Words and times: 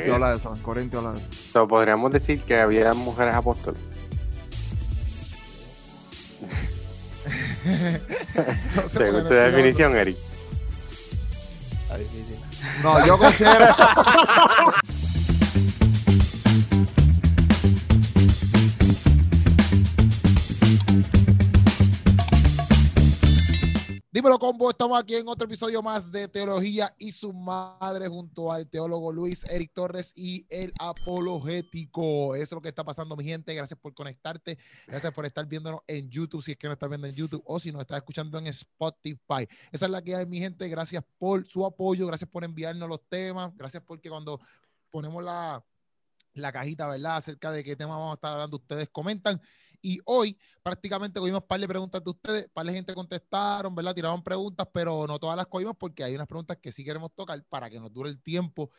Corintios 0.00 0.14
habla 0.14 0.30
de 0.30 0.36
eso. 0.38 0.54
En 0.54 0.62
Corintios 0.62 1.04
habla 1.04 1.18
de 1.18 1.24
eso. 1.24 1.28
So, 1.52 1.68
podríamos 1.68 2.10
decir 2.10 2.40
que 2.42 2.58
había 2.60 2.92
mujeres 2.94 3.34
apóstoles. 3.34 3.80
No 7.64 8.88
sé, 8.88 8.98
Según 8.98 9.22
tu 9.24 9.28
no- 9.34 9.34
definición, 9.34 9.96
Eric. 9.96 10.16
Está 11.82 11.98
difícil. 11.98 12.36
No, 12.82 13.06
yo 13.06 13.18
considero. 13.18 13.66
Dímelo, 24.20 24.38
combo. 24.38 24.68
Estamos 24.68 25.00
aquí 25.00 25.14
en 25.14 25.26
otro 25.28 25.46
episodio 25.46 25.80
más 25.80 26.12
de 26.12 26.28
Teología 26.28 26.94
y 26.98 27.10
su 27.10 27.32
madre 27.32 28.06
junto 28.06 28.52
al 28.52 28.68
teólogo 28.68 29.10
Luis 29.10 29.44
Eric 29.44 29.72
Torres 29.72 30.12
y 30.14 30.44
el 30.50 30.74
apologético. 30.78 32.34
Eso 32.34 32.42
es 32.42 32.52
lo 32.52 32.60
que 32.60 32.68
está 32.68 32.84
pasando, 32.84 33.16
mi 33.16 33.24
gente. 33.24 33.54
Gracias 33.54 33.80
por 33.80 33.94
conectarte. 33.94 34.58
Gracias 34.86 35.10
por 35.14 35.24
estar 35.24 35.46
viéndonos 35.46 35.80
en 35.86 36.10
YouTube, 36.10 36.42
si 36.42 36.52
es 36.52 36.58
que 36.58 36.66
nos 36.66 36.74
estás 36.74 36.90
viendo 36.90 37.06
en 37.06 37.14
YouTube 37.14 37.42
o 37.46 37.58
si 37.58 37.72
nos 37.72 37.80
estás 37.80 37.96
escuchando 37.96 38.36
en 38.36 38.48
Spotify. 38.48 39.48
Esa 39.72 39.86
es 39.86 39.90
la 39.90 40.02
que 40.02 40.14
hay, 40.14 40.26
mi 40.26 40.38
gente. 40.38 40.68
Gracias 40.68 41.02
por 41.16 41.46
su 41.48 41.64
apoyo. 41.64 42.06
Gracias 42.06 42.28
por 42.28 42.44
enviarnos 42.44 42.90
los 42.90 43.00
temas. 43.08 43.56
Gracias 43.56 43.82
porque 43.86 44.10
cuando 44.10 44.38
ponemos 44.90 45.24
la, 45.24 45.64
la 46.34 46.52
cajita, 46.52 46.88
¿verdad? 46.88 47.16
Acerca 47.16 47.50
de 47.52 47.64
qué 47.64 47.76
tema 47.76 47.96
vamos 47.96 48.12
a 48.12 48.14
estar 48.14 48.32
hablando, 48.32 48.56
ustedes 48.56 48.88
comentan. 48.90 49.40
Y 49.82 49.98
hoy 50.04 50.38
prácticamente 50.62 51.18
cogimos 51.20 51.44
par 51.44 51.58
de 51.60 51.66
preguntas 51.68 52.04
de 52.04 52.10
ustedes, 52.10 52.48
par 52.50 52.66
de 52.66 52.72
gente 52.72 52.94
contestaron, 52.94 53.74
¿verdad? 53.74 53.94
Tiraron 53.94 54.22
preguntas, 54.22 54.68
pero 54.72 55.06
no 55.06 55.18
todas 55.18 55.36
las 55.36 55.46
cogimos 55.46 55.76
porque 55.78 56.04
hay 56.04 56.14
unas 56.14 56.26
preguntas 56.26 56.58
que 56.60 56.70
sí 56.72 56.84
queremos 56.84 57.14
tocar 57.14 57.42
para 57.48 57.70
que 57.70 57.80
nos 57.80 57.92
dure 57.92 58.10
el 58.10 58.20
tiempo 58.22 58.70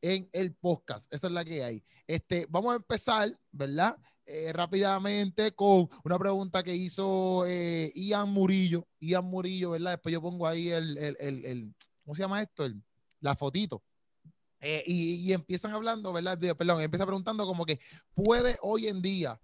en 0.00 0.28
el 0.32 0.54
podcast. 0.54 1.12
Esa 1.12 1.26
es 1.26 1.32
la 1.32 1.44
que 1.44 1.62
hay. 1.64 1.84
Este, 2.06 2.46
vamos 2.48 2.72
a 2.72 2.76
empezar, 2.76 3.38
¿verdad? 3.50 3.96
Eh, 4.24 4.52
rápidamente 4.52 5.52
con 5.52 5.88
una 6.04 6.18
pregunta 6.18 6.62
que 6.62 6.74
hizo 6.74 7.44
eh, 7.46 7.92
Ian 7.94 8.30
Murillo. 8.30 8.86
Ian 9.00 9.24
Murillo, 9.24 9.70
¿verdad? 9.70 9.92
Después 9.92 10.12
yo 10.12 10.20
pongo 10.22 10.46
ahí 10.46 10.68
el, 10.70 10.96
el, 10.98 11.16
el, 11.20 11.44
el- 11.44 11.74
¿cómo 12.04 12.14
se 12.14 12.22
llama 12.22 12.42
esto? 12.42 12.66
La 13.20 13.34
fotito. 13.36 13.82
Eh, 14.68 14.82
y, 14.84 15.32
empiezan 15.32 15.72
hablando, 15.72 16.12
¿verdad? 16.12 16.36
Perdón, 16.58 16.82
empieza 16.82 17.06
preguntando 17.06 17.46
como 17.46 17.64
que 17.64 17.78
puede 18.14 18.58
hoy 18.62 18.88
en 18.88 19.00
día. 19.00 19.40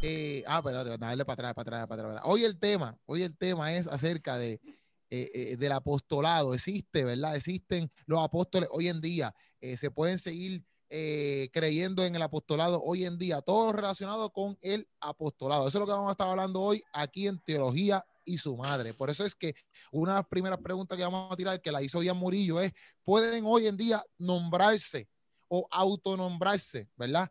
eh, 0.00 0.42
ah, 0.46 0.58
espérate, 0.60 0.96
dale 0.96 1.26
para 1.26 1.50
atrás, 1.50 1.54
para 1.54 1.62
atrás, 1.62 1.86
para 1.86 2.08
atrás. 2.08 2.22
Hoy 2.24 2.44
el 2.44 2.58
tema, 2.58 2.98
hoy 3.04 3.22
el 3.22 3.36
tema 3.36 3.74
es 3.74 3.86
acerca 3.86 4.38
de 4.38 4.62
eh, 5.10 5.30
eh, 5.34 5.56
del 5.58 5.72
apostolado. 5.72 6.54
Existe, 6.54 7.04
¿verdad? 7.04 7.36
Existen 7.36 7.90
los 8.06 8.24
apóstoles 8.24 8.66
hoy 8.72 8.88
en 8.88 9.02
día. 9.02 9.34
se 9.60 9.90
pueden 9.90 10.18
seguir 10.18 10.64
creyendo 10.88 12.02
en 12.04 12.16
el 12.16 12.22
apostolado 12.22 12.80
hoy 12.82 13.04
en 13.04 13.18
día. 13.18 13.42
Todo 13.42 13.72
relacionado 13.72 14.30
con 14.30 14.56
el 14.62 14.88
apostolado. 15.00 15.68
Eso 15.68 15.76
es 15.76 15.80
lo 15.80 15.86
que 15.86 15.92
vamos 15.92 16.08
a 16.08 16.12
estar 16.12 16.30
hablando 16.30 16.62
hoy 16.62 16.82
aquí 16.94 17.26
en 17.26 17.38
Teología 17.40 18.06
y 18.24 18.38
su 18.38 18.56
madre. 18.56 18.94
Por 18.94 19.10
eso 19.10 19.24
es 19.24 19.34
que 19.34 19.54
una 19.90 20.12
de 20.12 20.18
las 20.18 20.26
primeras 20.26 20.58
preguntas 20.58 20.96
que 20.96 21.04
vamos 21.04 21.32
a 21.32 21.36
tirar, 21.36 21.60
que 21.60 21.72
la 21.72 21.82
hizo 21.82 22.02
Ian 22.02 22.16
Murillo, 22.16 22.60
es, 22.60 22.72
¿pueden 23.04 23.44
hoy 23.46 23.66
en 23.66 23.76
día 23.76 24.04
nombrarse 24.18 25.08
o 25.48 25.66
autonombrarse, 25.70 26.88
¿verdad? 26.96 27.30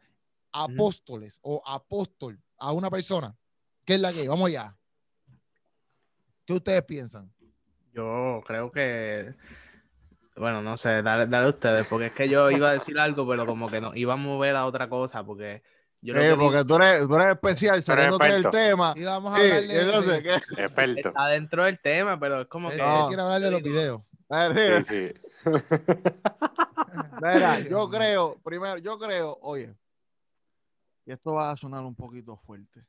Apóstoles 0.51 1.39
o 1.41 1.61
apóstol 1.65 2.39
a 2.57 2.71
una 2.71 2.89
persona. 2.89 3.35
¿Qué 3.85 3.95
es 3.95 3.99
la 3.99 4.13
que? 4.13 4.27
Vamos 4.27 4.47
allá. 4.47 4.77
¿Qué 6.45 6.53
ustedes 6.53 6.83
piensan? 6.83 7.31
Yo 7.93 8.43
creo 8.45 8.71
que. 8.71 9.33
Bueno, 10.35 10.61
no 10.61 10.77
sé, 10.77 11.01
dale, 11.01 11.27
dale 11.27 11.49
ustedes, 11.49 11.85
porque 11.87 12.07
es 12.07 12.13
que 12.13 12.29
yo 12.29 12.49
iba 12.51 12.69
a 12.69 12.73
decir 12.73 12.97
algo, 12.99 13.27
pero 13.27 13.45
como 13.45 13.69
que 13.69 13.81
no, 13.81 13.93
iba 13.95 14.13
a 14.13 14.17
mover 14.17 14.55
a 14.55 14.65
otra 14.65 14.87
cosa, 14.87 15.23
porque 15.23 15.61
yo 16.01 16.15
Eh, 16.15 16.35
porque 16.37 16.65
tú 16.65 16.75
eres, 16.75 17.07
tú 17.07 17.15
eres 17.15 17.29
especial, 17.31 17.83
saliéndote 17.83 18.31
del 18.31 18.49
tema. 18.49 18.93
Y 18.95 19.03
vamos 19.03 19.33
a 19.33 19.37
Sí, 19.37 19.43
hablar 19.51 19.61
de, 19.67 19.81
entonces, 19.81 20.23
de- 20.23 20.29
¿qué? 20.55 20.61
Experto. 20.63 21.09
está 21.09 21.27
dentro 21.27 21.63
del 21.63 21.79
tema, 21.79 22.19
pero 22.19 22.41
es 22.41 22.47
como 22.47 22.69
él- 22.71 22.77
que. 22.77 22.83
él 22.83 22.89
No. 22.89 23.07
quiere 23.07 23.21
hablar 23.23 23.41
de 23.41 23.51
los 23.51 23.61
videos. 23.63 24.01
Mira, 24.29 24.83
Sí, 24.83 25.09
sí. 25.13 25.13
mira, 27.21 27.59
yo 27.59 27.89
creo, 27.89 28.37
primero, 28.43 28.77
yo 28.77 28.97
creo, 28.97 29.37
oye, 29.41 29.73
y 31.05 31.11
esto 31.11 31.33
va 31.33 31.51
a 31.51 31.57
sonar 31.57 31.83
un 31.83 31.95
poquito 31.95 32.37
fuerte. 32.37 32.81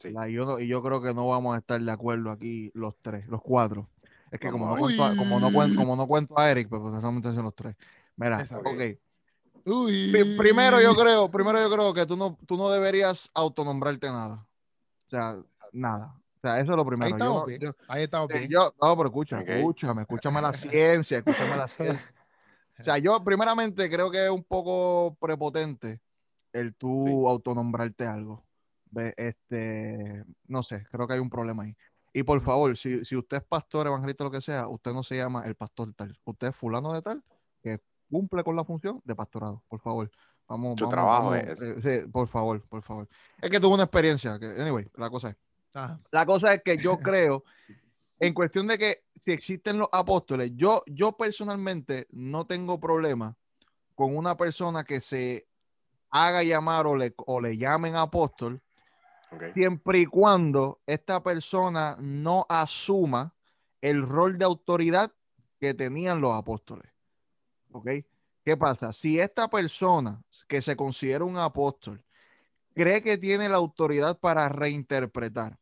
Sí. 0.00 0.10
La- 0.10 0.28
yo 0.28 0.44
no- 0.44 0.58
y 0.58 0.66
yo 0.66 0.82
creo 0.82 1.00
que 1.02 1.14
no 1.14 1.28
vamos 1.28 1.54
a 1.54 1.58
estar 1.58 1.80
de 1.80 1.90
acuerdo 1.92 2.30
aquí 2.30 2.70
los 2.74 2.94
tres, 3.02 3.26
los 3.28 3.42
cuatro. 3.42 3.88
Es 4.30 4.40
que 4.40 4.50
como 4.50 4.68
no, 4.70 4.76
cuento 4.76 5.04
a, 5.04 5.14
como, 5.16 5.38
no 5.38 5.52
cuento, 5.52 5.76
como 5.78 5.96
no 5.96 6.06
cuento 6.06 6.38
a 6.38 6.50
Eric, 6.50 6.68
pues, 6.68 6.80
pues 6.82 6.94
solamente 6.94 7.30
son 7.30 7.44
los 7.44 7.54
tres. 7.54 7.76
Mira, 8.16 8.40
Exacto. 8.40 8.70
ok. 8.70 8.80
Uy. 9.64 10.10
Pri- 10.12 10.36
primero 10.36 10.80
yo 10.80 10.94
creo, 10.94 11.30
primero 11.30 11.58
yo 11.58 11.70
creo 11.74 11.94
que 11.94 12.04
tú 12.06 12.16
no, 12.16 12.36
tú 12.46 12.56
no 12.56 12.68
deberías 12.70 13.30
autonombrarte 13.34 14.08
nada. 14.08 14.46
O 15.06 15.10
sea, 15.10 15.34
nada. 15.72 16.14
O 16.36 16.40
sea, 16.40 16.60
eso 16.60 16.72
es 16.72 16.76
lo 16.76 16.84
primero. 16.84 17.06
Ahí 17.06 17.10
Yo 17.12 17.16
estamos 17.16 17.40
no- 17.40 17.46
bien. 17.46 17.60
yo- 17.60 17.76
Ahí 17.88 18.02
estamos 18.02 18.28
bien. 18.28 18.48
yo, 18.48 18.74
no, 18.80 18.96
pero 18.96 19.08
escucha, 19.08 19.38
Ok. 19.40 19.48
escúchame, 19.48 20.02
escúchame 20.02 20.42
la 20.42 20.52
ciencia, 20.52 21.18
escúchame 21.18 21.56
la 21.56 21.68
ciencia. 22.06 22.14
O 22.78 22.84
sea, 22.84 22.98
yo 22.98 23.22
primeramente 23.24 23.88
creo 23.88 24.10
que 24.10 24.24
es 24.24 24.30
un 24.30 24.42
poco 24.44 25.16
prepotente 25.20 26.00
el 26.52 26.74
tú 26.74 27.04
Sí. 27.06 27.30
autonombrarte 27.30 28.06
algo. 28.06 28.44
Ve, 28.90 29.14
Este, 29.16 30.24
no 30.46 30.62
sé, 30.62 30.84
creo 30.90 31.06
que 31.06 31.14
hay 31.14 31.20
un 31.20 31.30
problema 31.30 31.62
ahí. 31.64 31.74
Y 32.12 32.22
por 32.22 32.40
favor, 32.40 32.76
si, 32.76 33.04
si 33.04 33.16
usted 33.16 33.38
es 33.38 33.42
pastor, 33.44 33.86
evangelista, 33.86 34.22
lo 34.24 34.30
que 34.30 34.40
sea, 34.40 34.68
usted 34.68 34.92
no 34.92 35.02
se 35.02 35.16
llama 35.16 35.42
el 35.46 35.54
pastor 35.56 35.92
tal. 35.94 36.16
Usted 36.24 36.48
es 36.48 36.56
fulano 36.56 36.92
de 36.92 37.02
tal 37.02 37.24
que 37.62 37.80
cumple 38.10 38.44
con 38.44 38.56
la 38.56 38.64
función 38.64 39.00
de 39.04 39.14
pastorado. 39.14 39.62
Por 39.68 39.80
favor. 39.80 40.10
Vamos, 40.46 40.74
Su 40.78 40.84
vamos, 40.84 40.94
trabajo 40.94 41.30
vamos, 41.30 41.48
es 41.48 41.62
eh, 41.62 42.02
sí, 42.02 42.08
por 42.10 42.28
favor, 42.28 42.60
por 42.68 42.82
favor. 42.82 43.08
Es 43.40 43.50
que 43.50 43.58
tuve 43.58 43.74
una 43.74 43.84
experiencia. 43.84 44.38
Que, 44.38 44.46
anyway, 44.46 44.86
la 44.96 45.08
cosa 45.08 45.30
es. 45.30 45.36
Ajá. 45.72 45.98
La 46.10 46.26
cosa 46.26 46.52
es 46.54 46.62
que 46.62 46.76
yo 46.76 46.98
creo, 47.00 47.44
en 48.20 48.34
cuestión 48.34 48.66
de 48.66 48.78
que 48.78 49.04
si 49.20 49.32
existen 49.32 49.78
los 49.78 49.88
apóstoles, 49.90 50.52
yo, 50.54 50.82
yo 50.86 51.12
personalmente 51.12 52.06
no 52.10 52.46
tengo 52.46 52.78
problema 52.78 53.34
con 53.94 54.16
una 54.16 54.36
persona 54.36 54.84
que 54.84 55.00
se 55.00 55.46
haga 56.10 56.42
llamar 56.42 56.86
o 56.86 56.96
le, 56.96 57.14
o 57.16 57.40
le 57.40 57.56
llamen 57.56 57.96
apóstol, 57.96 58.62
siempre 59.52 60.00
y 60.00 60.06
cuando 60.06 60.80
esta 60.86 61.22
persona 61.22 61.96
no 62.00 62.46
asuma 62.48 63.34
el 63.80 64.06
rol 64.06 64.38
de 64.38 64.44
autoridad 64.44 65.10
que 65.58 65.74
tenían 65.74 66.20
los 66.20 66.34
apóstoles. 66.34 66.93
¿Ok? 67.74 67.90
¿Qué 68.44 68.56
pasa? 68.56 68.92
Si 68.92 69.18
esta 69.18 69.48
persona 69.48 70.22
que 70.46 70.62
se 70.62 70.76
considera 70.76 71.24
un 71.24 71.36
apóstol 71.36 72.04
cree 72.72 73.02
que 73.02 73.18
tiene 73.18 73.48
la 73.48 73.56
autoridad 73.56 74.20
para 74.20 74.48
reinterpretar 74.48 75.58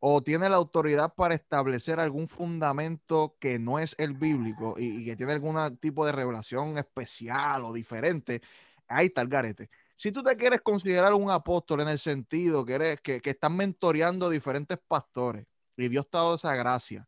o 0.00 0.22
tiene 0.24 0.48
la 0.48 0.56
autoridad 0.56 1.14
para 1.14 1.36
establecer 1.36 2.00
algún 2.00 2.26
fundamento 2.26 3.36
que 3.38 3.60
no 3.60 3.78
es 3.78 3.94
el 3.98 4.14
bíblico 4.14 4.74
y, 4.76 5.04
que 5.04 5.14
tiene 5.14 5.34
algún 5.34 5.76
tipo 5.76 6.04
de 6.04 6.10
revelación 6.10 6.78
especial 6.78 7.64
o 7.64 7.72
diferente, 7.72 8.42
ahí 8.88 9.06
está 9.06 9.22
el 9.22 9.28
garete. 9.28 9.70
Si 9.94 10.10
tú 10.10 10.24
te 10.24 10.36
quieres 10.36 10.62
considerar 10.62 11.14
un 11.14 11.30
apóstol 11.30 11.82
en 11.82 11.88
el 11.88 12.00
sentido 12.00 12.64
que, 12.64 12.98
que 13.00 13.30
estás 13.30 13.52
mentoreando 13.52 14.28
diferentes 14.28 14.78
pastores 14.88 15.46
y 15.76 15.86
Dios 15.86 16.10
te 16.10 16.16
ha 16.16 16.22
dado 16.22 16.34
esa 16.34 16.56
gracia, 16.56 17.06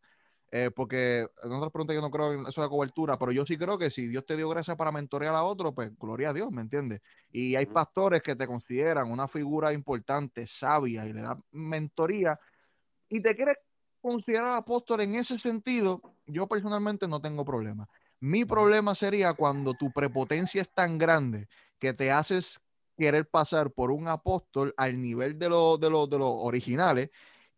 eh, 0.57 0.71
porque 0.71 1.27
en 1.43 1.53
otras 1.53 1.73
preguntas 1.73 1.97
yo 1.97 2.01
no 2.01 2.13
creo 2.13 2.33
en 2.33 2.47
eso 2.47 2.63
de 2.63 2.69
cobertura, 2.69 3.19
pero 3.19 3.33
yo 3.33 3.45
sí 3.45 3.57
creo 3.57 3.77
que 3.77 3.91
si 3.91 4.07
Dios 4.07 4.25
te 4.25 4.37
dio 4.37 4.49
gracia 4.49 4.77
para 4.77 4.93
mentorear 4.93 5.35
a 5.35 5.43
otro, 5.43 5.75
pues 5.75 5.91
gloria 5.99 6.31
a 6.31 6.33
Dios, 6.33 6.53
¿me 6.53 6.63
entiendes? 6.63 7.01
Y 7.33 7.57
hay 7.57 7.67
pastores 7.67 8.23
que 8.23 8.37
te 8.37 8.47
consideran 8.47 9.11
una 9.11 9.27
figura 9.27 9.73
importante, 9.73 10.47
sabia 10.47 11.07
y 11.07 11.13
le 11.13 11.23
dan 11.23 11.43
mentoría 11.51 12.39
y 13.09 13.21
te 13.21 13.35
quieres 13.35 13.57
considerar 14.01 14.57
apóstol 14.57 15.01
en 15.01 15.17
ese 15.17 15.41
sentido, 15.41 16.01
yo 16.25 16.47
personalmente 16.47 17.09
no 17.09 17.21
tengo 17.21 17.45
problema. 17.45 17.89
Mi 18.21 18.45
problema 18.45 18.95
sería 18.95 19.33
cuando 19.33 19.75
tu 19.75 19.91
prepotencia 19.91 20.63
es 20.63 20.73
tan 20.73 20.99
grande 20.99 21.49
que 21.81 21.95
te 21.95 22.13
haces 22.13 22.61
querer 22.97 23.29
pasar 23.29 23.73
por 23.73 23.91
un 23.91 24.07
apóstol 24.07 24.73
al 24.77 25.03
nivel 25.03 25.37
de 25.37 25.49
los 25.49 25.81
de 25.81 25.91
los 25.91 26.09
de 26.09 26.19
los 26.21 26.31
originales, 26.31 27.11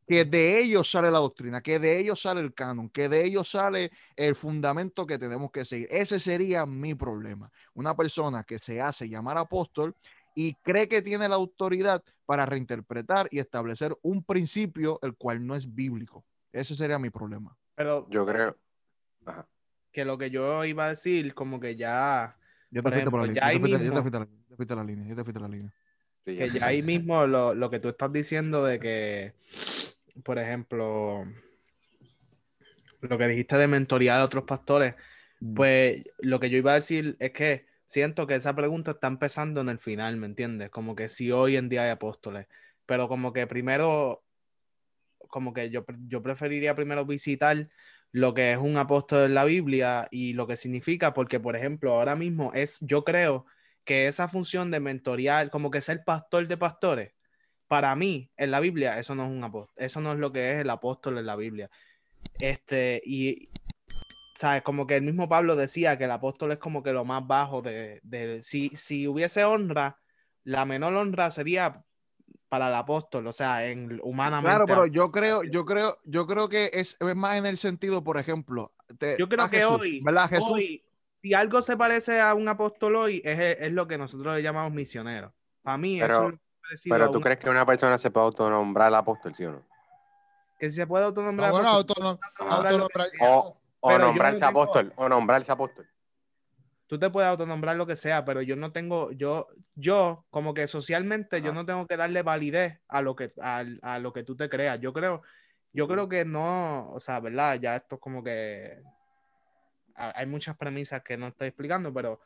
que 0.07 0.25
de 0.25 0.61
ellos 0.61 0.91
sale 0.91 1.11
la 1.11 1.19
doctrina, 1.19 1.61
que 1.61 1.79
de 1.79 1.99
ellos 1.99 2.23
sale 2.23 2.41
el 2.41 2.55
canon, 2.55 2.89
que 2.89 3.09
de 3.09 3.25
ellos 3.27 3.51
sale 3.51 3.91
el 4.15 4.37
fundamento 4.37 5.07
que 5.07 5.19
tenemos 5.19 5.51
que 5.51 5.65
seguir. 5.65 5.89
Ese 5.91 6.21
sería 6.21 6.65
mi 6.65 6.95
problema. 6.95 7.51
Una 7.75 7.97
persona 7.97 8.45
que 8.45 8.59
se 8.59 8.81
hace 8.81 9.09
llamar 9.09 9.37
apóstol 9.39 9.95
y 10.35 10.55
cree 10.63 10.87
que 10.89 11.03
tiene 11.03 11.29
la 11.29 11.35
autoridad 11.37 12.03
para 12.25 12.47
reinterpretar 12.47 13.29
y 13.31 13.39
establecer 13.41 13.97
un 14.03 14.23
principio 14.23 14.99
el 15.03 15.15
cual 15.17 15.45
no 15.45 15.55
es 15.55 15.75
bíblico. 15.75 16.25
Ese 16.53 16.77
sería 16.77 16.99
mi 16.99 17.11
problema. 17.11 17.57
Pero 17.75 18.07
Yo 18.11 18.25
creo. 18.27 18.57
Ajá. 19.25 19.47
que 19.93 20.05
lo 20.05 20.19
que 20.19 20.31
yo 20.31 20.65
iba 20.65 20.85
a 20.87 20.89
decir, 20.91 21.35
como 21.35 21.59
que 21.59 21.75
ya. 21.75 22.37
Yo 22.71 22.83
te 22.83 22.91
fuiste 22.93 23.11
por 23.11 23.21
la 23.23 23.27
línea. 23.27 23.43
ya 23.43 23.47
yo 23.47 23.47
te 23.49 23.55
ahí 23.55 23.61
fuiste- 23.61 23.79
la- 23.79 23.85
yo 23.85 23.95
te 23.95 24.03
fuiste 24.57 24.73
a 24.75 24.77
la 24.77 24.85
línea. 24.85 25.09
Yo 25.09 25.17
te 25.17 25.25
fuiste 25.25 25.39
a 25.39 25.43
la 25.43 25.49
línea. 25.49 25.75
Sí, 26.25 26.37
Que 26.37 26.51
ya 26.51 26.67
ahí 26.67 26.83
mismo 26.83 27.27
lo, 27.27 27.55
lo 27.55 27.71
que 27.71 27.79
tú 27.79 27.89
estás 27.89 28.13
diciendo 28.13 28.65
de 28.65 28.79
que, 28.81 29.35
por 30.23 30.39
ejemplo, 30.39 31.25
lo 33.01 33.19
que 33.19 33.29
dijiste 33.29 33.57
de 33.57 33.69
mentorear 33.69 34.21
a 34.21 34.25
otros 34.25 34.45
pastores, 34.45 34.95
Mm. 35.41 35.55
pues 35.55 36.05
lo 36.19 36.41
que 36.41 36.51
yo 36.51 36.59
iba 36.59 36.73
a 36.73 36.77
decir 36.77 37.17
es 37.21 37.33
que 37.33 37.67
siento 37.85 38.27
que 38.27 38.35
esa 38.37 38.55
pregunta 38.55 38.93
está 38.93 39.07
empezando 39.07 39.61
en 39.61 39.69
el 39.69 39.79
final, 39.79 40.17
¿me 40.17 40.27
entiendes? 40.27 40.71
Como 40.71 40.97
que 40.97 41.09
si 41.09 41.31
hoy 41.31 41.57
en 41.57 41.69
día 41.69 41.85
hay 41.85 41.91
apóstoles, 41.91 42.47
pero 42.87 43.09
como 43.09 43.33
que 43.33 43.47
primero, 43.47 44.25
como 45.29 45.53
que 45.53 45.71
yo, 45.71 45.85
yo 46.09 46.23
preferiría 46.23 46.75
primero 46.75 47.05
visitar 47.05 47.69
lo 48.13 48.35
que 48.35 48.53
es 48.53 48.59
un 48.59 48.77
apóstol 48.77 49.27
en 49.27 49.35
la 49.35 49.45
Biblia 49.45 50.09
y 50.11 50.33
lo 50.33 50.47
que 50.47 50.57
significa, 50.57 51.13
porque 51.13 51.39
por 51.41 51.57
ejemplo, 51.57 51.93
ahora 51.95 52.17
mismo 52.17 52.53
es, 52.55 52.79
yo 52.81 53.05
creo 53.05 53.47
que 53.85 54.09
esa 54.09 54.27
función 54.27 54.71
de 54.71 54.81
mentorial, 54.81 55.51
como 55.51 55.71
que 55.71 55.81
ser 55.81 56.03
pastor 56.05 56.49
de 56.49 56.57
pastores, 56.57 57.13
para 57.69 57.95
mí 57.97 58.31
en 58.37 58.51
la 58.51 58.61
Biblia 58.61 58.99
eso 58.99 59.15
no 59.15 59.25
es 59.27 59.31
un 59.31 59.43
apóstol, 59.45 59.75
eso 59.77 60.01
no 60.01 60.13
es 60.13 60.19
lo 60.19 60.33
que 60.33 60.53
es 60.53 60.61
el 60.61 60.71
apóstol 60.71 61.19
en 61.19 61.27
la 61.27 61.37
Biblia. 61.37 61.71
Este, 62.41 63.03
y, 63.05 63.49
¿sabes? 64.37 64.63
Como 64.63 64.87
que 64.87 64.97
el 64.97 65.03
mismo 65.03 65.29
Pablo 65.29 65.57
decía 65.57 65.97
que 65.99 66.05
el 66.05 66.11
apóstol 66.11 66.53
es 66.53 66.59
como 66.59 66.83
que 66.83 66.93
lo 66.93 67.05
más 67.05 67.27
bajo 67.27 67.63
de, 67.63 68.01
de 68.03 68.43
si, 68.43 68.71
si 68.77 69.09
hubiese 69.09 69.45
honra, 69.45 69.99
la 70.45 70.65
menor 70.65 70.95
honra 70.95 71.31
sería 71.31 71.83
para 72.49 72.69
el 72.69 72.75
apóstol, 72.75 73.27
o 73.27 73.33
sea, 73.33 73.67
en 73.67 73.99
humanamente. 74.03 74.49
Claro, 74.49 74.67
pero 74.67 74.87
yo 74.87 75.11
creo, 75.11 75.43
yo 75.43 75.65
creo, 75.65 75.99
yo 76.05 76.27
creo 76.27 76.49
que 76.49 76.71
es, 76.73 76.97
es 77.01 77.17
más 77.17 77.37
en 77.37 77.47
el 77.47 77.57
sentido, 77.57 78.05
por 78.05 78.19
ejemplo, 78.19 78.73
te- 78.99 79.17
Yo 79.19 79.29
creo 79.29 79.45
a 79.45 79.51
que 79.51 79.59
Jesús, 79.59 79.81
hoy, 79.81 80.01
¿verdad? 80.05 80.29
Jesús, 80.29 80.51
hoy, 80.51 80.85
si 81.23 81.35
algo 81.35 81.61
se 81.63 81.77
parece 81.77 82.21
a 82.21 82.35
un 82.35 82.47
apóstol 82.47 82.95
hoy, 82.97 83.21
es, 83.25 83.57
es 83.59 83.73
lo 83.73 83.89
que 83.89 83.99
nosotros 83.99 84.37
le 84.37 84.43
llamamos 84.43 84.73
misionero. 84.73 85.35
Para 85.63 85.79
mí, 85.79 85.99
Pero- 85.99 86.15
eso 86.15 86.29
es 86.29 86.35
parecido 86.67 86.95
Pero 86.95 87.11
tú 87.11 87.19
un- 87.19 87.23
crees 87.23 87.39
que 87.39 87.51
una 87.51 87.65
persona 87.67 87.99
se 87.99 88.11
puede 88.11 88.27
autonombrar 88.27 88.95
apóstol, 88.95 89.35
¿sí 89.35 89.45
o 89.45 89.53
no? 89.53 89.63
que 90.59 90.71
si 90.71 90.77
se 90.77 90.87
puede 90.87 91.05
autonombrar. 91.05 91.51
No, 91.53 91.59
apóstol, 91.59 91.87
autonom- 91.87 92.19
sea. 93.19 93.21
O, 93.21 93.61
o 93.81 93.99
nombrarse 93.99 94.41
no 94.41 94.47
tengo- 94.49 94.61
apóstol, 94.63 94.93
o 94.97 95.09
nombrarse 95.09 95.53
apóstol. 95.53 95.87
Tú 96.87 96.99
te 96.99 97.11
puedes 97.11 97.29
autonombrar 97.29 97.77
lo 97.77 97.87
que 97.87 97.95
sea, 97.97 98.25
pero 98.25 98.41
yo 98.43 98.57
no 98.57 98.73
tengo, 98.73 99.11
yo, 99.13 99.49
yo, 99.75 100.25
como 100.31 100.55
que 100.55 100.67
socialmente, 100.67 101.43
yo 101.43 101.53
no 101.53 101.67
tengo 101.67 101.87
que 101.87 101.97
darle 101.97 102.23
validez 102.23 102.79
a 102.89 103.03
lo 103.03 103.15
que, 103.17 103.33
a, 103.43 103.65
a 103.83 103.99
lo 103.99 104.13
que 104.13 104.23
tú 104.23 104.35
te 104.37 104.49
creas. 104.49 104.81
Yo 104.81 104.93
creo, 104.95 105.21
yo 105.73 105.89
creo 105.89 106.09
que 106.09 106.25
no, 106.25 106.89
o 106.91 107.01
sea, 107.01 107.21
¿verdad? 107.21 107.59
Ya 107.61 107.77
esto 107.77 107.97
es 107.97 108.01
como 108.01 108.23
que 108.25 108.81
ha- 109.97 110.13
hay 110.17 110.27
muchas 110.27 110.57
premisas 110.57 111.03
que 111.03 111.17
no 111.17 111.27
estoy 111.27 111.49
explicando, 111.49 111.93
pero 111.93 112.21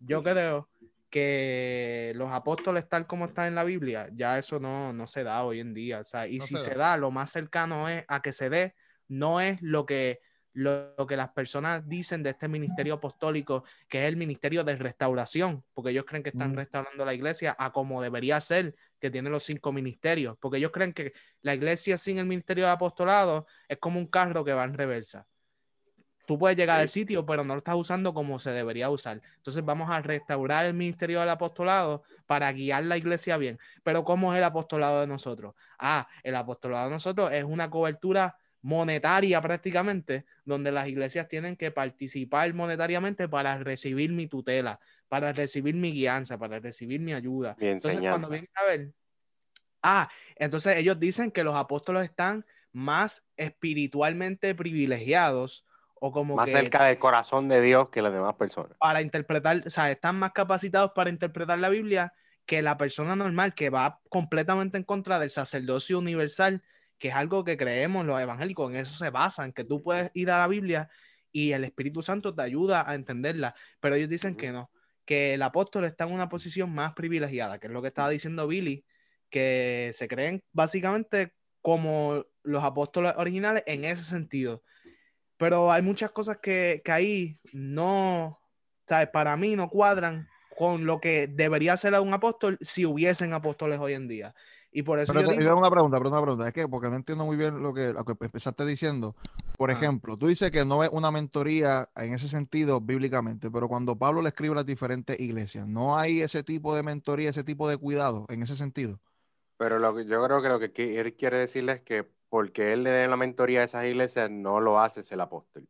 yo 0.00 0.22
creo 0.22 0.68
que 1.10 2.12
los 2.16 2.30
apóstoles 2.32 2.88
tal 2.88 3.06
como 3.06 3.26
están 3.26 3.46
en 3.48 3.54
la 3.54 3.64
Biblia, 3.64 4.08
ya 4.12 4.38
eso 4.38 4.58
no, 4.60 4.92
no 4.92 5.06
se 5.06 5.24
da 5.24 5.44
hoy 5.44 5.60
en 5.60 5.74
día. 5.74 6.00
O 6.00 6.04
sea, 6.04 6.26
y 6.28 6.40
No 6.40 6.46
si 6.46 6.56
se 6.58 6.58
se 6.58 6.74
da. 6.74 6.96
lo 6.96 7.10
más 7.10 7.30
cercano 7.30 7.88
es 7.88 8.04
a 8.08 8.22
que 8.22 8.32
se 8.32 8.50
dé, 8.50 8.74
no 9.08 9.40
es 9.40 9.60
lo 9.62 9.86
que, 9.86 10.20
lo, 10.52 10.94
lo 10.96 11.06
que 11.06 11.16
las 11.16 11.30
personas 11.32 11.86
dicen 11.88 12.22
de 12.22 12.30
este 12.30 12.48
ministerio 12.48 12.94
apostólico, 12.94 13.64
que 13.88 14.02
es 14.04 14.08
el 14.08 14.16
ministerio 14.16 14.64
de 14.64 14.76
restauración, 14.76 15.64
porque 15.74 15.90
ellos 15.90 16.04
creen 16.06 16.22
que 16.22 16.30
están 16.30 16.52
Mm. 16.52 16.56
restaurando 16.56 17.04
la 17.04 17.14
iglesia 17.14 17.54
a 17.58 17.72
como 17.72 18.02
debería 18.02 18.40
ser, 18.40 18.74
que 19.00 19.10
tiene 19.10 19.30
los 19.30 19.44
cinco 19.44 19.72
ministerios, 19.72 20.36
porque 20.40 20.58
ellos 20.58 20.72
creen 20.72 20.92
que 20.92 21.12
la 21.42 21.54
iglesia 21.54 21.98
sin 21.98 22.18
el 22.18 22.26
ministerio 22.26 22.64
del 22.64 22.72
apostolado 22.72 23.46
es 23.68 23.78
como 23.78 23.98
un 24.00 24.06
carro 24.08 24.44
que 24.44 24.52
va 24.54 24.64
en 24.64 24.74
reversa. 24.74 25.26
Tú 26.26 26.38
puedes 26.38 26.56
llegar 26.56 26.80
al 26.80 26.88
sitio, 26.88 27.24
pero 27.24 27.44
no 27.44 27.54
lo 27.54 27.58
estás 27.58 27.76
usando 27.76 28.12
como 28.12 28.38
se 28.38 28.50
debería 28.50 28.90
usar. 28.90 29.22
Entonces 29.36 29.64
vamos 29.64 29.88
a 29.90 30.02
restaurar 30.02 30.66
el 30.66 30.74
ministerio 30.74 31.20
del 31.20 31.28
apostolado 31.28 32.02
para 32.26 32.52
guiar 32.52 32.84
la 32.84 32.96
iglesia 32.96 33.36
bien. 33.36 33.58
Pero 33.84 34.04
¿cómo 34.04 34.32
es 34.32 34.38
el 34.38 34.44
apostolado 34.44 35.00
de 35.00 35.06
nosotros? 35.06 35.54
Ah, 35.78 36.08
el 36.24 36.34
apostolado 36.34 36.86
de 36.86 36.90
nosotros 36.90 37.32
es 37.32 37.44
una 37.44 37.70
cobertura 37.70 38.36
monetaria 38.62 39.40
prácticamente, 39.40 40.24
donde 40.44 40.72
las 40.72 40.88
iglesias 40.88 41.28
tienen 41.28 41.54
que 41.54 41.70
participar 41.70 42.52
monetariamente 42.52 43.28
para 43.28 43.58
recibir 43.58 44.10
mi 44.10 44.26
tutela, 44.26 44.80
para 45.08 45.32
recibir 45.32 45.76
mi 45.76 45.92
guianza, 45.92 46.36
para 46.36 46.58
recibir 46.58 47.00
mi 47.00 47.14
ayuda. 47.14 47.56
Mi 47.60 47.68
Entonces, 47.68 48.00
cuando 48.00 48.26
enseñanza. 48.26 48.30
vienen 48.30 48.50
a 48.54 48.64
ver, 48.64 48.92
ah, 49.82 50.08
entonces 50.34 50.76
ellos 50.78 50.98
dicen 50.98 51.30
que 51.30 51.44
los 51.44 51.54
apóstoles 51.54 52.02
están 52.02 52.44
más 52.72 53.24
espiritualmente 53.36 54.54
privilegiados 54.54 55.65
o 56.00 56.12
como 56.12 56.36
Más 56.36 56.46
que 56.46 56.52
cerca 56.52 56.84
del 56.84 56.98
corazón 56.98 57.48
de 57.48 57.60
Dios 57.60 57.88
que 57.88 58.02
las 58.02 58.12
demás 58.12 58.34
personas. 58.34 58.76
para 58.78 59.00
interpretar, 59.00 59.62
o 59.66 59.70
sea, 59.70 59.90
están 59.90 60.16
más 60.18 60.32
capacitados 60.32 60.92
para 60.94 61.10
interpretar 61.10 61.58
la 61.58 61.68
Biblia 61.68 62.12
que 62.44 62.62
la 62.62 62.76
persona 62.76 63.16
normal 63.16 63.54
que 63.54 63.70
va 63.70 64.00
completamente 64.08 64.76
en 64.76 64.84
contra 64.84 65.18
del 65.18 65.30
sacerdocio 65.30 65.98
universal, 65.98 66.62
que 66.98 67.08
es 67.08 67.14
algo 67.14 67.44
que 67.44 67.56
creemos 67.56 68.06
los 68.06 68.20
evangélicos, 68.20 68.70
en 68.70 68.76
eso 68.76 68.96
se 68.96 69.10
basan, 69.10 69.52
que 69.52 69.64
tú 69.64 69.82
puedes 69.82 70.10
ir 70.14 70.30
a 70.30 70.38
la 70.38 70.46
Biblia 70.46 70.88
y 71.32 71.52
el 71.52 71.64
Espíritu 71.64 72.02
Santo 72.02 72.34
te 72.34 72.42
ayuda 72.42 72.88
a 72.88 72.94
entenderla, 72.94 73.54
pero 73.80 73.96
ellos 73.96 74.08
dicen 74.08 74.36
que 74.36 74.52
no, 74.52 74.70
que 75.04 75.34
el 75.34 75.42
apóstol 75.42 75.84
está 75.84 76.04
en 76.04 76.12
una 76.12 76.28
posición 76.28 76.72
más 76.72 76.94
privilegiada, 76.94 77.58
que 77.58 77.66
es 77.66 77.72
lo 77.72 77.82
que 77.82 77.88
estaba 77.88 78.10
diciendo 78.10 78.46
Billy, 78.46 78.84
que 79.28 79.90
se 79.94 80.08
creen 80.08 80.42
básicamente 80.52 81.34
como 81.60 82.24
los 82.42 82.62
apóstoles 82.62 83.12
originales 83.16 83.64
en 83.66 83.84
ese 83.84 84.04
sentido. 84.04 84.62
Pero 85.36 85.70
hay 85.70 85.82
muchas 85.82 86.10
cosas 86.10 86.38
que, 86.38 86.82
que 86.84 86.92
ahí 86.92 87.38
no, 87.52 88.38
¿sabes? 88.86 89.08
Para 89.10 89.36
mí 89.36 89.56
no 89.56 89.68
cuadran 89.68 90.28
con 90.56 90.86
lo 90.86 91.00
que 91.00 91.26
debería 91.26 91.76
ser 91.76 91.94
un 92.00 92.14
apóstol 92.14 92.58
si 92.62 92.86
hubiesen 92.86 93.34
apóstoles 93.34 93.78
hoy 93.78 93.92
en 93.92 94.08
día. 94.08 94.34
Y 94.72 94.82
por 94.82 94.98
eso 94.98 95.12
Pero 95.12 95.24
yo 95.26 95.32
te- 95.34 95.38
digo, 95.38 95.56
una 95.56 95.70
pregunta, 95.70 95.98
pero 95.98 96.10
una 96.10 96.22
pregunta, 96.22 96.48
es 96.48 96.54
que 96.54 96.68
porque 96.68 96.88
no 96.88 96.96
entiendo 96.96 97.24
muy 97.24 97.36
bien 97.36 97.62
lo 97.62 97.72
que, 97.72 97.92
lo 97.92 98.04
que 98.04 98.12
empezaste 98.18 98.64
diciendo. 98.64 99.14
Por 99.56 99.70
Ah. 99.70 99.74
ejemplo, 99.74 100.18
tú 100.18 100.26
dices 100.26 100.50
que 100.50 100.64
no 100.64 100.82
es 100.84 100.90
una 100.90 101.10
mentoría 101.10 101.88
en 101.96 102.12
ese 102.14 102.28
sentido 102.28 102.80
bíblicamente, 102.80 103.50
pero 103.50 103.68
cuando 103.68 103.96
Pablo 103.96 104.20
le 104.20 104.28
escribe 104.28 104.52
a 104.52 104.56
las 104.56 104.66
diferentes 104.66 105.18
iglesias, 105.18 105.66
¿no 105.66 105.98
hay 105.98 106.20
ese 106.20 106.42
tipo 106.42 106.74
de 106.74 106.82
mentoría, 106.82 107.30
ese 107.30 107.44
tipo 107.44 107.68
de 107.68 107.76
cuidado 107.78 108.26
en 108.28 108.42
ese 108.42 108.56
sentido? 108.56 109.00
Pero 109.58 109.78
lo 109.78 109.94
que, 109.94 110.04
yo 110.04 110.22
creo 110.22 110.42
que 110.42 110.48
lo 110.48 110.58
que 110.60 111.00
él 111.00 111.14
quiere 111.16 111.38
decirle 111.38 111.72
es 111.72 111.80
que 111.80 112.06
porque 112.28 112.72
él 112.72 112.82
le 112.82 112.90
dé 112.90 113.08
la 113.08 113.16
mentoría 113.16 113.60
a 113.60 113.64
esas 113.64 113.84
iglesias, 113.84 114.30
no 114.30 114.60
lo 114.60 114.80
hace 114.80 115.02
el 115.08 115.20
apóstol. 115.20 115.66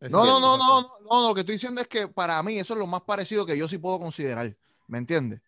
No, 0.00 0.24
no, 0.26 0.40
no, 0.40 0.58
no, 0.58 0.98
no, 1.10 1.28
lo 1.28 1.34
que 1.34 1.40
estoy 1.40 1.54
diciendo 1.54 1.80
es 1.80 1.88
que 1.88 2.06
para 2.06 2.42
mí 2.42 2.58
eso 2.58 2.74
es 2.74 2.78
lo 2.78 2.86
más 2.86 3.02
parecido 3.02 3.46
que 3.46 3.56
yo 3.56 3.66
sí 3.66 3.78
puedo 3.78 3.98
considerar, 3.98 4.54
¿me 4.88 4.98
entiendes? 4.98 5.40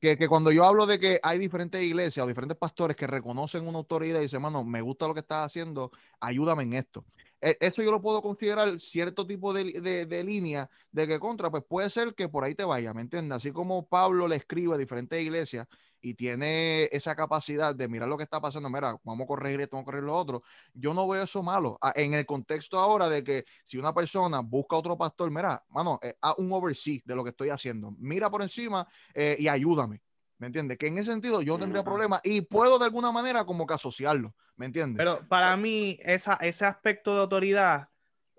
Que, 0.00 0.16
que 0.16 0.28
cuando 0.28 0.50
yo 0.50 0.64
hablo 0.64 0.86
de 0.86 0.98
que 0.98 1.20
hay 1.22 1.38
diferentes 1.38 1.80
iglesias 1.82 2.24
o 2.24 2.26
diferentes 2.26 2.56
pastores 2.56 2.96
que 2.96 3.06
reconocen 3.06 3.68
una 3.68 3.78
autoridad 3.78 4.18
y 4.18 4.22
dicen, 4.22 4.42
mano, 4.42 4.64
me 4.64 4.80
gusta 4.80 5.06
lo 5.06 5.14
que 5.14 5.20
estás 5.20 5.46
haciendo, 5.46 5.92
ayúdame 6.20 6.64
en 6.64 6.72
esto. 6.72 7.04
E- 7.40 7.56
Eso 7.60 7.82
yo 7.82 7.90
lo 7.90 8.00
puedo 8.02 8.22
considerar 8.22 8.78
cierto 8.80 9.26
tipo 9.26 9.52
de, 9.52 9.80
de- 10.06 10.24
línea 10.24 10.68
de 10.92 11.06
que 11.08 11.18
contra, 11.18 11.50
pues 11.50 11.62
puede 11.68 11.88
ser 11.90 12.14
que 12.14 12.28
por 12.28 12.44
ahí 12.44 12.54
te 12.54 12.64
vaya, 12.64 12.92
¿me 12.94 13.00
entiendes? 13.02 13.36
Así 13.38 13.52
como 13.52 13.86
Pablo 13.86 14.28
le 14.28 14.36
escribe 14.36 14.74
a 14.74 14.78
diferentes 14.78 15.20
iglesias 15.22 15.66
y 16.02 16.14
tiene 16.14 16.84
esa 16.92 17.14
capacidad 17.14 17.74
de 17.74 17.88
mirar 17.88 18.08
lo 18.08 18.16
que 18.16 18.24
está 18.24 18.40
pasando, 18.40 18.70
mira, 18.70 18.96
vamos 19.04 19.24
a 19.24 19.26
corregir 19.28 19.60
esto, 19.60 19.76
vamos 19.76 19.84
a 19.84 19.86
corregir 19.86 20.06
lo 20.06 20.14
otro. 20.16 20.42
Yo 20.74 20.94
no 20.94 21.06
veo 21.08 21.22
eso 21.24 21.42
malo. 21.42 21.78
En 21.94 22.14
el 22.14 22.26
contexto 22.26 22.78
ahora 22.78 23.08
de 23.08 23.22
que 23.24 23.44
si 23.64 23.76
una 23.78 23.92
persona 23.94 24.40
busca 24.40 24.76
otro 24.76 24.96
pastor, 24.96 25.30
mira, 25.30 25.62
mano, 25.70 25.98
eh, 26.02 26.14
haz 26.20 26.34
un 26.38 26.52
oversee 26.52 27.02
de 27.04 27.14
lo 27.14 27.24
que 27.24 27.30
estoy 27.30 27.50
haciendo. 27.50 27.92
Mira 27.98 28.30
por 28.30 28.42
encima 28.42 28.86
eh, 29.14 29.36
y 29.38 29.48
ayúdame. 29.48 30.00
¿Me 30.40 30.46
entiendes? 30.46 30.78
Que 30.78 30.88
en 30.88 30.98
ese 30.98 31.12
sentido 31.12 31.42
yo 31.42 31.58
tendría 31.58 31.82
Ujú. 31.82 31.90
problema 31.90 32.20
y 32.24 32.40
puedo 32.40 32.78
de 32.78 32.86
alguna 32.86 33.12
manera 33.12 33.44
como 33.44 33.66
que 33.66 33.74
asociarlo. 33.74 34.34
¿Me 34.56 34.66
entiendes? 34.66 34.98
pero 34.98 35.28
para 35.28 35.56
mí 35.56 35.98
esa, 36.02 36.34
ese 36.34 36.64
aspecto 36.64 37.14
de 37.14 37.20
autoridad 37.20 37.88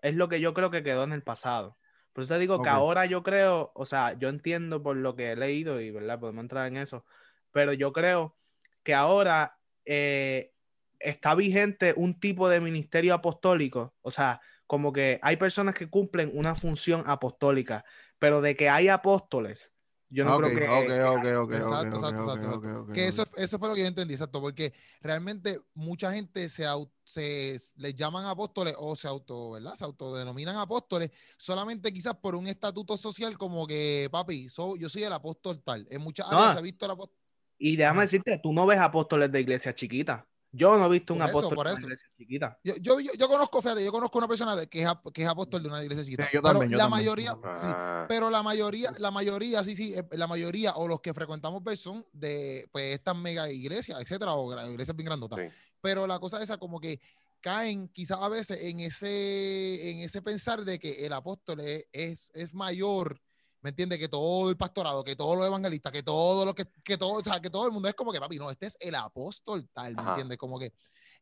es 0.01 0.15
lo 0.15 0.27
que 0.27 0.39
yo 0.41 0.53
creo 0.53 0.71
que 0.71 0.83
quedó 0.83 1.03
en 1.03 1.13
el 1.13 1.23
pasado. 1.23 1.77
Por 2.13 2.23
eso 2.23 2.33
te 2.33 2.39
digo 2.39 2.57
Ok. 2.57 2.63
que 2.63 2.69
ahora 2.69 3.05
yo 3.05 3.23
creo, 3.23 3.71
o 3.75 3.85
sea, 3.85 4.17
yo 4.17 4.29
entiendo 4.29 4.81
por 4.83 4.97
lo 4.97 5.15
que 5.15 5.31
he 5.31 5.35
leído 5.35 5.79
y, 5.79 5.91
¿verdad? 5.91 6.19
Podemos 6.19 6.41
entrar 6.41 6.67
en 6.67 6.77
eso, 6.77 7.05
pero 7.51 7.71
yo 7.73 7.93
creo 7.93 8.35
que 8.83 8.93
ahora 8.93 9.59
eh, 9.85 10.53
está 10.99 11.35
vigente 11.35 11.93
un 11.95 12.19
tipo 12.19 12.49
de 12.49 12.59
ministerio 12.59 13.13
apostólico, 13.13 13.95
o 14.01 14.11
sea, 14.11 14.41
como 14.67 14.91
que 14.91 15.19
hay 15.21 15.37
personas 15.37 15.75
que 15.75 15.89
cumplen 15.89 16.31
una 16.33 16.55
función 16.55 17.03
apostólica, 17.05 17.85
pero 18.19 18.41
de 18.41 18.55
que 18.55 18.69
hay 18.69 18.87
apóstoles, 18.89 19.73
yo 20.11 20.25
no 20.25 20.37
creo 20.37 20.49
que... 20.49 20.67
ok, 20.67 20.87
que- 20.87 21.03
ok, 21.03 21.43
ok, 21.43 21.51
Exacto, 21.53 21.95
exacto, 21.97 22.33
exacto, 22.33 22.93
Que 22.93 23.07
eso, 23.07 23.25
eso 23.37 23.57
fue 23.57 23.69
lo 23.69 23.75
que 23.75 23.81
yo 23.81 23.87
entendí, 23.87 24.13
exacto, 24.13 24.39
porque 24.41 24.73
realmente 25.01 25.59
mucha 25.73 26.11
gente 26.13 26.47
se, 26.49 26.65
se 27.03 27.59
les 27.75 27.95
llaman 27.95 28.25
apóstoles 28.25 28.75
o 28.77 28.95
se 28.95 29.07
auto, 29.07 29.51
¿verdad? 29.51 29.75
Se 29.75 29.83
autodenominan 29.85 30.57
apóstoles 30.57 31.11
solamente 31.37 31.91
quizás 31.91 32.15
por 32.17 32.35
un 32.35 32.47
estatuto 32.47 32.97
social 32.97 33.37
como 33.37 33.65
que, 33.65 34.09
papi, 34.11 34.49
so- 34.49 34.75
yo 34.75 34.89
soy 34.89 35.03
el 35.03 35.13
apóstol 35.13 35.61
tal. 35.63 35.87
En 35.89 36.01
muchas 36.01 36.29
No. 36.29 36.37
áreas 36.37 36.53
se 36.53 36.59
ha 36.59 36.61
visto 36.61 36.85
el 36.85 36.91
apóstol. 36.91 37.17
Y 37.57 37.75
déjame 37.75 38.01
decirte, 38.01 38.39
tú 38.41 38.51
no 38.53 38.65
ves 38.65 38.79
apóstoles 38.79 39.31
de 39.31 39.39
iglesias 39.41 39.75
chiquitas. 39.75 40.23
Yo 40.53 40.77
no 40.77 40.85
he 40.85 40.89
visto 40.89 41.13
un 41.13 41.19
Por 41.19 41.29
eso, 41.29 41.37
apóstol 41.37 41.55
por 41.55 41.67
de 41.67 41.71
una 41.73 41.81
iglesia 41.81 42.07
chiquita. 42.17 42.59
Yo, 42.63 42.75
yo, 42.81 42.99
yo, 42.99 43.11
yo 43.17 43.27
conozco, 43.29 43.61
fíjate, 43.61 43.85
yo 43.85 43.91
conozco 43.91 44.17
una 44.17 44.27
persona 44.27 44.55
de- 44.55 44.67
que, 44.67 44.81
es, 44.83 44.89
que 45.13 45.23
es 45.23 45.27
apóstol 45.29 45.63
de 45.63 45.69
una 45.69 45.81
iglesia 45.81 46.03
chiquita. 46.03 46.25
Sí, 46.25 46.31
yo 46.33 46.41
pero 46.41 46.55
yo 46.63 46.77
la 46.77 46.83
también. 46.83 46.89
mayoría, 46.89 47.31
sí, 47.55 47.67
Ah, 47.69 48.05
pero 48.09 48.29
la 48.29 48.43
mayoría, 48.43 48.91
la 48.99 49.11
mayoría, 49.11 49.63
sí, 49.63 49.75
sí, 49.75 49.93
eh, 49.93 50.03
la 50.11 50.27
mayoría 50.27 50.73
o 50.75 50.87
los 50.87 50.99
que 50.99 51.13
frecuentamos 51.13 51.63
ver 51.63 51.77
son 51.77 52.05
de 52.11 52.67
pues 52.71 52.93
estas 52.95 53.15
mega 53.15 53.49
iglesias, 53.49 53.99
etcétera, 54.01 54.33
o 54.33 54.51
iglesias 54.69 54.95
bien 54.97 55.05
grandotas. 55.05 55.39
sí. 55.39 55.55
Pero 55.79 56.05
la 56.05 56.19
cosa 56.19 56.43
esa 56.43 56.57
como 56.57 56.79
que 56.81 56.99
caen 57.39 57.87
quizás 57.87 58.19
a 58.21 58.27
veces 58.29 58.59
en 58.61 58.81
ese, 58.81 59.89
en 59.89 59.99
ese 59.99 60.21
pensar 60.21 60.63
de 60.63 60.77
que 60.79 61.05
el 61.05 61.13
apóstol 61.13 61.61
es, 61.61 61.85
es, 61.91 62.31
es 62.35 62.53
mayor 62.53 63.19
¿Me 63.61 63.69
entiendes? 63.69 63.99
Que 63.99 64.07
todo 64.09 64.49
el 64.49 64.57
pastorado, 64.57 65.03
que 65.03 65.15
todos 65.15 65.37
los 65.37 65.45
evangelistas, 65.45 65.91
que 65.91 66.01
todo 66.03 66.45
lo 66.45 66.55
que, 66.55 66.65
que 66.83 66.97
todo, 66.97 67.13
o 67.13 67.23
sea, 67.23 67.39
que 67.39 67.49
todo 67.49 67.65
el 67.67 67.71
mundo 67.71 67.87
es 67.87 67.93
como 67.95 68.11
que, 68.11 68.19
papi, 68.19 68.37
no, 68.39 68.49
este 68.49 68.65
es 68.67 68.77
el 68.79 68.95
apóstol 68.95 69.69
tal, 69.71 69.95
¿me 69.95 70.01
entiendes? 70.09 70.37
Como 70.37 70.57
que. 70.59 70.73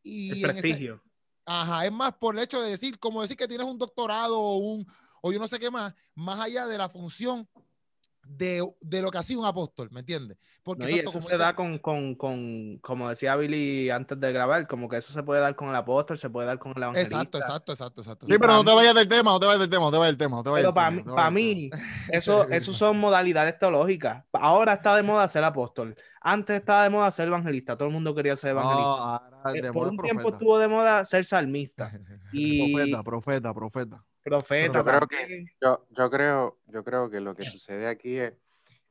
Y 0.01 0.43
El 0.43 0.51
en 0.51 0.58
ese- 0.58 0.62
prestigio. 0.62 1.03
Ajá, 1.46 1.86
es 1.86 1.91
más 1.91 2.13
por 2.13 2.38
el 2.38 2.43
hecho 2.43 2.62
de 2.62 2.69
decir, 2.69 3.00
como 3.00 3.22
decir 3.22 3.36
que 3.36 3.48
tienes 3.48 3.65
un 3.67 3.77
doctorado 3.77 4.39
o 4.39 4.58
un, 4.58 4.86
o 5.22 5.31
yo 5.31 5.39
no 5.39 5.48
sé 5.48 5.60
qué 5.60 5.69
más, 5.72 5.93
más 6.15 6.39
allá 6.39 6.67
de 6.67 6.77
la 6.77 6.89
función 6.89 7.50
de, 8.38 8.64
de 8.82 9.02
lo 9.02 9.12
que 9.12 9.18
hacía 9.18 9.38
un 9.40 9.46
apóstol, 9.46 9.90
¿me 9.92 10.02
entiendes? 10.02 10.38
Porque 10.64 10.84
No, 10.84 10.90
y 10.90 11.00
eso 11.00 11.06
como 11.12 11.22
se 11.24 11.32
dice- 11.34 11.44
da 11.44 11.56
con, 11.56 11.80
con, 11.80 12.16
con, 12.16 12.78
como 12.80 13.10
decía 13.10 13.36
Billy 13.36 13.90
antes 13.90 14.20
de 14.20 14.32
grabar, 14.32 14.68
como 14.68 14.88
que 14.88 14.98
eso 14.98 15.12
se 15.14 15.24
puede 15.24 15.42
dar 15.42 15.56
con 15.56 15.70
el 15.70 15.76
apóstol, 15.76 16.18
se 16.18 16.30
puede 16.30 16.48
dar 16.48 16.60
con 16.60 16.74
el 16.76 16.84
evangelista. 16.84 17.10
Exacto, 17.20 17.38
exacto, 17.40 17.72
exacto, 17.72 18.02
exacto. 18.02 18.26
Sí, 18.28 18.34
pero 18.40 18.54
no 18.54 18.64
te 18.66 18.74
vayas 18.74 18.96
del 18.96 19.08
tema, 19.08 19.32
no 19.32 19.40
te 19.40 19.46
vayas 19.48 19.62
del 19.62 19.70
tema, 19.70 19.86
no 19.86 19.92
te 19.92 19.98
vayas 19.98 20.12
del 20.12 20.18
tema, 20.18 20.36
no 20.38 20.44
te 20.44 20.50
vayas 20.50 20.62
Pero 20.64 20.74
del 20.74 20.76
para 20.76 20.90
tema, 20.90 20.98
mí, 20.98 21.04
no 21.06 21.16
para 21.16 21.32
mí 21.32 21.78
eso, 22.08 22.44
eso 22.50 22.74
son 22.74 23.00
modalidades 23.00 23.58
teológicas. 23.60 24.26
Ahora 24.34 24.74
está 24.74 24.96
de 24.96 25.04
moda 25.04 25.28
ser 25.28 25.44
apóstol. 25.44 25.96
Antes 26.22 26.58
estaba 26.60 26.84
de 26.84 26.90
moda 26.90 27.12
ser 27.12 27.28
evangelista. 27.28 27.78
Todo 27.78 27.88
el 27.88 27.94
mundo 27.94 28.14
quería 28.14 28.36
ser 28.36 28.52
No, 28.52 28.62
evangelista. 28.62 29.02
ahora 29.16 29.56
Eh, 29.56 29.62
de 29.62 29.72
Por 29.72 29.88
un 29.88 29.98
tiempo 30.02 30.30
estuvo 30.30 30.58
de 30.60 30.68
moda 30.68 31.06
ser 31.06 31.24
salmista 31.26 31.90
y 32.32 32.58
Profeta, 32.58 33.04
profeta, 33.04 33.54
profeta. 33.54 34.06
Profeta. 34.30 34.80
Yo 34.80 34.84
creo 34.84 35.00
también. 35.00 35.46
Yo, 35.62 35.86
yo, 35.90 36.10
creo, 36.10 36.58
yo 36.68 36.84
creo 36.84 37.10
que 37.10 37.20
lo 37.20 37.36
que 37.36 37.44
sucede 37.44 37.88
aquí 37.88 38.18
es 38.18 38.34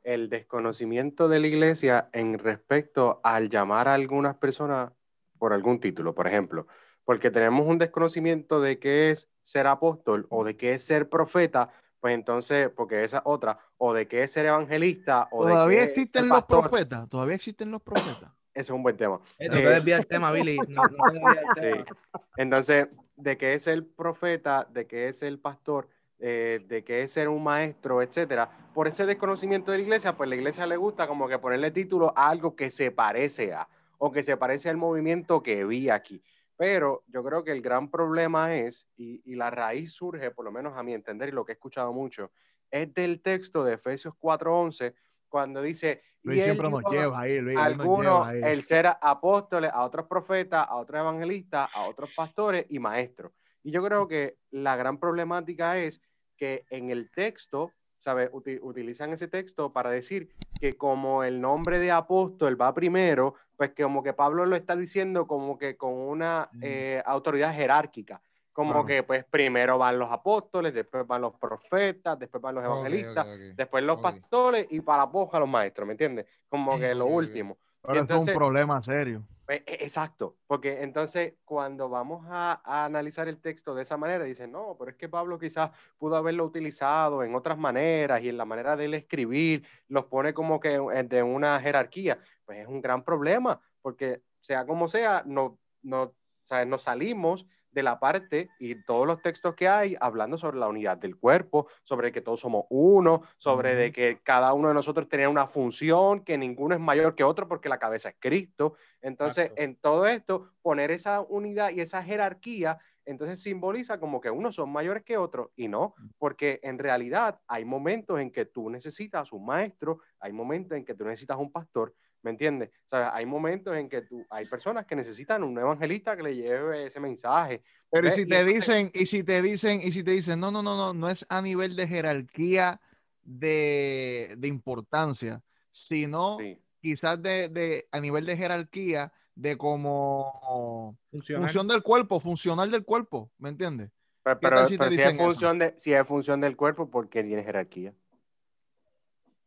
el 0.02 0.28
desconocimiento 0.28 1.28
de 1.28 1.40
la 1.40 1.46
iglesia 1.46 2.08
en 2.12 2.38
respecto 2.38 3.20
al 3.22 3.48
llamar 3.48 3.88
a 3.88 3.94
algunas 3.94 4.36
personas 4.36 4.92
por 5.38 5.52
algún 5.52 5.80
título, 5.80 6.14
por 6.14 6.26
ejemplo, 6.26 6.66
porque 7.04 7.30
tenemos 7.30 7.66
un 7.66 7.78
desconocimiento 7.78 8.60
de 8.60 8.78
qué 8.78 9.10
es 9.10 9.28
ser 9.42 9.66
apóstol 9.66 10.26
o 10.30 10.44
de 10.44 10.56
qué 10.56 10.74
es 10.74 10.82
ser 10.82 11.08
profeta, 11.08 11.70
pues 12.00 12.14
entonces, 12.14 12.70
porque 12.70 13.04
esa 13.04 13.18
es 13.18 13.22
otra, 13.24 13.58
o 13.76 13.92
de 13.92 14.06
qué 14.06 14.22
es 14.22 14.32
ser 14.32 14.46
evangelista, 14.46 15.28
o 15.30 15.46
Todavía 15.46 15.80
de 15.80 15.86
qué 15.86 15.92
es 15.92 15.98
existen 15.98 16.28
los 16.28 16.44
profetas, 16.44 17.08
todavía 17.08 17.34
existen 17.34 17.70
los 17.70 17.82
profetas. 17.82 18.32
Ese 18.58 18.72
es 18.72 18.74
un 18.74 18.82
buen 18.82 18.96
tema. 18.96 19.20
Eh, 19.38 19.48
no 19.48 19.56
Eh, 19.56 19.62
te 19.62 19.68
desvíes 19.70 19.98
del 19.98 20.06
tema, 20.08 20.32
Billy. 20.32 20.56
No, 20.68 20.82
no 20.82 20.88
te 21.12 21.14
del 21.14 21.44
tema. 21.54 21.84
Sí. 21.86 21.94
Entonces, 22.36 22.88
de 23.14 23.38
qué 23.38 23.54
es 23.54 23.68
el 23.68 23.86
profeta, 23.86 24.66
de 24.68 24.84
qué 24.88 25.06
es 25.06 25.22
el 25.22 25.38
pastor, 25.38 25.88
eh, 26.18 26.64
de 26.66 26.82
qué 26.82 27.02
es 27.02 27.12
ser 27.12 27.28
un 27.28 27.44
maestro, 27.44 28.02
etcétera. 28.02 28.50
Por 28.74 28.88
ese 28.88 29.06
desconocimiento 29.06 29.70
de 29.70 29.78
la 29.78 29.84
iglesia, 29.84 30.16
pues 30.16 30.28
la 30.28 30.34
iglesia 30.34 30.66
le 30.66 30.76
gusta 30.76 31.06
como 31.06 31.28
que 31.28 31.38
ponerle 31.38 31.70
título 31.70 32.12
a 32.16 32.28
algo 32.30 32.56
que 32.56 32.70
se 32.72 32.90
parece 32.90 33.52
a, 33.54 33.68
o 33.98 34.10
que 34.10 34.24
se 34.24 34.36
parece 34.36 34.68
al 34.68 34.76
movimiento 34.76 35.40
que 35.40 35.64
vi 35.64 35.88
aquí. 35.88 36.20
Pero 36.56 37.04
yo 37.06 37.22
creo 37.22 37.44
que 37.44 37.52
el 37.52 37.62
gran 37.62 37.88
problema 37.88 38.56
es, 38.56 38.88
y, 38.96 39.22
y 39.24 39.36
la 39.36 39.50
raíz 39.50 39.92
surge, 39.92 40.32
por 40.32 40.44
lo 40.44 40.50
menos 40.50 40.76
a 40.76 40.82
mi 40.82 40.94
entender, 40.94 41.28
y 41.28 41.32
lo 41.32 41.44
que 41.44 41.52
he 41.52 41.54
escuchado 41.54 41.92
mucho, 41.92 42.32
es 42.72 42.92
del 42.92 43.20
texto 43.22 43.62
de 43.62 43.74
Efesios 43.74 44.14
4.11, 44.20 44.94
cuando 45.28 45.62
dice... 45.62 46.02
"Y 46.22 46.28
Luis 46.28 46.38
él 46.40 46.44
siempre 46.44 46.68
nos 46.70 46.82
lleva 46.90 47.20
ahí, 47.20 47.40
Luis. 47.40 47.56
él 47.56 47.62
nos 47.76 47.80
algunos 47.80 48.04
lleva 48.04 48.28
ahí. 48.46 48.52
el 48.52 48.62
ser 48.64 48.86
apóstoles, 49.00 49.70
a 49.72 49.84
otros 49.84 50.06
profetas, 50.06 50.66
a 50.68 50.76
otros 50.76 51.00
evangelistas, 51.00 51.68
a 51.74 51.82
otros 51.82 52.10
pastores 52.14 52.66
y 52.68 52.78
maestros. 52.78 53.32
Y 53.62 53.70
yo 53.70 53.82
creo 53.84 54.08
que 54.08 54.36
la 54.50 54.76
gran 54.76 54.98
problemática 54.98 55.78
es 55.78 56.00
que 56.36 56.64
en 56.70 56.90
el 56.90 57.10
texto, 57.10 57.72
¿sabes? 57.98 58.30
Uti- 58.32 58.60
utilizan 58.62 59.12
ese 59.12 59.26
texto 59.28 59.72
para 59.72 59.90
decir 59.90 60.28
que 60.60 60.76
como 60.76 61.24
el 61.24 61.40
nombre 61.40 61.78
de 61.78 61.90
apóstol 61.90 62.60
va 62.60 62.72
primero, 62.72 63.34
pues 63.56 63.72
que 63.72 63.82
como 63.82 64.02
que 64.04 64.12
Pablo 64.12 64.46
lo 64.46 64.54
está 64.54 64.76
diciendo 64.76 65.26
como 65.26 65.58
que 65.58 65.76
con 65.76 65.92
una 65.92 66.48
eh, 66.62 67.02
autoridad 67.04 67.52
jerárquica. 67.54 68.22
Como 68.58 68.84
que 68.84 69.04
pues 69.04 69.24
primero 69.24 69.78
van 69.78 70.00
los 70.00 70.10
apóstoles, 70.10 70.74
después 70.74 71.06
van 71.06 71.20
los 71.20 71.32
profetas, 71.34 72.18
después 72.18 72.42
van 72.42 72.56
los 72.56 72.64
evangelistas, 72.64 73.24
ok. 73.24 73.54
después 73.54 73.84
los 73.84 74.00
pastores 74.00 74.66
y 74.70 74.80
para 74.80 75.04
la 75.04 75.12
poja 75.12 75.38
los 75.38 75.48
maestros, 75.48 75.86
¿me 75.86 75.92
entiendes? 75.92 76.26
Como 76.48 76.76
que 76.76 76.92
lo 76.92 77.06
último. 77.06 77.56
Pero 77.82 77.94
eso 77.94 78.02
es 78.02 78.10
entonces- 78.10 78.34
un 78.34 78.38
problema 78.38 78.82
serio. 78.82 79.22
Eh, 79.46 79.62
eh, 79.64 79.78
Exacto, 79.82 80.38
porque 80.48 80.82
entonces 80.82 81.34
cuando 81.44 81.88
vamos 81.88 82.26
a, 82.28 82.60
a 82.64 82.84
analizar 82.84 83.28
el 83.28 83.38
texto 83.40 83.76
de 83.76 83.82
esa 83.84 83.96
manera, 83.96 84.24
dicen, 84.24 84.50
no, 84.50 84.74
pero 84.76 84.90
es 84.90 84.96
que 84.96 85.08
Pablo 85.08 85.38
quizás 85.38 85.70
pudo 85.96 86.16
haberlo 86.16 86.44
utilizado 86.44 87.22
en 87.22 87.36
otras 87.36 87.56
maneras 87.56 88.20
y 88.24 88.28
en 88.28 88.36
la 88.36 88.44
manera 88.44 88.74
de 88.74 88.86
él 88.86 88.94
escribir 88.94 89.64
los 89.86 90.06
pone 90.06 90.34
como 90.34 90.58
que 90.58 90.80
de 91.04 91.22
una 91.22 91.60
jerarquía. 91.60 92.18
Pues 92.44 92.58
es 92.58 92.66
un 92.66 92.80
gran 92.80 93.04
problema, 93.04 93.60
porque 93.80 94.20
sea 94.40 94.66
como 94.66 94.88
sea, 94.88 95.22
no, 95.24 95.60
no, 95.82 96.02
o 96.02 96.14
sea, 96.42 96.64
nos 96.64 96.82
salimos 96.82 97.46
de 97.70 97.82
la 97.82 97.98
parte 98.00 98.48
y 98.58 98.82
todos 98.84 99.06
los 99.06 99.22
textos 99.22 99.54
que 99.54 99.68
hay 99.68 99.96
hablando 100.00 100.38
sobre 100.38 100.58
la 100.58 100.68
unidad 100.68 100.96
del 100.96 101.16
cuerpo, 101.16 101.68
sobre 101.82 102.12
que 102.12 102.20
todos 102.20 102.40
somos 102.40 102.66
uno, 102.70 103.22
sobre 103.36 103.74
de 103.74 103.92
que 103.92 104.20
cada 104.22 104.52
uno 104.52 104.68
de 104.68 104.74
nosotros 104.74 105.08
tenía 105.08 105.28
una 105.28 105.46
función, 105.46 106.24
que 106.24 106.38
ninguno 106.38 106.74
es 106.74 106.80
mayor 106.80 107.14
que 107.14 107.24
otro 107.24 107.48
porque 107.48 107.68
la 107.68 107.78
cabeza 107.78 108.08
es 108.10 108.16
Cristo. 108.18 108.74
Entonces, 109.00 109.46
Exacto. 109.46 109.62
en 109.62 109.76
todo 109.76 110.06
esto, 110.06 110.50
poner 110.62 110.90
esa 110.90 111.20
unidad 111.20 111.70
y 111.70 111.80
esa 111.80 112.02
jerarquía, 112.02 112.78
entonces 113.08 113.40
simboliza 113.40 113.98
como 113.98 114.20
que 114.20 114.30
unos 114.30 114.54
son 114.54 114.70
mayores 114.70 115.02
que 115.02 115.16
otros 115.16 115.48
y 115.56 115.66
no, 115.66 115.94
porque 116.18 116.60
en 116.62 116.78
realidad 116.78 117.40
hay 117.46 117.64
momentos 117.64 118.20
en 118.20 118.30
que 118.30 118.44
tú 118.44 118.68
necesitas 118.68 119.32
un 119.32 119.46
maestro, 119.46 120.00
hay 120.20 120.32
momentos 120.32 120.76
en 120.76 120.84
que 120.84 120.94
tú 120.94 121.04
necesitas 121.04 121.38
un 121.38 121.50
pastor, 121.50 121.94
¿me 122.22 122.30
entiendes? 122.30 122.70
O 122.86 122.88
sea, 122.88 123.14
hay 123.14 123.26
momentos 123.26 123.76
en 123.76 123.88
que 123.88 124.02
tú, 124.02 124.24
hay 124.30 124.46
personas 124.46 124.86
que 124.86 124.96
necesitan 124.96 125.42
un 125.44 125.58
evangelista 125.58 126.16
que 126.16 126.22
le 126.22 126.34
lleve 126.36 126.86
ese 126.86 127.00
mensaje. 127.00 127.62
Pero 127.90 128.10
si 128.12 128.26
te 128.26 128.44
dicen, 128.44 128.90
y 128.92 129.06
si 129.06 129.24
te 129.24 129.40
dicen, 129.42 129.80
y 129.82 129.92
si 129.92 130.02
te 130.02 130.10
dicen, 130.12 130.38
no, 130.40 130.50
no, 130.50 130.62
no, 130.62 130.76
no, 130.76 130.92
no 130.94 131.08
es 131.08 131.24
a 131.28 131.40
nivel 131.40 131.76
de 131.76 131.86
jerarquía 131.88 132.80
de, 133.22 134.34
de 134.38 134.48
importancia, 134.48 135.42
sino 135.70 136.38
Sí. 136.38 136.58
quizás 136.80 137.20
de, 137.22 137.48
de- 137.48 137.88
a 137.92 138.00
nivel 138.00 138.26
de 138.26 138.36
jerarquía 138.36 139.12
de 139.34 139.56
como 139.56 140.96
Funcional. 141.10 141.42
función 141.44 141.68
del 141.68 141.82
cuerpo, 141.82 142.18
funcional 142.20 142.70
del 142.70 142.84
cuerpo, 142.84 143.30
¿me 143.38 143.50
entiendes? 143.50 143.90
Pero, 144.22 144.38
¿Qué 144.40 144.46
pero- 144.48 144.56
tal 144.56 144.68
si 144.68 144.74
te 144.74 144.78
pero 144.78 144.90
si, 144.90 144.96
dicen 144.96 145.10
es 145.12 145.22
función 145.22 145.58
de, 145.58 145.74
si 145.78 145.92
es 145.94 146.06
función 146.06 146.40
del 146.40 146.56
cuerpo, 146.56 146.90
¿por 146.90 147.08
qué 147.08 147.22
tiene 147.22 147.44
jerarquía? 147.44 147.92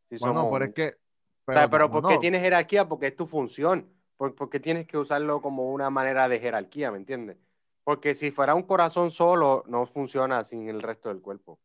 Si 0.09 0.17
Bueno, 0.17 0.41
somos 0.41 0.51
pero 0.59 0.65
es 0.65 0.69
uno. 0.69 0.97
Que... 1.45 1.51
O 1.51 1.53
sea, 1.53 1.69
pero 1.69 1.89
¿por 1.89 2.01
qué 2.01 2.07
bueno, 2.07 2.19
tiene 2.19 2.39
jerarquía? 2.39 2.87
Porque 2.87 3.07
es 3.07 3.15
tu 3.15 3.25
función. 3.25 3.87
¿Por, 4.17 4.35
por 4.35 4.49
qué 4.49 4.59
tienes 4.59 4.87
que 4.87 4.97
usarlo 4.97 5.41
como 5.41 5.71
una 5.71 5.89
manera 5.89 6.27
de 6.29 6.39
jerarquía, 6.39 6.91
¿me 6.91 6.97
entiendes? 6.97 7.37
Porque 7.83 8.13
si 8.13 8.29
fuera 8.31 8.53
un 8.53 8.63
corazón 8.63 9.09
solo, 9.11 9.63
no 9.67 9.85
funciona 9.87 10.43
sin 10.43 10.69
el 10.69 10.81
resto 10.81 11.09
del 11.09 11.21
cuerpo. 11.21 11.59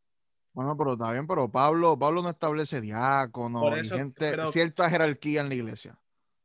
Bueno, 0.53 0.75
pero 0.75 0.93
está 0.93 1.11
bien, 1.11 1.27
pero 1.27 1.47
Pablo, 1.47 1.97
Pablo 1.99 2.23
no 2.23 2.29
establece 2.29 2.81
diácono 2.81 3.75
eso, 3.75 3.95
gente, 3.95 4.31
pero- 4.31 4.47
cierta 4.47 4.89
jerarquía 4.89 5.41
en 5.41 5.49
la 5.49 5.55
iglesia. 5.55 5.97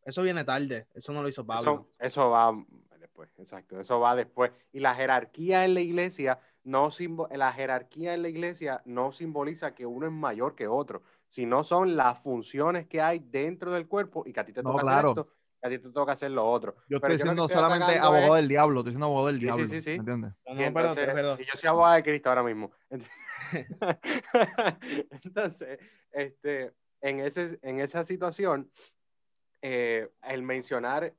Eso 0.04 0.20
viene 0.22 0.44
tarde. 0.44 0.86
Eso 0.94 1.12
no 1.12 1.22
lo 1.22 1.28
hizo 1.28 1.46
Pablo. 1.46 1.88
Eso, 1.98 2.06
eso 2.20 2.30
va 2.30 2.52
después, 2.98 3.30
exacto, 3.38 3.80
eso 3.80 3.98
va 4.00 4.14
después. 4.14 4.52
Y 4.72 4.80
la 4.80 4.94
jerarquía 4.94 5.64
en 5.64 5.72
la 5.74 5.80
iglesia 5.80 6.38
no 6.64 6.90
simbo- 6.90 7.28
la 7.34 7.52
jerarquía 7.52 8.12
en 8.12 8.20
la 8.22 8.28
iglesia 8.28 8.82
no 8.84 9.12
simboliza 9.12 9.74
que 9.74 9.86
uno 9.86 10.06
es 10.06 10.12
mayor 10.12 10.54
que 10.54 10.66
otro, 10.68 11.02
sino 11.32 11.64
son 11.64 11.96
las 11.96 12.18
funciones 12.22 12.86
que 12.86 13.00
hay 13.00 13.18
dentro 13.18 13.72
del 13.72 13.88
cuerpo 13.88 14.22
y 14.26 14.34
que 14.34 14.40
a 14.40 14.44
ti 14.44 14.52
te 14.52 14.62
No, 14.62 14.72
toca 14.72 14.82
claro. 14.82 15.12
hacer 15.12 15.20
esto, 15.22 15.32
a 15.62 15.68
ti 15.70 15.78
te 15.78 15.88
toca 15.90 16.12
hacer 16.12 16.30
lo 16.30 16.44
otro. 16.46 16.74
Yo 16.90 16.98
estoy 16.98 17.14
estoy 17.14 17.36
solamente 17.48 17.84
atacando 17.84 18.06
abogado 18.06 18.36
es- 18.36 18.42
del 18.42 18.48
diablo, 18.48 18.80
estoy 18.80 18.92
siendo 18.92 19.06
abogado 19.06 19.26
del 19.28 19.36
Sí, 19.36 19.40
sí, 19.40 19.46
diablo, 19.46 19.66
sí, 19.66 19.80
sí. 19.80 19.90
¿me 19.92 19.96
entiendes? 19.96 20.32
No, 20.46 20.54
no, 20.54 21.40
y 21.40 21.44
yo 21.46 21.52
soy 21.54 21.68
abogado 21.70 21.94
de 21.94 22.02
Cristo 22.02 22.28
ahora 22.28 22.42
mismo. 22.42 22.70
Entonces, 25.24 25.78
este, 26.10 26.74
en, 27.00 27.20
ese, 27.20 27.58
en 27.62 27.80
esa 27.80 28.04
situación, 28.04 28.70
eh, 29.62 30.10
el 30.24 30.42
mencionar 30.42 31.14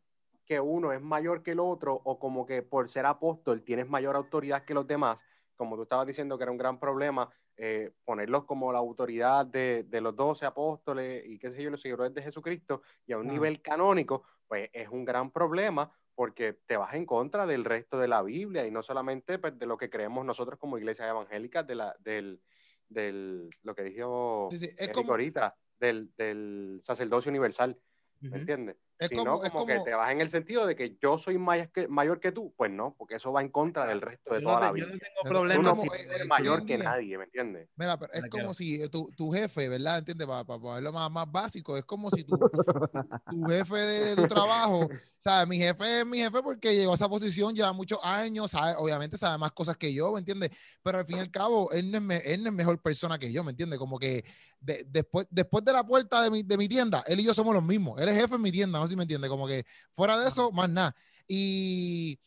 que 0.46 0.60
uno 0.60 0.94
es 0.94 1.02
mayor 1.02 1.42
que 1.42 1.54
el 1.54 1.60
otro 1.60 2.00
o 2.04 2.20
como 2.20 2.46
que 2.46 2.62
por 2.62 2.88
ser 2.88 3.08
apóstol 3.08 3.64
tienes 3.64 3.90
mayor 3.90 4.16
autoridad 4.16 4.64
que 4.64 4.76
los 4.76 4.86
demás, 4.86 5.24
como 5.56 5.76
tú 5.76 5.82
estabas 5.82 6.06
diciendo 6.06 6.38
que 6.38 6.44
era 6.44 6.52
un 6.52 6.58
gran 6.60 6.80
problema, 6.80 7.30
eh, 7.58 7.92
ponerlos 8.04 8.46
como 8.46 8.72
la 8.74 8.80
autoridad 8.80 9.46
de, 9.46 9.86
de 9.88 10.02
los 10.02 10.16
doce 10.16 10.46
apóstoles 10.46 11.24
y 11.26 11.38
qué 11.40 11.52
sé 11.52 11.62
yo, 11.64 11.70
los 11.70 11.82
seguidores 11.82 12.14
de 12.14 12.22
Jesucristo 12.24 12.82
y 13.06 13.14
a 13.14 13.18
un 13.18 13.28
nivel 13.28 13.62
canónico, 13.62 14.24
pues 14.48 14.70
es 14.74 14.90
un 14.90 15.06
gran 15.06 15.32
problema 15.32 15.92
porque 16.16 16.54
te 16.68 16.78
vas 16.78 16.94
en 16.94 17.06
contra 17.06 17.46
del 17.46 17.66
resto 17.66 17.98
de 17.98 18.08
la 18.08 18.22
Biblia 18.22 18.66
y 18.68 18.72
no 18.72 18.84
solamente 18.84 19.40
pues, 19.40 19.58
de 19.58 19.66
lo 19.66 19.78
que 19.78 19.90
creemos 19.90 20.26
nosotros 20.26 20.60
como 20.60 20.78
iglesias 20.78 21.10
evangélicas, 21.10 21.66
de 21.66 21.76
la, 21.76 21.96
del, 22.00 22.42
del, 22.88 23.50
lo 23.64 23.74
que 23.76 23.84
dijo 23.84 24.48
Sí, 24.52 24.58
sí, 24.60 24.66
es 24.66 24.80
Eric 24.82 24.94
como- 24.94 25.12
ahorita, 25.12 25.56
del, 25.80 26.12
del 26.16 26.80
sacerdocio 26.84 27.30
universal, 27.30 27.78
¿me 28.22 28.30
Ujú. 28.30 28.38
entiendes? 28.38 28.78
Es 29.00 29.10
sino 29.10 29.24
como, 29.24 29.32
como, 29.38 29.46
es 29.46 29.52
como, 29.52 29.66
que 29.66 29.80
te 29.82 29.94
vas 29.96 30.12
en 30.12 30.22
el 30.22 30.30
sentido 30.30 30.66
de 30.66 30.76
que 30.76 30.98
yo 31.02 31.18
soy 31.18 31.38
mayor 31.38 31.72
que, 31.72 31.88
mayor 31.88 32.20
que 32.20 32.32
tú. 32.32 32.54
Pues 32.56 32.72
no, 32.72 32.96
porque 32.98 33.16
eso 33.16 33.32
va 33.34 33.42
en 33.42 33.50
contra 33.50 33.86
del 33.86 34.02
resto 34.02 34.34
de 34.34 34.40
Yo 34.42 34.48
toda 34.48 34.60
no, 34.60 34.66
la 34.68 34.74
te- 34.74 34.80
yo 34.80 34.86
vida. 34.86 34.94
no 34.94 35.00
tengo 35.00 35.22
Tú 35.22 35.28
Tú 35.28 35.30
problema 35.34 35.62
no 35.64 35.74
eh, 35.74 35.88
eh, 36.22 36.26
mayor 36.28 36.66
que 36.66 36.78
día- 36.78 36.84
nadie, 36.86 37.18
¿me 37.18 37.24
entiendes? 37.26 37.70
Mira, 37.76 37.98
pero 37.98 38.14
es 38.14 38.22
Me 38.22 38.30
como 38.30 38.44
quedo. 38.44 38.54
si 38.54 38.82
eh, 38.82 38.90
tu, 38.90 39.12
tu 39.18 39.32
jefe, 39.32 39.68
¿verdad? 39.68 39.98
¿Entiendes? 40.00 40.28
Para, 40.28 40.44
para 40.44 40.60
ponerlo 40.60 40.94
más, 40.94 41.10
más 41.12 41.32
básico, 41.32 41.76
es 41.76 41.84
como 41.86 42.12
si 42.12 42.24
tu, 42.24 42.38
tu, 42.38 42.62
tu 43.30 43.46
jefe 43.48 43.76
de, 43.76 44.06
de 44.10 44.16
tu 44.16 44.28
trabajo, 44.28 44.88
¿sabes? 45.20 45.48
Mi 45.48 45.58
jefe 45.58 46.02
es 46.02 46.06
mi 46.06 46.20
jefe 46.20 46.42
porque 46.44 46.76
llegó 46.76 46.92
a 46.92 46.96
esa 46.96 47.10
posición, 47.10 47.56
lleva 47.56 47.74
muchos 47.74 47.98
años, 48.04 48.52
sabe, 48.52 48.76
obviamente 48.78 49.18
sabe 49.18 49.38
más 49.40 49.52
cosas 49.54 49.76
que 49.76 49.92
yo, 49.92 50.12
¿me 50.12 50.20
entiendes? 50.20 50.52
Pero 50.84 51.00
al 51.00 51.06
fin 51.06 51.18
y 51.18 51.20
al 51.20 51.32
cabo, 51.32 51.72
él 51.72 51.90
no 51.90 51.98
es, 51.98 52.04
me- 52.04 52.18
él 52.18 52.44
no 52.44 52.50
es 52.50 52.56
mejor 52.56 52.80
persona 52.82 53.18
que 53.18 53.32
yo, 53.32 53.44
¿me 53.44 53.52
entiendes? 53.52 53.80
Como 53.80 53.98
que 53.98 54.24
de- 54.60 54.86
después, 54.88 55.26
después 55.32 55.66
de 55.66 55.74
la 55.74 55.84
puerta 55.84 56.22
de 56.22 56.30
mi, 56.30 56.44
de 56.44 56.58
mi 56.58 56.70
tienda, 56.70 57.04
él 57.08 57.20
y 57.22 57.24
yo 57.24 57.34
somos 57.34 57.54
los 57.56 57.64
mismos. 57.64 58.00
Él 58.00 58.08
es 58.10 58.16
jefe 58.22 58.36
en 58.36 58.42
mi 58.42 58.52
tienda, 58.52 58.80
no 58.84 58.88
sé 58.88 58.92
si 58.92 58.98
me 58.98 59.04
entiende. 59.04 59.28
Como 59.30 59.48
que 59.48 59.66
fuera 59.96 60.20
de 60.20 60.28
eso, 60.28 60.52
más 60.52 60.70
nada. 60.70 60.96
Y 61.28 62.20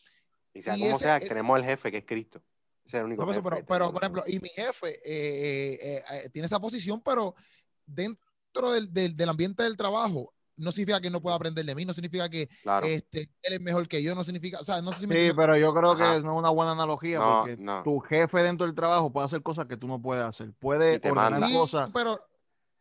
Y 0.54 0.62
sea 0.62 0.74
Y 0.76 0.80
como 0.80 0.96
ese- 0.96 1.04
sea, 1.04 1.16
ese- 1.18 1.28
tenemos 1.28 1.58
el 1.58 1.64
jefe 1.66 1.90
que 1.90 1.98
es 1.98 2.04
Cristo. 2.06 2.42
Ese 2.84 2.96
es 2.96 3.00
el 3.00 3.04
único 3.06 3.24
No, 3.26 3.26
pero, 3.32 3.56
jefe 3.56 3.64
pero, 3.68 3.92
por 3.92 4.02
ejemplo, 4.02 4.22
y 4.26 4.38
mi 4.40 4.48
jefe 4.48 4.88
eh, 4.88 4.98
eh, 5.04 5.78
eh, 5.82 6.02
eh, 6.24 6.30
tiene 6.30 6.46
esa 6.46 6.58
posición, 6.60 7.02
pero 7.02 7.34
dentro 7.84 8.70
del, 8.72 8.92
del- 8.92 9.16
del 9.16 9.28
ambiente 9.28 9.62
del 9.62 9.76
trabajo, 9.76 10.32
no 10.58 10.72
significa 10.72 11.00
que 11.00 11.10
no 11.10 11.20
pueda 11.20 11.36
aprender 11.36 11.64
de 11.66 11.74
mí, 11.74 11.84
no 11.84 11.92
significa 11.92 12.28
que 12.30 12.48
Claro. 12.62 12.86
este, 12.86 13.28
él 13.42 13.52
es 13.52 13.60
mejor 13.60 13.86
que 13.86 14.02
yo, 14.02 14.14
no 14.14 14.24
significa, 14.24 14.58
o 14.60 14.64
sea, 14.64 14.80
no 14.80 14.90
sé 14.92 15.00
si 15.00 15.06
me 15.06 15.12
Sí, 15.12 15.18
entiendes. 15.20 15.36
pero 15.46 15.56
yo 15.58 15.74
creo 15.74 15.90
Ajá. 15.90 16.14
que 16.16 16.22
no 16.22 16.32
es 16.32 16.38
una 16.38 16.48
buena 16.50 16.72
analogía 16.72 17.18
No, 17.18 17.40
porque 17.42 17.56
no. 17.58 17.82
tu 17.82 17.98
jefe 18.00 18.42
dentro 18.42 18.66
del 18.66 18.74
trabajo 18.74 19.12
puede 19.12 19.26
hacer 19.26 19.42
cosas 19.42 19.66
que 19.66 19.76
tú 19.76 19.86
no 19.86 20.00
puedes 20.00 20.24
hacer. 20.24 20.52
Puede 20.58 20.94
ordenar. 21.06 21.46
Sí, 21.48 21.54
cosas. 21.54 21.90
pero 21.92 22.18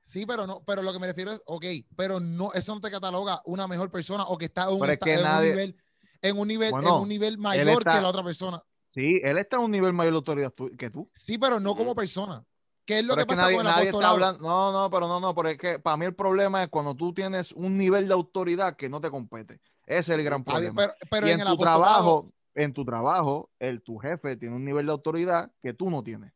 sí, 0.06 0.26
pero 0.26 0.46
no, 0.48 0.64
pero 0.66 0.82
lo 0.84 0.94
que 0.94 1.00
me 1.00 1.08
refiero 1.08 1.32
es, 1.32 1.42
ok, 1.46 1.66
pero 1.96 2.20
no, 2.20 2.54
eso 2.54 2.74
no 2.76 2.80
te 2.82 2.92
cataloga 2.92 3.42
una 3.46 3.68
mejor 3.68 3.92
persona 3.92 4.24
o 4.24 4.38
que 4.38 4.46
está 4.46 4.70
en 4.70 4.76
un, 4.76 4.98
que 4.98 5.14
en 5.14 5.22
nadie- 5.24 5.50
un 5.50 5.56
nivel, 5.56 5.78
en 6.22 6.38
un 6.40 6.48
nivel, 6.48 6.74
en 6.74 6.88
un 6.88 7.10
nivel 7.10 7.38
mayor 7.38 7.80
está- 7.80 7.96
que 7.98 8.02
la 8.02 8.08
otra 8.10 8.24
persona. 8.24 8.64
Sí, 8.92 9.20
él 9.24 9.38
está 9.38 9.58
a 9.58 9.60
un 9.60 9.72
nivel 9.72 9.92
mayor 9.92 10.14
de 10.14 10.18
autoridad 10.18 10.54
que 10.78 10.90
tú. 10.90 11.10
Sí, 11.14 11.38
pero 11.38 11.60
no 11.60 11.76
como 11.76 11.94
persona. 11.94 12.46
¿Qué 12.86 13.00
es 13.00 13.04
lo 13.04 13.16
Pero 13.16 13.18
que 13.18 13.22
es 13.22 13.26
que 13.26 13.30
pasa 13.36 13.42
nadie, 13.42 13.58
con 13.58 13.66
el 13.66 13.72
nadie 13.72 13.86
está 13.88 13.98
apostolado? 13.98 14.14
hablando. 14.38 14.48
No, 14.48 14.72
no, 14.72 14.90
pero 14.92 15.08
no, 15.08 15.20
no, 15.20 15.34
pero 15.36 15.50
es 15.50 15.58
que 15.58 15.80
para 15.80 15.98
mí 15.98 16.06
el 16.06 16.14
problema 16.16 16.62
es 16.62 16.70
cuando 16.70 16.94
tú 16.96 17.14
tienes 17.14 17.52
un 17.54 17.78
nivel 17.78 18.08
de 18.08 18.14
autoridad 18.14 18.76
que 18.78 18.88
no 18.90 19.02
te 19.02 19.10
compete. 19.10 19.60
Ese 19.88 20.00
es 20.00 20.10
el 20.20 20.24
gran 20.24 20.44
problema. 20.44 20.76
pero, 20.76 20.94
pero 21.10 21.28
y 21.28 21.32
en, 21.32 21.42
en, 21.42 21.48
el 21.48 21.54
tu 21.54 21.58
trabajo, 21.64 22.32
en 22.54 22.74
tu 22.74 22.86
trabajo, 22.86 23.50
el 23.60 23.82
tu 23.82 23.98
jefe 23.98 24.38
tiene 24.38 24.56
un 24.56 24.64
nivel 24.64 24.86
de 24.86 24.92
autoridad 24.92 25.52
que 25.64 25.74
tú 25.74 25.90
no 25.90 26.04
tienes. 26.04 26.32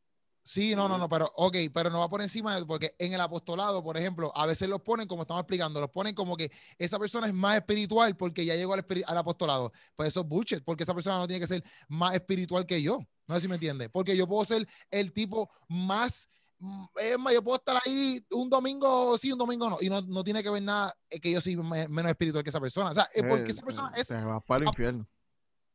Sí, 0.52 0.76
no, 0.76 0.90
no, 0.90 0.98
no, 0.98 1.08
pero 1.08 1.32
ok, 1.36 1.56
pero 1.72 1.92
no 1.92 2.00
va 2.00 2.10
por 2.10 2.24
encima, 2.24 2.56
de- 2.56 2.66
porque 2.66 2.96
en 2.98 3.14
el 3.14 3.22
apostolado, 3.22 3.84
por 3.84 3.96
ejemplo, 3.98 4.32
a 4.36 4.48
veces 4.48 4.68
los 4.68 4.82
ponen, 4.82 5.08
como 5.08 5.22
estamos 5.22 5.42
explicando, 5.42 5.80
los 5.80 5.92
ponen 5.92 6.16
como 6.16 6.36
que 6.36 6.52
esa 6.80 6.98
persona 6.98 7.28
es 7.28 7.36
más 7.36 7.58
espiritual 7.58 8.18
porque 8.18 8.44
ya 8.44 8.56
llegó 8.56 8.74
al, 8.74 8.84
apostolado. 9.16 9.72
Pues 9.96 10.08
eso 10.08 10.22
es 10.22 10.28
bullshit, 10.28 10.64
porque 10.64 10.82
esa 10.82 10.96
persona 10.96 11.20
no 11.20 11.28
tiene 11.28 11.40
que 11.40 11.46
ser 11.46 11.64
más 11.88 12.16
espiritual 12.16 12.66
que 12.66 12.82
yo. 12.82 12.98
No 13.28 13.36
sé 13.36 13.42
si 13.42 13.48
me 13.48 13.56
entiende. 13.58 13.90
Porque 13.90 14.18
yo 14.18 14.28
puedo 14.28 14.44
ser 14.44 14.68
el 14.90 15.14
tipo 15.14 15.52
más, 15.68 16.28
mm, 16.58 16.84
es 16.96 17.20
más, 17.20 17.32
yo 17.32 17.44
puedo 17.44 17.58
estar 17.58 17.80
ahí 17.86 18.26
un 18.32 18.50
domingo 18.50 19.20
sí, 19.20 19.32
un 19.32 19.38
domingo 19.38 19.70
no, 19.70 19.78
y 19.80 19.88
no, 19.88 20.02
no 20.02 20.24
tiene 20.24 20.42
que 20.42 20.50
ver 20.50 20.64
nada 20.64 20.96
eh, 21.12 21.20
que 21.20 21.32
yo 21.32 21.42
soy 21.42 21.58
me- 21.58 21.88
menos 21.90 22.10
espiritual 22.10 22.44
que 22.44 22.50
esa 22.50 22.60
persona. 22.60 22.90
O 22.90 22.94
sea, 22.96 23.08
es 23.14 23.22
porque 23.24 23.44
Eh, 23.44 23.52
esa 23.52 23.62
persona 23.62 23.92
eh, 23.96 24.02
es, 24.02 24.08
Te 24.08 24.16
vas 24.16 24.44
para 24.48 24.64
el 24.64 24.70
infierno. 24.70 25.08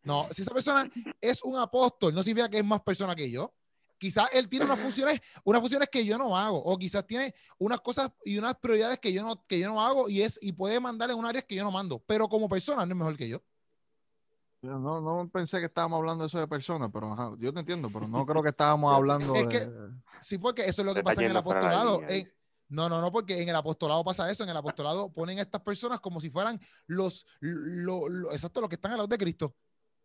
no, 0.02 0.26
si 0.32 0.42
esa 0.42 0.52
persona 0.52 0.90
es 1.20 1.44
un 1.44 1.56
apóstol, 1.58 2.12
no 2.12 2.24
significa 2.24 2.48
que 2.48 2.58
es 2.58 2.64
más 2.64 2.80
persona 2.82 3.14
que 3.14 3.30
yo. 3.30 3.54
Quizás 3.98 4.28
él 4.32 4.48
tiene 4.48 4.64
unas 4.66 4.80
funciones, 4.80 5.20
unas 5.44 5.60
funciones 5.60 5.88
que 5.88 6.04
yo 6.04 6.18
no 6.18 6.36
hago, 6.36 6.58
o 6.62 6.76
quizás 6.78 7.06
tiene 7.06 7.34
unas 7.58 7.80
cosas 7.80 8.10
y 8.24 8.36
unas 8.38 8.54
prioridades 8.56 8.98
que 8.98 9.12
yo 9.12 9.22
no, 9.22 9.44
que 9.46 9.58
yo 9.58 9.68
no 9.68 9.80
hago 9.80 10.08
y 10.08 10.22
es 10.22 10.38
y 10.42 10.52
puede 10.52 10.80
mandar 10.80 11.10
en 11.10 11.16
un 11.18 11.24
área 11.24 11.42
que 11.42 11.54
yo 11.54 11.64
no 11.64 11.70
mando, 11.70 12.00
pero 12.06 12.28
como 12.28 12.48
persona 12.48 12.84
no 12.84 12.92
es 12.92 12.98
mejor 12.98 13.16
que 13.16 13.28
yo. 13.28 13.42
Yo 14.62 14.78
No, 14.78 15.00
no 15.00 15.28
pensé 15.28 15.58
que 15.60 15.66
estábamos 15.66 15.98
hablando 15.98 16.24
de 16.24 16.28
eso 16.28 16.38
de 16.38 16.48
personas, 16.48 16.90
pero 16.92 17.12
ajá, 17.12 17.32
yo 17.38 17.52
te 17.52 17.60
entiendo, 17.60 17.88
pero 17.92 18.08
no 18.08 18.24
creo 18.26 18.42
que 18.42 18.48
estábamos 18.56 18.94
hablando 18.94 19.34
Es 19.34 19.42
de. 19.42 19.48
que- 19.48 19.70
Sí, 20.20 20.38
porque 20.38 20.62
eso 20.66 20.82
es 20.82 20.86
lo 20.86 20.94
que 20.94 21.02
pasa 21.02 21.22
en 21.22 21.30
el 21.30 21.36
apostolado. 21.36 22.00
En- 22.08 22.32
no, 22.68 22.88
no, 22.88 23.00
no, 23.00 23.12
porque 23.12 23.42
en 23.42 23.48
el 23.48 23.54
apostolado 23.54 24.02
pasa 24.02 24.28
eso. 24.30 24.42
En 24.42 24.48
el 24.48 24.56
apostolado 24.56 25.12
ponen 25.12 25.38
a 25.38 25.42
estas 25.42 25.60
personas 25.60 26.00
como 26.00 26.18
si 26.18 26.30
fueran 26.30 26.58
los, 26.86 27.26
lo, 27.40 28.08
lo- 28.08 28.32
exacto, 28.32 28.60
los 28.62 28.70
que 28.70 28.76
están 28.76 28.92
al 28.92 28.96
lado 28.98 29.06
de 29.08 29.18
Cristo. 29.18 29.54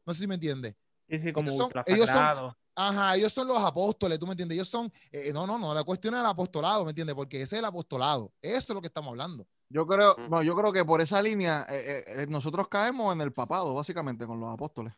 No 0.05 0.13
sé 0.13 0.19
si 0.21 0.27
me 0.27 0.35
entiende. 0.35 0.75
Sí, 1.09 1.19
sí, 1.19 1.31
como 1.31 1.47
Ellos 1.49 1.57
son- 1.57 1.71
ellos 1.85 2.09
son-. 2.09 2.53
Ajá, 2.81 3.17
ellos 3.17 3.33
son 3.33 3.45
los 3.45 3.61
apóstoles, 3.61 4.17
¿tú 4.17 4.25
me 4.25 4.31
entiendes? 4.31 4.55
Ellos 4.55 4.69
son, 4.69 4.89
eh, 5.11 5.31
no, 5.33 5.45
no, 5.45 5.59
no, 5.59 5.73
la 5.73 5.83
cuestión 5.83 6.13
es 6.13 6.21
el 6.21 6.25
apostolado, 6.25 6.85
¿me 6.85 6.91
entiendes? 6.91 7.13
Porque 7.13 7.41
ese 7.41 7.57
es 7.57 7.59
el 7.59 7.65
apostolado, 7.65 8.31
eso 8.41 8.57
es 8.57 8.69
lo 8.69 8.79
que 8.79 8.87
estamos 8.87 9.09
hablando. 9.09 9.45
Yo 9.67 9.85
creo, 9.85 10.15
no, 10.29 10.41
yo 10.41 10.55
creo 10.55 10.71
que 10.71 10.85
por 10.85 11.01
esa 11.01 11.21
línea 11.21 11.65
eh, 11.69 12.03
eh, 12.07 12.25
nosotros 12.29 12.69
caemos 12.69 13.13
en 13.13 13.19
el 13.19 13.33
papado, 13.33 13.73
básicamente, 13.73 14.25
con 14.25 14.39
los 14.39 14.47
apóstoles. 14.47 14.93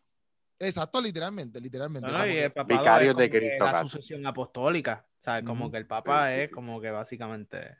Exacto, 0.60 1.02
literalmente, 1.02 1.60
literalmente. 1.60 2.12
No, 2.12 2.20
no, 2.20 2.28
y 2.28 2.38
el 2.38 2.52
papado 2.52 2.82
Vicarios 2.82 3.12
es 3.14 3.18
de 3.18 3.30
Cristo 3.32 3.66
la 3.66 3.82
sucesión 3.82 4.28
apostólica. 4.28 5.08
¿sabes? 5.18 5.44
Como 5.44 5.66
Ujú. 5.66 5.72
que 5.72 5.78
el 5.80 5.88
papa 5.88 6.28
Sí, 6.28 6.36
sí, 6.36 6.42
es 6.42 6.50
sí. 6.50 6.54
como 6.54 6.80
que 6.82 6.92
básicamente 6.92 7.78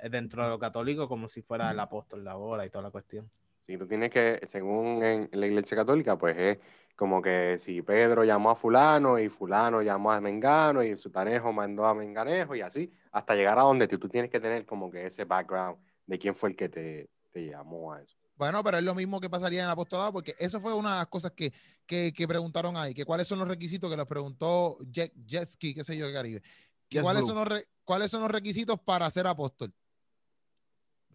es 0.00 0.10
dentro 0.10 0.42
de 0.42 0.48
lo 0.48 0.58
católico 0.58 1.08
como 1.08 1.28
si 1.28 1.42
fuera 1.42 1.70
el 1.70 1.78
apóstol 1.78 2.24
de 2.24 2.30
ahora 2.30 2.66
y 2.66 2.70
toda 2.70 2.82
la 2.82 2.90
cuestión. 2.90 3.30
Si 3.68 3.78
tú 3.78 3.86
tienes 3.86 4.10
que, 4.10 4.40
según 4.48 5.02
en 5.04 5.28
la 5.32 5.46
iglesia 5.46 5.76
católica, 5.76 6.18
pues 6.18 6.36
es 6.36 6.58
como 6.96 7.20
que 7.20 7.56
si 7.58 7.82
Pedro 7.82 8.24
llamó 8.24 8.50
a 8.50 8.56
fulano 8.56 9.18
y 9.18 9.28
fulano 9.28 9.82
llamó 9.82 10.12
a 10.12 10.20
Mengano 10.20 10.82
y 10.82 10.96
Sutanejo 10.96 11.52
mandó 11.52 11.86
a 11.86 11.94
Menganejo 11.94 12.54
y 12.54 12.60
así, 12.60 12.92
hasta 13.12 13.34
llegar 13.34 13.58
a 13.58 13.62
donde 13.62 13.88
tú, 13.88 13.98
tú 13.98 14.08
tienes 14.08 14.30
que 14.30 14.38
tener 14.40 14.64
como 14.64 14.90
que 14.90 15.06
ese 15.06 15.24
background 15.24 15.76
de 16.06 16.18
quién 16.18 16.34
fue 16.34 16.50
el 16.50 16.56
que 16.56 16.68
te, 16.68 17.08
te 17.32 17.46
llamó 17.46 17.92
a 17.92 18.00
eso. 18.02 18.16
Bueno, 18.36 18.62
pero 18.64 18.78
es 18.78 18.84
lo 18.84 18.94
mismo 18.94 19.20
que 19.20 19.30
pasaría 19.30 19.60
en 19.60 19.66
el 19.66 19.70
apostolado, 19.70 20.12
porque 20.12 20.34
eso 20.38 20.60
fue 20.60 20.74
una 20.74 20.92
de 20.92 20.98
las 20.98 21.06
cosas 21.08 21.32
que, 21.32 21.52
que, 21.86 22.12
que 22.12 22.26
preguntaron 22.28 22.76
ahí, 22.76 22.92
que 22.94 23.04
cuáles 23.04 23.26
son 23.28 23.38
los 23.38 23.46
requisitos 23.48 23.88
que 23.90 23.96
los 23.96 24.06
preguntó 24.06 24.76
Jet, 24.90 25.12
Jetski, 25.26 25.74
qué 25.74 25.84
sé 25.84 25.96
yo, 25.96 26.06
qué 26.08 26.12
Caribe. 26.12 26.42
Que 26.88 27.00
cuáles, 27.00 27.22
son 27.26 27.36
los 27.36 27.46
re- 27.48 27.64
¿Cuáles 27.84 28.10
son 28.10 28.22
los 28.22 28.30
requisitos 28.30 28.78
para 28.80 29.08
ser 29.10 29.26
apóstol? 29.26 29.72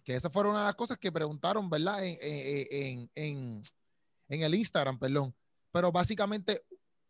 Que 0.04 0.16
esa 0.16 0.30
fue 0.30 0.44
una 0.50 0.60
de 0.60 0.66
las 0.66 0.76
cosas 0.76 0.98
que 0.98 1.12
preguntaron, 1.12 1.70
¿verdad? 1.70 2.04
En, 2.04 2.18
en, 2.22 2.68
en, 2.72 3.10
en- 3.16 3.64
en 4.30 4.42
el 4.44 4.56
Instagram, 4.56 4.98
perdón. 4.98 5.34
Pero 5.72 5.92
básicamente, 5.92 6.62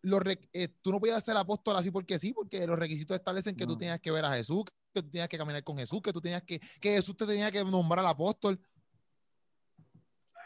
los 0.02 0.22
re- 0.22 0.50
eh, 0.54 0.69
tú 0.82 0.91
no 0.91 1.00
podías 1.00 1.24
ser 1.24 1.36
apóstol 1.38 1.76
así 1.76 1.91
porque 1.91 2.17
sí, 2.19 2.34
porque 2.34 2.65
los 2.65 2.78
requisitos 2.80 3.15
establecen 3.17 3.56
que 3.56 3.65
tú 3.65 3.78
tenías 3.78 4.00
que 4.00 4.12
ver 4.12 4.26
a 4.26 4.32
Jesús, 4.34 4.63
que 4.93 5.02
tú 5.04 5.10
tenías 5.10 5.28
que 5.30 5.38
caminar 5.38 5.63
con 5.63 5.78
Jesús, 5.78 6.02
que 6.02 6.13
tú 6.13 6.22
tenías 6.22 6.41
que, 6.43 6.60
que 6.80 6.91
Jesús 6.95 7.15
te 7.17 7.26
tenía 7.26 7.52
que 7.52 7.63
nombrar 7.63 8.00
al 8.06 8.12
apóstol. 8.12 8.60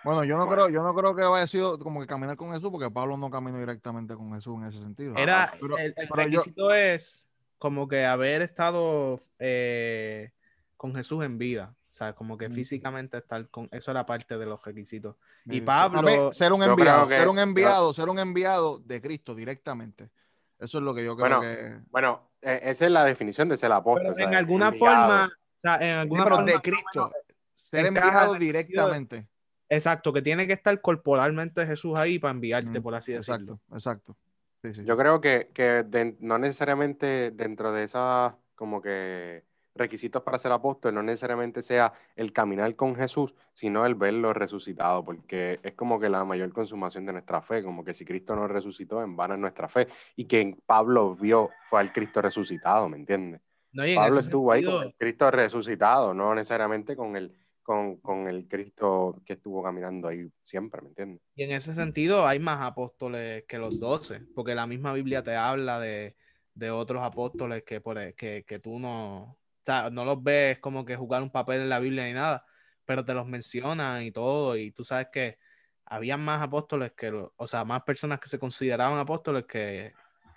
Bueno, 0.03 0.23
yo 0.25 0.35
no 0.37 0.47
creo, 0.49 0.67
yo 0.69 0.83
no 0.83 0.93
creo 0.93 1.15
que 1.15 1.21
haya 1.23 1.47
sido 1.47 1.79
como 1.79 2.01
que 2.01 2.07
caminar 2.07 2.35
con 2.35 2.51
Jesús, 2.53 2.69
porque 2.71 2.91
Pablo 2.91 3.15
no 3.15 3.29
caminó 3.29 3.57
directamente 3.59 4.15
con 4.15 4.33
Jesús 4.33 4.57
en 4.57 4.65
ese 4.65 4.81
sentido. 4.81 5.15
Era, 5.15 5.53
Pero- 5.61 5.77
el, 5.77 5.93
el 5.95 6.07
pero 6.09 6.27
yo- 6.27 6.39
requisito 6.39 6.73
es 6.73 7.27
como 7.57 7.87
que 7.87 8.03
haber 8.05 8.41
estado 8.41 9.17
eh, 9.39 10.31
con 10.75 10.93
Jesús 10.93 11.23
en 11.23 11.37
vida. 11.37 11.73
O 11.93 11.95
sea, 11.95 12.13
como 12.13 12.39
que 12.39 12.49
físicamente 12.49 13.17
estar 13.19 13.47
con... 13.49 13.69
Eso 13.71 13.91
era 13.91 14.03
parte 14.03 14.35
de 14.35 14.47
los 14.47 14.59
requisitos. 14.65 15.15
Y 15.45 15.61
Pablo- 15.61 16.01
ver, 16.01 16.33
ser 16.33 16.51
un 16.51 16.63
enviado, 16.63 17.07
que- 17.07 17.13
ser 17.13 17.27
un 17.27 17.37
enviado, 17.37 17.93
ser 17.93 18.09
un 18.09 18.17
enviado 18.17 18.79
de 18.79 18.99
Cristo 18.99 19.35
directamente. 19.35 20.09
Eso 20.57 20.79
es 20.79 20.83
lo 20.83 20.95
que 20.95 21.05
yo 21.05 21.15
creo 21.15 21.39
Bueno, 21.39 21.41
que. 21.41 21.77
Bueno, 21.91 22.31
eh, 22.41 22.61
esa 22.63 22.85
es 22.85 22.91
la 22.91 23.03
definición 23.05 23.47
de 23.47 23.57
ser 23.57 23.71
apóstol. 23.71 24.13
Pero 24.15 24.27
en 24.27 24.33
alguna 24.33 24.69
Enviado. 24.69 24.95
forma... 24.97 25.25
O 25.27 25.59
sea, 25.59 25.75
en 25.87 25.95
alguna 25.97 26.23
forma... 26.25 26.45
de 26.51 26.61
Cristo. 26.61 27.11
Ser 27.53 27.85
enviado 27.85 28.33
de- 28.33 28.39
directamente. 28.39 29.27
Exacto, 29.69 30.11
que 30.11 30.23
tiene 30.23 30.47
que 30.47 30.53
estar 30.53 30.81
corporalmente 30.81 31.63
Jesús 31.67 31.95
ahí 31.95 32.17
para 32.17 32.31
enviarte, 32.31 32.79
Mm, 32.79 32.81
por 32.83 32.95
así 32.95 33.11
decirlo. 33.13 33.59
Exacto, 33.69 33.75
exacto. 33.75 34.17
Sí, 34.63 34.73
sí. 34.73 34.83
Yo 34.83 34.97
creo 34.97 35.21
que, 35.21 35.51
que 35.53 35.83
de- 35.83 36.17
no 36.21 36.39
necesariamente 36.39 37.29
dentro 37.29 37.71
de 37.71 37.83
esos 37.83 38.33
como 38.55 38.81
que 38.81 39.43
requisitos 39.75 40.21
para 40.23 40.37
ser 40.37 40.51
apóstol, 40.51 40.93
no 40.93 41.03
necesariamente 41.03 41.61
sea 41.61 41.93
el 42.15 42.31
caminar 42.33 42.75
con 42.75 42.95
Jesús, 42.95 43.33
sino 43.53 43.85
el 43.85 43.95
verlo 43.95 44.33
resucitado, 44.33 45.03
porque 45.03 45.59
es 45.63 45.73
como 45.73 45.99
que 45.99 46.09
la 46.09 46.23
mayor 46.25 46.51
consumación 46.53 47.05
de 47.05 47.13
nuestra 47.13 47.41
fe, 47.41 47.63
como 47.63 47.83
que 47.83 47.93
si 47.93 48.05
Cristo 48.05 48.35
no 48.35 48.47
resucitó, 48.47 49.01
en 49.03 49.15
vano 49.15 49.33
es 49.35 49.39
nuestra 49.39 49.67
fe, 49.69 49.87
y 50.15 50.25
que 50.25 50.55
Pablo 50.65 51.15
vio 51.15 51.49
fue 51.69 51.79
al 51.79 51.91
Cristo 51.91 52.21
resucitado, 52.21 52.87
¿me 52.89 52.97
entiendes? 52.97 53.41
No, 53.71 53.83
Pablo 53.95 54.19
estuvo 54.19 54.51
ahí 54.51 54.61
sentido- 54.61 54.79
con 54.79 54.87
el 54.87 54.95
Cristo 54.95 55.31
resucitado, 55.31 56.13
no 56.13 56.35
necesariamente 56.35 56.95
con 56.95 57.15
el, 57.15 57.33
con, 57.63 57.97
con 57.97 58.27
el 58.27 58.47
Cristo 58.47 59.21
que 59.25 59.33
estuvo 59.33 59.63
caminando 59.63 60.07
ahí 60.07 60.29
siempre, 60.43 60.81
¿me 60.81 60.89
entiendes? 60.89 61.21
Y 61.35 61.43
en 61.43 61.51
ese 61.51 61.73
sentido 61.73 62.27
hay 62.27 62.37
más 62.39 62.61
apóstoles 62.61 63.43
que 63.47 63.57
los 63.57 63.79
doce, 63.79 64.21
porque 64.35 64.53
la 64.53 64.67
misma 64.67 64.93
Biblia 64.93 65.23
te 65.23 65.35
habla 65.35 65.79
de, 65.79 66.15
de 66.53 66.69
otros 66.69 67.01
apóstoles 67.01 67.63
que, 67.63 67.81
por, 67.81 67.97
e, 67.97 68.13
que, 68.13 68.43
que 68.47 68.59
tú 68.59 68.77
no, 68.79 69.39
o 69.63 69.65
sea, 69.65 69.89
no 69.89 70.03
los 70.05 70.21
ves 70.21 70.59
como 70.59 70.83
que 70.85 70.95
jugar 70.97 71.23
un 71.23 71.31
papel 71.31 71.61
en 71.61 71.69
la 71.69 71.79
Biblia 71.79 72.05
ni 72.05 72.13
nada, 72.13 72.45
pero 72.85 73.05
te 73.05 73.13
los 73.13 73.25
mencionan 73.25 74.03
y 74.03 74.11
todo, 74.11 74.57
y 74.57 74.71
tú 74.71 74.83
sabes 74.83 75.07
que 75.11 75.37
había 75.85 76.17
más 76.17 76.41
apóstoles 76.41 76.91
que, 76.93 77.11
los- 77.11 77.31
o 77.37 77.47
sea, 77.47 77.63
más 77.63 77.83
personas 77.83 78.19
que 78.19 78.27
se 78.29 78.39
consideraban 78.39 78.99
apóstoles 78.99 79.45
que 79.45 79.93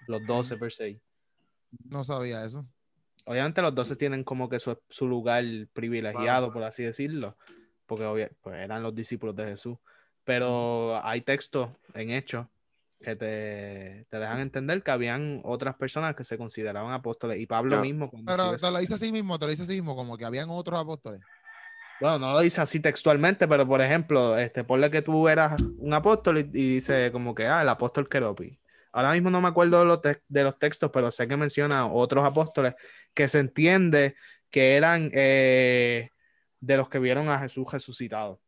los 0.07 0.25
doce 0.25 0.57
per 0.57 0.73
se. 0.73 1.01
No 1.89 2.05
sabía 2.05 2.45
eso. 2.45 2.65
Obviamente 3.25 3.61
los 3.63 3.75
doce 3.75 3.97
tienen 3.97 4.23
como 4.23 4.49
que 4.49 4.61
su, 4.61 4.79
su 4.89 5.09
lugar 5.09 5.43
privilegiado, 5.73 6.53
por 6.53 6.63
así 6.63 6.85
decirlo, 6.85 7.37
porque 7.87 8.05
obvia- 8.05 8.31
pues, 8.41 8.57
eran 8.61 8.83
los 8.85 8.95
discípulos 8.95 9.35
de 9.35 9.47
Jesús. 9.47 9.77
Pero 10.23 11.01
hay 11.05 11.21
textos 11.23 11.71
en 11.95 12.11
hechos 12.11 12.47
que 12.99 13.17
te, 13.17 14.07
te 14.09 14.19
dejan 14.19 14.41
entender 14.41 14.83
que 14.83 14.91
habían 14.91 15.41
otras 15.45 15.77
personas 15.77 16.17
que 16.17 16.25
se 16.25 16.39
consideraban 16.39 16.93
apóstoles. 16.93 17.39
Y 17.39 17.47
Pablo 17.47 17.81
mismo, 17.81 18.11
Pero 18.25 18.57
te 18.57 18.71
lo 18.71 18.79
dice 18.79 18.95
así 18.95 19.13
mismo, 19.13 19.39
te 19.39 19.47
lo 19.47 19.51
dice 19.51 19.63
así 19.63 19.75
mismo, 19.75 19.95
como 19.95 20.17
que 20.17 20.25
habían 20.25 20.49
otros 20.51 20.81
apóstoles. 20.81 21.21
Bueno, 22.01 22.19
no 22.19 22.33
lo 22.33 22.41
dice 22.41 22.61
así 22.61 22.81
textualmente, 22.81 23.49
pero 23.49 23.67
por 23.67 23.81
ejemplo, 23.81 24.37
este, 24.39 24.65
ponle 24.65 24.91
que 24.91 25.03
tú 25.03 25.29
eras 25.29 25.61
un 25.79 25.95
apóstol 25.95 26.39
y, 26.39 26.41
y 26.41 26.75
dice 26.75 27.11
como 27.11 27.35
que, 27.35 27.47
ah, 27.47 27.63
el 27.63 27.69
apóstol 27.69 28.09
Keropi. 28.09 28.59
Ahora 28.93 29.13
mismo 29.13 29.31
no 29.31 29.41
me 29.41 29.49
acuerdo 29.49 29.81
de 29.81 29.85
los, 29.85 30.01
de 30.03 30.43
los 30.43 30.59
textos, 30.59 30.91
pero 30.91 31.11
sé 31.13 31.29
que 31.29 31.37
menciona 31.37 31.87
otros 31.87 32.25
apóstoles 32.25 32.75
que 33.13 33.29
se 33.29 33.41
entiende 33.41 34.17
que 34.51 34.77
eran 34.77 35.11
eh, 35.13 36.11
de 36.61 36.77
los 36.77 36.89
que 36.89 36.99
vieron 36.99 37.29
a 37.29 37.39
Jesús 37.39 37.71
resucitado. 37.71 38.41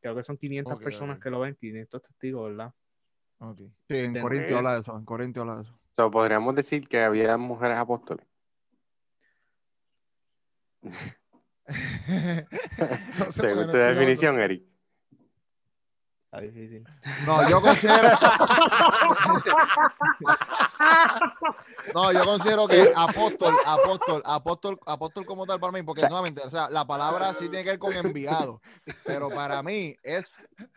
Creo 0.00 0.14
que 0.14 0.22
son 0.22 0.36
500 0.36 0.74
Ok, 0.74 0.82
personas 0.82 1.18
que 1.18 1.30
lo 1.30 1.40
ven, 1.40 1.56
500 1.56 2.02
testigos, 2.02 2.50
¿verdad? 2.50 2.72
Sí, 3.88 3.96
en 3.96 4.20
Corintio 4.20 4.58
habla 4.58 4.74
de 4.74 4.80
eso. 4.80 4.96
En 4.96 5.04
Corintio 5.04 5.42
habla 5.42 5.56
de 5.56 5.62
eso. 5.62 5.78
So, 5.96 6.10
podríamos 6.10 6.54
decir 6.54 6.88
que 6.88 7.02
había 7.02 7.36
mujeres 7.36 7.78
apóstoles. 7.78 8.26
No 13.18 13.32
sé 13.32 13.42
¿Te 13.42 13.48
por 13.48 13.48
qué 13.48 13.54
no 13.54 13.62
gusta 13.62 13.78
la 13.78 13.90
estoy 13.90 13.94
definición, 13.94 14.40
Eric? 14.40 14.75
Está 16.36 16.40
difícil. 16.40 16.84
No, 17.24 17.48
yo 17.48 17.62
considero. 17.62 18.08
no, 21.94 22.12
yo 22.12 22.24
considero 22.24 22.66
que 22.68 22.92
apóstol, 22.94 23.54
apóstol, 23.64 24.22
apóstol, 24.24 24.78
apóstol 24.86 25.24
como 25.24 25.46
tal 25.46 25.58
para 25.58 25.72
mí, 25.72 25.82
porque 25.82 26.02
nuevamente, 26.02 26.42
o 26.42 26.50
sea, 26.50 26.68
la 26.68 26.86
palabra 26.86 27.32
sí 27.34 27.48
tiene 27.48 27.64
que 27.64 27.70
ver 27.70 27.78
con 27.78 27.94
enviado, 27.94 28.60
pero 29.04 29.30
para 29.30 29.62
mí 29.62 29.96
es 30.02 30.26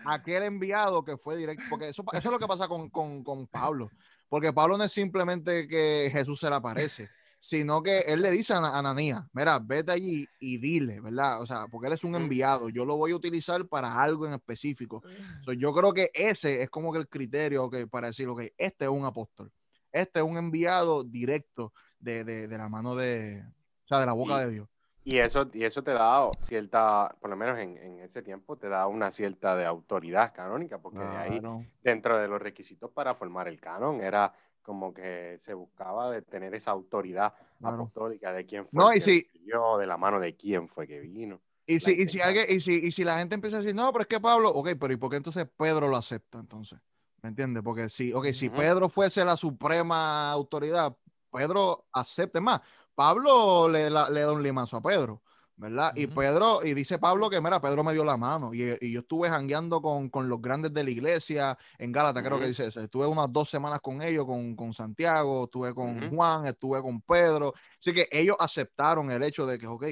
aquel 0.06 0.44
enviado 0.44 1.04
que 1.04 1.18
fue 1.18 1.36
directo, 1.36 1.66
porque 1.70 1.90
eso, 1.90 2.06
eso 2.14 2.18
es 2.18 2.32
lo 2.32 2.40
que 2.40 2.48
pasa 2.48 2.70
con, 2.70 2.90
con, 2.90 3.22
con 3.24 3.48
Pablo, 3.48 3.92
porque 4.30 4.54
Pablo 4.54 4.78
no 4.78 4.86
es 4.86 4.94
simplemente 4.94 5.68
que 5.68 6.10
Jesús 6.12 6.40
se 6.40 6.50
le 6.50 6.56
aparece, 6.56 7.10
sino 7.40 7.82
que 7.82 8.00
él 8.00 8.22
le 8.22 8.32
dice 8.32 8.54
a 8.54 8.58
Ana- 8.58 8.78
Ananías, 8.78 9.24
mira, 9.34 9.60
vete 9.60 9.92
allí 9.92 10.28
y 10.40 10.58
dile, 10.58 11.00
¿verdad? 11.02 11.42
O 11.42 11.46
sea, 11.46 11.68
porque 11.72 11.88
él 11.88 11.94
es 11.94 12.04
un 12.04 12.16
enviado, 12.16 12.70
yo 12.70 12.86
lo 12.86 12.98
voy 12.98 13.12
a 13.12 13.16
utilizar 13.16 13.66
para 13.68 14.02
algo 14.02 14.28
en 14.28 14.34
específico. 14.34 15.04
So, 15.42 15.54
yo 15.54 15.74
creo 15.74 15.94
que 15.94 16.10
ese 16.14 16.62
es 16.62 16.70
como 16.70 16.92
que 16.92 17.00
el 17.00 17.08
criterio 17.08 17.70
que 17.70 17.88
para 17.88 18.08
decir, 18.08 18.28
ok, 18.28 18.42
este 18.58 18.86
es 18.86 18.92
un 18.92 19.06
apóstol, 19.06 19.52
este 19.92 20.20
es 20.20 20.26
un 20.26 20.38
enviado 20.38 21.04
directo 21.04 21.74
de, 22.00 22.24
de, 22.24 22.48
de 22.48 22.58
la 22.58 22.68
mano 22.70 22.96
de, 22.96 23.44
o 23.86 23.88
sea, 23.88 24.00
de 24.00 24.06
la 24.06 24.14
boca 24.14 24.42
Y- 24.42 24.46
de 24.46 24.52
Dios. 24.52 24.70
Y 25.06 25.18
eso, 25.18 25.50
y 25.54 25.64
eso 25.64 25.82
te 25.82 25.92
da 25.92 26.30
cierta, 26.44 27.16
por 27.22 27.30
lo 27.30 27.36
menos 27.38 27.58
en, 27.58 27.78
en 27.78 28.00
ese 28.02 28.22
tiempo, 28.22 28.58
te 28.58 28.68
da 28.68 28.86
una 28.86 29.10
cierta 29.12 29.56
de 29.56 29.66
autoridad 29.66 30.34
canónica, 30.36 30.78
porque 30.78 31.00
de 31.00 31.18
ahí, 31.18 31.40
Claro. 31.40 31.66
dentro 31.82 32.18
de 32.20 32.28
los 32.28 32.40
requisitos 32.40 32.92
para 32.92 33.16
formar 33.16 33.48
el 33.48 33.60
canon, 33.60 34.02
era 34.02 34.34
como 34.70 34.94
que 34.94 35.36
se 35.40 35.56
buscaba 35.56 36.12
de 36.12 36.22
tener 36.22 36.54
esa 36.54 36.70
autoridad 36.70 37.34
Claro. 37.58 37.82
apostólica 37.82 38.32
de 38.32 38.46
quién 38.46 38.68
fue 38.68 38.80
No, 38.80 38.94
y 38.94 39.02
si- 39.02 39.18
escribió, 39.18 39.80
de 39.80 39.88
la 39.88 39.98
mano 39.98 40.20
de 40.20 40.36
quién 40.36 40.68
fue 40.70 40.86
que 40.88 41.00
vino. 41.00 41.42
Y 41.66 41.80
si, 41.80 41.92
y, 41.94 42.08
si 42.08 42.22
alguien, 42.22 42.46
y, 42.48 42.62
si, 42.62 42.74
y 42.76 42.92
si 42.92 43.04
la 43.04 43.18
gente 43.18 43.34
empieza 43.34 43.58
a 43.58 43.62
decir, 43.62 43.74
no, 43.74 43.92
pero 43.92 44.04
es 44.04 44.08
que 44.08 44.20
Pablo, 44.20 44.52
ok, 44.52 44.70
pero 44.80 44.94
¿y 44.94 44.98
por 44.98 45.10
qué 45.10 45.16
entonces 45.18 45.48
Pedro 45.58 45.88
lo 45.88 45.98
acepta 45.98 46.38
entonces? 46.38 46.80
¿Me 47.24 47.30
entiendes? 47.30 47.64
Porque 47.64 47.90
si, 47.90 48.14
ok, 48.14 48.28
si 48.32 48.48
Ujú. 48.48 48.58
Pedro 48.58 48.90
fuese 48.90 49.26
la 49.26 49.36
suprema 49.36 50.30
autoridad, 50.30 50.96
Pedro 51.32 51.88
acepte 51.92 52.40
más. 52.40 52.62
Pablo 52.94 53.68
le, 53.70 53.90
la- 53.90 54.08
le 54.12 54.22
da 54.22 54.32
un 54.32 54.44
limazo 54.44 54.78
a 54.78 54.82
Pedro, 54.84 55.24
¿verdad? 55.60 55.92
Y 55.96 56.06
Ujú. 56.06 56.16
Pedro, 56.16 56.66
y 56.66 56.74
dice 56.74 56.98
Pablo 57.00 57.30
que, 57.30 57.42
mira, 57.42 57.60
Pedro 57.62 57.84
me 57.84 57.92
dio 57.92 58.06
la 58.06 58.16
mano 58.16 58.54
y, 58.54 58.64
y 58.80 58.94
yo 58.94 59.02
estuve 59.02 59.30
jangueando 59.30 59.82
con, 59.82 60.10
con 60.10 60.30
los 60.30 60.42
grandes 60.42 60.74
de 60.74 60.86
la 60.86 60.90
iglesia 60.90 61.58
en 61.78 61.92
Gálata, 61.92 62.24
creo 62.24 62.40
que 62.40 62.48
dice 62.48 62.68
eso. 62.68 62.82
Estuve 62.82 63.06
unas 63.06 63.28
dos 63.32 63.50
semanas 63.50 63.80
con 63.82 64.02
ellos, 64.02 64.26
con, 64.26 64.56
con 64.56 64.74
Santiago, 64.74 65.44
estuve 65.44 65.74
con 65.76 66.02
Ujú. 66.06 66.16
Juan, 66.16 66.48
estuve 66.48 66.82
con 66.82 67.02
Pedro. 67.02 67.54
Así 67.78 67.94
que 67.94 68.08
ellos 68.10 68.38
aceptaron 68.40 69.12
el 69.12 69.22
hecho 69.22 69.46
de 69.46 69.60
que, 69.60 69.68
ok, 69.68 69.84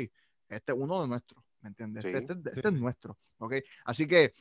este 0.48 0.72
es 0.72 0.78
uno 0.78 1.02
de 1.02 1.10
nuestros, 1.10 1.44
¿me 1.60 1.68
entiendes? 1.68 2.04
Sí. 2.04 2.10
Este, 2.14 2.34
este- 2.34 2.50
Sí, 2.52 2.56
este 2.56 2.68
es 2.70 2.74
sí. 2.76 2.80
nuestro, 2.82 3.18
¿ok? 3.40 3.56
Así 3.84 4.08
que 4.08 4.34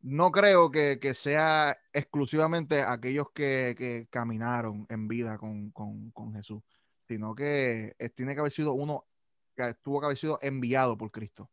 no 0.00 0.32
creo 0.32 0.72
que, 0.72 0.98
que 0.98 1.14
sea 1.14 1.78
exclusivamente 1.92 2.82
aquellos 2.82 3.28
que, 3.32 3.76
que 3.78 4.08
caminaron 4.10 4.86
en 4.88 5.06
vida 5.06 5.38
con, 5.38 5.70
con- 5.70 6.10
con 6.10 6.34
Jesús, 6.34 6.60
sino 7.06 7.32
que 7.36 7.94
eh, 7.96 8.08
tiene 8.08 8.34
que 8.34 8.40
haber 8.40 8.50
sido 8.50 8.72
uno 8.72 9.04
que 9.54 9.74
tuvo 9.82 10.00
que 10.00 10.06
haber 10.06 10.16
sido 10.16 10.38
enviado 10.42 10.96
por 10.96 11.10
Cristo, 11.10 11.50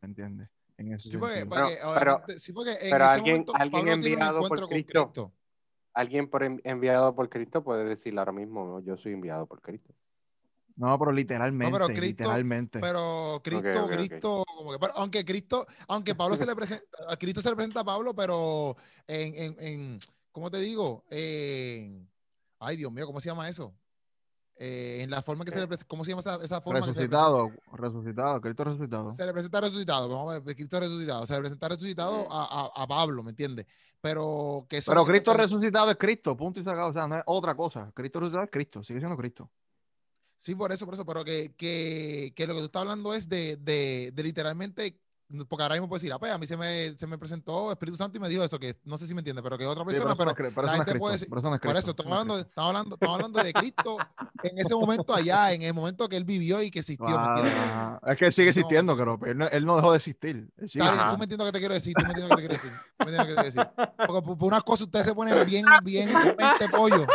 ¿me 0.00 0.08
entiendes? 0.08 0.48
En 0.76 0.92
ese 0.92 1.10
Sí, 1.10 1.16
porque, 1.18 1.46
Pero- 1.48 1.66
obviamente- 1.90 2.38
sí, 2.38 2.52
porque 2.52 2.72
en 2.72 2.90
pero 2.90 3.04
ese 3.04 3.14
alguien- 3.14 3.32
momento 3.34 3.52
alguien 3.56 3.88
enviado 3.88 4.48
por 4.48 4.68
Cristo. 4.68 5.02
Cristo. 5.04 5.32
Alguien 5.94 6.28
por 6.28 6.42
en- 6.42 6.60
enviado 6.64 7.14
por 7.14 7.28
Cristo 7.28 7.62
puede 7.62 7.84
decir 7.84 8.18
ahora 8.18 8.32
mismo, 8.32 8.66
"No, 8.66 8.80
yo 8.80 8.96
soy 8.96 9.12
enviado 9.12 9.46
por 9.46 9.60
Cristo. 9.60 9.92
No, 10.74 10.98
pero 10.98 11.12
literalmente, 11.12 11.78
Cristo- 11.86 12.00
literalmente. 12.00 12.80
Pero 12.80 13.40
Cristo, 13.44 13.84
ok, 13.84 13.90
ok. 13.90 13.92
Cristo, 13.92 14.44
como 14.56 14.72
que, 14.72 14.78
pero 14.78 14.92
aunque 14.96 15.22
Cristo, 15.24 15.66
aunque 15.86 16.14
Pablo 16.14 16.34
se 16.34 16.46
le 16.46 16.56
presenta, 16.56 16.84
a 17.08 17.16
Cristo 17.18 17.42
se 17.42 17.50
le 17.50 17.56
presenta 17.56 17.80
a 17.80 17.84
Pablo, 17.84 18.14
pero 18.14 18.74
en, 19.06 19.34
en, 19.36 19.56
en 19.60 19.98
¿cómo 20.32 20.50
te 20.50 20.56
digo? 20.58 21.04
En- 21.10 22.08
ay, 22.58 22.78
Dios 22.78 22.90
mío, 22.90 23.04
¿cómo 23.06 23.20
se 23.20 23.28
llama 23.28 23.46
eso? 23.50 23.74
Eh, 24.56 25.02
en 25.02 25.10
la 25.10 25.22
forma 25.22 25.44
que 25.44 25.50
se 25.50 25.58
le 25.58 25.66
presenta, 25.66 25.88
¿cómo 25.88 26.04
se 26.04 26.10
llama 26.10 26.20
esa, 26.20 26.36
esa 26.36 26.60
forma? 26.60 26.80
que 26.86 26.92
se 26.92 27.00
resucitado, 27.00 27.50
resucitado, 27.72 28.40
Cristo 28.40 28.64
resucitado. 28.64 29.16
Se 29.16 29.26
le 29.26 29.32
presenta 29.32 29.60
resucitado, 29.60 30.08
vamos 30.08 30.34
a 30.34 30.38
ver, 30.40 30.54
Cristo 30.56 30.78
resucitado, 30.78 31.26
se 31.26 31.32
le 31.34 31.40
presenta 31.40 31.68
resucitado 31.68 32.30
a, 32.30 32.44
a, 32.44 32.82
a 32.82 32.86
Pablo, 32.86 33.22
¿me 33.22 33.30
entiendes? 33.30 33.66
Pero 34.00 34.66
que 34.68 34.82
Pero 34.84 35.04
Cristo 35.04 35.32
resucitado 35.32 35.90
es 35.90 35.96
Cristo, 35.96 36.36
punto 36.36 36.60
y 36.60 36.64
sacado. 36.64 36.90
O 36.90 36.92
sea, 36.92 37.06
no 37.06 37.16
es 37.16 37.22
otra 37.26 37.54
cosa. 37.54 37.90
Cristo 37.94 38.18
resucitado 38.20 38.44
es 38.44 38.50
Cristo, 38.50 38.82
sigue 38.84 38.98
siendo 39.00 39.16
Cristo. 39.16 39.50
Sí, 40.36 40.56
por 40.56 40.72
eso, 40.72 40.84
por 40.84 40.94
eso, 40.94 41.06
pero 41.06 41.24
que, 41.24 41.54
que, 41.56 42.32
que 42.34 42.46
lo 42.48 42.54
que 42.54 42.60
tú 42.60 42.66
estás 42.66 42.82
hablando 42.82 43.14
es 43.14 43.28
de, 43.28 43.56
de, 43.58 44.10
de 44.12 44.22
literalmente, 44.24 44.98
porque 45.48 45.62
ahora 45.62 45.76
mismo 45.76 45.88
puedes 45.88 46.02
decir, 46.02 46.12
ah, 46.12 46.18
pues 46.18 46.32
a 46.32 46.38
mí 46.38 46.48
se 46.48 46.56
me, 46.56 46.96
se 46.98 47.06
me 47.06 47.16
presentó 47.16 47.70
Espíritu 47.70 47.96
Santo 47.96 48.18
y 48.18 48.20
me 48.20 48.28
dijo 48.28 48.42
eso, 48.42 48.58
que 48.58 48.74
no 48.82 48.98
sé 48.98 49.06
si 49.06 49.14
me 49.14 49.20
entiende, 49.20 49.40
pero 49.40 49.56
que 49.56 49.64
otra 49.66 49.84
Sí, 49.84 49.90
pero 49.90 50.08
persona, 50.08 50.32
no 50.32 50.34
pero 50.34 50.66
la 50.66 50.74
gente 50.74 50.98
puede 50.98 51.14
decir- 51.14 51.28
por 51.28 51.38
eso, 51.76 51.90
estamos 51.90 52.12
hablando, 52.12 52.38
estamos, 52.40 52.68
hablando, 52.68 52.94
estamos 52.96 53.14
hablando 53.14 53.38
de 53.40 53.52
Cristo 53.54 53.98
en 54.42 54.58
ese 54.58 54.74
momento 54.74 55.14
allá, 55.14 55.52
en 55.52 55.62
el 55.62 55.74
momento 55.74 56.08
que 56.08 56.16
él 56.16 56.24
vivió 56.24 56.62
y 56.62 56.70
que 56.70 56.80
existió, 56.80 57.06
ajá. 57.18 58.00
Es 58.06 58.18
que 58.18 58.26
él 58.26 58.32
sigue 58.32 58.48
existiendo, 58.48 58.94
no, 58.96 59.18
pero 59.18 59.32
él 59.32 59.38
no, 59.38 59.48
él 59.48 59.64
no 59.64 59.76
dejó 59.76 59.90
de 59.92 59.96
existir. 59.98 60.48
Tú 60.56 60.78
me 60.78 61.24
entiendes 61.24 61.38
lo 61.38 61.44
que 61.46 61.52
te 61.52 61.58
quiero 61.58 61.74
decir, 61.74 61.94
tú 61.94 62.02
me 62.02 62.08
entiendes 62.10 62.30
lo 62.30 62.36
que 62.36 62.42
te 62.42 62.48
quiero 62.48 62.62
decir. 62.62 62.72
me 62.98 63.04
entiendes 63.06 63.18
lo 63.18 63.24
que 63.26 63.34
te 63.34 63.52
quiero 63.52 63.66
decir. 63.76 63.96
Porque 64.06 64.22
por, 64.22 64.38
por 64.38 64.48
unas 64.48 64.62
cosas 64.62 64.86
ustedes 64.86 65.06
se 65.06 65.14
ponen 65.14 65.46
bien, 65.46 65.64
bien 65.82 66.12
mente 66.12 66.68
pollo. 66.70 67.06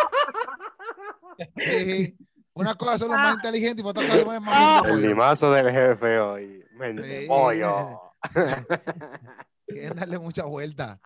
Sí, 1.58 2.16
Unas 2.54 2.76
cosas 2.76 3.00
son 3.00 3.10
los 3.10 3.18
más 3.20 3.36
inteligentes 3.36 3.80
y 3.80 3.84
por 3.84 3.92
otras 3.92 4.06
cosas 4.06 4.20
se 4.20 4.26
ponen 4.26 4.44
más 4.44 4.90
El 4.90 5.02
limazo 5.02 5.52
del 5.52 5.72
jefe 5.72 6.20
hoy. 6.20 6.64
Mente 6.72 7.22
Sí. 7.22 7.28
pollo. 7.28 8.02
Quieren 9.68 9.96
darle 9.98 10.18
mucha 10.20 10.46
vuelta. 10.46 11.00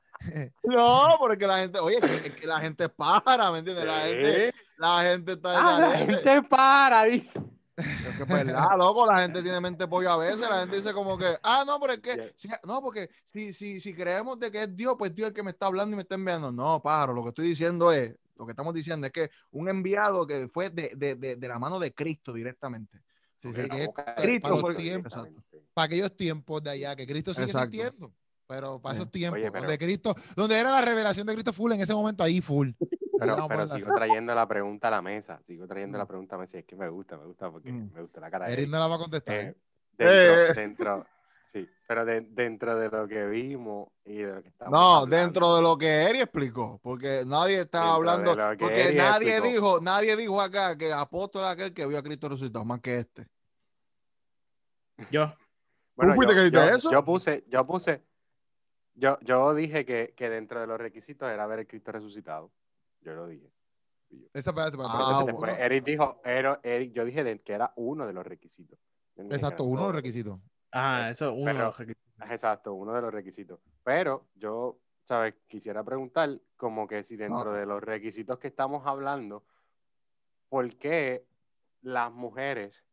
No, 0.63 1.15
porque 1.19 1.47
la 1.47 1.57
gente, 1.57 1.79
oye, 1.79 1.97
es 2.23 2.31
que 2.35 2.45
la 2.47 2.59
gente 2.59 2.87
para, 2.89 3.51
¿me 3.51 3.59
entiendes? 3.59 3.85
La 3.85 3.93
gente, 4.01 4.51
Sí. 4.51 4.57
La 4.81 5.03
gente 5.03 5.31
está 5.33 5.75
Ah, 5.75 5.79
la 5.79 5.97
gente 5.97 6.41
para, 6.43 7.03
dice. 7.05 7.31
Es 7.77 8.15
que 8.17 8.23
es 8.23 8.27
verdad, 8.29 8.67
loco, 8.77 9.05
la 9.05 9.21
gente 9.21 9.41
tiene 9.41 9.59
mente 9.61 9.87
pollo 9.87 10.11
a 10.11 10.17
veces, 10.17 10.41
la 10.41 10.59
gente 10.59 10.77
dice 10.77 10.93
como 10.93 11.17
que, 11.17 11.37
ah, 11.41 11.63
no, 11.65 11.79
pero 11.79 11.93
es 11.93 11.99
que, 11.99 12.15
Yeah. 12.15 12.31
si- 12.35 12.49
no, 12.67 12.81
porque 12.81 13.09
si, 13.25 13.53
si, 13.53 13.79
si 13.79 13.93
creemos 13.95 14.39
de 14.39 14.51
que 14.51 14.63
es 14.63 14.75
Dios, 14.75 14.95
pues 14.99 15.15
Dios 15.15 15.27
es 15.27 15.29
el 15.29 15.33
que 15.35 15.43
me 15.43 15.51
está 15.51 15.67
hablando 15.67 15.93
y 15.93 15.97
me 15.97 16.01
está 16.03 16.15
enviando. 16.15 16.51
No, 16.51 16.81
pájaro, 16.81 17.13
lo 17.13 17.23
que 17.23 17.29
estoy 17.29 17.47
diciendo 17.47 17.91
es, 17.91 18.13
lo 18.35 18.45
que 18.45 18.51
estamos 18.51 18.73
diciendo 18.73 19.07
es 19.07 19.13
que 19.13 19.31
un 19.51 19.69
enviado 19.69 20.27
que 20.27 20.47
fue 20.49 20.69
de, 20.69 20.91
de, 20.95 21.15
de, 21.15 21.35
de 21.37 21.47
la 21.47 21.57
mano 21.59 21.79
de 21.79 21.93
Cristo 21.93 22.33
directamente. 22.33 22.99
Sí, 23.37 23.47
Ok, 23.47 23.55
sí, 23.55 23.61
la 23.61 23.67
que 23.69 23.81
es 23.81 23.87
boca 23.87 24.01
de 24.03 24.11
para, 24.13 24.21
Cristo 24.27 24.49
los 24.49 24.75
tiempos, 24.77 25.13
para 25.73 25.85
aquellos 25.85 26.15
tiempos 26.15 26.63
de 26.63 26.69
allá, 26.71 26.95
que 26.95 27.07
Cristo 27.07 27.33
sigue 27.33 27.45
Exacto. 27.47 27.71
sintiendo. 27.71 28.13
Pero 28.51 28.79
para 28.79 28.95
esos 28.95 29.09
tiempos, 29.09 29.39
Oye, 29.39 29.49
pero- 29.49 29.61
donde 29.63 29.77
Cristo, 29.77 30.13
donde 30.35 30.59
era 30.59 30.71
la 30.71 30.81
revelación 30.81 31.25
de 31.25 31.33
Cristo 31.33 31.53
full, 31.53 31.71
en 31.71 31.79
ese 31.81 31.93
momento 31.93 32.21
ahí 32.23 32.41
full. 32.41 32.71
Pero, 33.17 33.47
sigo 33.75 33.93
trayendo 33.95 34.33
la 34.35 34.47
pregunta 34.47 34.87
a 34.89 34.91
la 34.91 35.01
mesa. 35.01 35.39
Sigo 35.47 35.67
trayendo 35.67 35.97
la 35.97 36.03
Mm. 36.03 36.07
pregunta 36.07 36.35
a 36.35 36.37
la 36.37 36.41
mesa. 36.43 36.57
y 36.57 36.59
Es 36.61 36.65
que 36.65 36.75
me 36.75 36.89
gusta, 36.89 37.17
me 37.17 37.25
gusta 37.27 37.49
porque 37.51 37.71
Mm. 37.71 37.93
me 37.93 38.01
gusta 38.01 38.19
la 38.19 38.29
cara 38.31 38.45
de 38.47 38.51
Eric 38.53 38.63
Eric. 38.63 38.71
no 38.73 38.79
la 38.79 38.87
va 38.87 38.95
a 38.95 38.97
contestar. 38.97 39.35
Eh, 39.35 39.55
Eh. 39.99 40.05
dentro, 40.07 40.53
dentro, 40.61 41.07
sí, 41.53 41.69
pero 41.87 42.03
de- 42.05 42.21
dentro 42.21 42.75
de 42.79 42.89
lo 42.89 43.07
que 43.07 43.25
vimos 43.27 43.89
y 44.05 44.15
de 44.17 44.33
lo 44.35 44.41
que 44.41 44.49
estamos 44.49 44.71
No, 44.73 44.95
hablando, 44.97 45.15
dentro 45.15 45.55
de 45.55 45.61
lo 45.61 45.77
que 45.77 45.87
Eri 46.03 46.19
explicó, 46.21 46.79
porque 46.81 47.23
nadie 47.27 47.59
está 47.61 47.77
Dentro 47.79 47.95
hablando, 47.95 48.35
de 48.35 48.57
porque 48.57 48.81
Eri 48.87 48.97
nadie 48.97 49.29
explicó. 49.37 49.53
dijo, 49.53 49.79
nadie 49.81 50.15
dijo 50.17 50.41
acá 50.41 50.75
que 50.77 50.91
apóstol 50.91 51.45
aquel 51.45 51.73
que 51.73 51.85
vio 51.85 51.99
a 51.99 52.03
Cristo 52.03 52.27
resucitado, 52.27 52.65
más 52.65 52.81
que 52.81 52.97
este. 52.97 53.27
Yo, 55.11 55.31
Bueno, 55.95 56.15
fuiste 56.15 56.33
yo, 56.33 56.37
que 56.39 56.45
dijiste 56.45 56.69
yo- 56.71 56.75
eso? 56.77 56.91
yo 56.91 57.05
puse, 57.05 57.43
yo 57.49 57.65
puse, 57.67 58.01
yo, 58.95 59.17
yo 59.21 59.53
dije 59.53 59.85
que, 59.85 60.13
que 60.15 60.29
dentro 60.29 60.59
de 60.59 60.67
los 60.67 60.79
requisitos 60.79 61.29
era 61.29 61.45
ver 61.47 61.59
el 61.59 61.67
Cristo 61.67 61.91
resucitado. 61.91 62.51
Yo 63.01 63.13
lo 63.13 63.27
dije. 63.27 63.49
Esa, 64.33 64.49
espérate, 64.51 64.75
espérate, 64.77 64.93
Ah, 64.99 65.25
bueno. 65.31 65.53
Eric 65.57 65.85
dijo, 65.85 66.21
Eric, 66.23 66.91
yo 66.91 67.05
dije 67.05 67.23
de- 67.23 67.39
que 67.39 67.53
era 67.53 67.71
uno 67.77 68.05
de 68.05 68.13
los 68.13 68.25
requisitos. 68.27 68.77
Exacto, 69.15 69.63
uno 69.63 69.81
de 69.81 69.87
los 69.87 69.95
requisitos. 69.95 70.39
Ah, 70.71 71.09
eso 71.11 71.27
es 71.29 71.33
uno 71.37 71.53
de 71.53 71.59
los 71.59 71.77
requisitos. 71.77 72.31
Exacto, 72.31 72.73
uno 72.73 72.93
de 72.93 73.01
los 73.01 73.13
requisitos. 73.13 73.59
Pero 73.83 74.27
yo, 74.35 74.77
¿sabes? 75.05 75.33
Quisiera 75.47 75.83
preguntar 75.83 76.39
como 76.57 76.87
que 76.87 77.03
si 77.03 77.15
dentro 77.15 77.45
No. 77.45 77.53
de 77.53 77.65
los 77.65 77.81
requisitos 77.81 78.37
que 78.39 78.47
estamos 78.49 78.85
hablando, 78.85 79.43
¿por 80.49 80.75
qué 80.75 81.25
las 81.81 82.11
mujeres 82.11 82.83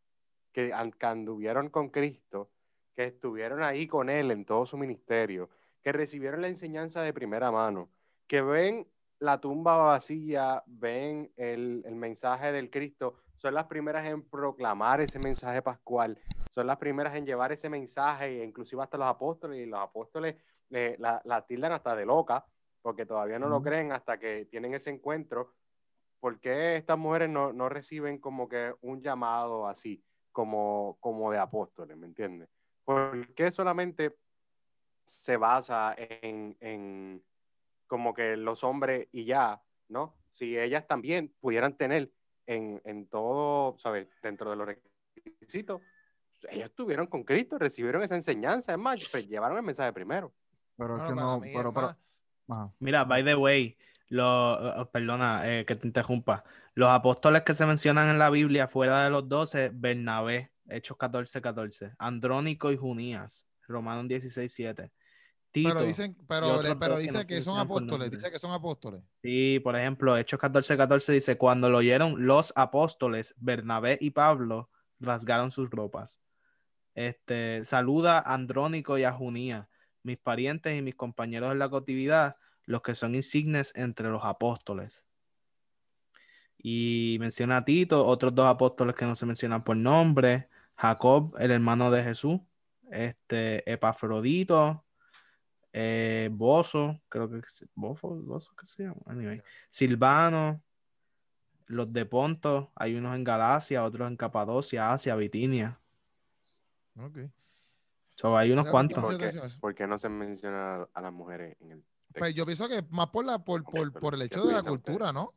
que, 0.53 0.73
que 0.99 1.07
anduvieron 1.07 1.69
con 1.69 1.91
Cristo, 1.91 2.49
que 2.95 3.05
estuvieron 3.07 3.63
ahí 3.63 3.87
con 3.87 4.09
Él 4.09 4.31
en 4.31 4.45
todo 4.45 4.67
su 4.67 4.77
ministerio, 4.79 5.51
que 5.83 5.93
recibieron 5.93 6.43
la 6.43 6.49
enseñanza 6.49 7.03
de 7.03 7.13
primera 7.13 7.51
mano, 7.51 7.91
que 8.27 8.43
ven 8.43 8.87
la 9.21 9.41
tumba 9.41 9.77
vacía, 9.77 10.63
ven 10.67 11.33
el, 11.37 11.83
el 11.85 11.95
mensaje 11.95 12.53
del 12.53 12.71
Cristo, 12.71 13.15
son 13.37 13.55
las 13.55 13.67
primeras 13.67 14.07
en 14.07 14.23
proclamar 14.23 15.01
ese 15.01 15.19
mensaje 15.19 15.63
pascual, 15.63 16.19
son 16.51 16.67
las 16.67 16.79
primeras 16.79 17.15
en 17.15 17.27
llevar 17.27 17.53
ese 17.53 17.69
mensaje, 17.69 18.41
e 18.41 18.45
inclusive 18.45 18.83
hasta 18.83 18.99
los 18.99 19.09
apóstoles, 19.09 19.59
y 19.59 19.67
los 19.67 19.81
apóstoles 19.81 20.37
eh, 20.71 20.97
la, 20.99 21.21
la 21.25 21.47
tildan 21.47 21.73
hasta 21.73 21.95
de 21.97 22.05
loca, 22.07 22.45
porque 22.83 23.07
todavía 23.07 23.39
no 23.39 23.49
lo 23.49 23.63
creen 23.63 23.93
hasta 23.93 24.19
que 24.19 24.47
tienen 24.47 24.75
ese 24.75 24.91
encuentro. 24.91 25.55
¿Por 26.21 26.41
qué 26.41 26.77
estas 26.77 26.99
mujeres 26.99 27.29
no, 27.29 27.53
no 27.53 27.69
reciben 27.69 28.19
como 28.19 28.49
que 28.49 28.75
un 28.81 29.03
llamado 29.03 29.69
así, 29.69 30.03
como, 30.33 30.97
como 31.01 31.31
de 31.31 31.39
apóstoles, 31.39 31.97
¿me 31.97 32.07
entiendes? 32.07 32.49
¿Por 32.85 33.35
qué 33.35 33.51
solamente 33.51 34.17
se 35.09 35.37
basa 35.37 35.95
en, 35.97 36.57
en 36.61 37.23
como 37.87 38.15
que 38.15 38.37
los 38.37 38.63
hombres 38.63 39.09
y 39.13 39.25
ya, 39.25 39.61
¿no? 39.89 40.15
Si 40.31 40.57
ellas 40.57 40.87
también 40.87 41.33
pudieran 41.41 41.77
tener 41.77 42.13
en, 42.47 42.81
en 42.85 43.09
todo, 43.09 43.79
¿sabes? 43.79 44.09
Dentro 44.23 44.51
de 44.51 44.57
los 44.57 44.69
requisitos, 44.69 45.81
ellos 46.51 46.67
estuvieron 46.67 47.07
con 47.07 47.25
Cristo, 47.25 47.59
recibieron 47.59 48.03
esa 48.03 48.15
enseñanza, 48.15 48.73
es 48.73 48.79
más, 48.79 49.01
pues, 49.11 49.29
llevaron 49.29 49.57
el 49.57 49.65
mensaje 49.65 49.93
primero. 49.93 50.33
Pero 50.77 50.97
es 50.97 51.03
que 51.03 51.15
no, 51.15 51.41
pero, 51.41 51.73
pero. 51.73 51.97
Mira, 52.79 53.05
by 53.05 53.25
the 53.25 53.35
way, 53.35 53.77
lo, 54.09 54.83
eh, 54.83 54.87
perdona 54.93 55.43
eh, 55.45 55.65
que 55.67 55.75
te 55.75 55.87
interrumpa. 55.87 56.45
Los 56.75 56.91
apóstoles 56.91 57.43
que 57.43 57.55
se 57.55 57.67
mencionan 57.67 58.09
en 58.09 58.19
la 58.19 58.31
Biblia 58.31 58.69
fuera 58.69 59.05
de 59.05 59.11
los 59.11 59.29
doce, 59.29 59.71
Bernabé, 59.73 60.53
Hechos 60.69 60.97
14, 60.97 61.41
14, 61.41 61.93
Andrónico 61.99 62.71
y 62.71 62.77
Junías, 62.77 63.47
Romanos 63.67 64.07
16, 64.09 64.53
7. 64.53 64.93
Tito, 65.51 65.71
Pero 65.71 65.83
dicen, 65.83 66.17
pero, 66.29 66.47
otros 66.49 66.77
pero 66.79 66.97
que 67.27 67.37
no 67.37 67.41
son 67.41 67.59
apóstoles, 67.59 68.11
dice 68.11 68.31
que 68.31 68.39
son 68.39 68.53
apóstoles. 68.53 69.03
Sí, 69.23 69.61
por 69.61 69.77
ejemplo, 69.77 70.17
Hechos 70.17 70.39
14, 70.39 70.77
14 70.77 71.13
dice, 71.13 71.39
cuando 71.39 71.71
lo 71.71 71.79
oyeron 71.79 72.27
los 72.27 72.53
apóstoles, 72.55 73.35
Bernabé 73.39 73.99
y 74.01 74.11
Pablo 74.11 74.69
rasgaron 75.01 75.51
sus 75.51 75.71
ropas. 75.71 76.21
Este, 76.95 77.65
saluda 77.65 78.19
a 78.19 78.35
Andrónico 78.35 78.99
y 78.99 79.05
a 79.05 79.13
Junía, 79.13 79.69
mis 80.03 80.19
parientes 80.19 80.77
y 80.77 80.83
mis 80.83 80.97
compañeros 80.97 81.53
en 81.53 81.61
la 81.61 81.71
cautividad, 81.71 82.37
los 82.67 82.83
que 82.83 82.95
son 82.95 83.15
insignes 83.15 83.73
entre 83.75 84.11
los 84.11 84.25
apóstoles. 84.25 85.07
Y 86.59 87.17
menciona 87.21 87.59
a 87.59 87.65
Tito, 87.65 88.05
otros 88.05 88.35
dos 88.35 88.47
apóstoles 88.47 88.95
que 88.95 89.07
no 89.07 89.15
se 89.15 89.27
mencionan 89.27 89.65
por 89.65 89.77
nombre, 89.77 90.49
Jacob, 90.77 91.35
el 91.39 91.53
hermano 91.53 91.91
de 91.91 92.03
Jesús, 92.03 92.41
este, 92.91 93.71
Epafrodito, 93.71 94.85
eh, 95.81 96.29
Bozo, 96.33 97.01
creo 97.09 97.31
que 97.31 97.39
es 97.39 97.65
Bofo, 97.77 98.09
Bozo, 98.17 98.53
¿qué 98.59 98.67
se 98.67 98.83
llama? 98.83 98.97
Anyway, 99.07 99.41
Silvano, 99.71 100.61
los 101.69 101.93
de 101.93 102.05
Ponto, 102.05 102.73
hay 102.75 102.97
unos 102.97 103.15
en 103.15 103.23
Galacia, 103.23 103.85
otros 103.85 104.09
en 104.09 104.17
Capadocia, 104.17 104.93
Asia, 104.93 105.15
Bitinia. 105.15 105.79
Ok. 106.99 107.19
So, 108.17 108.37
hay 108.37 108.51
unos 108.51 108.69
cuantos. 108.69 109.05
¿Por 109.05 109.17
qué? 109.19 109.41
¿Por 109.61 109.75
qué 109.77 109.87
no 109.87 109.99
se 110.01 110.09
menciona 110.09 110.89
a 110.93 111.01
las 111.01 111.13
mujeres 111.13 111.57
en 111.61 111.71
el 111.71 111.79
texto? 111.79 112.19
Pues 112.19 112.35
yo 112.35 112.45
pienso 112.45 112.69
que 112.69 112.83
más 112.91 113.07
por 113.11 113.25
la 113.25 113.39
por, 113.39 113.63
por, 113.63 113.93
por 113.93 114.15
el 114.15 114.21
¿qué 114.21 114.27
hecho 114.27 114.45
de 114.45 114.55
la 114.55 114.65
cultura, 114.65 115.13
¿no? 115.13 115.33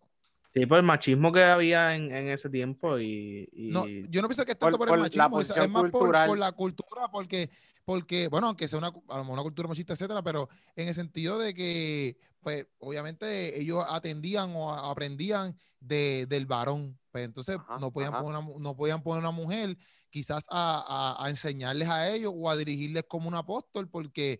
Sí, 0.53 0.65
por 0.65 0.79
el 0.79 0.83
machismo 0.83 1.31
que 1.31 1.43
había 1.43 1.95
en, 1.95 2.11
en 2.11 2.29
ese 2.29 2.49
tiempo 2.49 2.97
y, 2.97 3.47
y- 3.53 3.69
No, 3.71 3.85
yo 4.09 4.21
no 4.21 4.27
pienso 4.27 4.43
que 4.43 4.51
es 4.53 4.57
tanto 4.57 4.77
Por- 4.77 4.87
por, 4.87 4.97
el 4.97 5.03
machismo, 5.03 5.39
es, 5.39 5.69
más 5.69 5.91
por, 5.91 6.11
por 6.11 6.37
la 6.37 6.51
cultura, 6.51 7.07
porque, 7.09 7.49
porque, 7.83 8.27
bueno, 8.27 8.47
aunque 8.47 8.67
sea 8.67 8.79
una, 8.79 8.87
a 8.89 8.91
lo 9.17 9.23
mejor 9.23 9.33
una 9.33 9.43
cultura 9.43 9.67
machista, 9.67 9.93
etcétera, 9.93 10.21
pero 10.23 10.47
en 10.75 10.87
el 10.87 10.93
sentido 10.95 11.39
de 11.39 11.53
que, 11.53 12.17
pues, 12.41 12.67
obviamente 12.79 13.59
ellos 13.59 13.83
atendían 13.87 14.53
o 14.55 14.71
aprendían 14.73 15.57
de, 15.79 16.25
del 16.27 16.45
varón, 16.45 16.99
pues 17.11 17.25
entonces 17.25 17.59
Ajá, 17.59 17.75
no 17.75 17.91
podían 17.91 18.15
ajá. 18.15 18.17
poner 18.17 18.39
una, 18.39 18.59
no 18.59 18.75
podían 18.75 19.01
poner 19.03 19.21
una 19.21 19.31
mujer 19.31 19.77
quizás 20.09 20.45
a, 20.49 21.15
a- 21.17 21.25
a 21.25 21.29
enseñarles 21.29 21.89
a 21.89 22.09
ellos 22.11 22.33
o 22.35 22.49
a 22.49 22.55
dirigirles 22.57 23.03
como 23.07 23.27
un 23.27 23.35
apóstol, 23.35 23.89
porque 23.89 24.39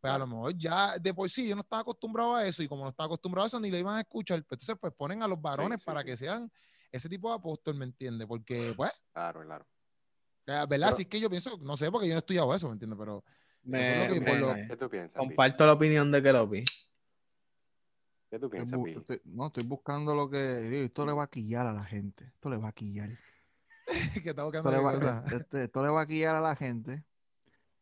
pues 0.00 0.12
a 0.12 0.18
lo 0.18 0.26
mejor 0.26 0.56
ya 0.58 0.98
de 0.98 1.14
por 1.14 1.28
sí 1.30 1.48
yo 1.48 1.54
no 1.56 1.62
estaba 1.62 1.82
acostumbrado 1.82 2.34
a 2.36 2.46
eso 2.46 2.62
y 2.62 2.68
como 2.68 2.84
no 2.84 2.90
estaba 2.90 3.06
acostumbrado 3.06 3.44
a 3.44 3.48
eso 3.48 3.60
ni 3.60 3.70
le 3.70 3.80
iban 3.80 3.96
a 3.96 4.00
escuchar, 4.00 4.38
pues 4.46 4.60
entonces 4.62 4.76
pues 4.80 4.92
ponen 4.96 5.22
a 5.22 5.28
los 5.28 5.40
varones 5.40 5.78
sí, 5.78 5.80
para 5.84 6.04
sí. 6.04 6.04
que 6.04 6.16
sean 6.16 6.50
ese 6.92 7.08
tipo 7.08 7.28
de 7.30 7.36
apóstol, 7.36 7.74
¿me 7.76 7.84
entiendes? 7.86 8.26
Porque 8.26 8.72
pues 8.76 8.92
Claro, 9.12 9.42
claro. 9.44 9.66
La 10.46 10.66
verdad, 10.66 10.86
Pero- 10.86 10.96
sí 10.96 11.02
es 11.02 11.08
que 11.08 11.20
yo 11.20 11.28
pienso, 11.28 11.58
no 11.58 11.76
sé, 11.76 11.90
porque 11.90 12.06
yo 12.08 12.14
no 12.14 12.18
he 12.18 12.20
estudiado 12.20 12.54
eso, 12.54 12.68
¿me 12.68 12.72
entiendes? 12.74 12.98
Pero 12.98 13.22
me- 13.64 13.82
eso 13.82 13.92
es 13.92 14.08
lo 14.08 14.14
que 14.14 14.20
por 14.20 14.34
me- 14.34 14.40
lo- 14.40 14.68
¿Qué 14.68 14.76
tú 14.76 14.88
piensas? 14.90 15.12
Pi? 15.14 15.18
comparto 15.28 15.66
la 15.66 15.72
opinión 15.74 16.10
de 16.12 16.22
Keropi. 16.22 16.64
¿Qué 18.30 18.38
tú 18.38 18.46
Estoy 18.46 18.50
piensas, 18.50 18.80
Pi? 18.82 18.90
estoy- 18.92 19.20
no, 19.24 19.46
estoy 19.46 19.64
buscando 19.64 20.14
lo 20.14 20.28
que. 20.28 20.84
Esto 20.84 21.06
le 21.06 21.12
va 21.12 21.24
a 21.24 21.28
quillar 21.28 21.66
a 21.66 21.72
la 21.72 21.84
gente. 21.84 22.24
Esto 22.24 22.48
le 22.50 22.56
va 22.56 22.68
a 22.68 22.72
quillar. 22.72 23.10
que 24.24 24.30
está 24.30 24.42
buscando 24.44 24.68
Esto 24.70 24.80
le 24.80 24.84
va, 24.84 24.92
cosa. 24.94 25.24
este- 25.36 25.58
esto 25.60 25.84
le 25.84 25.90
va 25.90 26.00
a 26.02 26.06
quillar 26.06 26.36
a 26.36 26.40
la 26.40 26.56
gente. 26.56 27.04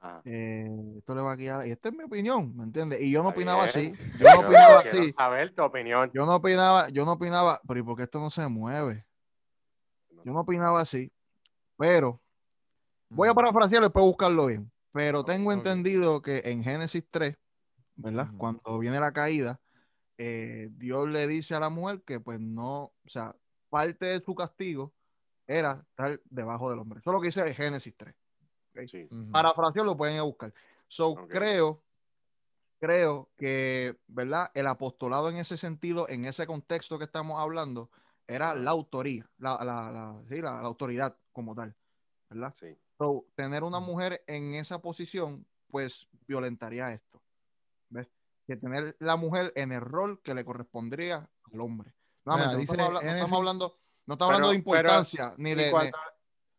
Ajá. 0.01 0.21
eh, 0.27 0.69
esto 0.99 1.15
le 1.15 1.23
va 1.23 1.33
a 1.33 1.37
quillar. 1.39 1.67
Y 1.67 1.71
esta 1.71 1.89
es 1.89 1.95
mi 1.95 2.05
opinión, 2.05 2.55
¿me 2.55 2.65
entiendes? 2.65 3.01
Y 3.01 3.11
yo 3.11 3.23
no 3.23 3.31
opinaba 3.31 3.67
bien. 3.75 3.95
así. 3.97 4.13
Yo 4.23 4.35
no 4.35 4.41
opinaba 4.49 4.83
quiero 4.83 5.01
así. 5.01 5.13
saber 5.13 5.55
tu 5.55 5.63
opinión. 5.63 6.11
Yo 6.13 6.27
no 6.27 6.35
opinaba, 6.37 6.89
yo 6.91 7.07
no 7.07 7.13
opinaba, 7.13 7.59
pero 7.67 7.81
¿y 7.81 7.83
por 7.83 7.97
qué 7.97 8.03
esto 8.03 8.21
no 8.21 8.29
se 8.29 8.47
mueve? 8.47 9.07
Yo 10.23 10.33
no 10.35 10.41
opinaba 10.41 10.83
así. 10.83 11.11
Pero 11.79 12.21
voy 13.15 13.29
a 13.29 13.35
parafrasearlo 13.35 13.87
y 13.87 13.89
después 13.89 14.05
buscarlo 14.05 14.47
bien. 14.47 14.71
Pero 14.93 15.25
tengo 15.25 15.51
entendido 15.53 16.23
que 16.23 16.43
en 16.45 16.63
Génesis 16.63 17.05
3, 17.11 17.37
¿verdad? 17.97 18.29
Cuando 18.39 18.79
viene 18.79 19.01
la 19.01 19.13
caída, 19.13 19.61
eh, 20.19 20.69
Dios 20.73 21.09
le 21.09 21.27
dice 21.27 21.55
a 21.55 21.61
la 21.61 21.69
mujer 21.71 22.03
que 22.03 22.21
pues 22.21 22.39
no, 22.41 22.83
o 23.05 23.09
sea, 23.09 23.35
parte 23.71 24.07
de 24.07 24.21
su 24.21 24.35
castigo 24.35 24.93
era 25.47 25.85
estar 25.91 26.21
debajo 26.31 26.71
del 26.71 26.79
hombre. 26.79 27.01
Eso 27.01 27.11
es 27.11 27.15
lo 27.15 27.21
que 27.21 27.27
dice 27.29 27.55
Génesis 27.55 27.95
3. 27.97 28.15
Sí. 28.89 29.09
Ujú. 29.11 29.31
Parafrasearlo 29.33 29.93
lo 29.93 29.97
pueden 29.97 30.15
ir 30.15 30.21
a 30.21 30.25
buscar. 30.25 30.53
So, 30.89 31.15
creo, 31.29 31.83
creo 32.79 33.31
que, 33.37 33.97
¿verdad? 34.07 34.51
El 34.55 34.67
apostolado 34.67 35.29
en 35.31 35.37
ese 35.37 35.57
sentido, 35.57 36.09
en 36.09 36.25
ese 36.25 36.47
contexto 36.47 36.99
que 36.99 37.05
estamos 37.05 37.41
hablando, 37.41 37.91
era 38.27 38.55
la 38.55 38.71
autoría, 38.71 39.29
la, 39.39 39.57
la, 39.65 39.91
la- 39.91 40.23
sí, 40.29 40.37
la- 40.41 40.61
la 40.63 40.67
autoridad 40.69 41.17
como 41.33 41.55
tal, 41.55 41.75
¿verdad? 42.31 42.55
Sí. 42.55 42.77
So, 43.05 43.27
tener 43.35 43.63
una 43.65 43.81
mujer 43.81 44.25
en 44.27 44.55
esa 44.55 44.81
posición, 44.81 45.45
pues 45.69 46.09
violentaría 46.27 46.91
esto. 46.93 47.21
¿Ves? 47.91 48.09
Que 48.47 48.57
tener 48.57 48.97
la 48.99 49.17
mujer 49.17 49.53
en 49.57 49.73
el 49.73 49.83
rol 49.83 50.21
que 50.23 50.33
le 50.35 50.43
correspondría 50.45 51.29
al 51.53 51.61
hombre. 51.61 51.93
No, 52.25 52.37
dice 52.57 52.73
estamos, 52.73 52.87
habla- 52.87 53.01
no 53.03 53.09
estamos 53.11 53.33
hablando, 53.39 53.79
no 54.07 54.15
estamos 54.15 54.35
Pero- 54.35 54.47
hablando 54.47 54.49
de 54.49 54.63
pero- 54.63 54.79
importancia, 54.79 55.35
ni 55.37 55.51
Y 55.51 55.55
de, 55.55 55.93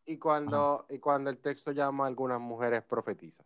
y, 0.06 0.18
cuando, 0.20 0.86
y 0.90 1.00
cuando 1.00 1.30
el 1.32 1.40
texto 1.40 1.72
llama 1.72 2.04
a 2.04 2.08
algunas 2.08 2.40
mujeres 2.40 2.84
profetizas, 2.84 3.46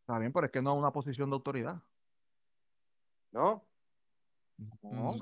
Está 0.00 0.18
bien, 0.18 0.32
pero 0.32 0.46
es 0.46 0.52
que 0.52 0.62
no 0.62 0.72
es 0.72 0.78
una 0.78 0.90
posición 0.90 1.28
de 1.30 1.34
autoridad. 1.36 1.80
¿no? 3.30 3.62
No, 4.82 5.12
Mm. 5.12 5.20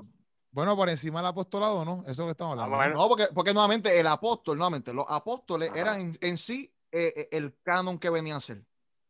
Bueno, 0.57 0.75
por 0.75 0.89
encima 0.89 1.19
del 1.19 1.27
apostolado, 1.27 1.85
¿no? 1.85 1.99
Eso 2.01 2.09
es 2.13 2.17
lo 2.17 2.25
que 2.25 2.31
estamos 2.31 2.57
Ah, 2.57 2.63
hablando. 2.63 2.77
bueno. 2.77 2.95
No, 2.95 3.07
porque, 3.07 3.25
porque 3.31 3.53
nuevamente 3.53 3.99
el 3.99 4.07
apóstol, 4.07 4.57
nuevamente, 4.57 4.91
los 4.91 5.05
apóstoles 5.07 5.69
Ajá. 5.69 5.79
eran 5.79 6.01
en, 6.01 6.17
en 6.19 6.35
sí 6.39 6.73
eh, 6.91 7.13
eh, 7.15 7.27
el 7.33 7.55
canon 7.61 7.99
que 7.99 8.09
venían 8.09 8.37
a 8.37 8.41
ser. 8.41 8.63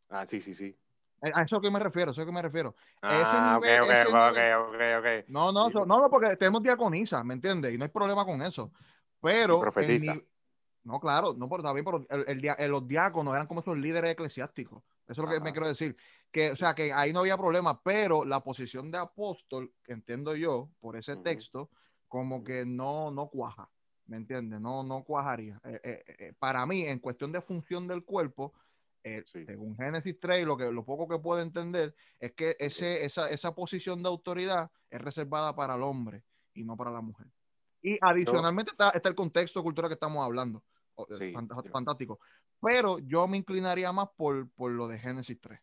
Ah, 0.09 0.25
sí, 0.27 0.41
sí, 0.41 0.53
sí. 0.53 0.77
Eh, 1.21 1.31
A 1.33 1.43
eso 1.43 1.61
que 1.61 1.71
me 1.71 1.79
refiero, 1.79 2.09
a 2.09 2.11
eso 2.11 2.25
que 2.25 2.33
me 2.33 2.41
refiero. 2.41 2.75
Ah, 3.01 3.21
Ese 3.21 3.37
ok, 3.37 3.43
nivel- 3.63 3.81
ok, 3.81 3.89
ese 3.91 4.07
ok, 4.07 4.13
nivel- 4.13 4.55
ok, 4.57 4.67
ok, 4.67 5.21
ok. 5.23 5.29
No, 5.29 5.51
no, 5.53 5.69
no, 5.69 5.85
no, 5.85 6.09
porque 6.09 6.35
tenemos 6.35 6.61
diaconisa, 6.61 7.23
¿me 7.23 7.35
entiendes? 7.35 7.73
Y 7.73 7.77
no 7.77 7.85
hay 7.85 7.91
problema 7.91 8.25
con 8.25 8.41
eso. 8.41 8.73
Pero. 9.21 9.61
Profetiza. 9.61 10.11
el 10.11 10.27
no, 10.83 10.99
claro, 10.99 11.33
no, 11.33 11.47
pero 11.47 11.63
también 11.63 11.85
pero 11.85 12.05
el, 12.09 12.25
el 12.27 12.41
dia- 12.41 12.57
los 12.67 12.85
diáconos 12.85 13.33
eran 13.33 13.47
como 13.47 13.61
esos 13.61 13.77
líderes 13.77 14.11
eclesiásticos. 14.11 14.83
Eso 15.07 15.21
es 15.23 15.27
lo 15.29 15.33
que 15.33 15.39
me 15.39 15.53
quiero 15.53 15.67
decir. 15.69 15.95
Que, 16.31 16.51
o 16.51 16.55
sea, 16.55 16.75
que 16.75 16.91
ahí 16.93 17.13
no 17.13 17.19
había 17.21 17.37
problema, 17.37 17.81
pero 17.81 18.25
la 18.25 18.43
posición 18.43 18.91
de 18.91 18.97
apóstol, 18.97 19.73
entiendo 19.87 20.35
yo, 20.35 20.69
por 20.79 20.95
ese 20.97 21.13
Ujú. 21.13 21.23
texto, 21.23 21.69
como 22.07 22.43
que 22.43 22.65
no, 22.65 23.11
no 23.11 23.29
cuaja. 23.29 23.69
¿Me 24.05 24.17
entiendes? 24.17 24.61
No, 24.61 24.83
no 24.83 25.03
cuajaría. 25.03 25.59
Eh, 25.65 25.79
eh, 25.83 26.03
eh, 26.19 26.33
para 26.39 26.65
mí, 26.65 26.85
en 26.85 26.99
cuestión 26.99 27.31
de 27.31 27.41
función 27.41 27.87
del 27.87 28.03
cuerpo, 28.05 28.53
eh, 29.03 29.23
Sí. 29.25 29.45
según 29.45 29.75
Génesis 29.77 30.17
3, 30.19 30.45
lo, 30.45 30.57
que, 30.57 30.71
lo 30.71 30.83
poco 30.85 31.07
que 31.07 31.19
puedo 31.19 31.41
entender 31.41 31.95
es 32.19 32.33
que 32.33 32.55
ese, 32.59 33.05
esa, 33.05 33.29
esa 33.29 33.53
posición 33.55 34.01
de 34.03 34.09
autoridad 34.09 34.69
es 34.89 35.01
reservada 35.01 35.55
para 35.55 35.75
el 35.75 35.83
hombre 35.83 36.23
y 36.53 36.63
no 36.63 36.75
para 36.75 36.91
la 36.91 37.01
mujer. 37.01 37.27
Y 37.81 37.97
adicionalmente 38.01 38.71
está, 38.71 38.89
está 38.89 39.07
el 39.09 39.15
contexto 39.15 39.61
cultural 39.63 39.89
que 39.89 39.93
estamos 39.93 40.23
hablando. 40.23 40.63
eh, 41.09 41.17
sí. 41.19 41.69
fantástico. 41.71 42.19
Pero 42.61 42.99
yo 42.99 43.27
me 43.27 43.37
inclinaría 43.37 43.91
más 43.91 44.09
por, 44.17 44.49
por 44.51 44.71
lo 44.71 44.87
de 44.87 44.97
Génesis 44.99 45.39
3. 45.39 45.59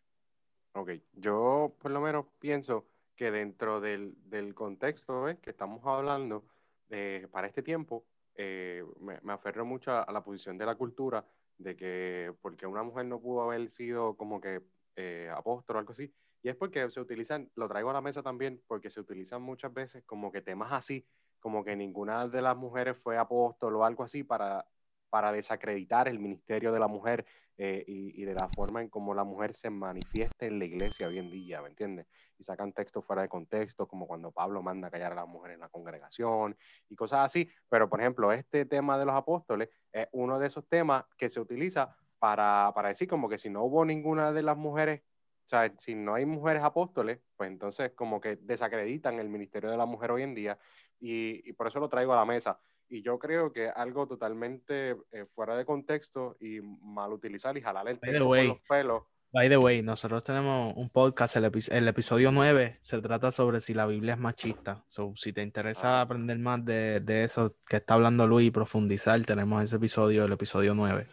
Ok, 0.77 0.89
yo 1.13 1.73
por 1.79 1.91
lo 1.91 2.01
menos 2.01 2.25
pienso 2.39 2.85
que 3.15 3.31
dentro 3.31 3.79
del, 3.79 4.13
del 4.29 4.53
contexto 4.53 5.25
que 5.41 5.51
estamos 5.51 5.81
hablando 5.85 6.45
eh, 6.89 7.27
para 7.31 7.47
este 7.47 7.63
tiempo, 7.63 8.05
eh, 8.35 8.83
me, 8.99 9.19
me 9.21 9.31
aferro 9.33 9.63
mucho 9.65 9.91
a, 9.91 10.03
a 10.03 10.11
la 10.11 10.21
posición 10.23 10.57
de 10.57 10.65
la 10.65 10.75
cultura 10.75 11.25
de 11.57 11.77
que 11.77 12.33
porque 12.41 12.67
una 12.67 12.83
mujer 12.83 13.05
no 13.05 13.21
pudo 13.21 13.41
haber 13.43 13.71
sido 13.71 14.17
como 14.17 14.41
que 14.41 14.63
eh, 14.97 15.29
apóstol 15.33 15.77
o 15.77 15.79
algo 15.79 15.93
así, 15.93 16.13
y 16.43 16.49
es 16.49 16.55
porque 16.57 16.89
se 16.91 16.99
utilizan, 16.99 17.49
lo 17.55 17.69
traigo 17.69 17.89
a 17.91 17.93
la 17.93 18.01
mesa 18.01 18.21
también, 18.21 18.61
porque 18.67 18.89
se 18.89 18.99
utilizan 18.99 19.41
muchas 19.41 19.73
veces 19.73 20.03
como 20.05 20.29
que 20.31 20.41
temas 20.41 20.73
así, 20.73 21.07
como 21.39 21.63
que 21.63 21.75
ninguna 21.77 22.27
de 22.27 22.41
las 22.41 22.57
mujeres 22.57 22.97
fue 22.97 23.17
apóstol 23.17 23.75
o 23.77 23.85
algo 23.85 24.03
así 24.03 24.23
para, 24.23 24.65
para 25.09 25.31
desacreditar 25.31 26.09
el 26.09 26.19
ministerio 26.19 26.73
de 26.73 26.79
la 26.79 26.87
mujer 26.87 27.25
eh, 27.57 27.85
y, 27.87 28.25
de 28.25 28.33
la 28.33 28.49
forma 28.49 28.81
en 28.81 28.89
cómo 28.89 29.13
la 29.13 29.23
mujer 29.23 29.53
se 29.53 29.69
manifiesta 29.69 30.45
en 30.45 30.59
la 30.59 30.65
iglesia 30.65 31.07
hoy 31.07 31.19
en 31.19 31.31
día, 31.31 31.61
¿me 31.61 31.69
entiendes? 31.69 32.05
Y 32.37 32.43
sacan 32.43 32.73
textos 32.73 33.05
fuera 33.05 33.21
de 33.21 33.29
contexto, 33.29 33.87
como 33.87 34.07
cuando 34.07 34.31
Pablo 34.31 34.61
manda 34.61 34.91
callar 34.91 35.13
a 35.13 35.15
la 35.15 35.25
mujer 35.25 35.51
en 35.51 35.61
la 35.61 35.69
congregación 35.69 36.57
y 36.89 36.95
cosas 36.95 37.25
así. 37.25 37.49
Pero, 37.69 37.87
por 37.87 38.01
ejemplo, 38.01 38.33
este 38.33 38.65
tema 38.65 38.97
de 38.97 39.05
los 39.05 39.15
apóstoles 39.15 39.69
es 39.93 40.07
uno 40.11 40.37
de 40.37 40.47
esos 40.47 40.67
temas 40.67 41.05
que 41.17 41.29
se 41.29 41.39
utiliza 41.39 41.95
para, 42.19 42.71
para 42.75 42.89
decir 42.89 43.07
como 43.07 43.29
que 43.29 43.37
si 43.37 43.49
no 43.49 43.63
hubo 43.63 43.85
ninguna 43.85 44.33
de 44.33 44.43
las 44.43 44.57
mujeres, 44.57 45.01
o 45.45 45.47
sea, 45.47 45.71
si 45.77 45.95
no 45.95 46.15
hay 46.15 46.25
mujeres 46.25 46.61
apóstoles, 46.61 47.19
pues 47.37 47.49
entonces 47.49 47.91
como 47.93 48.19
que 48.19 48.35
desacreditan 48.35 49.19
el 49.19 49.29
ministerio 49.29 49.69
de 49.69 49.77
la 49.77 49.85
mujer 49.85 50.11
hoy 50.11 50.23
en 50.23 50.35
día 50.35 50.57
y 50.99 51.53
por 51.53 51.67
eso 51.67 51.79
lo 51.79 51.87
traigo 51.87 52.13
a 52.13 52.17
la 52.17 52.25
mesa. 52.25 52.59
Y 52.89 53.01
yo 53.01 53.17
creo 53.17 53.51
que 53.51 53.67
algo 53.69 54.07
totalmente 54.07 54.91
eh, 55.11 55.25
fuera 55.33 55.55
de 55.57 55.65
contexto 55.65 56.37
y 56.39 56.59
mal 56.61 57.11
utilizar 57.13 57.57
y 57.57 57.61
jalar 57.61 57.87
el 57.87 57.99
texto 57.99 58.25
por 58.27 58.43
los 58.43 58.59
pelos. 58.67 59.03
By 59.33 59.49
the 59.49 59.57
way, 59.57 59.81
nosotros 59.81 60.23
tenemos 60.23 60.73
un 60.77 60.89
podcast, 60.89 61.35
el, 61.35 61.45
epi- 61.45 61.69
el 61.73 61.87
episodio 61.89 62.31
9 62.31 62.77
se 62.79 63.01
trata 63.01 63.31
sobre 63.31 63.59
si 63.59 63.73
la 63.73 63.85
Biblia 63.85 64.13
es 64.13 64.19
machista. 64.19 64.85
So, 64.87 65.13
si 65.15 65.33
te 65.33 65.41
interesa 65.41 65.97
Ah. 65.99 66.01
aprender 66.01 66.37
más 66.39 66.63
de, 66.63 67.01
de 67.01 67.23
eso 67.25 67.55
que 67.67 67.77
está 67.77 67.95
hablando 67.95 68.27
Luis 68.27 68.47
y 68.47 68.51
profundizar, 68.51 69.21
tenemos 69.25 69.61
ese 69.63 69.75
episodio, 69.75 70.23
el 70.25 70.31
episodio 70.31 70.73
9. 70.73 71.07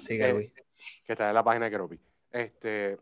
Sigue, 0.00 0.28
Eh, 0.28 0.32
Luis. 0.34 0.52
que 1.06 1.12
está 1.12 1.28
en 1.28 1.34
la 1.34 1.42
página 1.44 1.66
de 1.66 1.70
Keropi. 1.70 1.98
Este, 2.30 2.98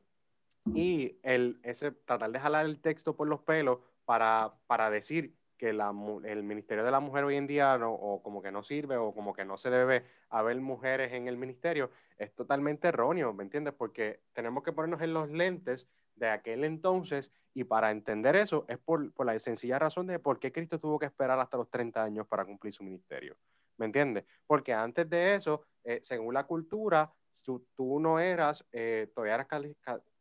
y 0.74 1.18
el, 1.24 1.58
ese, 1.64 1.90
tratar 1.90 2.30
de 2.30 2.38
jalar 2.38 2.66
el 2.66 2.80
texto 2.80 3.16
por 3.16 3.26
los 3.26 3.40
pelos 3.40 3.78
para, 4.04 4.52
para 4.68 4.90
decir 4.90 5.34
que 5.62 5.68
el 5.68 6.42
ministerio 6.42 6.82
de 6.82 6.90
la 6.90 6.98
mujer 6.98 7.22
hoy 7.22 7.36
en 7.36 7.46
día 7.46 7.78
no, 7.78 7.92
o 7.92 8.20
como 8.20 8.42
que 8.42 8.50
no 8.50 8.64
sirve 8.64 8.96
o 8.96 9.14
como 9.14 9.32
que 9.32 9.44
no 9.44 9.56
se 9.56 9.70
debe 9.70 10.04
haber 10.28 10.60
mujeres 10.60 11.12
en 11.12 11.28
el 11.28 11.36
ministerio 11.36 11.92
es 12.18 12.34
totalmente 12.34 12.88
erróneo, 12.88 13.32
¿me 13.32 13.44
entiendes? 13.44 13.72
Porque 13.72 14.22
tenemos 14.32 14.64
que 14.64 14.72
ponernos 14.72 15.00
en 15.02 15.14
los 15.14 15.30
lentes 15.30 15.86
de 16.16 16.28
aquel 16.28 16.64
entonces 16.64 17.30
y 17.54 17.62
para 17.62 17.92
entender 17.92 18.34
eso 18.34 18.64
es 18.66 18.78
por, 18.78 19.12
por 19.12 19.24
la 19.24 19.38
sencilla 19.38 19.78
razón 19.78 20.08
de 20.08 20.18
por 20.18 20.40
qué 20.40 20.50
Cristo 20.50 20.80
tuvo 20.80 20.98
que 20.98 21.06
esperar 21.06 21.38
hasta 21.38 21.58
los 21.58 21.70
30 21.70 22.02
años 22.02 22.26
para 22.26 22.44
cumplir 22.44 22.74
su 22.74 22.82
ministerio. 22.82 23.36
¿Me 23.76 23.86
entiendes? 23.86 24.24
Porque 24.48 24.72
antes 24.74 25.08
de 25.08 25.36
eso, 25.36 25.62
eh, 25.84 26.00
según 26.02 26.34
la 26.34 26.42
cultura, 26.42 27.12
tú, 27.44 27.68
tú 27.76 28.00
no 28.00 28.18
eras, 28.18 28.66
eh, 28.72 29.12
todavía 29.14 29.34
eras 29.34 29.46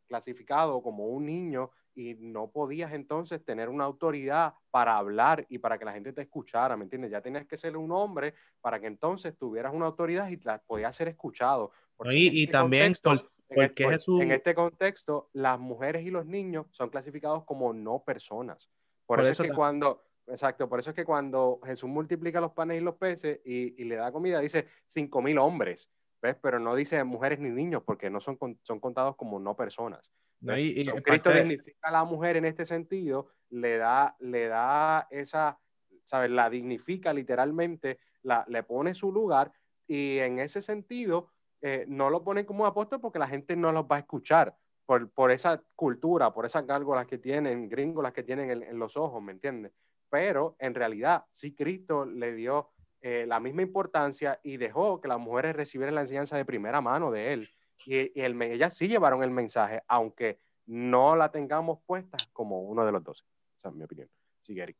clasificado 0.06 0.80
como 0.80 1.06
un 1.06 1.26
niño 1.26 1.72
y 1.94 2.14
no 2.14 2.50
podías 2.50 2.92
entonces 2.92 3.44
tener 3.44 3.68
una 3.68 3.84
autoridad 3.84 4.54
para 4.70 4.96
hablar 4.96 5.44
y 5.48 5.58
para 5.58 5.78
que 5.78 5.84
la 5.84 5.92
gente 5.92 6.12
te 6.12 6.22
escuchara, 6.22 6.76
¿me 6.76 6.84
entiendes? 6.84 7.10
Ya 7.10 7.20
tenías 7.20 7.46
que 7.46 7.56
ser 7.56 7.76
un 7.76 7.92
hombre 7.92 8.34
para 8.60 8.80
que 8.80 8.86
entonces 8.86 9.36
tuvieras 9.36 9.74
una 9.74 9.86
autoridad 9.86 10.28
y 10.28 10.36
la, 10.38 10.58
podías 10.58 10.94
ser 10.96 11.08
escuchado. 11.08 11.70
Porque 11.96 12.14
y- 12.14 12.28
y 12.28 12.40
este 12.44 12.52
también 12.52 12.94
contexto- 12.94 13.10
por- 13.10 13.32
en 13.50 13.62
este- 13.62 13.88
Jesús- 13.88 14.22
en 14.22 14.32
este 14.32 14.54
contexto, 14.54 15.28
las 15.34 15.58
mujeres 15.60 16.06
y 16.06 16.10
los 16.10 16.24
niños 16.24 16.66
son 16.70 16.88
clasificados 16.88 17.44
como 17.44 17.72
no 17.74 18.02
personas. 18.02 18.68
Por, 19.06 19.18
Por 19.18 19.20
eso, 19.20 19.30
eso 19.30 19.42
es 19.42 19.50
que 19.50 19.54
cuando, 19.54 20.02
exacto, 20.28 20.68
por 20.68 20.78
eso 20.80 20.90
es 20.90 20.96
que 20.96 21.04
cuando 21.04 21.60
Jesús 21.64 21.90
multiplica 21.90 22.40
los 22.40 22.52
panes 22.52 22.80
y 22.80 22.84
los 22.84 22.94
peces 22.96 23.40
y, 23.44 23.80
y 23.82 23.84
le 23.84 23.96
da 23.96 24.10
comida, 24.10 24.40
dice 24.40 24.68
cinco 24.86 25.20
mil 25.20 25.36
hombres, 25.38 25.90
¿ves? 26.22 26.36
Pero 26.40 26.58
no 26.58 26.74
dice 26.74 27.04
mujeres 27.04 27.40
ni 27.40 27.50
niños, 27.50 27.82
porque 27.84 28.08
no 28.08 28.20
son, 28.20 28.38
son 28.62 28.80
contados 28.80 29.16
como 29.16 29.38
no 29.38 29.54
personas. 29.54 30.10
No, 30.42 30.58
y- 30.58 30.80
y 30.80 30.84
So, 30.84 30.92
parte 30.94 31.02
Cristo 31.04 31.30
de- 31.30 31.38
dignifica 31.40 31.88
a 31.88 31.92
la 31.92 32.04
mujer 32.04 32.36
en 32.36 32.44
este 32.44 32.64
sentido, 32.66 33.28
le 33.50 33.76
da, 33.78 34.16
le 34.20 34.48
da 34.48 35.06
esa, 35.10 35.58
¿sabes? 36.04 36.30
La 36.30 36.50
dignifica 36.50 37.12
literalmente, 37.12 37.98
la, 38.22 38.44
le 38.48 38.62
pone 38.62 38.94
su 38.94 39.12
lugar 39.12 39.52
y 39.86 40.18
en 40.18 40.38
ese 40.38 40.62
sentido 40.62 41.30
eh, 41.60 41.84
no 41.88 42.10
lo 42.10 42.24
ponen 42.24 42.44
como 42.44 42.66
apóstol 42.66 43.00
porque 43.00 43.18
la 43.18 43.28
gente 43.28 43.54
no 43.56 43.70
los 43.72 43.84
va 43.84 43.96
a 43.96 44.00
escuchar 44.00 44.56
por, 44.84 45.10
por 45.12 45.30
esa 45.30 45.62
cultura, 45.76 46.32
por 46.32 46.44
esas 46.44 46.66
gárgolas 46.66 47.06
que 47.06 47.18
tienen, 47.18 47.68
gringolas 47.68 48.12
que 48.12 48.22
tienen 48.24 48.50
en, 48.50 48.62
en 48.64 48.78
los 48.78 48.96
ojos, 48.96 49.22
¿me 49.22 49.32
entiendes? 49.32 49.72
Pero 50.10 50.56
en 50.58 50.74
realidad 50.74 51.24
sí 51.30 51.54
Cristo 51.54 52.04
le 52.04 52.34
dio 52.34 52.70
eh, 53.00 53.24
la 53.26 53.38
misma 53.40 53.62
importancia 53.62 54.40
y 54.42 54.56
dejó 54.56 55.00
que 55.00 55.08
las 55.08 55.18
mujeres 55.20 55.54
recibieran 55.56 55.94
la 55.94 56.02
enseñanza 56.02 56.36
de 56.36 56.44
primera 56.44 56.80
mano 56.80 57.10
de 57.10 57.32
él. 57.32 57.48
Y, 57.86 58.18
y 58.18 58.22
el, 58.22 58.34
me- 58.34 58.52
ellas 58.52 58.76
sí 58.76 58.88
llevaron 58.88 59.22
el 59.22 59.30
mensaje, 59.30 59.82
aunque 59.88 60.38
no 60.66 61.16
la 61.16 61.30
tengamos 61.30 61.80
puesta 61.84 62.16
como 62.32 62.62
uno 62.62 62.84
de 62.86 62.92
los 62.92 63.02
doce. 63.02 63.24
Esa 63.56 63.68
es 63.68 63.74
mi 63.74 63.84
opinión. 63.84 64.08
Sigue, 64.40 64.62
Eric. 64.62 64.76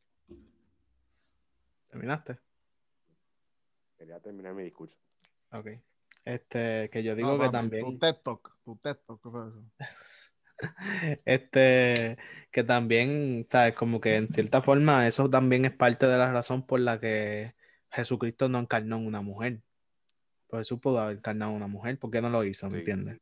¿Terminaste? 1.88 2.38
Quería 3.98 4.18
terminar 4.20 4.54
mi 4.54 4.62
discurso. 4.64 4.96
Ok. 5.52 5.68
Este, 6.24 6.88
que 6.90 7.02
yo 7.02 7.14
digo 7.14 7.36
No, 7.36 7.42
que 7.42 7.50
también. 7.50 7.84
Tu 7.84 7.98
TED 7.98 8.16
Talk, 8.22 8.56
tu 8.64 8.76
TED 8.76 8.96
Talk. 9.06 9.20
Este, 11.24 12.18
que 12.52 12.62
también, 12.62 13.46
¿sabes? 13.48 13.74
Como 13.74 14.00
que 14.00 14.14
en 14.16 14.28
cierta 14.28 14.62
forma 14.62 15.08
eso 15.08 15.28
también 15.28 15.64
es 15.64 15.72
parte 15.72 16.06
de 16.06 16.16
la 16.16 16.32
razón 16.32 16.64
por 16.64 16.78
la 16.78 17.00
que 17.00 17.54
Jesucristo 17.90 18.48
no 18.48 18.60
encarnó 18.60 18.96
en 18.96 19.06
una 19.06 19.22
mujer. 19.22 19.60
Pues 20.52 20.68
Jesús 20.68 20.80
pudo 20.80 21.00
haber 21.00 21.16
encarnado 21.16 21.52
en 21.52 21.56
una 21.56 21.66
mujer, 21.66 21.98
¿por 21.98 22.10
qué 22.10 22.20
no 22.20 22.28
lo 22.28 22.44
hizo? 22.44 22.68
¿Me 22.68 22.74
Sí. 22.74 22.78
entiendes? 22.80 23.18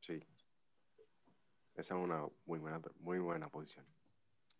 Sí. 0.00 0.22
Esa 1.74 1.94
es 1.94 2.00
una 2.04 2.26
muy 2.44 2.58
buena, 2.58 2.82
muy 3.00 3.18
buena 3.18 3.48
posición. 3.48 3.86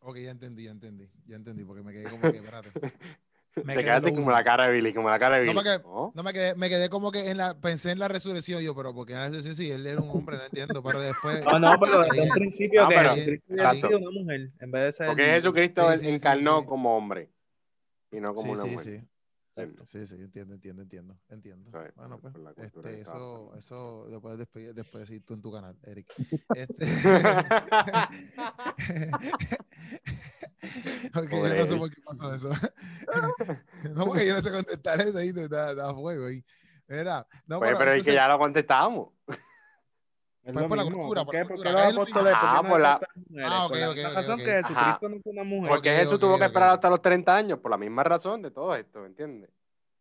Ok, 0.00 0.16
ya 0.20 0.30
entendí, 0.30 0.64
ya 0.64 0.70
entendí. 0.70 1.10
Ya 1.26 1.36
entendí, 1.36 1.62
porque 1.62 1.82
me 1.82 1.92
quedé 1.92 2.08
como 2.08 2.22
que, 2.32 2.38
espérate. 2.38 2.70
Me 3.64 3.74
Te 3.74 3.82
quedaste 3.84 4.14
como 4.14 4.30
la 4.30 4.42
cara 4.44 4.66
de 4.66 4.72
Billy, 4.74 4.94
como 4.94 5.10
la 5.10 5.18
cara 5.18 5.36
de 5.36 5.44
No, 5.46 5.52
Billy. 5.52 5.62
porque- 5.64 5.86
¿no? 5.86 6.12
No 6.14 6.22
me 6.22 6.32
quedé, 6.32 6.54
me 6.54 6.68
quedé 6.70 6.88
como 6.90 7.10
que 7.12 7.30
en 7.30 7.36
la, 7.38 7.58
pensé 7.58 7.90
en 7.90 7.98
la 7.98 8.08
resurrección 8.08 8.62
yo, 8.62 8.74
pero 8.74 8.94
porque 8.94 9.12
en 9.12 9.18
la 9.18 9.24
resurrección 9.26 9.54
sí, 9.56 9.70
él 9.70 9.86
era 9.86 10.00
un 10.00 10.08
hombre, 10.10 10.38
no 10.38 10.44
entiendo, 10.44 10.82
pero 10.82 11.00
después. 11.00 11.42
No, 11.44 11.58
no, 11.58 11.78
pero 11.80 12.00
desde 12.02 12.22
un 12.22 12.28
principio 12.30 12.84
Ah, 12.84 12.88
que 12.88 12.94
pero- 12.96 13.10
Jesucristo 13.14 13.52
exacto. 13.54 13.88
sido 13.88 13.98
una 13.98 14.10
mujer 14.10 14.50
en 14.58 14.70
vez 14.70 14.82
de 14.84 14.92
ser. 14.92 15.06
Porque 15.08 15.24
Jesucristo 15.24 15.90
Sí, 15.92 15.98
sí, 15.98 16.04
sí, 16.06 16.10
encarnó 16.12 16.60
sí. 16.62 16.66
como 16.66 16.96
hombre 16.96 17.30
y 18.10 18.20
no 18.20 18.32
como 18.34 18.54
Sí, 18.54 18.60
una 18.60 18.62
sí, 18.62 18.70
mujer. 18.74 19.00
sí. 19.00 19.08
Sí, 19.84 20.06
sí, 20.06 20.16
entiendo, 20.16 20.54
entiendo, 20.54 20.82
entiendo, 20.82 21.16
entiendo. 21.30 21.70
Eso 21.70 21.78
Bueno, 21.96 22.20
pues, 22.20 22.34
este, 22.58 22.82
que 22.82 22.90
estaba 22.90 22.90
eso, 22.90 23.50
pasando. 23.52 23.56
eso 23.56 24.06
después 24.10 24.36
después, 24.38 24.74
después 24.74 25.08
decir 25.08 25.24
tú 25.24 25.32
en 25.34 25.40
tu 25.42 25.50
canal, 25.50 25.74
Eric. 25.82 26.06
Este... 26.54 26.86
porque 31.12 31.36
yo 31.36 31.54
no 31.56 31.66
sé 31.66 31.76
por 31.76 31.90
qué 31.90 32.00
pasó 32.02 32.34
eso. 32.34 32.50
no, 33.94 34.06
porque 34.06 34.26
yo 34.26 34.34
no 34.34 34.40
sé 34.40 34.50
contestar 34.50 35.00
eso 35.00 35.18
ahí, 35.18 35.32
da, 35.32 35.74
da 35.74 35.94
fuego 35.94 36.26
ahí. 36.26 36.44
Era, 36.88 37.26
no, 37.46 37.58
Pues, 37.58 37.72
pero 37.78 37.92
es 37.94 38.04
que 38.04 38.10
entonces- 38.10 38.14
ya 38.14 38.28
lo 38.28 38.38
contestamos. 38.38 39.08
Es 40.46 40.52
Pues 40.52 40.66
por 40.66 40.76
la 40.78 40.84
cultura, 40.84 41.24
¿por 41.24 41.34
la 41.34 41.40
¿Por 41.42 41.48
qué 41.48 41.54
cultura, 41.54 41.72
los 41.72 41.92
apóstoles? 41.92 42.32
mismo. 42.32 42.40
¿Por 42.40 42.50
qué 42.50 42.56
Ah, 42.56 42.70
por 42.70 42.80
la-? 42.80 43.00
Ah, 43.44 43.66
Por 43.66 43.76
ok, 43.76 43.80
la 43.80 43.88
ok, 43.88 43.94
misma 43.96 44.08
ok, 44.10 44.14
razón 44.14 44.38
ok. 44.38 44.44
que 44.44 44.52
Jesucristo 44.52 45.06
Ajá. 45.06 45.08
no 45.08 45.20
fue 45.20 45.32
una 45.32 45.42
mujer. 45.44 45.70
Porque 45.70 45.90
Jesús 45.90 46.20
tuvo 46.20 46.38
que 46.38 46.44
esperar 46.44 46.70
hasta 46.70 46.88
los 46.88 47.02
30 47.02 47.36
años, 47.36 47.58
por 47.58 47.70
la 47.72 47.76
misma 47.76 48.04
razón 48.04 48.42
de 48.42 48.50
todo 48.52 48.76
esto, 48.76 49.00
¿me 49.00 49.06
entiendes? 49.08 49.50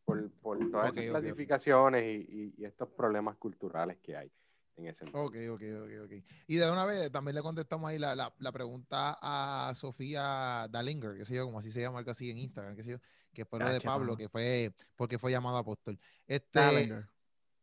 Por, 0.05 0.29
por 0.34 0.60
todas 0.69 0.95
esas 0.95 1.10
clasificaciones 1.10 2.03
y, 2.05 2.27
y- 2.31 2.53
y 2.60 2.65
estos 2.65 2.88
problemas 2.89 3.38
culturales 3.38 3.97
que 4.03 4.15
hay 4.15 4.31
en 4.77 4.86
ese. 4.88 5.05
Ok, 5.05 5.36
ok, 5.49 5.63
ok, 5.81 5.91
ok. 6.03 6.12
Y 6.45 6.58
de 6.58 6.69
una 6.69 6.86
vez 6.86 7.12
también 7.12 7.34
le 7.34 7.41
contestamos 7.41 7.89
ahí 7.89 7.97
la, 7.97 8.15
la, 8.15 8.31
la 8.38 8.51
pregunta 8.51 9.17
a 9.19 9.73
Sofía 9.73 10.67
Dalinger, 10.69 11.17
que 11.17 11.25
sé 11.25 11.34
yo, 11.34 11.45
como 11.45 11.58
así 11.58 11.71
se 11.71 11.81
llama 11.81 11.97
algo 11.97 12.12
así 12.12 12.29
en 12.29 12.38
Instagram, 12.38 12.75
que 12.75 12.84
sé 12.84 12.91
yo, 12.91 12.97
que 13.34 13.45
fue 13.45 13.58
lo 13.60 13.67
de 13.67 13.81
Pablo, 13.81 14.15
que 14.15 14.29
fue 14.29 14.71
porque 14.95 15.17
fue 15.17 15.31
llamado 15.31 15.58
apóstol. 15.58 15.97
Este 16.27 16.60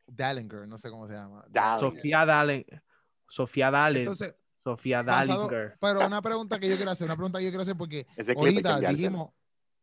Dallinger. 0.07 0.67
No 0.67 0.79
sé 0.79 0.91
cómo 0.91 1.07
se 1.07 1.15
llama. 1.15 1.45
Sofía 1.79 2.25
Dalen. 2.25 2.65
Sofía 3.29 3.71
Dalen. 3.71 4.03
Entonces, 4.03 4.35
Sofía 4.59 5.03
Dalinger. 5.03 5.77
pero 5.81 6.07
una 6.07 6.23
pregunta 6.23 6.59
que 6.59 6.69
yo 6.69 6.77
quiero 6.77 6.91
hacer, 6.91 7.07
una 7.07 7.17
pregunta 7.17 7.39
que 7.39 7.47
yo 7.47 7.51
quiero 7.51 7.63
hacer 7.63 7.77
porque 7.77 8.07
ahorita 8.37 8.81
dijimos 8.81 9.31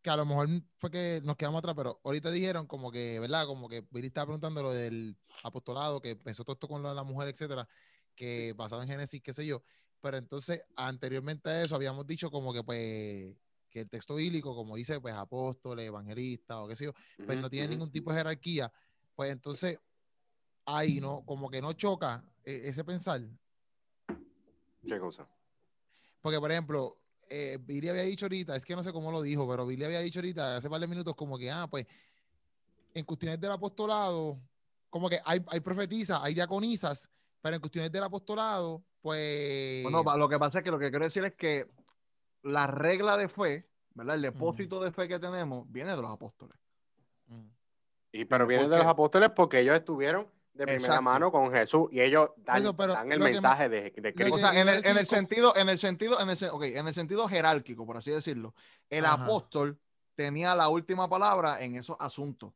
que 0.02 0.10
a 0.10 0.16
lo 0.16 0.26
mejor 0.26 0.48
fue 0.78 0.92
que 0.92 1.22
nos 1.24 1.36
quedamos 1.36 1.60
atrás, 1.60 1.76
pero 1.76 2.00
ahorita 2.04 2.32
dijeron 2.32 2.68
como 2.68 2.92
que, 2.92 3.20
¿verdad? 3.20 3.46
Como 3.46 3.68
que 3.68 3.86
Billy 3.92 4.08
estaba 4.08 4.28
preguntando 4.28 4.64
lo 4.64 4.72
del 4.72 5.18
apostolado, 5.44 6.02
que 6.02 6.12
empezó 6.12 6.44
todo 6.44 6.54
esto 6.54 6.68
con 6.68 6.82
lo 6.82 6.90
de 6.90 6.96
la 6.96 7.04
mujer, 7.04 7.28
etcétera, 7.28 7.68
que 8.16 8.54
basado 8.56 8.82
en 8.82 8.88
Génesis, 8.88 9.22
qué 9.22 9.34
sé 9.34 9.46
yo. 9.46 9.62
Pero 10.02 10.16
entonces, 10.16 10.64
anteriormente 10.78 11.50
a 11.50 11.62
eso, 11.62 11.76
habíamos 11.76 12.08
dicho 12.08 12.32
como 12.32 12.54
que, 12.54 12.64
pues, 12.64 13.36
que 13.70 13.82
el 13.82 13.90
texto 13.90 14.16
bíblico, 14.16 14.56
como 14.56 14.78
dice, 14.78 15.02
pues, 15.02 15.14
apóstoles, 15.14 15.86
evangelistas 15.86 16.58
o 16.58 16.68
qué 16.68 16.78
sé 16.78 16.86
yo, 16.86 16.94
pues 17.26 17.36
Ujú, 17.36 17.42
no 17.42 17.50
tiene 17.50 17.68
ningún 17.68 17.92
tipo 17.92 18.12
de 18.12 18.20
jerarquía, 18.20 18.72
pues 19.16 19.32
entonces 19.32 19.80
ahí 20.78 21.00
no, 21.00 21.24
como 21.26 21.50
que 21.50 21.62
no 21.62 21.74
choca 21.74 22.24
eh, 22.44 22.62
ese 22.66 22.84
pensar. 22.84 23.22
¿Qué 24.86 25.00
cosa? 25.00 25.28
Porque, 26.22 26.40
por 26.40 26.52
ejemplo, 26.52 26.98
eh, 27.30 27.58
Billy 27.62 27.90
había 27.90 28.04
dicho 28.04 28.26
ahorita, 28.26 28.56
es 28.56 28.66
que 28.66 28.76
no 28.76 28.84
sé 28.84 28.92
cómo 28.92 29.12
lo 29.12 29.22
dijo, 29.22 29.48
pero 29.48 29.66
Billy 29.66 29.84
había 29.84 30.00
dicho 30.00 30.20
ahorita, 30.20 30.58
hace 30.58 30.70
par 30.70 30.82
de 30.82 30.88
minutos, 30.88 31.16
como 31.16 31.38
que, 31.38 31.52
ah, 31.52 31.68
pues, 31.70 31.86
en 32.94 33.06
cuestiones 33.06 33.40
del 33.40 33.52
apostolado, 33.52 34.40
como 34.90 35.10
que 35.10 35.20
hay, 35.24 35.44
hay 35.48 35.60
profetizas, 35.60 36.20
hay 36.22 36.34
diaconisas, 36.34 37.10
pero 37.42 37.56
en 37.56 37.62
cuestiones 37.62 37.92
del 37.92 38.04
apostolado, 38.04 38.84
pues... 39.02 39.84
Bueno, 39.84 40.04
lo 40.18 40.28
que 40.28 40.40
pasa 40.40 40.60
es 40.60 40.64
que 40.64 40.72
lo 40.72 40.80
que 40.80 40.90
quiero 40.90 41.06
decir 41.06 41.24
es 41.24 41.36
que 41.36 41.68
la 42.44 42.68
regla 42.68 43.16
de 43.16 43.30
fe, 43.30 43.68
¿verdad? 43.94 44.16
El 44.16 44.22
depósito 44.24 44.82
de 44.82 44.92
fe 44.92 45.08
que 45.08 45.20
tenemos 45.20 45.70
viene 45.72 45.96
de 45.96 46.02
los 46.02 46.12
apóstoles. 46.12 46.58
Mm. 47.28 47.48
Y, 48.12 48.26
pero 48.26 48.46
¿por 48.46 48.50
viene 48.50 48.68
de 48.68 48.78
los 48.78 48.88
apóstoles 48.88 49.30
porque 49.36 49.60
ellos 49.60 49.76
estuvieron 49.76 50.28
de 50.60 50.66
primera 50.66 50.88
Exacto. 50.88 51.02
mano 51.04 51.32
con 51.32 51.54
Jesús 51.54 51.88
y 51.90 52.02
ellos 52.02 52.32
dan, 52.36 52.58
Eso, 52.58 52.76
pero 52.76 52.92
dan 52.92 53.10
el 53.10 53.20
mensaje 53.22 53.70
de, 53.70 53.92
de 53.96 54.14
Cristo. 54.14 54.36
O 54.36 54.38
sea, 54.38 54.52
en 54.52 54.68
el, 54.68 54.76
en 54.80 54.86
el 54.90 54.94
decir, 54.98 55.06
sentido, 55.06 55.56
en 55.56 55.70
el 55.70 55.78
sentido, 55.78 56.20
en 56.20 56.30
el, 56.30 56.36
sen- 56.36 56.50
ok, 56.52 56.64
en 56.64 56.86
el 56.86 56.94
sentido 56.94 57.30
jerárquico, 57.30 57.86
por 57.86 57.96
así 57.96 58.12
decirlo, 58.12 58.54
el 58.90 59.06
Ajá. 59.06 59.24
apóstol 59.24 59.80
tenía 60.16 60.54
la 60.56 60.68
última 60.68 61.08
palabra 61.08 61.62
en 61.62 61.78
esos 61.78 61.96
asuntos. 61.98 62.52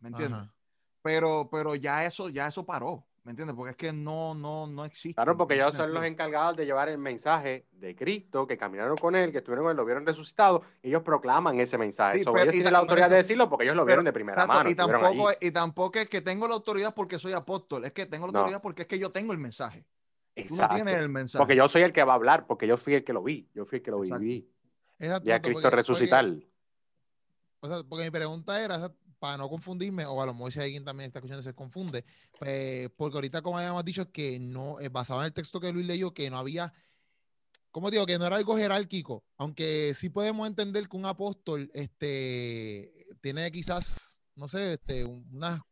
¿Me 0.00 0.10
entiendes? 0.10 0.40
Ajá. 0.40 0.54
Pero, 1.00 1.48
pero 1.50 1.74
ya 1.74 2.04
eso, 2.04 2.28
ya 2.28 2.48
eso 2.48 2.66
paró. 2.66 3.07
¿Me 3.28 3.32
entiendes? 3.32 3.54
Porque 3.56 3.72
es 3.72 3.76
que 3.76 3.92
no, 3.92 4.34
no, 4.34 4.66
no 4.66 4.86
existe. 4.86 5.14
Claro, 5.16 5.36
porque 5.36 5.52
ellos 5.56 5.74
son 5.74 5.92
los 5.92 6.02
encargados 6.02 6.56
de 6.56 6.64
llevar 6.64 6.88
el 6.88 6.96
mensaje 6.96 7.66
de 7.72 7.94
Cristo, 7.94 8.46
que 8.46 8.56
caminaron 8.56 8.96
con 8.96 9.14
él, 9.14 9.30
que 9.30 9.36
estuvieron 9.36 9.66
con 9.66 9.70
él, 9.72 9.76
lo 9.76 9.84
vieron 9.84 10.06
resucitado, 10.06 10.62
ellos 10.82 11.02
proclaman 11.02 11.60
ese 11.60 11.76
mensaje. 11.76 12.20
Sí, 12.20 12.24
So, 12.24 12.32
pero- 12.32 12.44
ellos 12.44 12.52
tienen 12.54 12.72
la 12.72 12.78
autoridad 12.78 13.10
de 13.10 13.16
decirlo 13.16 13.50
porque 13.50 13.64
ellos 13.64 13.76
lo 13.76 13.82
pero- 13.82 13.86
vieron 13.96 14.04
de 14.06 14.12
primera 14.14 14.44
Exacto, 14.44 14.54
mano. 14.60 14.70
y, 14.70 14.74
tampoco, 14.74 15.30
y 15.42 15.50
tampoco 15.50 15.98
es 15.98 16.08
que 16.08 16.22
tengo 16.22 16.48
la 16.48 16.54
autoridad 16.54 16.94
porque 16.94 17.18
soy 17.18 17.34
apóstol, 17.34 17.84
es 17.84 17.92
que 17.92 18.06
tengo 18.06 18.28
la 18.28 18.32
No. 18.32 18.38
autoridad 18.38 18.62
porque 18.62 18.80
es 18.82 18.88
que 18.88 18.98
yo 18.98 19.10
tengo 19.10 19.34
el 19.34 19.38
mensaje. 19.38 19.80
Tú 19.80 19.84
no 20.38 20.42
Exacto. 20.44 20.74
tienes 20.76 20.94
el 20.94 21.08
mensaje. 21.10 21.38
Porque 21.38 21.54
yo 21.56 21.68
soy 21.68 21.82
el 21.82 21.92
que 21.92 22.02
va 22.04 22.12
a 22.14 22.16
hablar, 22.16 22.46
porque 22.46 22.66
yo 22.66 22.78
fui 22.78 22.94
el 22.94 23.04
que 23.04 23.12
lo 23.12 23.22
vi, 23.22 23.46
yo 23.54 23.66
fui 23.66 23.76
el 23.76 23.82
que 23.84 23.90
lo 23.90 23.98
Exacto. 24.02 24.20
viví. 24.22 24.48
Exacto, 25.00 25.28
Y 25.28 25.32
a 25.32 25.42
Cristo 25.42 25.60
porque- 25.60 25.76
resucitar. 25.76 26.24
porque- 26.24 26.48
o 27.60 27.68
sea, 27.68 27.76
porque 27.86 28.04
mi 28.06 28.10
pregunta 28.10 28.58
era, 28.58 28.90
para 29.18 29.36
no 29.36 29.48
confundirme, 29.48 30.06
o 30.06 30.22
a 30.22 30.26
lo 30.26 30.34
mejor 30.34 30.52
si 30.52 30.60
alguien 30.60 30.84
también 30.84 31.08
está 31.08 31.18
escuchando 31.18 31.42
se 31.42 31.54
confunde, 31.54 32.04
pues, 32.38 32.88
porque 32.96 33.16
ahorita 33.16 33.42
como 33.42 33.58
habíamos 33.58 33.84
dicho 33.84 34.10
que 34.10 34.38
no, 34.38 34.80
eh, 34.80 34.88
basado 34.88 35.20
en 35.20 35.26
el 35.26 35.32
texto 35.32 35.60
que 35.60 35.72
Luis 35.72 35.86
leyó, 35.86 36.12
que 36.14 36.30
no 36.30 36.38
había, 36.38 36.72
¿cómo 37.70 37.90
digo? 37.90 38.06
Que 38.06 38.18
no 38.18 38.26
era 38.26 38.36
algo 38.36 38.56
jerárquico, 38.56 39.24
aunque 39.36 39.92
sí 39.94 40.08
podemos 40.08 40.46
entender 40.46 40.88
que 40.88 40.96
un 40.96 41.06
apóstol, 41.06 41.70
este, 41.74 43.06
tiene 43.20 43.50
quizás, 43.50 44.20
no 44.36 44.46
sé, 44.46 44.74
este, 44.74 45.04
una, 45.04 45.64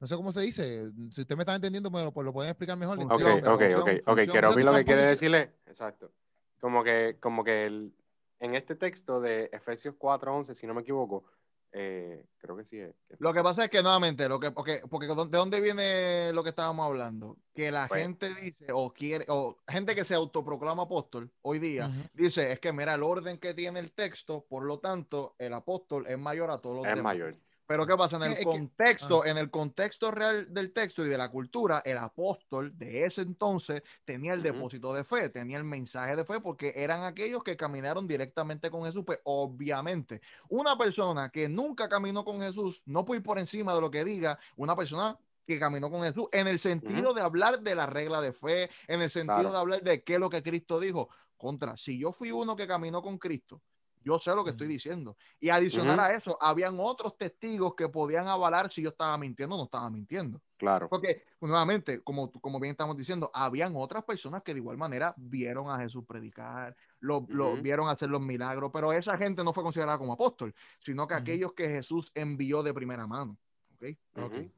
no 0.00 0.06
sé 0.06 0.14
cómo 0.14 0.30
se 0.30 0.42
dice, 0.42 0.92
si 1.10 1.22
usted 1.22 1.34
me 1.36 1.42
está 1.42 1.56
entendiendo, 1.56 1.90
bueno, 1.90 2.12
pues 2.12 2.24
lo 2.24 2.32
pueden 2.32 2.50
explicar 2.50 2.76
mejor. 2.76 2.98
Ok, 2.98 3.04
Ok, 3.06 3.10
Función, 3.10 3.38
ok, 3.38 3.62
ok, 3.76 3.88
ok. 4.06 4.18
Quiero 4.30 4.50
oír 4.50 4.64
lo 4.64 4.72
que 4.74 4.84
quiere 4.84 5.06
decirle. 5.06 5.54
Exacto. 5.66 6.12
Como 6.60 6.84
que, 6.84 7.16
como 7.20 7.42
que 7.42 7.66
el- 7.66 7.92
en 8.40 8.54
este 8.54 8.76
texto 8.76 9.20
de 9.20 9.50
Efesios 9.52 9.96
4:11, 9.96 10.54
si 10.54 10.66
no 10.68 10.74
me 10.74 10.82
equivoco, 10.82 11.24
eh, 11.72 12.24
creo 12.38 12.56
que 12.56 12.64
sí 12.64 12.78
es. 12.78 12.94
Lo 13.18 13.32
que 13.32 13.42
pasa 13.42 13.64
es 13.64 13.70
que 13.70 13.82
nuevamente, 13.82 14.28
lo 14.28 14.40
que, 14.40 14.50
porque, 14.50 14.80
porque 14.88 15.06
¿de 15.06 15.14
dónde 15.14 15.60
viene 15.60 16.32
lo 16.32 16.42
que 16.42 16.50
estábamos 16.50 16.86
hablando? 16.86 17.36
Que 17.54 17.70
la 17.70 17.86
Pues- 17.88 18.02
gente 18.02 18.34
dice, 18.34 18.66
o 18.72 18.92
quiere, 18.92 19.24
o 19.28 19.58
gente 19.68 19.94
que 19.94 20.04
se 20.04 20.14
autoproclama 20.14 20.84
apóstol 20.84 21.30
hoy 21.42 21.58
día, 21.58 21.90
dice, 22.14 22.52
es 22.52 22.60
que 22.60 22.72
mira 22.72 22.94
el 22.94 23.02
orden 23.02 23.38
que 23.38 23.54
tiene 23.54 23.80
el 23.80 23.92
texto, 23.92 24.46
por 24.48 24.64
lo 24.64 24.78
tanto, 24.78 25.34
el 25.38 25.52
apóstol 25.54 26.06
es 26.06 26.18
mayor 26.18 26.50
a 26.50 26.58
todos 26.58 26.76
los 26.76 26.86
Es 26.86 26.90
demás. 26.94 27.04
mayor. 27.14 27.36
Pero 27.68 27.86
¿qué 27.86 27.94
pasa? 27.98 28.16
En 28.16 28.22
el 28.22 28.30
Es 28.32 28.38
que- 28.38 28.44
contexto, 28.44 29.26
en 29.26 29.36
el 29.36 29.50
contexto 29.50 30.10
real 30.10 30.46
del 30.54 30.72
texto 30.72 31.04
y 31.04 31.08
de 31.10 31.18
la 31.18 31.30
cultura, 31.30 31.82
el 31.84 31.98
apóstol 31.98 32.72
de 32.78 33.04
ese 33.04 33.20
entonces 33.20 33.82
tenía 34.06 34.32
el 34.32 34.42
depósito 34.42 34.94
de 34.94 35.04
fe, 35.04 35.28
tenía 35.28 35.58
el 35.58 35.64
mensaje 35.64 36.16
de 36.16 36.24
fe, 36.24 36.40
porque 36.40 36.72
eran 36.74 37.04
aquellos 37.04 37.44
que 37.44 37.58
caminaron 37.58 38.08
directamente 38.08 38.70
con 38.70 38.84
Jesús. 38.84 39.04
Pues 39.04 39.20
obviamente, 39.24 40.22
una 40.48 40.78
persona 40.78 41.28
que 41.28 41.46
nunca 41.46 41.90
caminó 41.90 42.24
con 42.24 42.40
Jesús 42.40 42.82
no 42.86 43.04
puede 43.04 43.18
ir 43.18 43.22
por 43.22 43.38
encima 43.38 43.74
de 43.74 43.82
lo 43.82 43.90
que 43.90 44.02
diga 44.02 44.38
una 44.56 44.74
persona 44.74 45.18
que 45.46 45.58
caminó 45.58 45.90
con 45.90 46.02
Jesús, 46.02 46.26
en 46.32 46.46
el 46.48 46.58
sentido 46.58 47.12
de 47.12 47.20
hablar 47.20 47.60
de 47.60 47.74
la 47.74 47.84
regla 47.84 48.22
de 48.22 48.32
fe, 48.32 48.70
en 48.86 49.02
el 49.02 49.10
sentido 49.10 49.36
Claro. 49.40 49.52
de 49.52 49.58
hablar 49.58 49.82
de 49.82 50.02
qué 50.02 50.14
es 50.14 50.20
lo 50.20 50.30
que 50.30 50.42
Cristo 50.42 50.80
dijo. 50.80 51.10
Contra, 51.36 51.76
si 51.76 51.98
yo 51.98 52.12
fui 52.14 52.32
uno 52.32 52.56
que 52.56 52.66
caminó 52.66 53.02
con 53.02 53.18
Cristo, 53.18 53.60
yo 54.02 54.18
sé 54.18 54.34
lo 54.34 54.44
que 54.44 54.50
estoy 54.50 54.66
diciendo. 54.68 55.16
Y 55.40 55.48
adicional 55.50 55.98
Ujú. 55.98 56.08
a 56.08 56.12
eso, 56.14 56.38
habían 56.40 56.76
otros 56.78 57.16
testigos 57.16 57.74
que 57.74 57.88
podían 57.88 58.26
avalar 58.28 58.70
si 58.70 58.82
yo 58.82 58.90
estaba 58.90 59.16
mintiendo 59.18 59.54
o 59.54 59.58
no 59.58 59.64
estaba 59.64 59.90
mintiendo. 59.90 60.40
Claro. 60.56 60.88
Porque, 60.88 61.24
nuevamente, 61.40 62.00
como, 62.02 62.32
como 62.32 62.58
bien 62.58 62.72
estamos 62.72 62.96
diciendo, 62.96 63.30
habían 63.32 63.74
otras 63.76 64.04
personas 64.04 64.42
que 64.42 64.54
de 64.54 64.60
igual 64.60 64.76
manera 64.76 65.14
vieron 65.16 65.70
a 65.70 65.78
Jesús 65.78 66.04
predicar, 66.06 66.76
lo, 67.00 67.24
lo 67.28 67.52
Ujú. 67.52 67.62
vieron 67.62 67.88
hacer 67.88 68.08
los 68.08 68.20
milagros, 68.20 68.70
pero 68.72 68.92
esa 68.92 69.16
gente 69.16 69.44
no 69.44 69.52
fue 69.52 69.62
considerada 69.62 69.98
como 69.98 70.12
apóstol, 70.14 70.52
sino 70.80 71.06
que 71.06 71.14
Ujú. 71.14 71.22
aquellos 71.22 71.52
que 71.52 71.68
Jesús 71.68 72.10
envió 72.14 72.62
de 72.62 72.74
primera 72.74 73.06
mano. 73.06 73.36
¿ok? 73.74 73.84
Ok. 74.16 74.32
Ujú. 74.32 74.50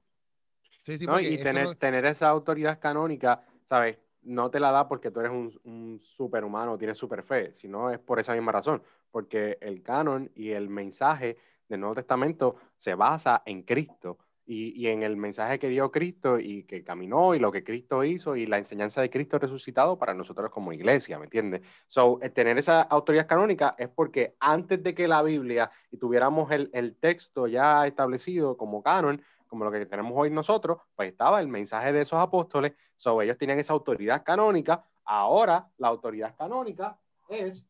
Sí, 0.83 0.97
sí, 0.99 1.07
¿no? 1.07 1.21
Y 1.21 1.37
tener, 1.39 1.65
lo- 1.65 1.75
tener 1.75 2.07
esa 2.07 2.29
autoridad 2.31 2.79
canónica, 2.81 3.43
¿sabes? 3.65 3.99
No 4.23 4.51
te 4.51 4.61
la 4.61 4.71
da 4.71 4.89
porque 4.89 5.11
tú 5.11 5.21
eres 5.21 5.33
un, 5.33 5.59
un 5.65 6.01
superhumano, 6.01 6.79
tienes 6.79 6.97
super 6.97 7.23
fe, 7.23 7.55
sino 7.55 7.91
es 7.91 7.99
por 7.99 8.19
esa 8.21 8.35
misma 8.35 8.53
razón, 8.53 8.83
porque 9.11 9.59
el 9.61 9.83
canon 9.83 10.31
y 10.35 10.51
el 10.51 10.69
mensaje 10.69 11.37
del 11.69 11.81
Nuevo 11.81 11.95
Testamento 11.95 12.57
se 12.77 12.95
basa 12.95 13.43
en 13.47 13.63
Cristo 13.63 14.19
y, 14.45 14.73
y 14.81 14.89
en 14.89 15.05
el 15.05 15.17
mensaje 15.17 15.61
que 15.61 15.69
dio 15.69 15.93
Cristo 15.93 16.39
y 16.39 16.65
que 16.65 16.83
caminó 16.83 17.35
y 17.35 17.39
lo 17.39 17.53
que 17.53 17.63
Cristo 17.63 18.03
hizo 18.03 18.35
y 18.35 18.47
la 18.47 18.59
enseñanza 18.59 19.01
de 19.01 19.09
Cristo 19.09 19.39
resucitado 19.39 19.97
para 19.97 20.13
nosotros 20.13 20.51
como 20.51 20.73
iglesia, 20.73 21.19
¿me 21.19 21.25
entiendes? 21.25 21.63
So, 21.87 22.19
eh, 22.21 22.31
tener 22.31 22.59
esa 22.59 22.83
autoridad 22.83 23.29
canónica 23.29 23.77
es 23.79 23.89
porque 23.89 24.35
antes 24.41 24.83
de 24.83 24.93
que 24.95 25.07
la 25.07 25.23
Biblia 25.23 25.71
y 25.93 25.99
tuviéramos 25.99 26.51
el, 26.51 26.69
el 26.73 26.97
texto 26.97 27.47
ya 27.47 27.87
establecido 27.87 28.57
como 28.57 28.83
canon, 28.83 29.23
como 29.47 29.65
lo 29.65 29.71
que 29.71 29.87
tenemos 29.87 30.13
hoy 30.17 30.31
nosotros, 30.31 30.79
pues 30.97 31.11
estaba 31.11 31.41
el 31.41 31.49
mensaje 31.49 31.93
de 31.93 32.01
esos 32.03 32.19
apóstoles, 32.19 32.73
sobre 32.97 33.27
ellos 33.27 33.39
tenían 33.39 33.59
esa 33.59 33.73
autoridad 33.73 34.25
canónica, 34.25 34.85
ahora 35.05 35.69
la 35.79 35.89
autoridad 35.89 36.35
canónica 36.37 36.99
es 37.29 37.67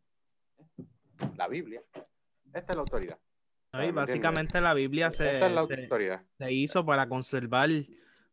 la 1.37 1.49
Biblia. 1.49 1.83
Esta 2.53 2.73
es 2.73 2.77
la 2.77 2.81
autoridad. 2.83 3.19
básicamente 3.95 4.61
la 4.61 4.75
Biblia 4.75 5.11
se, 5.11 5.31
es 5.31 5.41
la 5.41 5.63
se- 5.65 5.83
autoridad. 5.83 6.25
se 6.39 6.53
hizo 6.53 6.85
para 6.85 7.09
conservar, 7.09 7.69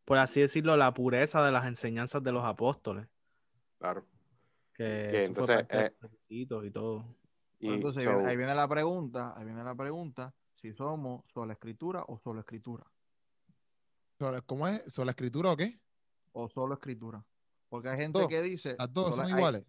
por 0.06 0.18
así 0.18 0.42
decirlo, 0.42 0.76
la 0.78 0.94
pureza 0.94 1.44
de 1.46 1.52
las 1.52 1.66
enseñanzas 1.66 2.24
de 2.24 2.32
los 2.32 2.44
apóstoles. 2.44 3.08
Claro. 3.78 4.06
Que 4.74 5.26
entonces, 5.26 5.66
eh, 5.70 5.92
y 6.30 6.46
todo. 6.46 6.64
Y, 7.60 7.70
Entonces, 7.74 8.04
so, 8.04 8.12
ahí 8.28 8.38
viene- 8.38 8.54
la 8.54 8.68
pregunta, 8.68 9.36
ahí 9.38 9.44
viene 9.46 9.64
la 9.64 9.74
pregunta, 9.74 10.34
si 10.56 10.74
somos 10.74 11.24
sola 11.34 11.54
escritura 11.54 12.04
o 12.08 12.20
solo 12.20 12.40
escritura. 12.42 12.86
¿Cómo 14.46 14.68
es? 14.68 14.84
¿Sobre 14.92 15.06
la 15.08 15.12
escritura 15.12 15.52
o 15.52 15.58
qué? 15.58 15.80
O 16.34 16.50
solo 16.50 16.74
escritura. 16.76 17.24
Porque 17.70 17.90
hay 17.90 17.98
gente 17.98 18.20
Dos. 18.20 18.28
que 18.28 18.42
dice... 18.42 18.76
Las 18.78 18.92
dos 18.94 19.12
sola- 19.16 19.24
son 19.24 19.26
hay- 19.26 19.40
iguales. 19.40 19.64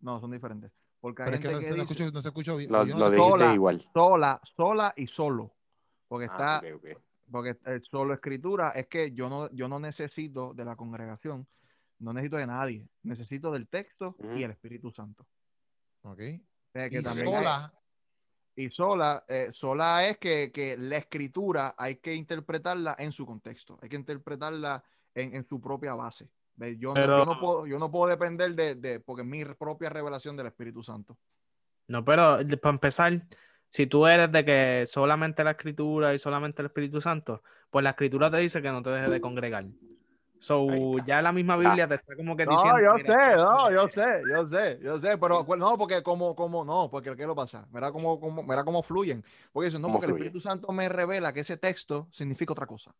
no, 0.00 0.20
son 0.20 0.30
diferentes. 0.30 0.70
Porque 1.00 1.22
hay 1.22 1.26
Pero 1.30 1.36
es 1.36 1.40
que 1.42 1.48
gente 1.48 1.54
no, 1.54 1.60
que, 1.60 1.66
se- 1.66 1.76
no 1.76 1.82
dice 1.82 1.92
escucho, 1.94 2.12
no 2.14 2.20
se 2.20 2.28
escucha 2.28 2.54
bien. 2.54 2.72
lo, 2.72 2.78
no 2.78 3.10
dijiste 3.10 3.30
sola. 3.30 3.54
igual. 3.54 3.88
sola, 3.92 4.40
sola 4.56 4.94
y 4.96 5.06
solo. 5.06 5.54
Porque 6.08 6.24
está, 6.26 6.56
Ah, 6.56 6.62
ok. 6.74 6.86
porque 7.30 7.56
el 7.66 7.84
solo 7.84 8.14
escritura 8.14 8.68
es 8.70 8.86
que 8.88 9.12
yo 9.12 9.28
no, 9.28 9.50
yo 9.52 9.68
no 9.68 9.78
necesito 9.78 10.54
de 10.54 10.64
la 10.64 10.74
congregación, 10.76 11.46
no 12.00 12.12
necesito 12.12 12.36
de 12.36 12.46
nadie, 12.46 12.88
necesito 13.02 13.52
del 13.52 13.68
texto 13.68 14.16
y 14.36 14.42
el 14.42 14.50
Espíritu 14.50 14.90
Santo. 14.90 15.26
Ok. 16.02 16.20
O 16.20 16.70
sea, 16.72 16.88
que 16.90 16.98
Y 16.98 17.02
también 17.02 17.28
hay- 17.28 17.34
sola, 17.34 17.74
y 18.56 18.70
sola, 18.70 19.24
eh, 19.28 19.48
sola 19.52 20.08
es 20.08 20.18
que, 20.18 20.50
que 20.50 20.76
la 20.78 20.96
escritura 20.96 21.74
hay 21.78 21.96
que 21.96 22.14
interpretarla 22.14 22.96
en 22.98 23.12
su 23.12 23.24
contexto, 23.26 23.78
hay 23.82 23.88
que 23.88 23.96
interpretarla 23.96 24.82
en, 25.14 25.36
en 25.36 25.44
su 25.46 25.60
propia 25.60 25.94
base. 25.94 26.28
Yo, 26.78 26.88
no- 26.88 26.94
Pero- 26.94 27.18
yo, 27.18 27.24
no 27.24 27.40
puedo, 27.40 27.66
yo 27.66 27.78
no 27.78 27.90
puedo 27.90 28.10
depender 28.10 28.54
de, 28.54 28.74
de, 28.74 29.00
porque 29.00 29.22
es 29.22 29.28
mi 29.28 29.44
propia 29.44 29.90
revelación 29.90 30.36
del 30.36 30.46
Espíritu 30.48 30.82
Santo. 30.82 31.16
No, 31.86 32.04
pero 32.04 32.38
para 32.60 32.74
empezar, 32.74 33.22
si 33.68 33.86
tú 33.86 34.06
eres 34.06 34.30
de 34.32 34.44
que 34.44 34.84
solamente 34.86 35.44
la 35.44 35.52
escritura 35.52 36.14
y 36.14 36.18
solamente 36.18 36.60
el 36.62 36.66
Espíritu 36.66 37.00
Santo, 37.00 37.42
pues 37.70 37.82
la 37.82 37.90
escritura 37.90 38.30
te 38.30 38.38
dice 38.38 38.60
que 38.60 38.70
no 38.70 38.82
te 38.82 38.90
dejes 38.90 39.10
de 39.10 39.20
congregar. 39.20 39.64
So, 40.40 40.98
ya 41.04 41.20
la 41.20 41.32
misma 41.32 41.56
Biblia 41.56 41.88
te 41.88 41.96
está 41.96 42.14
como 42.14 42.36
que 42.36 42.46
No, 42.46 42.52
diciendo. 42.52 42.80
yo 42.80 42.94
mira, 42.94 43.14
sé, 43.30 43.36
no, 43.36 43.72
yo 43.72 43.88
sé, 43.88 44.22
yo 44.30 44.46
sé, 44.48 44.78
yo 44.80 45.00
sé, 45.00 45.18
pero 45.18 45.44
pues, 45.44 45.58
no, 45.58 45.76
porque 45.76 46.02
como, 46.02 46.36
como, 46.36 46.64
no, 46.64 46.88
porque 46.90 47.16
¿qué 47.16 47.26
lo 47.26 47.34
pasa? 47.34 47.66
Mira 47.72 47.90
cómo, 47.90 48.20
cómo, 48.20 48.42
mira 48.44 48.62
cómo 48.64 48.82
fluyen. 48.82 49.24
Porque 49.52 49.66
dicen, 49.66 49.80
no, 49.80 49.88
¿Cómo 49.88 49.94
porque 49.98 50.06
el 50.06 50.10
fluye? 50.12 50.26
Espíritu 50.26 50.40
Santo 50.48 50.70
me 50.72 50.88
revela 50.88 51.32
que 51.32 51.40
ese 51.40 51.56
texto 51.56 52.06
significa 52.12 52.52
otra 52.52 52.66
cosa. 52.66 52.92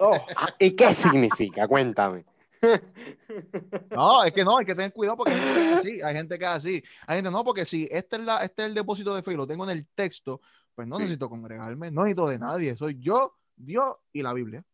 Ah, 0.00 0.54
¿Y 0.58 0.74
qué 0.74 0.92
significa? 0.94 1.68
Cuéntame. 1.68 2.24
No, 3.90 4.24
es 4.24 4.32
que 4.32 4.44
no, 4.44 4.58
hay 4.58 4.64
que 4.66 4.74
tener 4.74 4.92
cuidado 4.92 5.16
porque 5.16 5.32
hay 5.32 5.40
gente 5.40 5.54
que 5.60 5.66
es 5.66 5.76
así, 5.76 6.02
hay 6.02 6.14
gente 6.14 6.38
que 6.38 6.44
es 6.44 6.50
así. 6.50 6.82
Hay 7.06 7.16
gente, 7.16 7.30
no, 7.30 7.44
porque 7.44 7.64
si 7.64 7.88
este 7.90 8.16
es, 8.16 8.24
la, 8.24 8.38
este 8.44 8.62
es 8.62 8.68
el 8.68 8.74
depósito 8.74 9.14
de 9.14 9.22
fe 9.22 9.32
y 9.32 9.36
lo 9.36 9.46
tengo 9.46 9.64
en 9.64 9.70
el 9.70 9.86
texto, 9.88 10.40
pues 10.74 10.86
no 10.86 10.96
Sí. 10.96 11.02
necesito 11.02 11.28
congregarme, 11.28 11.90
no 11.90 12.02
necesito 12.04 12.26
de 12.28 12.38
nadie, 12.38 12.76
soy 12.76 12.98
yo 12.98 13.36
Dios 13.56 13.96
y 14.12 14.22
la 14.22 14.32
Biblia. 14.32 14.64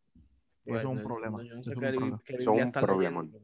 Eso 0.64 0.78
es 0.80 0.84
un 0.84 1.02
problema. 1.02 1.42
yo 1.42 1.54
no 1.54 1.64
sé 1.64 1.70
eso 1.70 1.80
es 2.54 2.62
un 2.62 2.72
problema. 2.72 3.22
leyendo, 3.22 3.38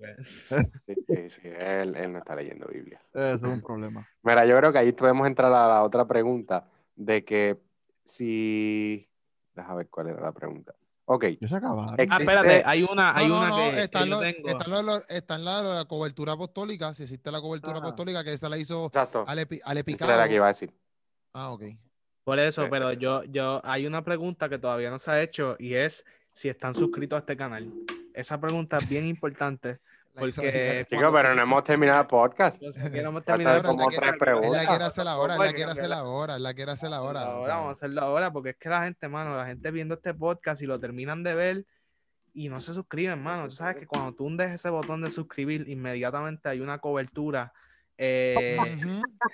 Sí, 0.86 0.94
sí, 0.94 1.30
sí, 1.30 1.40
él, 1.44 1.96
él 1.96 2.12
no 2.12 2.18
está 2.18 2.36
leyendo 2.36 2.66
Biblia. 2.66 3.00
Eso 3.14 3.34
es 3.34 3.42
un 3.44 3.62
problema. 3.62 4.06
Mira, 4.22 4.44
yo 4.44 4.54
creo 4.56 4.70
que 4.72 4.78
ahí 4.78 4.92
podemos 4.92 5.26
entrar 5.26 5.50
a 5.50 5.68
la 5.68 5.82
otra 5.82 6.06
pregunta 6.06 6.68
de 6.94 7.24
que 7.24 7.58
si... 8.04 9.08
Deja 9.54 9.74
ver 9.74 9.88
cuál 9.88 10.08
era 10.08 10.20
la 10.20 10.32
pregunta. 10.32 10.74
Ok. 11.06 11.24
Ya 11.40 11.48
se 11.48 11.56
acabaron. 11.56 11.94
Ah, 11.98 12.16
espérate, 12.18 12.62
hay 12.64 12.82
una, 12.82 13.14
hay 13.16 13.28
no, 13.28 13.34
no, 13.34 13.40
una 13.40 13.48
no, 13.50 13.56
que, 13.56 13.70
que 13.76 13.82
están 13.82 14.08
los- 14.10 14.20
tengo. 14.20 14.48
están 14.48 14.86
los- 14.86 15.04
están 15.10 15.44
la, 15.44 15.62
la 15.62 15.84
cobertura 15.84 16.32
apostólica, 16.32 16.94
si 16.94 17.02
existe 17.02 17.30
la 17.30 17.40
cobertura 17.40 17.74
Ah. 17.76 17.78
apostólica, 17.80 18.24
que 18.24 18.32
esa 18.32 18.48
la 18.48 18.56
hizo 18.56 18.86
Exacto. 18.86 19.24
Ale, 19.26 19.46
Ale 19.64 19.82
Esa 19.86 20.04
era 20.06 20.16
la 20.16 20.28
que 20.28 20.34
iba 20.36 20.46
a 20.46 20.48
decir. 20.48 20.72
Ah, 21.34 21.50
ok. 21.52 21.62
Por 22.24 22.38
eso, 22.38 22.62
Sí. 22.64 22.68
pero 22.70 22.92
yo, 22.94 23.22
yo, 23.24 23.60
hay 23.64 23.86
una 23.86 24.02
pregunta 24.02 24.48
que 24.48 24.58
todavía 24.58 24.88
no 24.90 24.98
se 24.98 25.10
ha 25.10 25.20
hecho 25.22 25.56
y 25.58 25.74
es 25.74 26.06
si 26.32 26.48
están 26.48 26.72
suscritos 26.74 27.16
a 27.16 27.20
este 27.20 27.36
canal. 27.36 27.70
Esa 28.14 28.40
pregunta 28.40 28.78
es 28.78 28.88
bien 28.88 29.06
importante 29.06 29.80
porque 30.18 30.86
Chicos, 30.88 31.12
pero 31.14 31.34
no 31.34 31.42
hemos 31.42 31.64
terminado 31.64 32.00
el 32.02 32.06
podcast. 32.06 32.60
yo 32.60 32.70
sé 32.72 32.90
que 32.90 33.02
no 33.02 33.08
hemos 33.10 33.24
terminado 33.24 33.62
como 33.62 33.82
la 33.84 33.88
que- 33.90 33.96
tres 33.96 34.12
Él 34.12 34.18
preguntas. 34.18 34.52
la 34.62 34.66
quiere 34.68 34.84
hacer 34.84 35.08
ahora, 35.08 35.34
él 35.34 35.40
la 35.40 35.52
quiere 35.52 35.70
hacer 35.72 35.88
la- 35.88 35.98
ahora, 35.98 36.36
él 36.36 36.42
la 36.42 36.54
quiere 36.54 36.70
hacer 36.72 36.92
ahora. 36.92 37.20
o 37.22 37.30
Ahora 37.32 37.44
sea, 37.44 37.54
vamos 37.56 37.68
a 37.68 37.72
hacerlo 37.72 38.00
ahora 38.02 38.32
porque 38.32 38.50
es 38.50 38.56
que 38.56 38.68
la 38.68 38.84
gente, 38.84 39.08
mano, 39.08 39.36
la 39.36 39.46
gente 39.46 39.70
viendo 39.70 39.94
este 39.94 40.14
podcast 40.14 40.62
y 40.62 40.66
lo 40.66 40.78
terminan 40.78 41.22
de 41.22 41.34
ver 41.34 41.64
y 42.32 42.48
no 42.48 42.60
se 42.60 42.74
suscriben, 42.74 43.22
mano. 43.22 43.44
Tú 43.48 43.54
sabes 43.56 43.76
que 43.76 43.86
cuando 43.86 44.12
tú 44.14 44.24
hundes 44.26 44.50
ese 44.50 44.70
botón 44.70 45.02
de 45.02 45.10
suscribir, 45.10 45.68
inmediatamente 45.68 46.48
hay 46.48 46.60
una 46.60 46.78
cobertura. 46.78 47.52
Eh. 47.98 48.56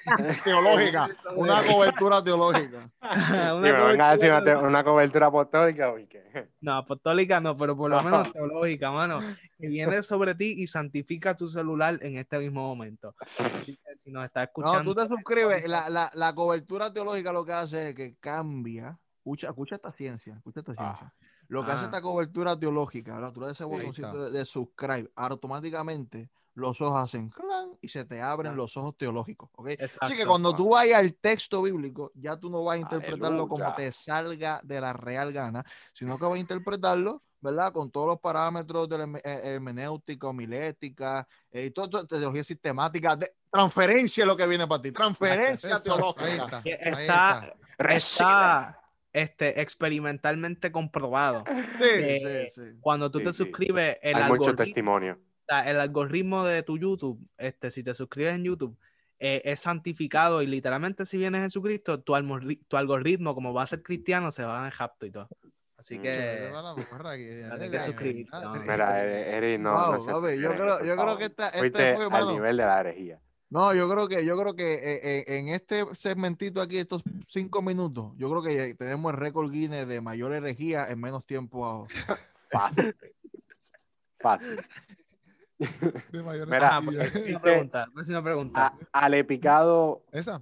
Teológica. 0.44 1.08
Una 1.36 1.62
cobertura 1.64 2.22
teológica. 2.22 2.90
una 3.00 3.56
Si 3.56 3.62
me 3.62 3.72
van 3.72 4.00
a 4.00 4.12
decir 4.12 4.30
una, 4.30 4.38
cobertura- 4.40 4.42
te- 4.60 4.66
una 4.66 4.84
cobertura 4.84 5.26
apostólica, 5.26 5.94
¿qué? 6.08 6.48
No, 6.60 6.74
apostólica 6.76 7.40
no, 7.40 7.56
pero 7.56 7.76
por 7.76 7.90
lo 7.90 8.02
menos 8.02 8.32
teológica, 8.32 8.90
mano. 8.90 9.20
Que 9.58 9.68
viene 9.68 10.02
sobre 10.02 10.34
ti 10.34 10.54
y 10.58 10.66
santifica 10.66 11.34
tu 11.34 11.48
celular 11.48 11.98
en 12.02 12.16
este 12.18 12.38
mismo 12.38 12.66
momento. 12.66 13.14
Así 13.38 13.76
que 13.76 13.96
si 13.98 14.10
nos 14.10 14.24
está 14.24 14.40
No, 14.40 14.44
escuchando. 14.44 14.94
tú 14.94 15.02
te 15.02 15.08
suscribes. 15.08 15.66
La, 15.66 15.88
la, 15.90 16.10
la 16.14 16.34
cobertura 16.34 16.92
teológica 16.92 17.32
lo 17.32 17.44
que 17.44 17.52
hace 17.52 17.90
es 17.90 17.94
que 17.94 18.16
cambia. 18.20 18.98
Escucha, 19.18 19.48
escucha 19.48 19.74
esta 19.76 19.92
ciencia. 19.92 20.34
Escucha 20.36 20.60
esta 20.60 20.74
ciencia. 20.74 21.12
Lo 21.48 21.64
que 21.64 21.72
hace 21.72 21.82
Ah. 21.84 21.86
esta 21.86 22.00
cobertura 22.00 22.58
teológica. 22.58 23.30
Tú 23.32 23.40
le 23.40 23.48
das 23.48 23.56
ese 23.56 23.64
botoncito 23.64 24.24
de, 24.24 24.38
de 24.38 24.44
subscribe, 24.44 25.10
automáticamente 25.16 26.30
los 26.54 26.80
ojos 26.80 26.96
hacen 27.02 27.28
clan 27.28 27.70
y 27.80 27.88
se 27.88 28.04
te 28.04 28.20
abren 28.20 28.56
los 28.56 28.76
ojos 28.76 28.96
teológicos, 28.96 29.50
¿ok? 29.54 29.70
Así 30.00 30.16
que 30.16 30.26
cuando 30.26 30.54
tú 30.54 30.70
vayas 30.70 30.98
al 30.98 31.14
texto 31.14 31.62
bíblico, 31.62 32.10
ya 32.14 32.36
tú 32.36 32.50
no 32.50 32.64
vas 32.64 32.76
a 32.76 32.80
interpretarlo 32.80 33.48
como 33.48 33.74
te 33.74 33.90
salga 33.92 34.60
de 34.64 34.80
la 34.80 34.92
real 34.92 35.32
gana, 35.32 35.64
sino 35.92 36.18
que 36.18 36.24
vas 36.24 36.34
a 36.34 36.38
interpretarlo, 36.38 37.22
¿verdad? 37.40 37.72
Con 37.72 37.90
todos 37.90 38.08
los 38.08 38.20
parámetros 38.20 38.88
de 38.88 38.98
la 38.98 39.04
eh, 39.18 39.54
hermenéutica, 39.54 40.28
homilética, 40.28 41.26
eh, 41.50 41.66
y 41.66 41.70
todo, 41.70 41.88
todo- 41.88 42.06
teología 42.06 42.44
sistemática, 42.44 43.16
de, 43.16 43.32
transferencia 43.50 44.22
es 44.22 44.26
lo 44.26 44.36
que 44.36 44.46
viene 44.46 44.66
para 44.66 44.82
ti, 44.82 44.92
transferencia 44.92 45.76
Exacto, 45.76 46.14
Ahí 46.16 46.36
teológica. 46.36 46.62
está. 46.64 47.54
Ahí 47.78 47.96
está, 47.96 48.80
este, 49.12 49.60
experimentalmente 49.60 50.70
comprobado. 50.70 51.44
Sí, 51.46 51.54
Eh, 51.82 52.48
sí, 52.50 52.60
sí. 52.60 52.76
Cuando 52.80 53.10
tú 53.10 53.18
Sí, 53.18 53.24
te 53.24 53.32
sí. 53.32 53.36
suscribes, 53.38 53.98
el 54.02 54.16
Hay 54.16 54.30
mucho 54.30 54.50
algoritmo, 54.50 55.00
el 55.66 55.80
algoritmo 55.80 56.44
de 56.44 56.62
tu 56.62 56.78
YouTube, 56.78 57.20
este, 57.38 57.70
si 57.70 57.82
te 57.82 57.94
suscribes 57.94 58.34
en 58.34 58.44
YouTube, 58.44 58.78
eh, 59.18 59.42
es 59.44 59.60
santificado 59.60 60.42
y 60.42 60.46
literalmente 60.46 61.04
si 61.04 61.18
viene 61.18 61.40
Jesucristo, 61.40 62.00
tu, 62.00 62.14
tu 62.68 62.76
algoritmo, 62.76 63.34
como 63.34 63.52
va 63.52 63.64
a 63.64 63.66
ser 63.66 63.82
cristiano, 63.82 64.30
se 64.30 64.44
va 64.44 64.60
a 64.60 64.62
dar 64.62 64.72
japto 64.72 65.06
y 65.06 65.10
todo. 65.10 65.28
Así 65.80 65.98
que 65.98 66.50
no. 66.52 66.76
Mira, 68.52 69.02
eh, 69.02 69.36
Eri, 69.36 69.58
no, 69.58 69.72
Wow, 69.72 70.06
no 70.06 70.20
papi, 70.20 70.38
yo 70.38 70.54
creo, 70.54 70.84
yo 70.84 70.94
creo 70.94 71.16
que 71.16 71.24
esta, 71.24 71.48
este 71.48 71.96
fue, 71.96 72.04
al 72.04 72.10
mano, 72.10 72.32
nivel 72.32 72.58
de 72.58 72.64
la 72.64 72.80
herejía. 72.80 73.18
No, 73.48 73.74
yo 73.74 73.88
creo 73.88 74.06
que, 74.06 74.24
yo 74.24 74.38
creo 74.38 74.54
que 74.54 74.74
eh, 74.74 75.00
eh, 75.02 75.38
en 75.38 75.48
este 75.48 75.86
segmentito 75.94 76.60
aquí, 76.60 76.76
estos 76.76 77.02
cinco 77.26 77.62
minutos, 77.62 78.12
yo 78.18 78.30
creo 78.30 78.42
que 78.42 78.74
tenemos 78.74 79.12
el 79.12 79.18
récord 79.18 79.50
Guinness 79.50 79.88
de 79.88 80.02
mayor 80.02 80.34
herejía 80.34 80.84
en 80.84 81.00
menos 81.00 81.24
tiempo. 81.24 81.88
Fácil. 82.50 82.94
Fácil. 84.18 84.60
de 86.12 86.22
mayor 86.22 86.48
Mira, 86.48 86.80
pregunta, 87.42 87.86
pregunta. 88.22 88.66
A- 88.66 89.04
Ale 89.04 89.24
Picado 89.24 90.02
Esa. 90.12 90.40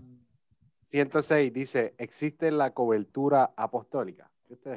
106 0.87 1.53
dice, 1.53 1.95
¿existe 1.99 2.51
la 2.51 2.71
cobertura 2.73 3.51
apostólica? 3.57 4.31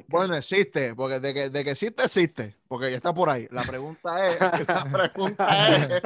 Bueno, 0.10 0.36
existe, 0.36 0.94
porque 0.96 1.22
de 1.22 1.34
que, 1.34 1.50
de 1.50 1.64
que 1.64 1.72
existe, 1.72 2.04
existe, 2.04 2.58
porque 2.68 2.90
ya 2.92 2.98
está 2.98 3.14
por 3.14 3.30
ahí. 3.30 3.48
La 3.52 3.62
pregunta 3.62 4.28
es, 4.28 4.40
la 4.68 4.86
pregunta 4.92 5.48
es, 5.78 6.02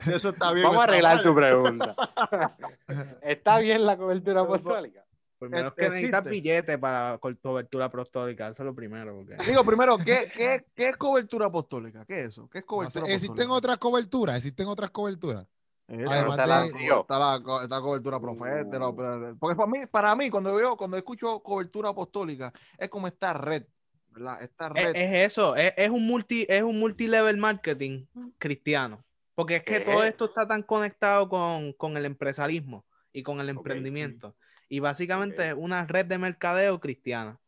si 0.00 0.14
eso 0.14 0.30
está 0.30 0.52
bien. 0.54 0.64
o 0.66 0.70
Vamos 0.70 0.80
a 0.80 0.84
arreglar 0.84 1.16
mal. 1.16 1.24
tu 1.24 1.34
pregunta. 1.34 1.94
¿Está 3.22 3.58
bien 3.58 3.84
la 3.84 3.98
cobertura 3.98 4.40
apostólica? 4.40 5.04
Primero 5.40 5.68
es 5.68 5.72
este, 5.72 5.82
que 5.82 5.88
necesitas 5.88 6.20
existe. 6.26 6.40
billete 6.40 6.78
para 6.78 7.18
co- 7.18 7.34
cobertura 7.42 7.86
apostólica, 7.86 8.48
eso 8.48 8.62
es 8.62 8.66
lo 8.66 8.74
primero. 8.74 9.16
porque- 9.16 9.36
Digo, 9.46 9.64
primero, 9.64 9.96
¿qué, 9.98 10.28
qué, 10.36 10.64
qué 10.74 10.90
es 10.90 10.96
cobertura 10.96 11.46
apostólica? 11.46 12.04
¿Qué 12.04 12.20
es 12.24 12.28
eso? 12.28 12.48
¿Qué 12.50 12.58
es 12.58 12.64
No 12.64 12.66
cobertura 12.68 13.04
existen 13.06 13.30
apostólica? 13.30 13.52
otras 13.54 13.78
coberturas, 13.78 14.36
existen 14.36 14.66
otras 14.68 14.90
coberturas. 14.90 15.46
Además 15.88 16.28
está, 16.28 16.46
la, 16.46 16.62
de- 16.62 16.68
está 16.68 17.18
la 17.18 17.62
está 17.64 17.80
cobertura 17.80 18.20
profética. 18.20 18.78
la- 18.78 19.34
Porque 19.40 19.56
para 19.56 19.66
mí, 19.70 19.86
para 19.90 20.14
mí, 20.14 20.30
cuando 20.30 20.54
veo, 20.54 20.76
cuando 20.76 20.96
escucho 20.96 21.40
cobertura 21.42 21.88
apostólica, 21.88 22.52
es 22.78 22.88
como 22.88 23.08
esta 23.08 23.32
red, 23.32 23.64
¿verdad? 24.10 24.42
Esta 24.42 24.66
Es, 24.68 24.72
red. 24.74 24.92
es 24.94 25.32
eso, 25.32 25.56
es, 25.56 25.72
es 25.76 25.90
un 25.90 26.06
multi, 26.06 26.46
es 26.48 26.62
un 26.62 26.78
multilevel 26.78 27.38
marketing 27.38 28.04
cristiano. 28.38 29.02
Porque 29.34 29.56
es 29.56 29.62
que 29.64 29.78
¿Qué? 29.78 29.90
todo 29.90 30.04
esto 30.04 30.26
está 30.26 30.46
tan 30.46 30.62
conectado 30.62 31.28
con, 31.28 31.72
con 31.72 31.96
el 31.96 32.04
empresarismo 32.04 32.84
y 33.12 33.22
con 33.22 33.40
el 33.40 33.48
emprendimiento. 33.48 34.36
Y 34.72 34.78
básicamente 34.78 35.48
es 35.48 35.54
una 35.56 35.84
red 35.84 36.06
de 36.06 36.16
mercadeo 36.16 36.78
cristiana. 36.78 37.38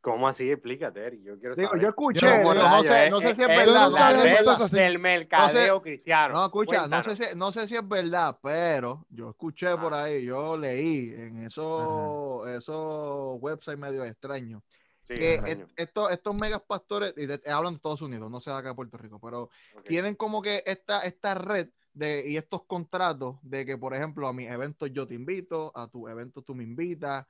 ¿Cómo 0.00 0.26
así? 0.28 0.50
Explícate, 0.50 1.00
Eri. 1.06 1.22
Yo 1.22 1.38
quiero 1.38 1.54
Digo, 1.54 1.68
saber. 1.68 1.82
yo 1.82 1.88
escuché, 1.90 2.20
Yo 2.20 2.26
no 2.26 2.52
digo, 2.54 2.80
sé, 2.82 3.04
es- 3.04 3.10
no 3.10 3.18
sé 3.20 3.24
si 3.24 3.30
es 3.32 3.38
es 3.38 3.46
verdad. 3.56 3.90
La 3.90 4.08
había 4.08 4.42
no 4.42 4.54
sé- 4.56 4.64
eso 4.64 4.76
del 4.76 4.98
mercadeo 4.98 5.82
cristiano. 5.82 6.34
No, 6.34 6.44
escucha, 6.44 6.86
no 6.88 7.02
sé, 7.02 7.16
si, 7.16 7.36
no 7.36 7.52
sé 7.52 7.68
si 7.68 7.74
es 7.76 7.86
verdad, 7.88 8.38
pero 8.42 9.06
yo 9.10 9.30
escuché 9.30 9.76
por 9.76 9.94
Ah. 9.94 10.04
ahí, 10.04 10.24
yo 10.24 10.56
leí 10.58 11.08
en 11.14 11.44
esos, 11.46 12.48
esos 12.48 13.36
websites 13.40 13.78
medio 13.78 14.04
extraños, 14.04 14.62
Sí, 15.06 15.14
que 15.14 15.28
extraño. 15.36 15.64
est- 15.64 15.72
estos, 15.76 16.10
estos 16.12 16.34
megas 16.40 16.60
pastores, 16.66 17.14
y 17.16 17.24
de- 17.26 17.40
hablan 17.50 17.74
de 17.74 17.76
Estados 17.76 18.02
Unidos, 18.02 18.30
no 18.30 18.40
sé 18.42 18.50
de 18.50 18.56
acá 18.56 18.68
de 18.70 18.74
Puerto 18.74 18.96
Rico, 18.98 19.18
pero 19.22 19.48
tienen 19.84 20.14
como 20.16 20.40
que 20.42 20.62
esta, 20.66 21.00
esta 21.00 21.34
red 21.34 21.68
de, 21.94 22.28
y 22.28 22.36
estos 22.36 22.64
contratos 22.64 23.36
de 23.42 23.64
que, 23.64 23.78
por 23.78 23.94
ejemplo, 23.94 24.28
a 24.28 24.32
mis 24.32 24.48
eventos 24.50 24.92
yo 24.92 25.06
te 25.06 25.14
invito, 25.14 25.72
a 25.74 25.88
tu 25.88 26.08
evento 26.08 26.42
tú 26.42 26.54
me 26.54 26.64
invitas, 26.64 27.24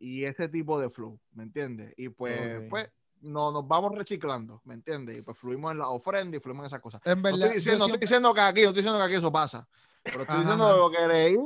y 0.00 0.24
ese 0.24 0.48
tipo 0.48 0.78
de 0.80 0.90
flow, 0.90 1.18
¿me 1.32 1.44
entiendes? 1.44 1.92
Y 1.96 2.08
pues, 2.08 2.58
Ok. 2.58 2.64
pues 2.70 2.90
no, 3.20 3.50
nos 3.50 3.66
vamos 3.66 3.94
reciclando, 3.96 4.60
¿me 4.64 4.74
entiendes? 4.74 5.18
Y 5.18 5.22
pues 5.22 5.36
fluimos 5.38 5.72
en 5.72 5.78
la 5.78 5.88
ofrenda 5.88 6.36
y 6.36 6.40
fluimos 6.40 6.62
en 6.64 6.66
esas 6.66 6.80
cosas. 6.80 7.00
En 7.04 7.16
No 7.18 7.22
verdad, 7.22 7.42
estoy, 7.44 7.54
diciendo, 7.56 7.78
no 7.78 7.84
estoy 7.84 7.88
siempre- 7.88 8.06
diciendo 8.06 8.34
que 8.34 8.40
aquí, 8.40 8.62
no 8.62 8.68
estoy 8.68 8.82
diciendo 8.82 8.98
que 9.00 9.04
aquí 9.06 9.14
eso 9.14 9.32
pasa. 9.32 9.68
Pero 10.04 10.20
estoy 10.22 10.36
Ajá, 10.36 10.40
diciendo 10.40 10.64
ajá. 10.66 10.76
lo 10.76 10.90
que 10.90 11.06
leí 11.06 11.36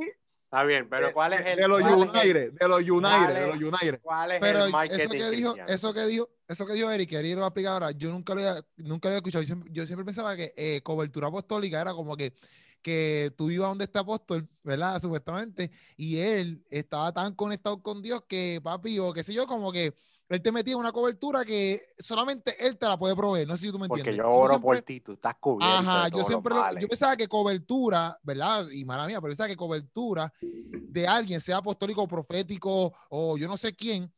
Está 0.43 0.63
bien, 0.65 0.87
pero 0.87 1.11
¿cuál 1.13 1.33
es 1.33 1.41
el 1.47 1.57
de 1.57 1.67
los 1.67 1.79
United, 1.81 2.53
de 2.53 2.67
los 2.67 2.79
United, 2.81 3.01
cuál 3.01 3.33
de 3.33 3.41
es- 3.41 3.47
los 3.47 3.73
United. 3.73 3.99
cuál 4.03 4.31
es 4.33 4.39
Pero 4.39 4.65
el 4.65 4.71
marketing 4.71 5.01
eso 5.01 5.09
que 5.09 5.29
dijo, 5.31 5.55
eso 5.67 5.93
que 5.95 6.05
dijo, 6.05 6.29
eso 6.47 6.65
que 6.67 6.73
dijo 6.73 6.91
Eric, 6.91 7.09
que 7.09 7.17
Eric 7.17 7.33
lo 7.33 7.39
va 7.41 7.47
a 7.47 7.49
explicar 7.49 7.73
ahora, 7.73 7.89
yo 7.91 8.11
nunca 8.11 8.35
lo 8.35 8.41
había, 8.41 8.63
nunca 8.77 9.07
lo 9.07 9.13
había 9.13 9.17
escuchado. 9.17 9.41
Yo 9.41 9.47
siempre, 9.47 9.69
yo 9.73 9.85
siempre 9.87 10.05
pensaba 10.05 10.35
que 10.35 10.53
eh, 10.55 10.81
cobertura 10.83 11.25
apostólica 11.29 11.81
era 11.81 11.93
como 11.95 12.15
que, 12.15 12.35
que 12.83 13.31
tú 13.35 13.49
ibas 13.49 13.69
donde 13.69 13.85
este 13.85 13.97
apóstol, 13.97 14.47
¿verdad? 14.63 15.01
Supuestamente, 15.01 15.71
y 15.97 16.17
él 16.17 16.63
estaba 16.69 17.11
tan 17.11 17.33
conectado 17.33 17.81
con 17.81 18.01
Dios 18.03 18.23
que, 18.27 18.59
papi, 18.61 18.99
o 18.99 19.11
qué 19.13 19.23
sé 19.23 19.33
yo, 19.33 19.47
como 19.47 19.71
que 19.71 19.95
él 20.29 20.41
te 20.41 20.51
metía 20.51 20.73
en 20.73 20.79
una 20.79 20.91
cobertura 20.91 21.45
que 21.45 21.81
solamente 21.97 22.55
él 22.65 22.77
te 22.77 22.85
la 22.87 22.97
puede 22.97 23.15
proveer. 23.15 23.47
No 23.47 23.55
sé 23.57 23.65
si 23.67 23.71
tú 23.71 23.79
me 23.79 23.87
Porque 23.87 24.01
entiendes. 24.01 24.25
yo 24.25 24.31
Si 24.33 24.37
oro 24.39 24.49
siempre- 24.49 24.77
por 24.77 24.81
ti, 24.85 24.99
tú 25.01 25.11
estás 25.13 25.35
cubierto. 25.39 25.75
Ajá, 25.77 26.05
de 26.05 26.17
yo 26.17 26.23
siempre 26.23 26.53
lo- 26.55 26.79
yo 26.79 26.87
pensaba 26.87 27.15
que 27.15 27.27
cobertura, 27.27 28.19
¿verdad? 28.23 28.67
Y 28.71 28.83
mala 28.85 29.05
mía, 29.07 29.19
pero 29.21 29.31
pensaba 29.31 29.47
que 29.49 29.55
cobertura 29.55 30.33
de 30.41 31.07
alguien, 31.07 31.39
sea 31.39 31.57
apostólico, 31.57 32.07
profético 32.07 32.93
o 33.09 33.37
yo 33.37 33.47
no 33.47 33.57
sé 33.57 33.73
quién, 33.75 34.11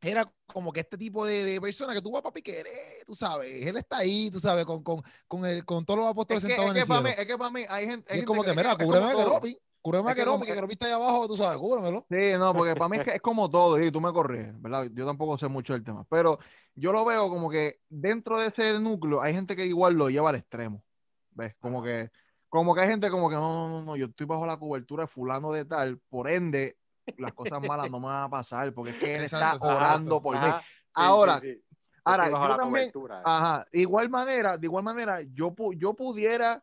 era 0.00 0.30
como 0.46 0.72
que 0.72 0.80
este 0.80 0.96
tipo 0.98 1.24
de, 1.26 1.44
de 1.44 1.60
persona 1.60 1.94
que 1.94 2.02
tú 2.02 2.12
vas, 2.12 2.22
papi, 2.22 2.42
que 2.42 2.60
eres, 2.60 3.04
tú 3.06 3.14
sabes, 3.14 3.66
él 3.66 3.76
está 3.76 3.98
ahí, 3.98 4.30
tú 4.30 4.38
sabes, 4.40 4.64
con, 4.64 4.82
con, 4.82 5.02
con, 5.26 5.44
el, 5.46 5.64
con 5.64 5.84
todos 5.84 6.00
los 6.00 6.08
apóstoles 6.08 6.42
Es 6.42 6.48
que, 6.48 6.54
sentados 6.54 6.70
es 6.70 6.70
en 6.70 6.74
que 6.76 6.82
el 6.82 6.88
para 6.88 7.00
mí, 7.00 7.08
cielo. 7.10 7.22
es 7.22 7.26
que 7.28 7.38
para 7.38 7.50
mí 7.50 7.62
hay 7.68 7.86
gente. 7.86 8.12
Hay 8.12 8.20
es 8.20 8.26
como 8.26 8.42
gente 8.42 8.56
que, 8.62 8.68
mira, 8.68 8.76
cúbreme 8.76 9.06
a 9.06 9.12
todo. 9.12 9.24
Keropi, 9.24 9.58
cúbreme 9.80 10.14
que 10.14 10.24
como- 10.24 10.44
que 10.44 10.54
Keropi 10.54 10.72
está 10.74 10.86
ahí 10.86 10.92
abajo, 10.92 11.26
tú 11.28 11.36
sabes, 11.36 11.58
cúbremelo. 11.58 12.06
Sí, 12.10 12.32
no, 12.38 12.52
porque 12.54 12.74
para 12.76 12.88
mí 12.88 12.98
es 12.98 13.04
que 13.04 13.14
es 13.16 13.22
como 13.22 13.50
todo, 13.50 13.80
y 13.82 13.90
tú 13.90 14.00
me 14.00 14.12
corriges, 14.12 14.60
¿verdad? 14.60 14.88
Yo 14.92 15.06
tampoco 15.06 15.38
sé 15.38 15.48
mucho 15.48 15.72
del 15.72 15.82
tema, 15.84 16.04
pero 16.10 16.38
yo 16.74 16.92
lo 16.92 17.04
veo 17.04 17.28
como 17.30 17.48
que 17.50 17.80
dentro 17.88 18.40
de 18.40 18.48
ese 18.48 18.78
núcleo 18.78 19.22
hay 19.22 19.32
gente 19.34 19.56
que 19.56 19.64
igual 19.66 19.94
lo 19.94 20.10
lleva 20.10 20.28
al 20.30 20.36
extremo, 20.36 20.84
¿ves? 21.30 21.54
Como 21.58 21.82
que, 21.82 22.10
como 22.48 22.74
que 22.74 22.82
hay 22.82 22.88
gente 22.88 23.08
como 23.10 23.28
que 23.28 23.34
no, 23.36 23.68
no, 23.68 23.68
no, 23.68 23.82
no, 23.84 23.96
yo 23.96 24.06
estoy 24.06 24.26
bajo 24.26 24.44
la 24.46 24.58
cobertura 24.58 25.04
de 25.04 25.08
fulano 25.08 25.52
de 25.52 25.64
tal, 25.64 25.98
por 26.08 26.28
ende, 26.30 26.76
las 27.18 27.32
cosas 27.34 27.60
malas 27.60 27.90
no 27.90 28.00
me 28.00 28.06
van 28.06 28.24
a 28.24 28.28
pasar, 28.28 28.72
porque 28.72 28.90
es 28.90 28.96
que 28.96 29.14
él 29.16 29.24
está 29.24 29.56
orando 29.74 30.20
por 30.22 30.38
mí. 30.40 30.46
Sí, 30.58 30.62
Ahora, 30.94 31.40
sí, 31.40 31.52
sí. 31.54 31.62
ahora, 32.04 32.24
yo 32.30 32.56
también, 32.56 32.92
ajá, 33.24 33.66
de 33.72 33.80
igual 33.80 34.08
manera, 34.08 34.56
de 34.56 34.66
igual 34.66 34.84
manera, 34.84 35.20
yo, 35.22 35.50
pu- 35.54 35.76
yo 35.78 35.94
pudiera 35.94 36.62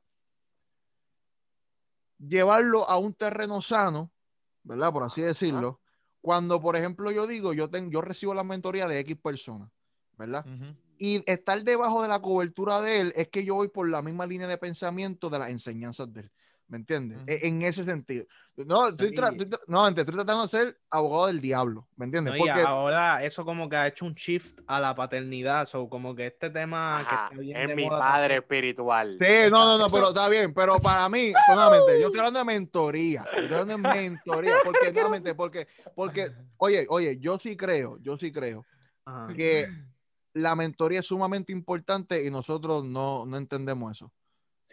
llevarlo 2.20 2.88
a 2.90 2.98
un 2.98 3.14
terreno 3.14 3.62
sano, 3.62 4.12
¿verdad? 4.64 4.92
Por 4.92 5.04
así 5.04 5.22
decirlo. 5.22 5.80
Cuando, 6.22 6.62
por 6.62 6.78
ejemplo, 6.78 7.12
yo 7.12 7.28
digo, 7.28 7.54
yo, 7.54 7.70
tengo, 7.70 7.92
yo 7.92 8.00
recibo 8.02 8.34
la 8.34 8.44
mentoría 8.46 8.88
de 8.88 9.00
X 9.00 9.18
personas, 9.18 9.70
¿verdad? 10.18 10.46
Ujú. 10.48 10.74
Y 10.98 11.24
estar 11.30 11.62
debajo 11.64 12.02
de 12.02 12.08
la 12.08 12.22
cobertura 12.22 12.80
de 12.80 13.02
él 13.02 13.14
es 13.18 13.28
que 13.28 13.44
yo 13.44 13.56
voy 13.56 13.68
por 13.68 13.90
la 13.90 14.02
misma 14.02 14.26
línea 14.26 14.48
de 14.48 14.58
pensamiento 14.58 15.30
de 15.30 15.40
las 15.40 15.50
enseñanzas 15.50 16.14
de 16.14 16.22
él. 16.22 16.32
¿Me 16.74 16.78
entiendes? 16.80 17.20
Ujú. 17.20 17.26
E- 17.28 17.48
En 17.48 17.62
ese 17.62 17.84
sentido. 17.84 18.26
No, 18.66 18.88
estoy, 18.88 19.10
estoy 19.10 19.36
tra- 19.48 19.60
no, 19.68 19.86
antes, 19.86 20.02
estoy 20.02 20.16
tratando 20.16 20.42
de 20.42 20.50
ser 20.50 20.80
abogado 20.90 21.28
del 21.28 21.40
diablo. 21.40 21.88
¿Me 21.98 22.06
entiendes? 22.06 22.34
No, 22.34 22.38
Porque 22.40 22.50
ahora 22.52 23.24
eso 23.24 23.46
como 23.46 23.70
que 23.70 23.76
ha 23.76 23.86
hecho 23.88 24.06
un 24.06 24.16
shift 24.16 24.58
a 24.66 24.80
la 24.80 24.96
paternidad, 24.96 25.68
so 25.68 25.88
como 25.88 26.16
que 26.16 26.26
este 26.26 26.50
tema 26.50 27.02
Ajá, 27.02 27.10
que 27.30 27.36
está 27.36 27.42
bien 27.44 27.58
es 27.58 27.68
de 27.68 27.76
mi 27.76 27.84
moda 27.86 28.00
padre 28.00 28.22
también. 28.22 28.42
espiritual. 28.42 29.18
Sí, 29.20 29.52
no, 29.52 29.66
no, 29.66 29.78
no, 29.78 29.88
pero 29.92 30.08
está 30.08 30.28
bien, 30.30 30.52
pero 30.52 30.80
para 30.80 31.08
mí, 31.10 31.32
nuevamente, 31.48 32.00
yo 32.00 32.08
estoy 32.08 32.20
hablando 32.22 32.40
de 32.40 32.46
mentoría, 32.46 33.24
yo 33.36 33.42
estoy 33.44 33.60
hablando 33.60 33.74
de 33.92 33.94
mentoría, 34.10 34.56
porque 34.64 34.92
nuevamente, 34.92 35.36
porque, 35.36 35.68
porque, 35.94 36.32
oye, 36.58 36.88
oye, 36.90 37.20
yo 37.20 37.38
sí 37.38 37.56
creo, 37.56 38.00
yo 38.02 38.18
sí 38.18 38.32
creo 38.32 38.66
Ajá. 39.06 39.32
que 39.36 39.68
la 40.34 40.56
mentoría 40.56 41.02
es 41.02 41.06
sumamente 41.06 41.52
importante 41.52 42.26
y 42.26 42.32
nosotros 42.32 42.84
no, 42.84 43.28
no 43.28 43.38
entendemos 43.38 43.92
eso. 43.96 44.12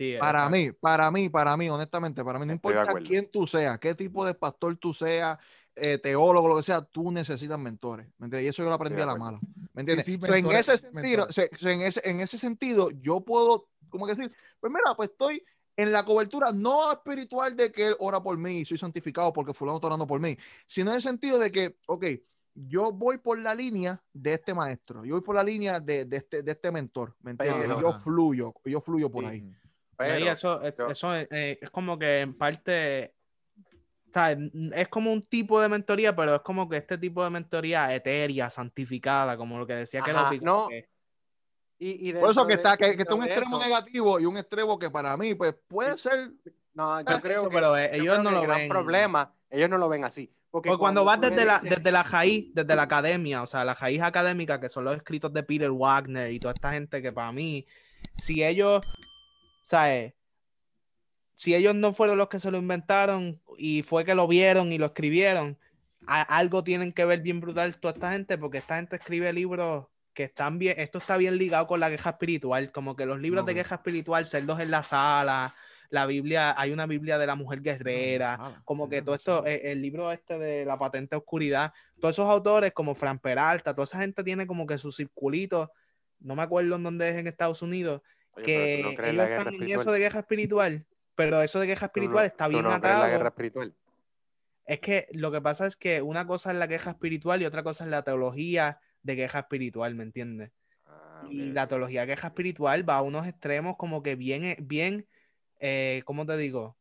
Sí, 0.01 0.17
Para 0.19 0.39
exacto. 0.39 0.57
mí, 0.57 0.73
para 0.73 1.11
mí, 1.11 1.29
para 1.29 1.57
mí, 1.59 1.69
honestamente, 1.69 2.25
para 2.25 2.39
mí, 2.39 2.47
no 2.47 2.55
Estoy 2.55 2.73
importa 2.73 2.95
quién 3.01 3.31
tú 3.31 3.47
seas, 3.47 3.79
qué 3.79 3.95
tipo 3.95 4.25
de 4.25 4.33
pastor 4.33 4.75
tú 4.79 4.95
seas, 4.95 5.39
eh, 5.77 5.99
teólogo, 5.99 6.49
lo 6.49 6.57
que 6.57 6.63
sea, 6.63 6.81
tú 6.81 7.13
necesitas 7.13 7.59
mentores. 7.59 8.07
¿me 8.17 8.25
entiendes? 8.25 8.47
Y 8.47 8.49
eso 8.49 8.63
yo 8.63 8.71
lo 8.71 8.77
aprendí 8.77 8.99
a 9.03 9.05
la 9.05 9.15
mala. 9.15 9.39
¿Me 9.75 9.83
entiendes? 9.83 10.07
sí, 10.07 10.13
So, 10.19 10.25
en, 10.29 10.33
mentores, 10.33 10.69
ese 10.71 10.79
sentido, 10.79 11.27
mentores. 11.27 11.35
se- 11.35 11.51
se- 11.59 11.73
en, 11.75 11.81
ese, 11.83 12.01
en 12.09 12.21
ese 12.21 12.39
sentido, 12.39 12.89
yo 13.03 13.21
puedo, 13.21 13.69
como 13.91 14.07
que 14.07 14.15
decir, 14.15 14.33
pues 14.59 14.73
mira, 14.73 14.95
pues 14.97 15.11
estoy 15.11 15.45
en 15.77 15.93
la 15.93 16.03
cobertura 16.03 16.51
no 16.51 16.91
espiritual 16.91 17.55
de 17.55 17.71
que 17.71 17.89
él 17.89 17.97
ora 17.99 18.23
por 18.23 18.39
mí 18.39 18.61
y 18.61 18.65
soy 18.65 18.79
santificado 18.79 19.35
porque 19.35 19.53
fulano 19.53 19.77
está 19.77 19.89
orando 19.89 20.07
por 20.07 20.19
mí, 20.19 20.35
sino 20.67 20.93
en 20.93 20.97
el 20.97 21.03
sentido 21.03 21.39
de 21.39 21.53
que, 21.53 21.77
ok, 21.87 22.07
yo 22.55 22.91
voy 22.91 23.19
por 23.19 23.39
la 23.39 23.55
línea 23.55 24.03
de 24.15 24.33
este 24.33 24.55
maestro, 24.55 25.05
yo 25.05 25.13
voy 25.17 25.23
por 25.23 25.37
la 25.37 25.45
línea 25.45 25.79
de, 25.79 26.07
de 26.07 26.17
este, 26.17 26.43
de 26.43 26.53
este 26.53 26.71
mentor, 26.71 27.15
¿me 27.21 27.33
entiendes? 27.33 27.69
Yo 27.79 27.93
fluyo, 27.93 28.55
yo 28.65 28.81
fluyo 28.81 29.11
por 29.11 29.27
ahí. 29.27 29.45
Pero 30.09 30.33
eso, 30.33 30.63
es, 30.63 30.77
yo- 30.77 30.89
eso 30.91 31.15
es, 31.15 31.29
eh, 31.31 31.59
es 31.61 31.71
como 31.71 31.99
que 31.99 32.21
en 32.21 32.35
parte, 32.37 33.15
es 34.75 34.89
como 34.89 35.13
un 35.13 35.23
tipo 35.23 35.61
de 35.61 35.69
mentoría, 35.69 36.15
pero 36.17 36.37
es 36.37 36.41
como 36.43 36.69
que 36.69 36.79
este 36.79 36.99
tipo 36.99 37.23
de 37.23 37.31
mentoría 37.31 37.95
etérea, 37.95 38.51
santificada, 38.51 39.37
como 39.37 39.59
lo 39.59 39.67
que 39.67 39.75
decía 39.75 40.01
que 40.03 40.11
Ajá, 40.11 40.31
no, 40.43 40.69
que 40.69 40.89
y, 41.83 42.11
y 42.11 42.13
Por 42.13 42.31
eso 42.31 42.47
que 42.47 42.57
de- 42.57 42.63
está, 42.63 42.77
que, 42.77 42.95
que 42.95 43.03
está 43.03 43.15
un 43.15 43.25
extremo 43.25 43.57
eso- 43.57 43.65
negativo 43.67 44.21
y 44.21 44.27
un 44.27 44.37
extremo 44.37 44.79
que 44.79 44.91
para 44.91 45.17
mí, 45.17 45.35
pues 45.35 45.55
puede 45.67 45.97
ser. 45.97 46.31
No, 46.75 47.01
yo 47.01 47.21
creo 47.23 47.41
eso, 47.41 47.49
que, 47.49 47.55
pero, 47.55 47.77
eh, 47.77 47.89
yo 47.95 48.03
ellos 48.03 48.19
creo 48.19 48.23
no 48.23 48.29
que 48.31 48.35
lo 48.37 48.43
gran 48.43 48.59
ven. 48.59 48.69
problema, 48.69 49.33
ellos 49.49 49.71
no 49.71 49.79
lo 49.79 49.89
ven 49.89 50.05
así. 50.05 50.31
Porque 50.51 50.69
Porque 50.69 50.79
cuando 50.81 51.05
vas 51.05 51.21
desde 51.21 51.45
la, 51.45 51.61
desde 51.63 51.91
la 51.93 52.03
raíz, 52.03 52.53
desde 52.55 52.75
la 52.77 52.83
academia, 52.83 53.43
o 53.43 53.47
sea, 53.47 53.65
la 53.65 53.73
raíz 53.75 54.03
académica, 54.03 54.61
que 54.61 54.69
son 54.69 54.85
los 54.85 54.97
escritos 54.97 55.33
de 55.33 55.43
Peter 55.43 55.71
Wagner 55.71 56.31
y 56.33 56.39
toda 56.39 56.53
esta 56.53 56.73
gente 56.73 57.01
que 57.01 57.13
para 57.13 57.33
mí, 57.33 57.67
si 58.17 58.45
ellos, 58.45 58.85
¿sabes? 59.71 60.15
Si 61.37 61.55
ellos 61.55 61.77
no 61.77 61.93
fueron 61.93 62.19
los 62.19 62.29
que 62.29 62.41
se 62.41 62.51
lo 62.51 62.59
inventaron 62.59 63.41
y 63.57 63.83
fue 63.85 64.05
que 64.05 64.17
lo 64.17 64.27
vieron 64.27 64.73
y 64.73 64.79
lo 64.79 64.87
escribieron, 64.87 65.57
a- 66.09 66.23
algo 66.23 66.65
tienen 66.65 66.93
que 66.93 67.05
ver 67.05 67.21
bien 67.21 67.41
brutal 67.41 67.79
toda 67.79 67.95
esta 67.95 68.13
gente, 68.13 68.37
porque 68.37 68.59
esta 68.59 68.77
gente 68.77 68.97
escribe 68.97 69.33
libros 69.33 69.87
que 70.13 70.25
están 70.25 70.59
bien, 70.59 70.75
esto 70.79 70.99
está 70.99 71.17
bien 71.17 71.39
ligado 71.39 71.69
con 71.69 71.79
la 71.79 71.89
queja 71.89 72.11
espiritual, 72.11 72.73
como 72.73 72.97
que 72.97 73.07
los 73.07 73.21
libros 73.21 73.47
de 73.47 73.55
queja 73.55 73.77
espiritual, 73.77 74.27
Cerdos 74.27 74.59
en 74.59 74.73
la 74.73 74.83
Sala, 74.83 75.55
la 75.89 76.05
Biblia, 76.07 76.53
hay 76.59 76.73
una 76.73 76.87
Biblia 76.87 77.17
de 77.17 77.27
la 77.29 77.37
mujer 77.37 77.63
guerrera, 77.63 78.37
como 78.65 78.89
que 78.89 79.03
todo 79.03 79.15
esto, 79.15 79.47
eh, 79.47 79.71
el 79.73 79.81
libro 79.81 80.11
este 80.11 80.37
de 80.37 80.65
la 80.65 80.79
patente 80.79 81.15
oscuridad, 81.15 81.73
todos 82.01 82.17
esos 82.17 82.29
autores 82.29 82.73
como 82.73 82.95
Fran 82.97 83.21
Peralta, 83.21 83.73
toda 83.73 83.85
esa 83.85 84.01
gente 84.01 84.25
tiene 84.25 84.49
como 84.49 84.67
que 84.67 84.79
su 84.79 84.91
circulito, 84.91 85.71
no 86.19 86.35
me 86.35 86.43
acuerdo 86.43 86.75
en 86.75 86.83
dónde 86.83 87.09
es 87.09 87.17
en 87.17 87.29
Estados 87.29 87.63
Unidos, 87.63 88.03
Oye, 88.35 88.45
que 88.47 88.81
tú 88.83 88.89
no 88.91 88.95
crees 88.97 89.09
en 89.11 89.15
ellos 89.15 89.17
la 89.17 89.29
guerra 89.29 89.39
están 89.43 89.47
en 89.49 89.55
espiritual. 89.55 89.81
eso 89.81 89.93
de 89.93 89.99
guerra 89.99 90.21
espiritual, 90.21 90.87
pero 91.15 91.43
eso 91.43 91.61
de 91.61 91.67
guerra 91.67 91.81
no- 91.81 91.87
espiritual 91.87 92.27
está 92.27 92.49
bien 92.49 92.63
no 92.63 92.69
la 92.71 92.77
atado. 92.77 93.07
guerra 93.07 93.29
espiritual. 93.29 93.75
Es 94.67 94.81
que 94.81 95.09
lo 95.13 95.33
que 95.33 95.41
pasa 95.41 95.67
es 95.67 95.77
que 95.77 96.01
una 96.03 96.27
cosa 96.27 96.53
es 96.53 96.59
la 96.59 96.69
queja 96.69 96.91
espiritual 96.91 97.43
y 97.43 97.45
otra 97.47 97.63
cosa 97.63 97.85
es 97.85 97.91
la 97.91 98.03
teología 98.03 98.81
de 99.03 99.17
queja 99.17 99.41
espiritual, 99.41 99.95
¿me 99.97 100.05
entiendes? 100.05 100.53
Ah, 100.87 101.27
Y 101.29 101.51
la 101.51 101.67
teología 101.67 102.03
de 102.03 102.09
queja 102.15 102.29
espiritual 102.29 102.89
va 102.89 102.97
a 102.99 103.03
unos 103.03 103.27
extremos 103.27 103.77
como 103.77 104.03
que 104.03 104.15
bien, 104.15 104.45
eh, 104.45 104.57
bien, 104.61 105.07
eh, 105.59 106.03
¿cómo 106.05 106.25
te 106.25 106.37
digo? 106.37 106.77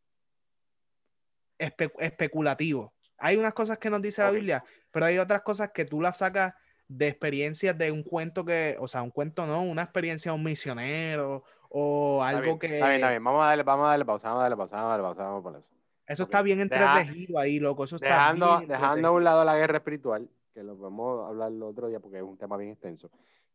Espe- 1.58 1.92
especulativo. 2.00 2.94
Hay 3.18 3.36
unas 3.38 3.54
cosas 3.54 3.78
que 3.80 3.90
nos 3.90 4.02
dice 4.02 4.22
la. 4.22 4.32
Biblia, 4.32 4.64
pero 4.92 5.06
hay 5.06 5.18
otras 5.18 5.42
cosas 5.42 5.72
que 5.74 5.86
tú 5.86 6.00
las 6.02 6.18
sacas 6.18 6.54
de 6.90 7.08
experiencias 7.08 7.78
de 7.78 7.92
un 7.92 8.04
cuento 8.04 8.44
que, 8.44 8.76
o 8.80 8.88
sea, 8.88 9.02
un 9.04 9.12
cuento 9.12 9.46
no, 9.46 9.62
una 9.62 9.84
experiencia 9.84 10.32
de 10.32 10.36
un 10.38 10.44
misionero 10.44 11.44
o 11.70 12.18
Está 12.26 12.30
algo 12.30 12.42
bien, 12.44 12.60
que... 12.60 12.66
Está 12.74 12.86
bien, 12.88 12.96
está 12.96 13.10
bien. 13.12 13.24
Vamos 13.24 13.44
a 13.44 13.48
darle, 13.48 13.64
vamos 13.64 13.86
a 13.86 13.90
darle 13.92 14.06
pausa, 14.06 14.28
vamos 14.28 14.40
a 14.40 14.44
darle 14.44 14.58
pausa, 14.58 14.76
vamos 14.76 14.88
a 14.88 14.92
darle 14.92 15.04
pausa, 15.04 15.24
vamos 15.24 15.44
por 15.44 15.56
eso. 15.56 15.66
Eso 16.08 16.24
Ok. 16.24 16.30
está 16.30 16.42
bien 16.42 16.60
entretejido 16.62 17.38
ahí, 17.40 17.60
loco. 17.60 17.84
Eso 17.84 17.96
está 17.98 18.08
Dejando, 18.08 18.58
bien 18.58 18.68
dejando 18.70 19.08
a 19.08 19.12
un 19.12 19.24
lado 19.24 19.46
la 19.46 19.56
guerra 19.56 19.78
espiritual, 19.78 20.28
que 20.54 20.64
lo 20.64 20.76
podemos 20.76 21.30
hablar 21.30 21.52
el 21.52 21.62
otro 21.62 21.88
día 21.88 22.00
porque 22.00 22.18
es 22.18 22.24
un 22.24 22.38
tema 22.38 22.58
bien 22.58 22.72
extenso. 22.72 23.10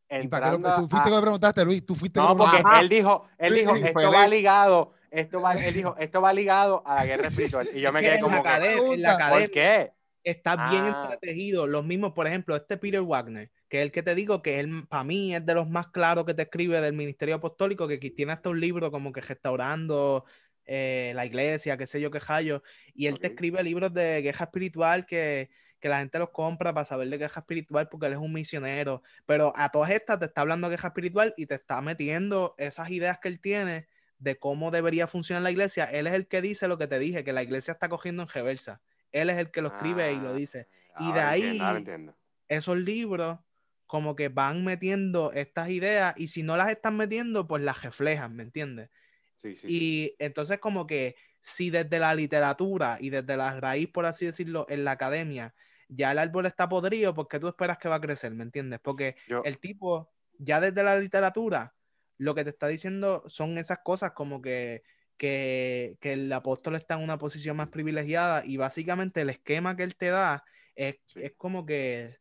¿Y 0.08 0.28
para 0.28 0.46
qué 0.46 0.50
lo- 0.52 0.56
Entrando 0.58 0.74
tú 0.82 0.88
fuiste 0.88 1.08
a- 1.08 1.10
que 1.10 1.16
me 1.16 1.22
preguntaste, 1.22 1.64
Luis? 1.64 1.84
Tú 1.84 1.94
fuiste 1.96 2.20
que 2.20 2.24
No, 2.26 2.34
me 2.36 2.38
porque 2.38 2.50
preguntaste. 2.58 2.80
él 2.84 2.88
dijo, 2.88 3.24
él 3.38 3.52
Sí, 3.52 3.58
dijo, 3.60 3.74
sí, 3.74 3.82
esto 3.84 4.12
va 4.12 4.28
ligado, 4.28 4.92
esto 5.10 5.40
va, 5.40 5.52
él 5.54 5.74
dijo, 5.74 5.96
esto 5.98 6.20
va 6.20 6.32
ligado 6.32 6.82
a 6.86 6.94
la 6.94 7.06
guerra 7.06 7.26
espiritual. 7.28 7.68
Y 7.74 7.80
yo 7.80 7.92
me 7.92 7.98
que 8.00 8.06
quedé 8.06 8.14
en 8.16 8.20
la 8.22 8.28
como 8.28 8.42
que, 8.44 8.48
en 8.48 8.54
la 8.54 8.60
Pregunta. 8.76 9.14
academia 9.14 9.46
¿por 9.46 9.50
qué? 9.50 9.92
Está 10.24 10.56
bien 10.56 10.84
Ah. 10.84 11.04
entretejido. 11.04 11.66
Los 11.66 11.84
mismos, 11.84 12.12
por 12.14 12.26
ejemplo, 12.26 12.56
este 12.56 12.76
Peter 12.78 13.02
Wagner, 13.02 13.50
que 13.68 13.78
es 13.80 13.84
el 13.84 13.92
que 13.92 14.02
te 14.02 14.14
digo 14.14 14.42
que 14.42 14.60
él, 14.60 14.86
para 14.88 15.04
mí 15.04 15.34
es 15.34 15.44
de 15.46 15.54
los 15.54 15.68
más 15.68 15.88
claros 15.88 16.24
que 16.26 16.34
te 16.34 16.42
escribe 16.42 16.80
del 16.80 16.94
Ministerio 16.94 17.36
Apostólico, 17.36 17.88
que 17.88 17.98
tiene 17.98 18.32
hasta 18.32 18.50
un 18.50 18.60
libro 18.60 18.90
como 18.90 19.12
que 19.12 19.20
restaurando 19.20 20.24
eh, 20.66 21.12
la 21.14 21.26
iglesia, 21.26 21.76
qué 21.76 21.86
sé 21.86 22.00
yo, 22.00 22.10
qué 22.10 22.20
hallo. 22.26 22.62
Y 22.94 23.06
él 23.06 23.20
te 23.20 23.28
escribe 23.28 23.62
libros 23.62 23.92
de 23.94 24.20
queja 24.22 24.44
espiritual 24.44 25.06
que, 25.06 25.50
que 25.80 25.88
la 25.88 25.98
gente 25.98 26.18
los 26.18 26.30
compra 26.30 26.72
para 26.72 26.84
saber 26.86 27.08
de 27.10 27.18
queja 27.18 27.40
espiritual 27.40 27.88
porque 27.90 28.06
él 28.06 28.12
es 28.14 28.18
un 28.18 28.32
misionero. 28.32 29.02
Pero 29.26 29.52
a 29.56 29.70
todas 29.70 29.90
estas 29.90 30.18
te 30.18 30.26
está 30.26 30.40
hablando 30.40 30.68
de 30.70 30.76
queja 30.76 30.88
espiritual 30.88 31.34
y 31.36 31.46
te 31.46 31.54
está 31.56 31.80
metiendo 31.82 32.54
esas 32.58 32.90
ideas 32.90 33.18
que 33.20 33.28
él 33.28 33.40
tiene 33.40 33.88
de 34.18 34.38
cómo 34.38 34.70
debería 34.70 35.06
funcionar 35.06 35.42
la 35.42 35.50
iglesia. 35.50 35.84
Él 35.84 36.06
es 36.06 36.14
el 36.14 36.28
que 36.28 36.40
dice 36.40 36.68
lo 36.68 36.78
que 36.78 36.86
te 36.86 36.98
dije, 36.98 37.24
que 37.24 37.32
la 37.32 37.42
iglesia 37.42 37.72
está 37.72 37.88
cogiendo 37.90 38.22
en 38.22 38.28
reversa. 38.28 38.80
Él 39.14 39.30
es 39.30 39.38
el 39.38 39.50
que 39.52 39.62
lo 39.62 39.68
escribe 39.68 40.12
y 40.12 40.18
lo 40.20 40.30
Ah, 40.30 40.32
dice. 40.34 40.66
Y 40.98 41.04
ahora 41.04 41.14
de 41.14 41.28
ahí- 41.46 41.76
entiendo. 41.76 42.14
Esos 42.48 42.76
libros 42.76 43.38
como 43.86 44.16
que 44.16 44.28
van 44.28 44.64
metiendo 44.64 45.32
estas 45.32 45.70
ideas 45.70 46.14
y 46.16 46.26
si 46.26 46.42
no 46.42 46.56
las 46.56 46.68
están 46.70 46.96
metiendo, 46.96 47.46
pues 47.46 47.62
las 47.62 47.82
reflejan, 47.82 48.34
¿me 48.34 48.42
entiendes? 48.42 48.90
Sí, 49.36 49.54
sí, 49.54 49.68
sí. 49.68 49.72
Y 49.72 50.16
entonces 50.18 50.58
como 50.58 50.86
que 50.86 51.14
si 51.40 51.70
desde 51.70 51.98
la 52.00 52.14
literatura 52.14 52.98
y 53.00 53.10
desde 53.10 53.36
la 53.36 53.58
raíz, 53.60 53.88
por 53.88 54.04
así 54.04 54.26
decirlo, 54.26 54.66
en 54.68 54.84
la 54.84 54.92
academia, 54.92 55.54
ya 55.88 56.10
el 56.10 56.18
árbol 56.18 56.46
está 56.46 56.68
podrido, 56.68 57.14
¿por 57.14 57.28
qué 57.28 57.38
tú 57.38 57.46
esperas 57.46 57.78
que 57.78 57.88
va 57.88 57.96
a 57.96 58.00
crecer? 58.00 58.32
¿Me 58.32 58.42
entiendes? 58.42 58.80
Porque 58.82 59.14
Yo- 59.28 59.42
el 59.44 59.58
tipo, 59.58 60.10
ya 60.38 60.60
desde 60.60 60.82
la 60.82 60.98
literatura, 60.98 61.74
lo 62.18 62.34
que 62.34 62.42
te 62.42 62.50
está 62.50 62.66
diciendo 62.66 63.22
son 63.28 63.58
esas 63.58 63.78
cosas 63.84 64.10
como 64.12 64.42
que, 64.42 64.82
que, 65.16 65.96
que 66.00 66.12
el 66.14 66.32
apóstol 66.32 66.76
está 66.76 66.94
en 66.94 67.02
una 67.02 67.18
posición 67.18 67.56
más 67.56 67.68
privilegiada 67.68 68.44
y 68.44 68.56
básicamente 68.56 69.20
el 69.22 69.30
esquema 69.30 69.76
que 69.76 69.84
él 69.84 69.96
te 69.96 70.08
da 70.08 70.44
es, 70.74 70.96
es 71.16 71.32
como 71.36 71.66
que, 71.66 72.16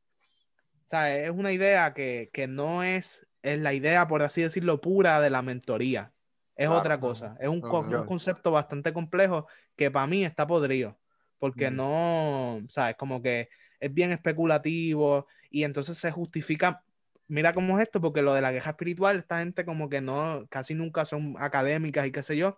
¿sabes? 0.90 1.26
Es 1.26 1.32
una 1.32 1.52
idea 1.52 1.94
que, 1.94 2.30
que 2.34 2.48
no 2.48 2.84
es, 2.84 3.26
es 3.42 3.60
la 3.60 3.74
idea, 3.74 4.08
por 4.08 4.22
así 4.22 4.42
decirlo, 4.42 4.82
pura 4.82 5.20
de 5.22 5.30
la 5.30 5.42
mentoría. 5.42 6.14
Es 6.56 6.68
Claro. 6.68 6.80
otra 6.82 7.00
cosa. 7.00 7.36
Es 7.40 7.50
un, 7.50 7.62
co- 7.62 7.80
un 7.82 8.06
concepto 8.06 8.52
bastante 8.52 8.94
complejo 8.94 9.48
que 9.76 9.90
para 9.92 10.08
mí 10.08 10.24
está 10.26 10.46
podrido. 10.48 11.00
Porque 11.40 11.72
Mm. 11.72 11.76
no, 11.76 12.62
¿sabes? 12.70 12.96
Como 12.96 13.22
que 13.22 13.50
es 13.80 13.94
bien 13.94 14.12
especulativo 14.12 15.28
y 15.50 15.64
entonces 15.64 15.98
se 15.98 16.12
justifica. 16.12 16.84
Mira 17.28 17.54
cómo 17.54 17.78
es 17.80 17.84
esto, 17.84 18.00
porque 18.02 18.22
lo 18.22 18.34
de 18.34 18.42
la 18.42 18.52
queja 18.52 18.72
espiritual, 18.72 19.18
esta 19.18 19.40
gente 19.40 19.66
como 19.66 19.90
que 19.90 20.02
no, 20.02 20.46
casi 20.50 20.76
nunca 20.76 21.06
son 21.06 21.36
académicas 21.40 22.06
y 22.06 22.12
qué 22.12 22.22
sé 22.24 22.38
yo, 22.38 22.58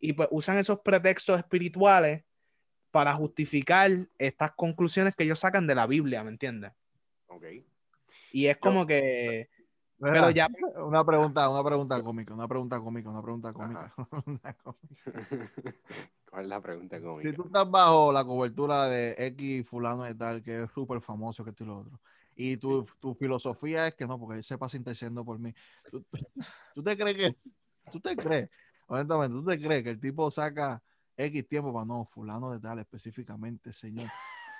y 0.00 0.12
pues 0.12 0.28
usan 0.30 0.58
esos 0.58 0.80
pretextos 0.80 1.38
espirituales 1.38 2.24
para 2.90 3.14
justificar 3.14 4.08
estas 4.18 4.52
conclusiones 4.52 5.14
que 5.14 5.24
ellos 5.24 5.38
sacan 5.38 5.66
de 5.66 5.74
la 5.74 5.86
Biblia, 5.86 6.24
¿me 6.24 6.30
entiendes? 6.30 6.72
Ok. 7.26 7.44
Y 8.32 8.46
es 8.46 8.56
como 8.58 8.86
que, 8.86 9.48
Pero 9.98 10.30
ya, 10.30 10.48
Una 10.76 11.04
pregunta, 11.04 11.48
una 11.50 11.64
pregunta 11.64 12.02
cómica, 12.02 12.34
una 12.34 12.48
pregunta 12.48 12.80
cómica, 12.80 13.10
una 13.10 13.22
pregunta 13.22 13.52
cómica. 13.52 13.94
¿Cuál 16.30 16.42
es 16.42 16.48
la 16.48 16.60
pregunta 16.60 16.98
si 16.98 17.02
cómica? 17.04 17.32
tú 17.34 17.46
estás 17.46 17.70
bajo 17.70 18.12
la 18.12 18.24
cobertura 18.24 18.86
de 18.86 19.14
X 19.18 19.66
fulano 19.66 20.04
de 20.04 20.14
tal, 20.14 20.42
que 20.42 20.64
es 20.64 20.70
súper 20.70 21.00
famoso, 21.00 21.44
que 21.44 21.50
esto 21.50 21.64
y 21.64 21.66
lo 21.66 21.78
otro, 21.78 22.00
y 22.34 22.56
tu, 22.56 22.86
tu 23.00 23.14
filosofía 23.14 23.88
es 23.88 23.94
que 23.94 24.06
no, 24.06 24.18
porque 24.18 24.36
él 24.36 24.44
se 24.44 24.56
pasa 24.56 24.76
intercediendo 24.76 25.24
por 25.24 25.38
mí, 25.38 25.52
¿tú, 25.90 26.04
tú 26.74 26.82
te 26.82 26.96
crees 26.96 27.16
que, 27.16 27.36
tú 27.90 28.00
te 28.00 28.16
crees, 28.16 28.48
honestamente, 28.88 29.34
tú 29.38 29.44
te 29.44 29.58
crees 29.60 29.84
que 29.84 29.90
el 29.90 30.00
tipo 30.00 30.30
saca 30.30 30.82
X 31.16 31.48
tiempo 31.48 31.72
para 31.72 31.86
no, 31.86 32.04
fulano 32.04 32.50
de 32.52 32.60
tal 32.60 32.78
específicamente, 32.80 33.72
señor? 33.72 34.08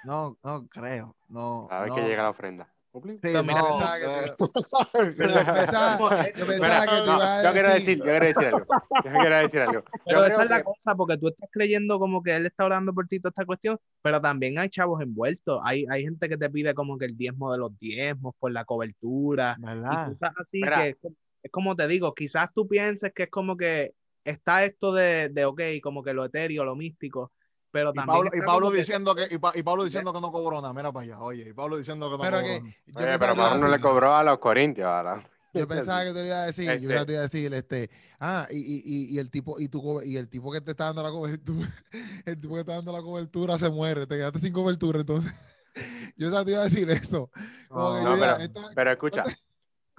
No, 0.04 0.38
no 0.42 0.66
creo, 0.68 1.16
no. 1.28 1.66
A 1.70 1.80
ver 1.80 1.88
no. 1.90 1.94
que 1.96 2.02
llega 2.02 2.22
la 2.22 2.30
ofrenda. 2.30 2.72
No, 2.90 3.02
pensaba 3.02 3.98
que 3.98 4.04
eh, 4.06 4.32
Yo 4.38 5.52
pensaba, 5.52 6.28
yo 6.32 6.46
pensaba 6.46 6.86
que 6.86 7.04
ibas 7.04 7.20
a 7.22 7.42
yo 7.44 7.52
quiero 7.52 7.74
decir. 7.74 7.98
yo 7.98 8.02
quiero 8.04 8.26
decir 8.26 8.44
algo. 8.46 8.66
Yo 9.04 9.10
quiero 9.12 9.36
decir 9.36 9.60
algo. 9.60 9.80
Yo 9.82 9.84
Pero 10.06 10.24
esa 10.24 10.34
creo 10.36 10.44
es 10.44 10.50
la 10.50 10.56
que- 10.58 10.64
cosa, 10.64 10.94
porque 10.96 11.18
tú 11.18 11.28
estás 11.28 11.48
creyendo 11.52 11.98
como 11.98 12.22
que 12.22 12.34
él 12.34 12.46
está 12.46 12.64
orando 12.64 12.92
por 12.92 13.06
ti 13.06 13.20
toda 13.20 13.30
esta 13.30 13.44
cuestión, 13.44 13.78
pero 14.02 14.20
también 14.20 14.58
hay 14.58 14.68
chavos 14.70 15.00
envueltos. 15.02 15.60
Hay, 15.62 15.84
hay 15.90 16.02
gente 16.04 16.28
que 16.28 16.36
te 16.36 16.50
pide 16.50 16.74
como 16.74 16.98
que 16.98 17.04
el 17.04 17.16
diezmo 17.16 17.52
de 17.52 17.58
los 17.58 17.78
diezmos 17.78 18.34
por 18.38 18.50
la 18.52 18.64
cobertura 18.64 19.56
y 19.58 19.62
¿Verdad? 19.62 20.08
cosas 20.12 20.32
así 20.40 20.60
Mira. 20.60 20.82
que 20.82 20.88
es 20.90 20.96
como- 21.00 21.14
es 21.42 21.52
como 21.52 21.76
te 21.76 21.86
digo, 21.86 22.14
quizás 22.14 22.52
tú 22.52 22.66
pienses 22.66 23.12
que 23.14 23.24
es 23.24 23.30
como 23.30 23.56
que 23.56 23.94
está 24.30 24.64
esto 24.64 24.92
de, 24.92 25.28
de 25.30 25.44
ok, 25.44 25.60
como 25.82 26.02
que 26.02 26.12
lo 26.12 26.24
etéreo, 26.24 26.64
lo 26.64 26.74
místico, 26.76 27.32
pero 27.70 27.90
Y 27.90 27.94
también 27.94 28.06
Pablo, 28.24 28.30
y 28.34 28.40
Pablo 28.46 28.70
diciendo 28.70 29.14
que, 29.14 29.26
y, 29.30 29.38
Pa- 29.38 29.52
y 29.54 29.62
Pablo 29.62 29.84
diciendo 29.84 30.12
que 30.12 30.20
no 30.20 30.30
cobró 30.32 30.60
nada, 30.60 30.72
mira 30.72 30.90
para 30.92 31.04
allá, 31.04 31.20
oye, 31.20 31.48
y 31.48 31.52
Pablo 31.52 31.76
diciendo 31.76 32.06
que 32.06 32.16
no 32.16 32.22
Pero 32.22 32.36
cobró 32.38 32.46
que 32.46 32.60
nada. 32.60 32.74
yo 32.86 32.98
Oye, 32.98 33.18
pero 33.18 33.36
Pablo 33.36 33.58
no 33.58 33.68
le 33.68 33.80
cobró 33.80 34.14
a 34.14 34.22
los 34.22 34.38
corintios. 34.38 34.86
ahora. 34.86 35.28
Yo 35.54 35.66
pensaba 35.66 36.04
que 36.04 36.12
te 36.12 36.20
lo 36.20 36.26
iba 36.26 36.42
a 36.42 36.46
decir, 36.46 36.66
yo 36.66 36.72
Este- 36.72 36.86
pensaba 36.86 37.00
que 37.00 37.06
te 37.06 37.12
iba 37.12 37.20
a 37.20 37.22
decir, 37.22 37.54
este, 37.54 37.90
ah, 38.20 38.46
y, 38.50 38.56
y, 38.58 39.14
y, 39.14 39.18
el 39.18 39.30
tipo, 39.30 39.58
y 39.58 39.68
tu 39.68 40.02
y 40.02 40.16
el 40.18 40.28
tipo 40.28 40.52
que 40.52 40.60
te 40.60 40.72
está 40.72 40.84
dando 40.84 41.02
la 41.02 41.10
cobertura, 41.10 41.66
el 42.26 42.38
tipo 42.38 42.54
que 42.54 42.60
está 42.60 42.74
dando 42.74 42.92
la 42.92 43.00
cobertura 43.00 43.56
se 43.56 43.70
muere, 43.70 44.06
te 44.06 44.16
quedaste 44.16 44.38
sin 44.40 44.52
cobertura, 44.52 45.00
entonces, 45.00 45.32
yo 46.16 46.30
que 46.30 46.44
te 46.44 46.50
iba 46.50 46.60
a 46.60 46.64
decir 46.64 46.88
eso. 46.90 47.30
No, 47.70 48.16
pero, 48.20 48.36
pero 48.74 48.92
escucha, 48.92 49.24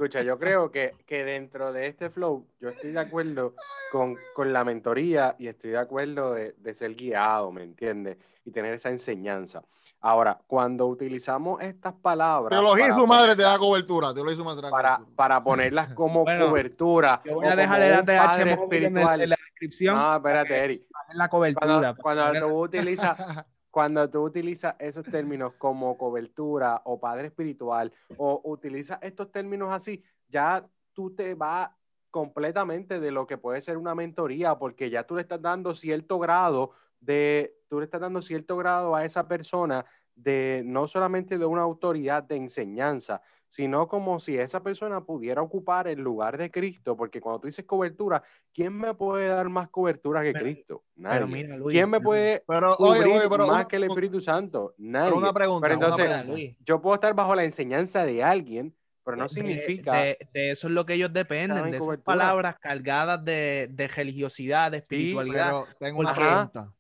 escucha, 0.04 0.22
yo 0.22 0.38
creo 0.40 0.72
que, 0.72 0.94
que 1.06 1.24
dentro 1.24 1.74
de 1.74 1.88
este 1.88 2.10
flow, 2.10 2.46
yo 2.60 2.70
estoy 2.70 2.92
de 2.92 3.00
acuerdo 3.00 3.54
con, 3.92 4.16
con 4.34 4.54
la 4.54 4.64
mentoría 4.64 5.36
y 5.38 5.48
estoy 5.48 5.72
de 5.72 5.78
acuerdo 5.78 6.34
de, 6.34 6.54
de 6.58 6.74
ser 6.74 6.96
guiado, 6.96 7.52
¿me 7.52 7.64
entiendes? 7.64 8.18
Y 8.46 8.52
tener 8.52 8.74
esa 8.74 8.90
enseñanza. 8.90 9.62
Ahora, 10.02 10.40
cuando 10.48 10.86
utilizamos 10.88 11.62
estas 11.62 11.94
palabras 11.94 12.58
Teología 12.58 12.88
y 12.88 12.92
su 12.98 13.06
madre 13.06 13.36
te 13.36 13.44
da 13.44 13.58
cobertura, 13.58 14.14
teología 14.14 14.38
su 14.38 14.46
madre 14.46 14.62
te 14.62 14.68
da 14.68 14.72
para, 14.72 14.90
cobertura. 14.96 15.16
para 15.18 15.44
ponerlas 15.44 15.94
como 15.94 16.24
Bueno, 16.24 16.48
cobertura, 16.48 17.22
Yo 17.26 17.36
voy 17.36 17.46
a 17.46 17.50
como 17.50 17.62
dejar 17.62 17.82
el 17.82 17.92
un 17.94 18.00
ATH 18.00 18.06
padre 18.06 18.56
móvil 18.56 18.78
en, 18.78 18.84
el- 18.84 18.86
espiritual. 18.88 19.22
en 19.22 19.30
la 19.30 19.36
descripción 19.46 19.96
No, 19.98 20.16
espérate, 20.16 20.58
Eri. 20.64 20.88
la 21.16 21.28
cobertura. 21.30 21.66
Cuando, 21.96 22.02
cuando 22.02 22.48
tú 22.48 22.64
utilizas 22.64 23.18
cuando 23.72 24.10
tú 24.10 24.24
utilizas 24.24 24.76
esos 24.80 25.06
términos 25.06 25.54
como 25.58 25.98
cobertura 25.98 26.82
o 26.86 27.00
padre 27.00 27.28
espiritual 27.28 27.92
o 28.18 28.42
utilizas 28.44 29.00
estos 29.02 29.32
términos 29.32 29.72
así, 29.72 30.04
ya 30.28 30.66
tú 30.94 31.14
te 31.16 31.36
vas 31.36 31.70
completamente 32.12 33.00
de 33.00 33.12
lo 33.12 33.28
que 33.28 33.38
puede 33.38 33.62
ser 33.62 33.78
una 33.78 33.94
mentoría 33.94 34.56
porque 34.58 34.90
ya 34.90 35.06
tú 35.06 35.16
le 35.16 35.22
estás 35.22 35.42
dando 35.42 35.76
cierto 35.76 36.18
grado 36.18 36.72
de, 37.00 37.56
tú 37.70 37.80
le 37.80 37.86
estás 37.86 38.02
dando 38.02 38.22
cierto 38.22 38.58
grado 38.58 38.96
a 38.96 39.06
esa 39.06 39.28
persona 39.28 39.86
de 40.16 40.64
no 40.66 40.88
solamente 40.88 41.38
de 41.38 41.46
una 41.46 41.62
autoridad 41.62 42.24
de 42.24 42.36
enseñanza, 42.36 43.22
sino 43.50 43.88
como 43.88 44.20
si 44.20 44.38
esa 44.38 44.62
persona 44.64 45.02
pudiera 45.02 45.42
ocupar 45.42 45.88
el 45.88 46.00
lugar 46.00 46.38
de 46.38 46.50
Cristo, 46.52 46.96
porque 46.96 47.20
cuando 47.20 47.42
tú 47.42 47.48
dices 47.48 47.66
cobertura, 47.66 48.24
¿quién 48.54 48.72
me 48.78 48.94
puede 48.94 49.28
dar 49.28 49.50
más 49.50 49.68
cobertura 49.70 50.22
que 50.24 50.32
Pero- 50.32 50.46
Cristo? 50.46 50.84
Pero 50.96 51.10
Nadie. 51.10 51.26
mira, 51.26 51.58
Luis. 51.58 51.74
¿Quién 51.76 51.90
me 51.90 52.00
puede 52.00 52.44
Pero, 52.48 52.76
oye, 52.78 53.00
cubrir 53.00 53.18
oye, 53.18 53.30
pero 53.30 53.44
más 53.48 53.50
una, 53.50 53.68
que 53.68 53.76
el 53.78 53.84
Espíritu 53.86 54.22
Santo? 54.22 54.76
Nadie. 54.78 55.08
pero 55.10 55.18
una 55.18 55.34
pregunta, 55.34 55.68
Pero 55.68 55.78
una 55.80 55.86
entonces, 55.88 56.06
mira, 56.06 56.18
pregunta. 56.20 56.34
Luis. 56.42 56.56
yo 56.66 56.82
puedo 56.82 56.96
estar 56.96 57.14
bajo 57.14 57.36
la 57.36 57.44
enseñanza 57.44 58.06
de 58.06 58.24
alguien, 58.24 58.76
pero 59.04 59.18
no 59.18 59.24
de- 59.24 59.30
significa. 59.30 59.94
De, 59.94 60.18
de 60.32 60.52
eso 60.52 60.68
es 60.68 60.74
lo 60.74 60.86
que 60.86 60.94
ellos 60.94 61.12
dependen, 61.12 61.72
de 61.72 61.78
esas 61.78 61.98
palabras 61.98 62.56
cargadas 62.60 63.26
de, 63.26 63.68
de 63.72 63.88
religiosidad, 63.88 64.70
de 64.72 64.78
espiritualidad. 64.78 65.54
Pero 65.54 65.76
tengo 65.80 66.00
una 66.02 66.14
pregunta. 66.14 66.72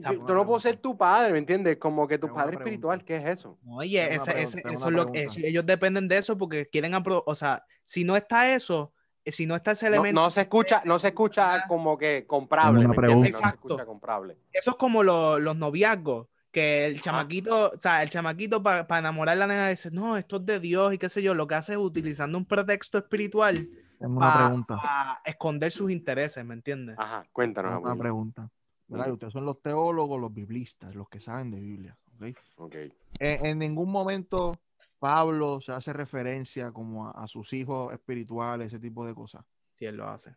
Yo, 0.00 0.10
una 0.20 0.28
yo 0.28 0.34
no 0.34 0.46
puedo 0.46 0.60
ser 0.60 0.76
tu 0.76 0.96
padre, 0.96 1.32
¿me 1.32 1.38
entiendes? 1.38 1.76
Como 1.78 2.06
que 2.08 2.18
tu 2.18 2.32
padre 2.32 2.56
espiritual, 2.56 3.04
¿qué 3.04 3.16
es 3.16 3.26
eso? 3.26 3.58
Oye, 3.68 4.14
ese- 4.14 4.40
ese- 4.42 4.62
eso 4.64 4.86
es 4.86 4.92
lo 4.92 5.10
que 5.12 5.24
eso- 5.24 5.40
ellos 5.42 5.64
dependen 5.66 6.08
de 6.08 6.18
eso 6.18 6.36
porque 6.38 6.66
quieren 6.66 6.92
apro- 6.92 7.22
o 7.26 7.34
sea, 7.34 7.64
si 7.84 8.04
no 8.04 8.16
está 8.16 8.54
eso, 8.54 8.92
eh, 9.24 9.32
si 9.32 9.46
no 9.46 9.56
está 9.56 9.72
ese 9.72 9.86
elemento, 9.88 10.20
no 10.20 10.30
se 10.30 10.42
escucha, 10.42 10.82
no 10.84 10.98
se 10.98 11.08
escucha 11.08 11.64
como 11.68 11.98
que 11.98 12.24
comprable, 12.26 12.80
Tengo 12.80 12.80
¿me 12.80 12.98
una 12.98 13.08
entiendes? 13.08 13.32
No 13.32 13.38
se 13.38 13.42
pregunta. 13.42 13.54
escucha 13.54 13.86
comprable. 13.86 14.36
eso 14.52 14.70
es 14.72 14.76
como 14.76 15.02
lo- 15.02 15.38
los 15.38 15.56
noviazgos, 15.56 16.28
que 16.50 16.86
el 16.86 17.00
chamaquito, 17.00 17.70
o 17.72 17.78
sea, 17.78 18.02
el 18.02 18.08
chamaquito 18.08 18.62
para 18.62 18.86
enamorar 18.98 19.34
a 19.34 19.38
la 19.40 19.46
nena 19.46 19.68
dice, 19.68 19.90
no, 19.90 20.16
esto 20.16 20.36
es 20.36 20.46
de 20.46 20.58
Dios 20.60 20.94
y 20.94 20.98
qué 20.98 21.08
sé 21.10 21.22
yo, 21.22 21.34
lo 21.34 21.46
que 21.46 21.54
hace 21.54 21.72
es 21.72 21.78
utilizando 21.78 22.38
un 22.38 22.46
pretexto 22.46 22.96
espiritual 22.98 23.68
Tengo 23.98 24.16
una 24.16 24.32
para 24.32 24.44
pregunta. 24.46 25.20
esconder 25.26 25.70
sus 25.72 25.90
intereses, 25.90 26.42
¿me 26.44 26.54
entiendes? 26.54 26.96
Ajá, 26.98 27.26
cuéntanos, 27.32 27.82
una 27.82 27.94
pregunta. 27.96 28.48
¿Verdad? 28.88 29.12
Ustedes 29.12 29.32
son 29.32 29.44
los 29.44 29.60
teólogos, 29.62 30.20
los 30.20 30.32
biblistas, 30.32 30.94
los 30.94 31.08
que 31.08 31.20
saben 31.20 31.50
de 31.50 31.60
Biblia. 31.60 31.96
¿ok? 32.16 32.36
Ok. 32.56 32.74
En, 33.20 33.46
en 33.46 33.58
ningún 33.58 33.90
momento 33.90 34.58
Pablo 34.98 35.60
se 35.60 35.72
hace 35.72 35.92
referencia 35.92 36.72
como 36.72 37.06
a, 37.06 37.10
a 37.12 37.28
sus 37.28 37.52
hijos 37.52 37.92
espirituales, 37.92 38.68
ese 38.68 38.80
tipo 38.80 39.06
de 39.06 39.14
cosas. 39.14 39.44
Si 39.76 39.84
él 39.86 39.96
lo 39.96 40.08
hace. 40.08 40.34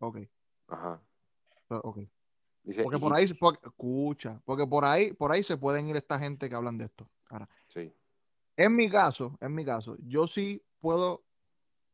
Ok, 0.00 0.18
Ajá. 0.68 1.00
ok. 1.68 1.98
Dice, 2.64 2.82
Porque 2.84 2.98
por 2.98 3.14
ahí, 3.14 3.26
por- 3.34 3.58
escucha, 3.64 4.40
porque 4.44 4.66
por 4.66 4.84
ahí, 4.84 5.12
por 5.12 5.32
ahí 5.32 5.42
se 5.42 5.56
pueden 5.56 5.88
ir 5.88 5.96
esta 5.96 6.18
gente 6.18 6.48
que 6.48 6.54
hablan 6.54 6.78
de 6.78 6.84
esto. 6.84 7.08
Ahora, 7.28 7.48
Sí. 7.68 7.92
en 8.56 8.76
mi 8.76 8.88
caso, 8.90 9.36
en 9.40 9.54
mi 9.54 9.64
caso, 9.64 9.96
yo 10.00 10.26
sí 10.28 10.62
puedo, 10.80 11.24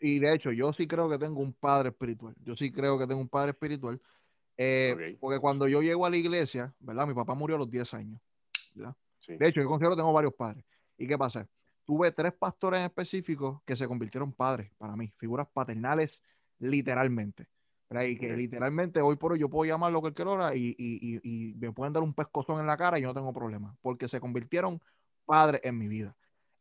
y 0.01 0.19
de 0.19 0.35
hecho, 0.35 0.51
yo 0.53 0.73
sí 0.73 0.87
creo 0.87 1.09
que 1.09 1.19
tengo 1.19 1.41
un 1.41 1.53
padre 1.55 1.91
espiritual. 1.91 2.35
Yo 2.43 2.55
sí 2.57 2.71
creo 2.73 2.99
que 2.99 3.07
tengo 3.07 3.21
un 3.21 3.29
padre 3.29 3.51
espiritual. 3.53 4.01
Eh, 4.59 4.93
Ok. 4.95 5.19
Porque 5.21 5.39
cuando 5.39 5.67
yo 5.69 5.81
llego 5.81 6.05
a 6.05 6.11
la 6.11 6.17
iglesia, 6.17 6.75
¿verdad? 6.81 7.07
Mi 7.07 7.15
papá 7.15 7.35
murió 7.35 7.57
a 7.57 7.59
los 7.61 7.71
10 7.71 7.95
años. 7.95 8.21
¿verdad? 8.75 8.95
sí. 9.21 9.37
De 9.37 9.49
hecho, 9.49 9.61
yo 9.61 9.69
considero 9.69 9.95
que 9.95 10.01
tengo 10.01 10.13
varios 10.13 10.35
padres. 10.35 10.65
¿Y 10.97 11.07
qué 11.07 11.17
pasa? 11.17 11.49
Tuve 11.85 12.13
tres 12.13 12.35
pastores 12.35 12.81
en 12.81 12.87
específico 12.87 13.63
que 13.65 13.75
se 13.75 13.89
convirtieron 13.89 14.33
padres 14.33 14.71
para 14.77 14.95
mí, 14.95 15.13
figuras 15.17 15.49
paternales 15.53 16.23
literalmente. 16.59 17.47
¿verdad? 17.89 18.07
Y 18.07 18.19
que 18.19 18.33
Ok. 18.33 18.37
literalmente 18.37 19.01
hoy 19.01 19.17
por 19.17 19.33
hoy 19.33 19.39
yo 19.39 19.49
puedo 19.49 19.65
llamarlo 19.67 20.01
cualquier 20.01 20.29
hora 20.29 20.55
y, 20.55 20.75
y, 20.77 20.99
y, 21.01 21.21
y 21.23 21.55
me 21.55 21.73
pueden 21.73 21.95
dar 21.95 22.03
un 22.03 22.13
pescozón 22.13 22.61
en 22.61 22.67
la 22.67 22.77
cara 22.77 22.99
y 22.99 23.03
yo 23.03 23.09
no 23.09 23.15
tengo 23.15 23.33
problema, 23.33 23.75
porque 23.81 24.09
se 24.09 24.21
convirtieron 24.21 24.81
padres 25.25 25.63
en 25.65 25.79
mi 25.79 25.89
vida. 25.89 26.15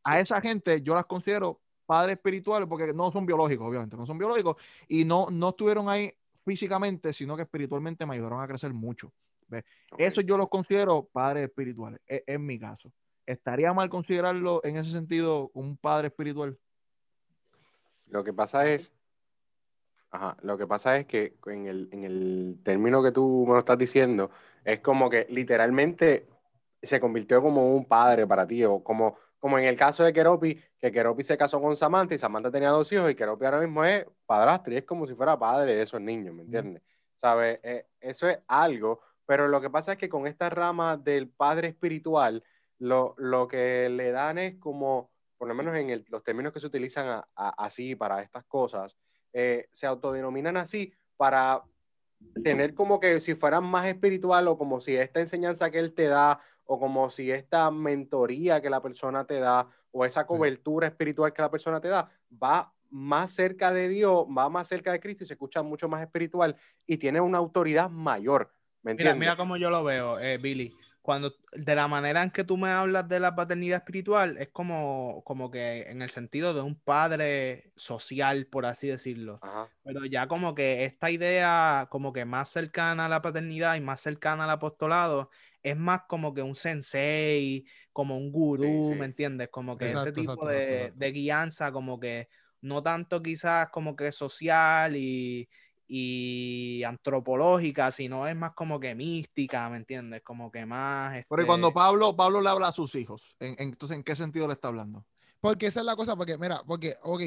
A 0.04 0.20
esa 0.22 0.40
gente 0.40 0.82
yo 0.82 0.96
las 0.96 1.06
considero 1.06 1.60
padres 1.86 2.16
espirituales 2.16 2.70
porque 2.70 2.94
no 2.94 3.12
son 3.12 3.26
biológicos, 3.26 3.68
obviamente, 3.68 3.98
no 3.98 4.06
son 4.06 4.18
biológicos 4.18 4.56
y 4.88 5.04
no, 5.04 5.28
no 5.30 5.50
estuvieron 5.50 5.90
ahí 5.90 6.14
físicamente, 6.48 7.12
sino 7.12 7.36
que 7.36 7.42
espiritualmente 7.44 8.06
me 8.06 8.16
ayudaron 8.16 8.42
a 8.42 8.48
crecer 8.48 8.74
mucho. 8.74 9.12
Ok. 9.92 10.00
Eso 10.00 10.22
yo 10.22 10.38
los 10.38 10.48
considero 10.48 11.10
padres 11.12 11.50
espirituales, 11.50 12.00
e- 12.08 12.24
en, 12.26 12.46
mi 12.46 12.58
caso. 12.58 12.90
¿Estaría 13.26 13.74
mal 13.74 13.90
considerarlo 13.90 14.62
en 14.64 14.78
ese 14.78 14.92
sentido 14.92 15.52
un 15.54 15.76
padre 15.76 16.08
espiritual? 16.08 16.58
Lo 18.08 18.24
que 18.24 18.32
pasa 18.32 18.66
es, 18.66 18.94
ajá, 20.10 20.38
lo 20.42 20.58
que 20.58 20.66
pasa 20.66 20.96
es 20.96 21.06
que 21.06 21.36
en 21.48 21.66
el, 21.66 21.90
en 21.92 22.06
el 22.06 22.60
término 22.64 23.04
que 23.04 23.12
tú 23.12 23.44
me 23.46 23.54
lo 23.54 23.60
estás 23.60 23.78
diciendo, 23.78 24.32
es 24.64 24.80
como 24.80 25.10
que 25.10 25.28
literalmente 25.30 26.28
se 26.82 27.02
convirtió 27.02 27.42
como 27.42 27.76
un 27.76 27.84
padre 27.84 28.26
para 28.26 28.48
ti, 28.48 28.64
o 28.64 28.82
como, 28.82 29.18
como 29.40 29.58
en 29.60 29.66
el 29.66 29.76
caso 29.78 30.04
de 30.04 30.14
Keropi, 30.14 30.62
que 30.80 30.92
Keropi 30.92 31.24
se 31.24 31.38
casó 31.38 31.62
con 31.62 31.76
Samantha 31.78 32.16
y 32.16 32.18
Samantha 32.18 32.52
tenía 32.52 32.70
dos 32.70 32.92
hijos 32.92 33.12
y 33.12 33.16
Keropi 33.16 33.46
ahora 33.46 33.60
mismo 33.60 33.84
es 33.84 34.06
padrastro 34.26 34.74
y 34.74 34.78
es 34.78 34.84
como 34.84 35.06
si 35.08 35.14
fuera 35.14 35.38
padre 35.38 35.76
de 35.76 35.82
esos 35.84 36.02
niños, 36.02 36.34
¿me 36.36 36.44
entiendes? 36.44 36.82
¿Sabes? 37.16 37.60
Eh, 37.64 37.86
eso 38.00 38.28
es 38.30 38.40
algo, 38.48 39.02
pero 39.26 39.48
lo 39.48 39.60
que 39.62 39.70
pasa 39.70 39.94
es 39.94 39.98
que 39.98 40.10
con 40.10 40.28
esta 40.28 40.50
rama 40.50 40.98
del 40.98 41.30
padre 41.30 41.70
espiritual, 41.70 42.44
lo, 42.80 43.16
lo 43.18 43.48
que 43.48 43.90
le 43.90 44.12
dan 44.12 44.38
es 44.38 44.56
como, 44.60 45.12
por 45.38 45.48
lo 45.48 45.56
menos 45.56 45.76
en 45.76 45.90
el- 45.90 46.06
los 46.10 46.24
términos 46.24 46.54
que 46.54 46.60
se 46.60 46.68
utilizan 46.68 47.08
a- 47.08 47.28
a- 47.36 47.66
así 47.66 47.96
para 47.96 48.22
estas 48.22 48.44
cosas, 48.46 48.96
eh, 49.34 49.68
se 49.72 49.88
autodenominan 49.88 50.58
así 50.58 50.94
para 51.16 51.64
tener 52.44 52.74
como 52.74 53.00
que 53.00 53.20
si 53.20 53.36
fueran 53.36 53.64
más 53.64 53.86
espiritual 53.88 54.48
o 54.48 54.58
como 54.58 54.80
si 54.82 54.96
esta 54.96 55.20
enseñanza 55.20 55.70
que 55.70 55.80
él 55.80 55.94
te 55.94 56.04
da 56.06 56.40
o 56.68 56.80
como 56.80 57.10
si 57.10 57.32
esta 57.32 57.72
mentoría 57.72 58.62
que 58.62 58.70
la 58.70 58.82
persona 58.82 59.26
te 59.26 59.40
da 59.40 59.68
o 59.92 60.06
esa 60.06 60.28
cobertura 60.28 60.88
espiritual 60.88 61.34
que 61.34 61.42
la 61.42 61.50
persona 61.50 61.82
te 61.82 61.88
da 61.88 62.10
va 62.32 62.72
más 62.90 63.32
cerca 63.32 63.74
de 63.74 63.90
Dios, 63.90 64.26
va 64.26 64.50
más 64.50 64.68
cerca 64.68 64.92
de 64.92 65.00
Cristo 65.00 65.24
y 65.24 65.28
se 65.28 65.34
escucha 65.34 65.62
mucho 65.62 65.90
más 65.90 66.02
espiritual 66.02 66.56
y 66.86 66.98
tiene 66.98 67.20
una 67.20 67.38
autoridad 67.38 67.90
mayor. 67.90 68.52
¿Me 68.84 68.94
Mira, 68.94 69.16
mira 69.16 69.36
cómo 69.36 69.58
yo 69.58 69.70
lo 69.70 69.84
veo, 69.84 70.20
eh, 70.20 70.38
Billy. 70.38 70.74
cuando 71.02 71.34
de 71.52 71.76
la 71.76 71.88
manera 71.88 72.24
en 72.24 72.32
que 72.32 72.44
tú 72.44 72.56
me 72.56 72.70
hablas 72.70 73.10
de 73.10 73.20
la 73.20 73.36
paternidad 73.36 73.80
espiritual, 73.80 74.38
es 74.38 74.50
como, 74.50 75.22
como 75.26 75.52
que 75.52 75.90
en 75.90 76.02
el 76.02 76.10
sentido 76.10 76.54
de 76.54 76.62
un 76.62 76.76
padre 76.76 77.72
social, 77.76 78.46
por 78.46 78.66
así 78.66 78.88
decirlo. 78.88 79.40
Ajá. 79.42 79.68
Pero 79.84 80.06
ya 80.06 80.28
como 80.28 80.56
que 80.56 80.86
esta 80.86 81.12
idea 81.12 81.88
como 81.90 82.14
que 82.14 82.24
más 82.24 82.50
cercana 82.50 83.08
a 83.08 83.10
la 83.10 83.22
paternidad 83.22 83.76
y 83.76 83.82
más 83.82 84.00
cercana 84.00 84.46
al 84.46 84.52
apostolado 84.52 85.30
es 85.64 85.78
más 85.78 86.02
como 86.08 86.34
que 86.34 86.42
un 86.42 86.56
sensei, 86.56 87.66
como 87.94 88.18
un 88.18 88.32
gurú, 88.32 88.84
sí. 88.88 88.96
¿me 88.98 89.06
entiendes? 89.06 89.50
Como 89.50 89.78
que 89.78 89.86
Exacto, 89.86 90.10
este 90.10 90.14
tipo 90.14 90.46
exacto, 90.46 90.48
de, 90.48 90.56
exacto, 90.58 90.76
exacto. 90.76 90.96
de 90.96 91.12
guianza, 91.12 91.72
como 91.72 92.00
que 92.00 92.28
no 92.62 92.82
tanto 92.84 93.22
quizás 93.22 93.70
como 93.70 93.96
que 93.96 94.12
social 94.12 94.96
y, 94.96 95.48
y 95.88 96.84
antropológica, 96.84 97.92
sino 97.92 98.28
es 98.28 98.36
más 98.36 98.54
como 98.54 98.80
que 98.80 98.96
mística, 98.96 99.70
¿me 99.70 99.78
entiendes? 99.78 100.22
Como 100.24 100.52
que 100.52 100.66
más... 100.66 101.18
Este, 101.18 101.46
cuando 101.46 101.74
Pablo, 101.74 102.16
Pablo 102.16 102.42
le 102.42 102.50
habla 102.50 102.70
a 102.70 102.74
sus 102.74 102.96
hijos, 102.96 103.36
en- 103.40 103.54
en- 103.60 103.70
entonces, 103.70 103.98
¿en 103.98 104.04
qué 104.04 104.16
sentido 104.16 104.48
le 104.48 104.54
está 104.54 104.70
hablando? 104.70 105.06
Porque 105.40 105.68
esa 105.68 105.82
es 105.82 105.86
la 105.86 105.96
cosa, 105.96 106.16
porque 106.16 106.38
mira, 106.38 106.64
porque, 106.66 106.96
ok, 107.04 107.22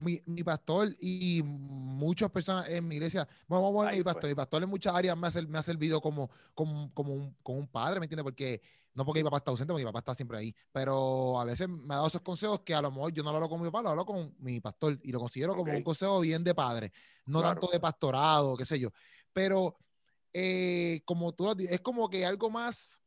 mi, 0.00 0.20
mi 0.26 0.42
pastor 0.42 0.88
y 1.00 1.42
muchas 1.44 2.30
personas 2.30 2.68
en 2.68 2.88
mi 2.88 2.96
iglesia, 2.96 3.28
bueno, 3.46 3.62
vamos 3.62 3.70
a 3.70 3.74
poner 3.78 3.92
Ahí 3.92 3.98
mi 3.98 4.04
pastor, 4.04 4.28
mi 4.28 4.34
pastor 4.34 4.62
en 4.62 4.68
muchas 4.68 4.94
áreas 4.94 5.16
me 5.16 5.26
ha, 5.26 5.30
ser- 5.30 5.46
me 5.48 5.58
ha 5.58 5.62
servido 5.62 6.00
como, 6.00 6.30
como, 6.54 6.92
como, 6.94 7.12
un, 7.14 7.34
como 7.42 7.58
un 7.58 7.68
padre, 7.68 8.00
¿me 8.00 8.06
entiendes? 8.06 8.24
Porque 8.24 8.60
no 8.94 9.04
porque 9.04 9.20
mi 9.20 9.24
papá 9.24 9.36
está 9.36 9.50
ausente, 9.52 9.72
porque 9.72 9.84
mi 9.84 9.88
papá 9.88 10.00
está 10.00 10.14
siempre 10.14 10.38
ahí, 10.38 10.54
pero 10.72 11.38
a 11.38 11.44
veces 11.44 11.68
me 11.68 11.94
ha 11.94 11.98
dado 11.98 12.08
esos 12.08 12.22
consejos 12.22 12.60
que 12.60 12.74
a 12.74 12.82
lo 12.82 12.90
mejor 12.90 13.12
yo 13.12 13.22
no 13.22 13.30
lo 13.30 13.36
hablo 13.36 13.48
con 13.48 13.60
mi 13.60 13.66
papá, 13.68 13.82
lo 13.82 13.90
hablo 13.90 14.04
con 14.06 14.34
mi 14.38 14.58
pastor 14.60 14.98
y 15.02 15.12
lo 15.12 15.20
considero 15.20 15.54
como 15.54 15.72
un 15.72 15.82
consejo 15.82 16.20
bien 16.20 16.42
de 16.42 16.54
padre, 16.54 16.92
no 17.26 17.40
Claro. 17.40 17.60
tanto 17.60 17.72
de 17.72 17.78
pastorado, 17.78 18.56
qué 18.56 18.64
sé 18.66 18.80
yo, 18.80 18.90
pero 19.32 19.76
eh, 20.32 21.02
como 21.04 21.32
tú 21.32 21.44
lo 21.44 21.54
di- 21.54 21.66
es 21.66 21.80
como 21.80 22.08
que 22.08 22.24
algo 22.24 22.50
más, 22.50 23.02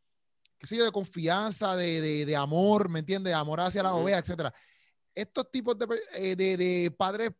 qué 0.57 0.67
sé 0.67 0.77
yo, 0.77 0.85
de 0.85 0.91
confianza, 0.91 1.75
de, 1.75 1.99
de, 2.01 2.25
de 2.25 2.35
amor, 2.35 2.87
¿me 2.89 2.99
entiendes? 2.99 3.31
De 3.31 3.35
amor 3.35 3.59
hacia 3.59 3.83
la 3.83 3.93
Ujú. 3.93 4.03
oveja, 4.03 4.19
etcétera. 4.19 4.53
Estos 5.15 5.49
tipos 5.51 5.77
de, 5.77 5.87
eh, 6.15 6.35
de, 6.35 6.57
de 6.57 6.91
padres, 6.91 7.31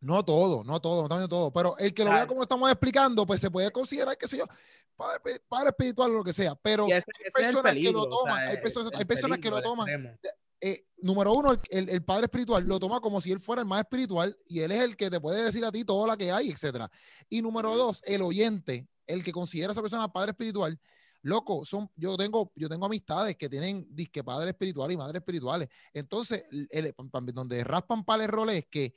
no 0.00 0.24
todo, 0.24 0.62
no 0.64 0.80
todo, 0.80 1.08
no 1.08 1.28
todo, 1.28 1.52
pero 1.52 1.76
el 1.78 1.92
que 1.92 2.04
lo 2.04 2.10
vea 2.10 2.18
Claro. 2.20 2.28
como 2.28 2.42
estamos 2.42 2.70
explicando, 2.70 3.26
pues 3.26 3.40
se 3.40 3.50
puede 3.50 3.70
considerar, 3.72 4.16
qué 4.16 4.28
sé 4.28 4.38
yo, 4.38 4.44
padre, 4.94 5.40
padre 5.48 5.70
espiritual 5.70 6.10
o 6.12 6.14
lo 6.18 6.24
que 6.24 6.32
sea, 6.32 6.54
pero 6.54 6.86
ese- 6.86 7.04
hay 7.24 7.30
personas 7.32 7.52
que 7.52 7.52
lo 7.52 7.62
peligro, 7.62 8.00
o 8.02 8.08
toman, 8.08 8.36
sea, 8.36 8.48
hay 8.50 8.56
personas, 8.58 8.92
hay 8.94 9.04
personas 9.04 9.38
que 9.38 9.50
lo 9.50 9.56
peligro, 9.56 9.70
toman 9.70 10.18
eh, 10.60 10.86
número 10.98 11.32
uno, 11.32 11.52
el, 11.70 11.88
el- 11.88 12.02
padre 12.04 12.24
espiritual 12.24 12.64
lo 12.64 12.78
toma 12.80 13.00
como 13.00 13.20
si 13.20 13.30
él 13.32 13.38
fuera 13.40 13.62
el 13.62 13.68
más 13.68 13.80
espiritual 13.80 14.36
y 14.46 14.60
él 14.60 14.72
es 14.72 14.80
el 14.80 14.96
que 14.96 15.08
te 15.08 15.20
puede 15.20 15.42
decir 15.44 15.64
a 15.64 15.70
ti 15.72 15.84
todo 15.84 16.06
lo 16.06 16.16
que 16.16 16.30
hay, 16.32 16.50
etcétera. 16.50 16.90
Y 17.28 17.42
número 17.42 17.76
dos, 17.76 18.02
el 18.04 18.22
oyente, 18.22 18.86
el 19.06 19.22
que 19.22 19.30
considera 19.32 19.70
a 19.70 19.72
esa 19.72 19.80
persona 19.82 20.12
padre 20.12 20.32
espiritual, 20.32 20.78
loco, 21.22 21.64
son, 21.64 21.90
yo 21.96 22.16
tengo, 22.16 22.52
yo 22.54 22.68
tengo 22.68 22.86
amistades 22.86 23.36
que 23.36 23.48
tienen 23.48 23.86
disque 23.90 24.22
padres 24.24 24.52
espirituales 24.52 24.94
y 24.94 24.98
madres 24.98 25.20
espirituales. 25.20 25.68
Entonces, 25.92 26.44
el- 26.50 26.68
el- 26.70 26.94
pam- 26.96 27.10
pam- 27.10 27.32
donde 27.32 27.62
raspan 27.64 28.04
para 28.04 28.24
el 28.24 28.30
rol 28.30 28.50
es 28.50 28.66
que 28.66 28.94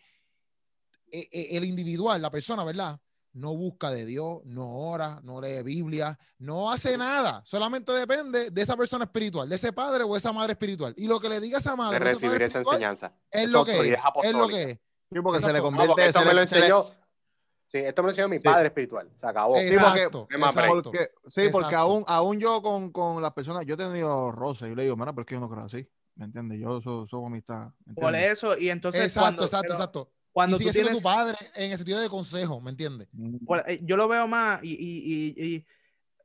eh, 1.13 1.27
eh, 1.31 1.47
el 1.57 1.65
individual, 1.65 2.21
la 2.21 2.31
persona, 2.31 2.63
¿verdad? 2.63 2.97
No 3.33 3.55
busca 3.55 3.91
de 3.91 4.05
Dios, 4.05 4.39
no 4.45 4.77
ora, 4.77 5.19
no 5.23 5.39
lee 5.41 5.61
Biblia, 5.63 6.17
no 6.39 6.71
hace 6.71 6.97
nada. 6.97 7.41
Solamente 7.45 7.91
depende 7.93 8.49
de 8.49 8.61
esa 8.61 8.75
persona 8.77 9.05
espiritual, 9.05 9.47
de 9.49 9.55
ese 9.55 9.71
padre 9.73 10.03
o 10.03 10.15
esa 10.15 10.31
madre 10.33 10.53
espiritual. 10.53 10.93
Y 10.97 11.07
lo 11.07 11.19
que 11.19 11.29
le 11.29 11.39
diga 11.39 11.57
esa 11.57 11.75
madre 11.75 11.99
De 11.99 12.05
recibir 12.11 12.41
esa 12.41 12.59
enseñanza. 12.59 13.13
es 13.29 13.49
lo 13.49 13.63
que 13.65 13.71
es. 13.93 13.97
Es 14.23 14.33
lo 14.33 14.47
que 14.47 14.63
es. 14.71 14.79
Sí, 15.13 15.19
porque 15.21 15.39
se 15.39 15.47
le. 15.51 15.59
No, 15.59 15.63
convierte 15.63 15.87
porque 15.89 16.05
esto 16.07 16.19
se 16.19 16.25
me 16.25 16.33
le- 16.33 16.41
lo 16.41 16.47
se 16.47 16.59
le-. 16.59 16.67
Sí, 17.71 17.77
esto 17.77 18.01
me 18.01 18.07
lo 18.07 18.11
enseñó 18.11 18.27
mi 18.27 18.37
Sí. 18.37 18.43
padre 18.43 18.67
espiritual. 18.67 19.07
Se 19.17 19.25
acabó. 19.25 19.53
porque- 19.53 19.67
Exacto. 19.73 20.27
¿qué 20.29 20.37
más 20.37 20.53
exacto. 20.57 20.91
Porque, 20.91 21.09
sí, 21.29 21.43
porque 21.53 21.73
aún, 21.75 22.03
aún 22.05 22.37
yo 22.37 22.61
con, 22.61 22.91
con 22.91 23.21
las 23.21 23.31
personas, 23.31 23.65
yo 23.65 23.75
he 23.75 23.77
tenido 23.77 24.29
roces 24.29 24.69
y 24.69 24.75
le 24.75 24.83
digo, 24.83 24.97
mira, 24.97 25.13
pero 25.13 25.21
es 25.21 25.27
que 25.27 25.35
yo 25.35 25.39
no 25.39 25.49
creo 25.49 25.63
así. 25.63 25.87
¿Me 26.15 26.25
entiendes? 26.25 26.59
Yo 26.59 26.81
soy, 26.81 27.07
soy 27.07 27.25
amistad. 27.25 27.69
¿me 27.85 27.93
Por 27.93 28.13
eso, 28.13 28.57
y 28.57 28.69
entonces 28.69 29.03
Exacto, 29.03 29.21
cuando, 29.23 29.43
exacto, 29.45 29.63
pero 29.69 29.73
exacto. 29.75 30.11
cuando 30.33 30.55
y 30.55 30.57
tú 30.57 30.63
sigue 30.63 30.73
siendo 30.73 30.89
tienes, 30.89 31.01
tu 31.01 31.09
padre 31.09 31.37
en 31.55 31.71
el 31.71 31.77
sentido 31.77 32.01
de 32.01 32.09
consejo, 32.09 32.59
¿me 32.59 32.71
entiendes? 32.71 33.07
por- 33.45 33.63
eh, 33.65 33.79
yo 33.83 33.95
lo 33.95 34.09
veo 34.09 34.27
más 34.27 34.61
y, 34.63 34.71
y, 34.73 35.35
y, 35.39 35.55
y, 35.55 35.65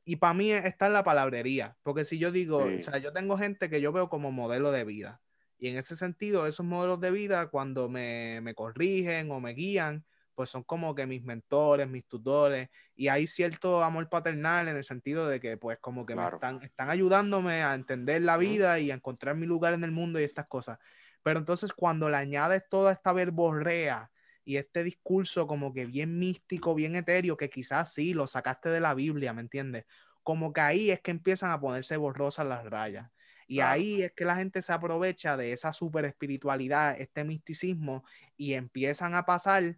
y 0.03 0.15
para 0.17 0.33
mí 0.33 0.51
está 0.51 0.87
en 0.87 0.93
la 0.93 1.05
palabrería, 1.05 1.77
porque 1.83 2.03
si 2.03 2.17
yo 2.17 2.29
digo, 2.33 2.67
Sí. 2.67 2.75
o 2.75 2.81
sea, 2.81 2.97
yo 2.97 3.13
tengo 3.13 3.37
gente 3.37 3.69
que 3.69 3.79
yo 3.79 3.93
veo 3.93 4.09
como 4.09 4.33
modelo 4.33 4.71
de 4.73 4.83
vida, 4.83 5.21
y 5.57 5.69
en 5.69 5.77
ese 5.77 5.95
sentido, 5.95 6.45
esos 6.45 6.65
modelos 6.65 6.99
de 6.99 7.09
vida, 7.11 7.47
cuando 7.47 7.87
me, 7.87 8.41
me 8.41 8.53
corrigen 8.53 9.31
o 9.31 9.39
me 9.39 9.53
guían, 9.53 10.03
pues 10.37 10.51
son 10.51 10.63
como 10.63 10.93
que 10.93 11.07
mis 11.07 11.23
mentores, 11.23 11.89
mis 11.89 12.07
tutores, 12.07 12.69
y 12.95 13.07
hay 13.07 13.25
cierto 13.25 13.83
amor 13.83 14.07
paternal 14.07 14.67
en 14.67 14.77
el 14.77 14.83
sentido 14.83 15.27
de 15.27 15.39
que, 15.39 15.57
pues, 15.57 15.79
como 15.81 16.05
que 16.05 16.15
me 16.15 16.25
Claro. 16.25 16.27
están, 16.27 16.61
están 16.61 16.91
ayudándome 16.91 17.63
a 17.63 17.73
entender 17.73 18.21
la 18.21 18.37
vida 18.37 18.79
y 18.79 18.91
a 18.91 18.93
encontrar 18.95 19.35
mi 19.35 19.47
lugar 19.47 19.73
en 19.73 19.83
el 19.83 19.91
mundo 19.91 20.19
y 20.19 20.23
estas 20.25 20.45
cosas. 20.47 20.77
Pero 21.23 21.39
entonces, 21.39 21.73
cuando 21.73 22.07
le 22.09 22.17
añades 22.17 22.63
toda 22.69 22.93
esta 22.93 23.13
verborrea 23.13 24.11
y 24.45 24.57
este 24.57 24.83
discurso 24.83 25.47
como 25.47 25.73
que 25.73 25.85
bien 25.87 26.19
místico, 26.19 26.75
bien 26.75 26.95
etéreo, 26.95 27.35
que 27.35 27.49
quizás 27.49 27.91
sí 27.93 28.13
lo 28.13 28.27
sacaste 28.27 28.69
de 28.69 28.79
la 28.79 28.93
Biblia, 28.93 29.33
¿me 29.33 29.41
entiendes? 29.41 29.85
Como 30.23 30.53
que 30.53 30.61
ahí 30.61 30.91
es 30.91 31.01
que 31.01 31.09
empiezan 31.11 31.49
a 31.51 31.59
ponerse 31.59 31.97
borrosas 31.97 32.45
las 32.45 32.63
rayas. 32.65 33.09
Y 33.47 33.55
Claro. 33.55 33.61
ahí 33.61 34.03
es 34.03 34.11
que 34.13 34.25
la 34.25 34.35
gente 34.35 34.61
se 34.61 34.73
aprovecha 34.73 35.37
de 35.37 35.53
esa 35.53 35.73
super 35.73 36.05
espiritualidad, 36.05 36.99
este 36.99 37.23
misticismo, 37.23 38.03
y 38.35 38.53
empiezan 38.53 39.15
a 39.15 39.25
pasar 39.25 39.77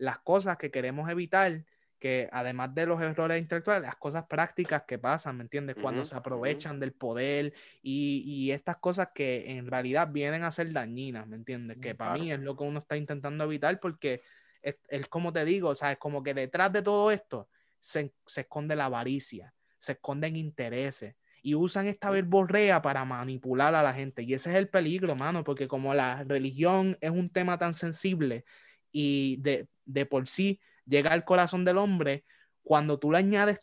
las 0.00 0.20
cosas 0.20 0.58
que 0.58 0.70
queremos 0.70 1.10
evitar, 1.10 1.64
que 1.98 2.28
además 2.32 2.74
de 2.74 2.86
los 2.86 3.00
errores 3.02 3.38
intelectuales, 3.40 3.82
las 3.82 3.96
cosas 3.96 4.26
prácticas 4.26 4.84
que 4.88 4.98
pasan, 4.98 5.36
¿me 5.36 5.42
entiendes? 5.44 5.76
Cuando 5.78 6.04
se 6.06 6.16
aprovechan 6.16 6.80
del 6.80 6.94
poder 6.94 7.52
y, 7.82 8.22
y 8.26 8.52
estas 8.52 8.78
cosas 8.78 9.10
que 9.14 9.50
en 9.52 9.66
realidad 9.66 10.08
vienen 10.10 10.42
a 10.44 10.50
ser 10.50 10.72
dañinas, 10.72 11.26
¿me 11.28 11.36
entiendes? 11.36 11.78
Que 11.80 11.94
para 11.94 12.10
Claro. 12.10 12.14
mí 12.20 12.32
es 12.32 12.40
lo 12.40 12.56
que 12.56 12.64
uno 12.64 12.80
está 12.80 12.96
intentando 12.96 13.44
evitar 13.44 13.78
porque 13.80 14.22
es, 14.62 14.76
es 14.88 15.08
como 15.08 15.32
te 15.32 15.44
digo, 15.44 15.70
o 15.70 15.76
sea, 15.76 15.92
es 15.92 15.98
como 15.98 16.22
que 16.22 16.34
detrás 16.34 16.72
de 16.72 16.82
todo 16.82 17.10
esto 17.10 17.48
se, 17.78 18.14
se 18.26 18.42
esconde 18.42 18.76
la 18.76 18.86
avaricia, 18.86 19.54
se 19.78 19.92
esconden 19.92 20.36
intereses 20.36 21.16
y 21.42 21.54
usan 21.54 21.86
esta 21.86 22.10
verborrea 22.10 22.82
para 22.82 23.04
manipular 23.06 23.74
a 23.74 23.82
la 23.82 23.94
gente. 23.94 24.22
Y 24.22 24.34
ese 24.34 24.50
es 24.52 24.56
el 24.56 24.68
peligro, 24.68 25.16
mano, 25.16 25.42
porque 25.44 25.68
como 25.68 25.94
la 25.94 26.24
religión 26.24 26.98
es 27.00 27.10
un 27.10 27.30
tema 27.30 27.58
tan 27.58 27.72
sensible 27.74 28.44
y 28.92 29.36
de, 29.40 29.68
de 29.84 30.06
por 30.06 30.26
sí 30.28 30.60
llega 30.86 31.12
al 31.12 31.24
corazón 31.24 31.64
del 31.64 31.78
hombre, 31.78 32.24
cuando 32.62 32.98
tú 32.98 33.12
le 33.12 33.18
añades 33.18 33.58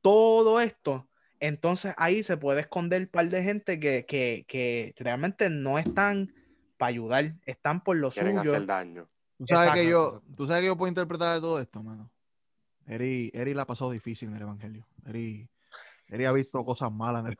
todo 0.00 0.60
esto, 0.60 1.08
entonces 1.40 1.94
ahí 1.96 2.22
se 2.22 2.36
puede 2.36 2.60
esconder 2.60 3.02
un 3.02 3.08
par 3.08 3.28
de 3.28 3.42
gente 3.42 3.78
que, 3.78 4.04
que, 4.06 4.44
que 4.48 4.94
realmente 4.98 5.50
no 5.50 5.78
están 5.78 6.32
para 6.76 6.90
ayudar, 6.90 7.34
están 7.44 7.82
por 7.82 7.96
lo 7.96 8.10
Quieren 8.10 8.38
suyo. 8.38 8.52
hacer 8.52 8.66
daño. 8.66 9.08
Tú 9.38 9.46
sabes, 9.46 9.72
que 9.72 9.88
yo, 9.88 10.22
tú 10.36 10.46
sabes 10.46 10.62
que 10.62 10.68
yo 10.68 10.76
puedo 10.76 10.88
interpretar 10.88 11.34
de 11.36 11.40
todo 11.40 11.60
esto, 11.60 11.82
mano. 11.82 12.10
Eri, 12.86 13.30
Eri 13.34 13.54
la 13.54 13.62
ha 13.62 13.66
pasado 13.66 13.90
difícil 13.90 14.28
en 14.30 14.36
el 14.36 14.42
Evangelio. 14.42 14.86
Eri, 15.06 15.48
Eri 16.08 16.24
ha 16.24 16.32
visto 16.32 16.64
cosas 16.64 16.90
malas 16.90 17.24
en 17.24 17.32
el 17.32 17.38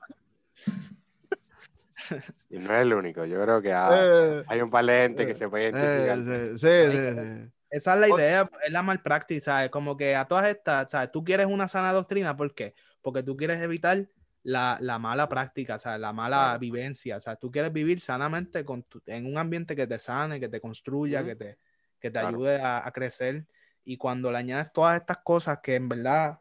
Y 2.50 2.58
no 2.58 2.74
es 2.74 2.82
el 2.82 2.94
único. 2.94 3.24
Yo 3.24 3.42
creo 3.42 3.60
que 3.60 3.72
ha- 3.72 3.94
Eh, 3.94 4.42
hay 4.48 4.60
un 4.60 4.70
par 4.70 4.84
de 4.84 4.92
gente 5.02 5.26
que 5.26 5.32
eh, 5.32 5.34
se 5.34 5.48
puede 5.48 5.64
identificar. 5.64 6.18
eh, 6.18 6.58
sí, 6.58 6.68
sí, 6.68 7.00
sí, 7.02 7.42
sí. 7.44 7.52
Esa 7.70 7.94
es 7.94 8.00
la 8.00 8.08
idea, 8.08 8.50
es 8.64 8.72
la 8.72 8.82
malpraxis, 8.82 9.44
¿sabes? 9.44 9.70
Como 9.70 9.96
que 9.96 10.16
a 10.16 10.24
todas 10.26 10.48
estas, 10.48 10.90
¿sabes? 10.90 11.12
Tú 11.12 11.22
quieres 11.22 11.46
una 11.46 11.68
sana 11.68 11.92
doctrina, 11.92 12.34
¿por 12.36 12.54
qué? 12.54 12.74
Porque 13.02 13.22
tú 13.22 13.36
quieres 13.36 13.60
evitar 13.60 14.08
la, 14.42 14.78
la 14.80 14.98
mala 14.98 15.28
práctica, 15.28 15.78
¿sabes? 15.78 16.00
La 16.00 16.14
mala 16.14 16.36
Claro. 16.38 16.60
vivencia, 16.60 17.20
sea, 17.20 17.36
tú 17.36 17.50
quieres 17.50 17.70
vivir 17.72 18.00
sanamente 18.00 18.64
con 18.64 18.84
tu- 18.84 19.02
en 19.04 19.26
un 19.26 19.36
ambiente 19.36 19.76
que 19.76 19.86
te 19.86 19.98
sane, 19.98 20.40
que 20.40 20.48
te 20.48 20.60
construya, 20.62 21.22
que 21.22 21.36
te, 21.36 21.58
que 22.00 22.10
te 22.10 22.18
Claro. 22.18 22.28
ayude 22.28 22.62
a, 22.62 22.86
a 22.86 22.90
crecer. 22.92 23.46
Y 23.84 23.98
cuando 23.98 24.32
le 24.32 24.38
añades 24.38 24.72
todas 24.72 24.98
estas 24.98 25.18
cosas 25.18 25.58
que 25.62 25.74
en 25.74 25.90
verdad 25.90 26.40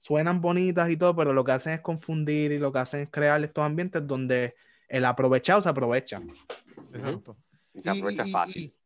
suenan 0.00 0.40
bonitas 0.40 0.88
y 0.90 0.96
todo, 0.96 1.14
pero 1.16 1.32
lo 1.32 1.44
que 1.44 1.52
hacen 1.52 1.74
es 1.74 1.80
confundir 1.80 2.52
y 2.52 2.58
lo 2.58 2.72
que 2.72 2.78
hacen 2.80 3.00
es 3.02 3.10
crear 3.10 3.42
estos 3.44 3.64
ambientes 3.64 4.06
donde 4.06 4.54
el 4.90 5.04
aprovechado 5.06 5.62
se 5.62 5.68
aprovecha. 5.70 6.20
Exacto. 6.92 7.36
Y 7.72 7.80
se 7.80 7.88
Y- 7.94 7.98
aprovecha 7.98 8.26
y- 8.26 8.32
fácil. 8.32 8.62
y- 8.62 8.80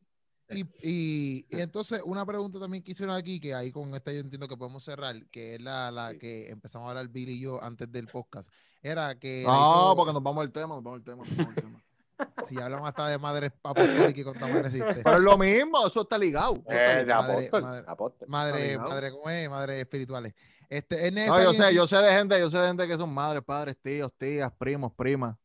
Y, 0.50 0.60
y- 0.82 1.46
y 1.50 1.60
entonces, 1.62 2.02
una 2.04 2.24
pregunta 2.26 2.60
también 2.60 2.82
que 2.84 2.92
hicieron 2.92 3.16
aquí, 3.16 3.40
que 3.40 3.54
ahí 3.54 3.72
con 3.72 3.94
esta 3.94 4.12
yo 4.12 4.20
entiendo 4.20 4.46
que 4.46 4.56
podemos 4.58 4.84
cerrar, 4.84 5.16
que 5.30 5.54
es 5.54 5.60
la, 5.62 5.90
la 5.90 6.10
Sí. 6.12 6.18
que 6.18 6.50
empezamos 6.50 6.86
a 6.86 6.90
hablar 6.90 7.08
Billy 7.08 7.32
y 7.32 7.40
yo 7.40 7.64
antes 7.64 7.90
del 7.90 8.06
podcast, 8.08 8.52
era 8.82 9.18
que 9.18 9.42
No, 9.46 9.52
hizo- 9.88 9.96
porque 9.96 10.12
nos 10.12 10.22
vamos 10.22 10.42
al 10.42 10.52
tema, 10.52 10.74
nos 10.74 10.84
vamos 10.84 10.98
al 10.98 11.04
tema, 11.04 11.24
nos 11.24 11.34
vamos 11.36 11.48
al 11.48 11.54
tema. 11.54 11.82
si 12.46 12.60
hablamos 12.60 12.86
hasta 12.86 13.08
de 13.08 13.18
madres 13.18 13.52
apostólicas 13.62 14.18
y 14.36 14.38
madre 14.38 14.60
existe. 14.68 15.00
Pero 15.02 15.16
es 15.16 15.22
lo 15.22 15.38
mismo, 15.38 15.86
eso 15.88 16.02
está 16.02 16.18
ligado. 16.18 16.56
Eh, 16.68 17.04
madre- 17.08 17.12
apóstol, 17.12 17.62
madre- 17.62 17.84
apóstol. 17.88 18.28
Madre, 18.28 18.78
madre, 18.78 19.10
¿cómo 19.12 19.30
es? 19.30 19.48
Madres 19.50 19.80
espirituales. 19.80 20.34
Este, 20.68 21.06
es 21.08 21.12
No, 21.26 21.42
yo 21.42 21.54
sé, 21.54 21.74
yo 21.74 21.86
sé 21.88 21.96
de 21.96 22.12
gente, 22.12 22.38
yo 22.38 22.50
sé 22.50 22.58
de 22.58 22.66
gente 22.68 22.86
que 22.86 22.96
son 22.98 23.12
madres, 23.12 23.42
padres, 23.42 23.76
tíos, 23.82 24.12
tías, 24.18 24.52
primos, 24.58 24.92
primas. 24.92 25.36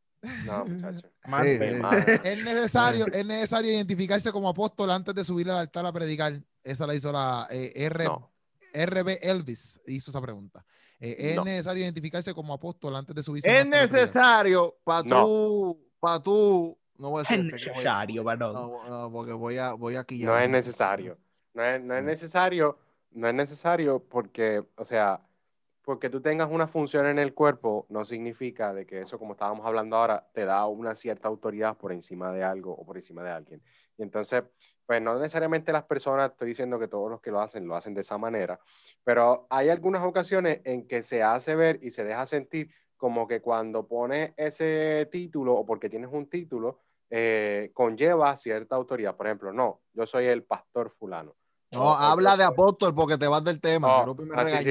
No, 0.45 0.65
muchacho. 0.65 1.07
Sí, 1.43 1.59
es 2.24 2.43
necesario, 2.43 3.05
es 3.07 3.26
necesario 3.26 3.72
identificarse 3.72 4.32
como 4.32 4.49
apóstol 4.49 4.91
antes 4.91 5.13
de 5.15 5.24
subir 5.24 5.49
al 5.49 5.57
altar 5.57 5.86
a 5.86 5.91
predicar. 5.93 6.34
Esa 6.63 6.86
la 6.88 6.93
hizo 6.95 7.11
la 7.11 7.47
eh, 7.49 7.72
R, 7.76 8.03
No. 8.05 8.32
RB 8.74 9.17
Elvis, 9.22 9.82
hizo 9.88 10.11
esa 10.11 10.22
pregunta. 10.22 10.65
Eh, 10.99 11.15
¿Es 11.32 11.36
No. 11.38 11.45
necesario 11.45 11.84
identificarse 11.84 12.34
como 12.34 12.53
apóstol 12.53 12.95
antes 12.95 13.15
de 13.15 13.24
subirse? 13.24 13.49
a 13.49 13.61
Es 13.61 13.67
necesario 13.67 14.76
para 14.84 15.03
No. 15.03 15.26
tú, 15.26 15.88
para 15.99 16.20
tú, 16.22 16.78
no 16.97 17.09
voy 17.11 17.20
a 17.20 17.24
Es 17.24 17.30
decir 17.30 17.43
voy 17.43 17.51
a- 17.51 17.53
necesario, 17.74 18.24
varón. 18.24 18.53
No, 18.53 18.89
no, 18.89 19.11
porque 19.11 19.32
voy 19.34 19.57
a, 19.57 19.72
voy 19.74 19.95
aquí. 19.95 20.24
No 20.24 20.38
es 20.38 20.49
necesario. 20.49 21.17
No 21.53 21.63
es, 21.63 21.82
no 21.82 21.95
es 21.97 22.03
necesario, 22.03 22.78
no 23.11 23.28
es 23.28 23.34
necesario 23.34 23.99
porque, 24.09 24.63
o 24.76 24.86
sea, 24.86 25.22
porque 25.90 26.12
tú 26.12 26.22
tengas 26.22 26.52
una 26.52 26.68
función 26.68 27.08
en 27.08 27.18
el 27.18 27.34
cuerpo 27.34 27.88
no 27.90 28.06
significa 28.06 28.76
de 28.76 28.86
que 28.86 29.02
eso, 29.02 29.18
como 29.18 29.32
estábamos 29.34 29.66
hablando 29.66 29.96
ahora, 29.96 30.24
te 30.36 30.46
da 30.46 30.68
una 30.68 30.96
cierta 30.96 31.28
autoridad 31.28 31.78
por 31.80 31.92
encima 31.92 32.32
de 32.32 32.44
algo 32.44 32.72
o 32.76 32.86
por 32.86 32.98
encima 32.98 33.24
de 33.24 33.32
alguien. 33.32 33.64
Y 33.98 34.04
entonces, 34.04 34.44
pues 34.86 35.02
no 35.02 35.18
necesariamente 35.18 35.72
las 35.72 35.86
personas, 35.86 36.30
estoy 36.30 36.50
diciendo 36.50 36.78
que 36.78 36.88
todos 36.88 37.10
los 37.10 37.20
que 37.22 37.32
lo 37.32 37.42
hacen 37.42 37.68
lo 37.68 37.76
hacen 37.76 37.96
de 37.96 38.02
esa 38.02 38.20
manera, 38.20 38.60
pero 39.04 39.48
hay 39.50 39.70
algunas 39.70 40.04
ocasiones 40.04 40.62
en 40.64 40.88
que 40.88 41.02
se 41.02 41.24
hace 41.24 41.56
ver 41.56 41.80
y 41.82 41.90
se 41.90 42.04
deja 42.04 42.24
sentir 42.28 42.70
como 42.96 43.28
que 43.28 43.42
cuando 43.42 43.88
pones 43.88 44.34
ese 44.38 45.10
título 45.12 45.56
o 45.56 45.66
porque 45.66 45.90
tienes 45.90 46.12
un 46.14 46.30
título, 46.30 46.82
eh, 47.10 47.72
conlleva 47.74 48.36
cierta 48.36 48.76
autoridad. 48.76 49.16
Por 49.16 49.26
ejemplo, 49.26 49.52
no, 49.52 49.82
yo 49.94 50.06
soy 50.06 50.28
el 50.28 50.44
pastor 50.44 50.92
fulano. 50.92 51.36
No, 51.72 51.82
O- 51.82 51.88
o 51.94 51.96
habla 51.96 52.38
de 52.38 52.44
apóstol 52.44 52.94
porque 52.94 53.18
te 53.18 53.28
vas 53.28 53.44
del 53.44 53.60
tema. 53.60 53.88
o- 53.96 54.00
Keropi 54.02 54.24
me 54.26 54.36
ah, 54.36 54.46
sí, 54.46 54.70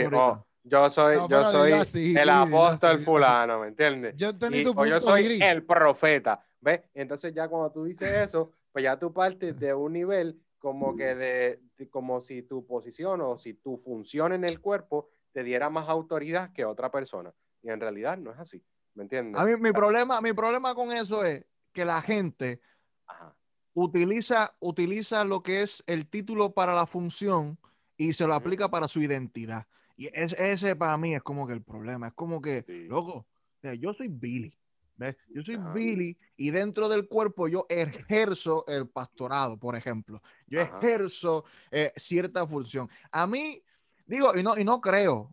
yo 0.68 0.90
soy, 0.90 1.16
No, 1.16 1.28
yo 1.28 1.44
soy 1.44 1.72
así, 1.72 2.14
el 2.16 2.28
apóstol 2.28 3.00
fulano, 3.00 3.60
¿me 3.60 3.68
entiendes? 3.68 4.14
Yo 4.16 4.30
entendí 4.30 4.58
Y- 4.60 4.64
tu 4.64 4.72
o 4.76 4.86
yo 4.86 5.00
soy 5.00 5.38
el 5.42 5.64
profeta, 5.64 6.40
¿ves? 6.60 6.82
Entonces 6.94 7.34
ya 7.34 7.48
cuando 7.48 7.70
tú 7.72 7.84
dices 7.84 8.08
eso, 8.28 8.52
pues 8.72 8.82
ya 8.84 8.98
tú 8.98 9.12
partes 9.12 9.58
de 9.58 9.72
un 9.74 9.92
nivel 9.92 10.40
como 10.58 10.96
que 10.96 11.14
de, 11.14 11.60
de- 11.76 11.88
como 11.88 12.20
si 12.20 12.42
tu 12.42 12.66
posición 12.66 13.20
o 13.20 13.38
si 13.38 13.54
tu 13.54 13.78
función 13.78 14.32
en 14.32 14.44
el 14.44 14.60
cuerpo 14.60 15.08
te 15.32 15.42
diera 15.42 15.70
más 15.70 15.88
autoridad 15.88 16.52
que 16.52 16.64
otra 16.64 16.90
persona. 16.90 17.32
Y 17.62 17.70
en 17.70 17.80
realidad 17.80 18.16
no 18.18 18.32
es 18.32 18.38
así, 18.38 18.62
¿me 18.94 19.04
entiendes? 19.04 19.40
A 19.40 19.44
mí, 19.44 19.52
mi 19.60 19.72
problema, 19.72 20.20
mi 20.20 20.32
problema 20.32 20.74
con 20.74 20.90
eso 20.92 21.24
es 21.24 21.44
que 21.72 21.84
la 21.84 22.00
gente 22.02 22.60
Ajá. 23.06 23.34
utiliza, 23.74 24.54
utiliza 24.60 25.24
lo 25.24 25.42
que 25.42 25.62
es 25.62 25.82
el 25.86 26.08
título 26.08 26.52
para 26.52 26.74
la 26.74 26.86
función 26.86 27.58
y 27.96 28.12
se 28.12 28.26
lo 28.26 28.34
aplica 28.34 28.68
para 28.68 28.88
su 28.88 29.00
identidad. 29.00 29.66
Y 29.98 30.06
es- 30.14 30.32
ese 30.34 30.76
para 30.76 30.96
mí 30.96 31.14
es 31.14 31.22
como 31.22 31.46
que 31.46 31.52
el 31.52 31.62
problema. 31.62 32.06
Es 32.06 32.12
como 32.14 32.40
que, 32.40 32.62
Sí. 32.62 32.86
loco, 32.88 33.12
o 33.12 33.26
sea, 33.60 33.74
yo 33.74 33.92
soy 33.92 34.08
Billy. 34.08 34.54
¿ves? 34.96 35.16
Yo 35.28 35.42
soy 35.42 35.54
Ajá. 35.54 35.72
Billy 35.74 36.16
y 36.36 36.50
dentro 36.50 36.88
del 36.88 37.06
cuerpo 37.06 37.46
yo 37.46 37.66
ejerzo 37.68 38.64
el 38.66 38.88
pastorado, 38.88 39.56
por 39.56 39.76
ejemplo. 39.76 40.20
Yo 40.48 40.60
Ajá. 40.60 40.78
ejerzo 40.78 41.44
eh, 41.70 41.92
cierta 41.96 42.44
función. 42.48 42.88
A 43.12 43.24
mí, 43.28 43.62
digo, 44.06 44.36
y 44.36 44.42
no, 44.42 44.58
y 44.58 44.64
no 44.64 44.80
creo, 44.80 45.32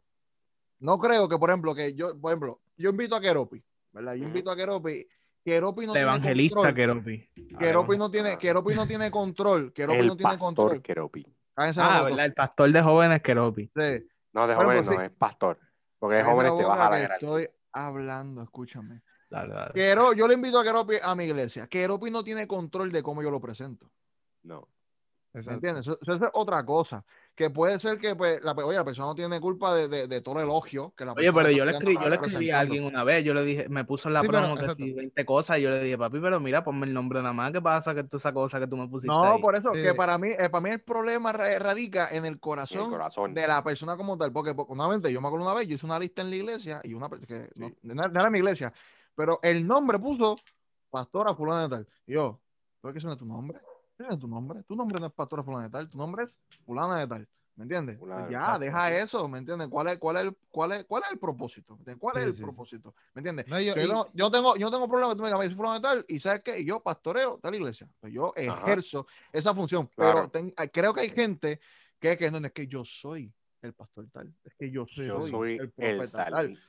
no 0.80 1.00
creo 1.00 1.28
que, 1.28 1.38
por 1.40 1.50
ejemplo, 1.50 1.74
que 1.74 1.96
yo, 1.96 2.16
por 2.20 2.32
ejemplo, 2.32 2.62
yo 2.78 2.92
invito 2.92 3.16
a 3.16 3.22
Keropi, 3.22 3.64
¿verdad? 3.92 4.14
Yo 4.14 4.26
invito 4.26 4.52
a 4.52 4.56
Keropi. 4.56 5.08
Keropi 5.44 5.82
no 5.88 5.94
El 5.94 5.94
tiene 5.94 6.02
evangelista 6.10 6.56
control. 6.56 6.76
Keropi. 6.76 7.30
Keropi 7.58 7.98
no 7.98 8.12
tiene, 8.12 8.30
Ah. 8.34 8.38
Keropi 8.38 8.76
no 8.76 8.86
tiene 8.88 9.10
control. 9.12 9.74
Keropi 9.74 9.98
El 10.00 10.08
no 10.08 10.16
tiene 10.16 10.30
pastor 10.30 10.46
control. 10.56 10.82
Keropi. 10.84 11.26
Ah, 11.56 11.72
boca. 11.72 12.02
¿verdad? 12.04 12.26
El 12.26 12.34
pastor 12.34 12.72
de 12.72 12.82
jóvenes 12.84 13.22
Keropi. 13.24 13.72
Sí. 13.76 14.08
No, 14.36 14.46
de 14.48 14.54
Bueno, 14.56 14.70
jóvenes 14.70 14.86
pues 14.88 14.98
no, 15.00 15.04
sí. 15.06 15.12
es 15.12 15.18
pastor. 15.18 15.60
Porque 15.98 16.18
de 16.18 16.24
jóvenes 16.24 16.52
te 16.56 16.64
boca 16.64 16.76
baja 16.76 16.90
la 16.90 16.98
jerarquía. 16.98 17.28
Estoy 17.28 17.50
hablando, 17.72 18.44
escúchame. 18.44 19.02
Dale, 19.30 19.54
dale. 19.54 19.72
Quero- 19.74 20.14
yo 20.14 20.28
le 20.28 20.34
invito 20.34 20.60
a 20.60 20.64
Keropi 20.64 20.96
a 21.02 21.16
mi 21.16 21.24
iglesia. 21.24 21.68
Keropi 21.68 22.12
no 22.12 22.22
tiene 22.24 22.46
control 22.46 22.92
de 22.92 23.02
cómo 23.02 23.24
yo 23.24 23.32
lo 23.32 23.40
presento. 23.40 23.90
No. 24.44 24.68
¿Me 25.34 25.40
Exacto. 25.40 25.56
entiendes? 25.56 25.88
Eso, 25.88 25.98
eso 26.02 26.14
es 26.14 26.32
otra 26.34 26.66
cosa. 26.66 27.04
Que 27.36 27.50
puede 27.50 27.78
ser 27.82 27.98
que, 27.98 28.16
pues, 28.16 28.42
la, 28.46 28.54
oye, 28.54 28.78
la 28.78 28.86
persona 28.86 29.08
no 29.08 29.14
tiene 29.16 29.42
culpa 29.42 29.74
de, 29.76 29.90
de- 29.90 30.08
de 30.08 30.22
todo 30.22 30.36
el 30.38 30.46
elogio 30.46 30.94
que 30.96 31.04
la 31.04 31.12
Oye, 31.12 31.34
pero 31.34 31.52
yo 31.52 31.66
le, 31.66 31.74
escribí, 31.74 31.96
yo 32.02 32.08
le 32.08 32.16
escribí 32.16 32.50
a 32.50 32.62
alguien 32.62 32.86
una 32.86 33.04
vez, 33.04 33.26
yo 33.26 33.34
le 33.34 33.44
dije, 33.44 33.68
me 33.68 33.84
puso 33.84 34.08
en 34.08 34.14
la 34.14 34.22
Sí, 34.22 34.28
pero, 34.28 34.40
promo 34.40 34.56
que 34.56 34.62
exacto. 34.62 34.84
sí, 34.86 34.94
20 34.94 35.26
cosas, 35.26 35.58
y 35.58 35.64
yo 35.64 35.70
le 35.70 35.82
dije, 35.84 35.98
papi, 35.98 36.20
pero 36.22 36.40
mira, 36.40 36.64
ponme 36.64 36.86
el 36.86 36.94
nombre 36.94 37.20
nada 37.22 37.34
más, 37.34 37.52
¿qué 37.52 37.62
pasa 37.62 37.94
que 37.94 38.06
tú 38.06 38.16
esa 38.16 38.32
cosa 38.34 38.58
que 38.58 38.68
tú 38.68 38.78
me 38.78 38.88
pusiste 38.88 39.08
No, 39.14 39.34
ahí? 39.34 39.42
por 39.42 39.54
eso, 39.54 39.74
Sí. 39.74 39.82
que 39.82 39.94
para 39.94 40.18
mí, 40.18 40.30
eh, 40.30 40.50
para 40.50 40.62
mí 40.62 40.70
el 40.70 40.80
problema 40.80 41.34
ra- 41.34 41.60
radica 41.60 42.08
en 42.10 42.26
el 42.26 42.40
corazón, 42.40 42.90
corazón. 42.90 43.34
de 43.34 43.46
la 43.46 43.62
persona 43.62 43.98
como 43.98 44.18
tal. 44.18 44.32
Porque, 44.32 44.54
porque, 44.56 44.74
nuevamente, 44.74 45.12
yo 45.12 45.20
me 45.20 45.28
acuerdo 45.28 45.46
una 45.46 45.56
vez, 45.56 45.68
yo 45.68 45.76
hice 45.76 45.86
una 45.86 46.00
lista 46.00 46.22
en 46.22 46.30
la 46.30 46.36
iglesia 46.38 46.80
y 46.86 46.94
una 46.94 47.10
que 47.10 47.50
no, 47.56 47.68
Sí. 47.68 47.76
no 47.84 48.04
era 48.06 48.30
mi 48.30 48.40
iglesia, 48.40 48.72
pero 49.14 49.40
el 49.44 49.68
nombre 49.68 50.00
puso 50.00 50.38
Pastora 50.90 51.36
Fulana 51.36 51.64
de 51.64 51.70
Tal. 51.70 51.88
Y 52.08 52.14
yo, 52.14 52.40
¿por 52.80 52.94
qué 52.94 53.00
es 53.00 53.18
tu 53.18 53.26
nombre? 53.26 53.60
¿Qué 53.98 54.06
es 54.10 54.20
tu 54.20 54.28
nombre? 54.28 54.62
Tu 54.64 54.76
nombre 54.76 55.00
no 55.00 55.08
es 55.08 55.14
Pastora 55.14 55.44
Fulana 55.44 55.64
de 55.66 55.70
Tal, 55.70 55.90
tu 55.90 55.98
nombre 55.98 56.24
es 56.26 56.38
Fulana 56.66 56.98
de 57.00 57.08
Tal. 57.08 57.28
¿Me 57.56 57.64
entiendes? 57.64 57.98
Pues 57.98 58.12
ya, 58.30 58.60
deja 58.60 58.94
eso, 59.00 59.30
¿me 59.30 59.38
entiendes? 59.38 59.70
¿Cuál 59.70 59.88
es, 59.88 59.98
cuál 59.98 60.18
es, 60.18 60.24
el- 60.24 60.38
cuál 60.52 60.74
es, 60.74 60.84
cuál 60.84 61.04
es 61.06 61.12
el 61.12 61.18
propósito? 61.18 61.80
¿Cuál 61.98 62.18
es 62.18 62.24
Sí, 62.24 62.30
el 62.30 62.36
sí, 62.36 62.42
propósito? 62.44 62.94
¿Me 63.14 63.22
entiendes? 63.22 63.48
No, 63.48 63.58
yo- 63.62 63.74
Que 63.74 63.86
y- 63.86 63.88
yo, 63.88 64.30
tengo, 64.30 64.58
yo 64.58 64.70
tengo 64.70 64.90
problema 64.90 65.12
que 65.12 65.16
tú 65.16 65.22
me 65.22 65.30
digas, 65.30 65.40
"Mira, 65.40 65.50
soy 65.52 65.56
fulano 65.56 65.76
de 65.76 65.80
tal, 65.82 66.06
y 66.10 66.20
sabes 66.20 66.42
qué, 66.42 66.66
yo 66.66 66.82
pastoreo 66.82 67.40
tal 67.42 67.56
iglesia. 67.56 67.88
Pues 68.02 68.12
yo 68.12 68.34
Ajá. 68.36 68.42
ejerzo 68.68 69.08
esa 69.32 69.56
función, 69.56 69.88
Claro. 69.96 70.14
pero 70.20 70.30
ten- 70.30 70.54
ah, 70.58 70.68
creo 70.68 70.94
que 70.94 71.02
hay 71.02 71.10
gente 71.12 71.62
que, 71.98 72.18
que 72.18 72.30
no 72.30 72.40
es 72.40 72.52
que 72.52 72.68
yo 72.68 72.84
soy 72.84 73.32
el 73.62 73.74
pastor 73.74 74.10
tal, 74.12 74.34
es 74.44 74.54
que 74.56 74.70
yo 74.70 74.86
soy, 74.86 75.08
Yo 75.08 75.28
soy 75.30 75.54
el 75.56 75.62
el 75.62 75.72
profeta 75.72 76.26
tal. 76.30 76.62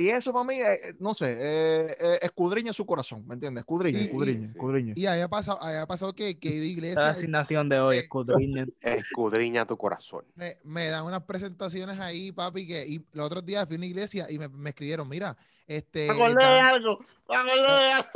Y 0.00 0.08
eso 0.10 0.32
para 0.32 0.44
mí, 0.44 0.54
eh, 0.54 0.80
eh, 0.90 0.94
no 0.98 1.14
sé, 1.14 1.26
eh, 1.30 1.96
eh, 2.00 2.18
escudriña 2.22 2.72
su 2.72 2.84
corazón, 2.84 3.26
¿me 3.26 3.34
entiendes? 3.34 3.62
Escudriña, 3.62 4.00
escudriña, 4.00 4.46
sí. 4.46 4.52
escudriña. 4.52 4.92
Y 4.96 5.06
ahí 5.06 5.20
ha 5.20 5.28
pasado, 5.28 5.62
ahí 5.62 5.76
ha 5.76 5.86
pasado 5.86 6.12
que, 6.14 6.38
que 6.38 6.48
he 6.48 6.52
ido 6.54 6.62
a 6.62 6.66
Esa 6.66 6.70
es 6.70 6.74
la 6.74 6.80
iglesia 6.80 7.08
asignación 7.10 7.68
de 7.68 7.80
hoy, 7.80 7.96
escudriñen. 7.98 8.74
Escudriña 8.80 9.66
tu 9.66 9.76
corazón. 9.76 10.24
me, 10.34 10.56
me 10.64 10.88
dan 10.88 11.04
unas 11.04 11.22
presentaciones 11.22 11.98
ahí, 12.00 12.32
papi, 12.32 12.66
que 12.66 12.86
y 12.86 13.04
los 13.12 13.26
otros 13.26 13.44
días 13.46 13.66
fui 13.66 13.76
a 13.76 13.78
una 13.78 13.86
iglesia 13.86 14.26
y 14.30 14.38
me, 14.38 14.48
me 14.48 14.70
escribieron, 14.70 15.08
mira, 15.08 15.36
este, 15.66 16.06
Me 16.08 16.14
acordé 16.14 16.34
de 16.34 16.42
dan- 16.44 16.64
algo, 16.66 16.98
me 17.28 17.36
acordé 17.36 17.62
de 17.84 17.92
algo. 17.92 18.08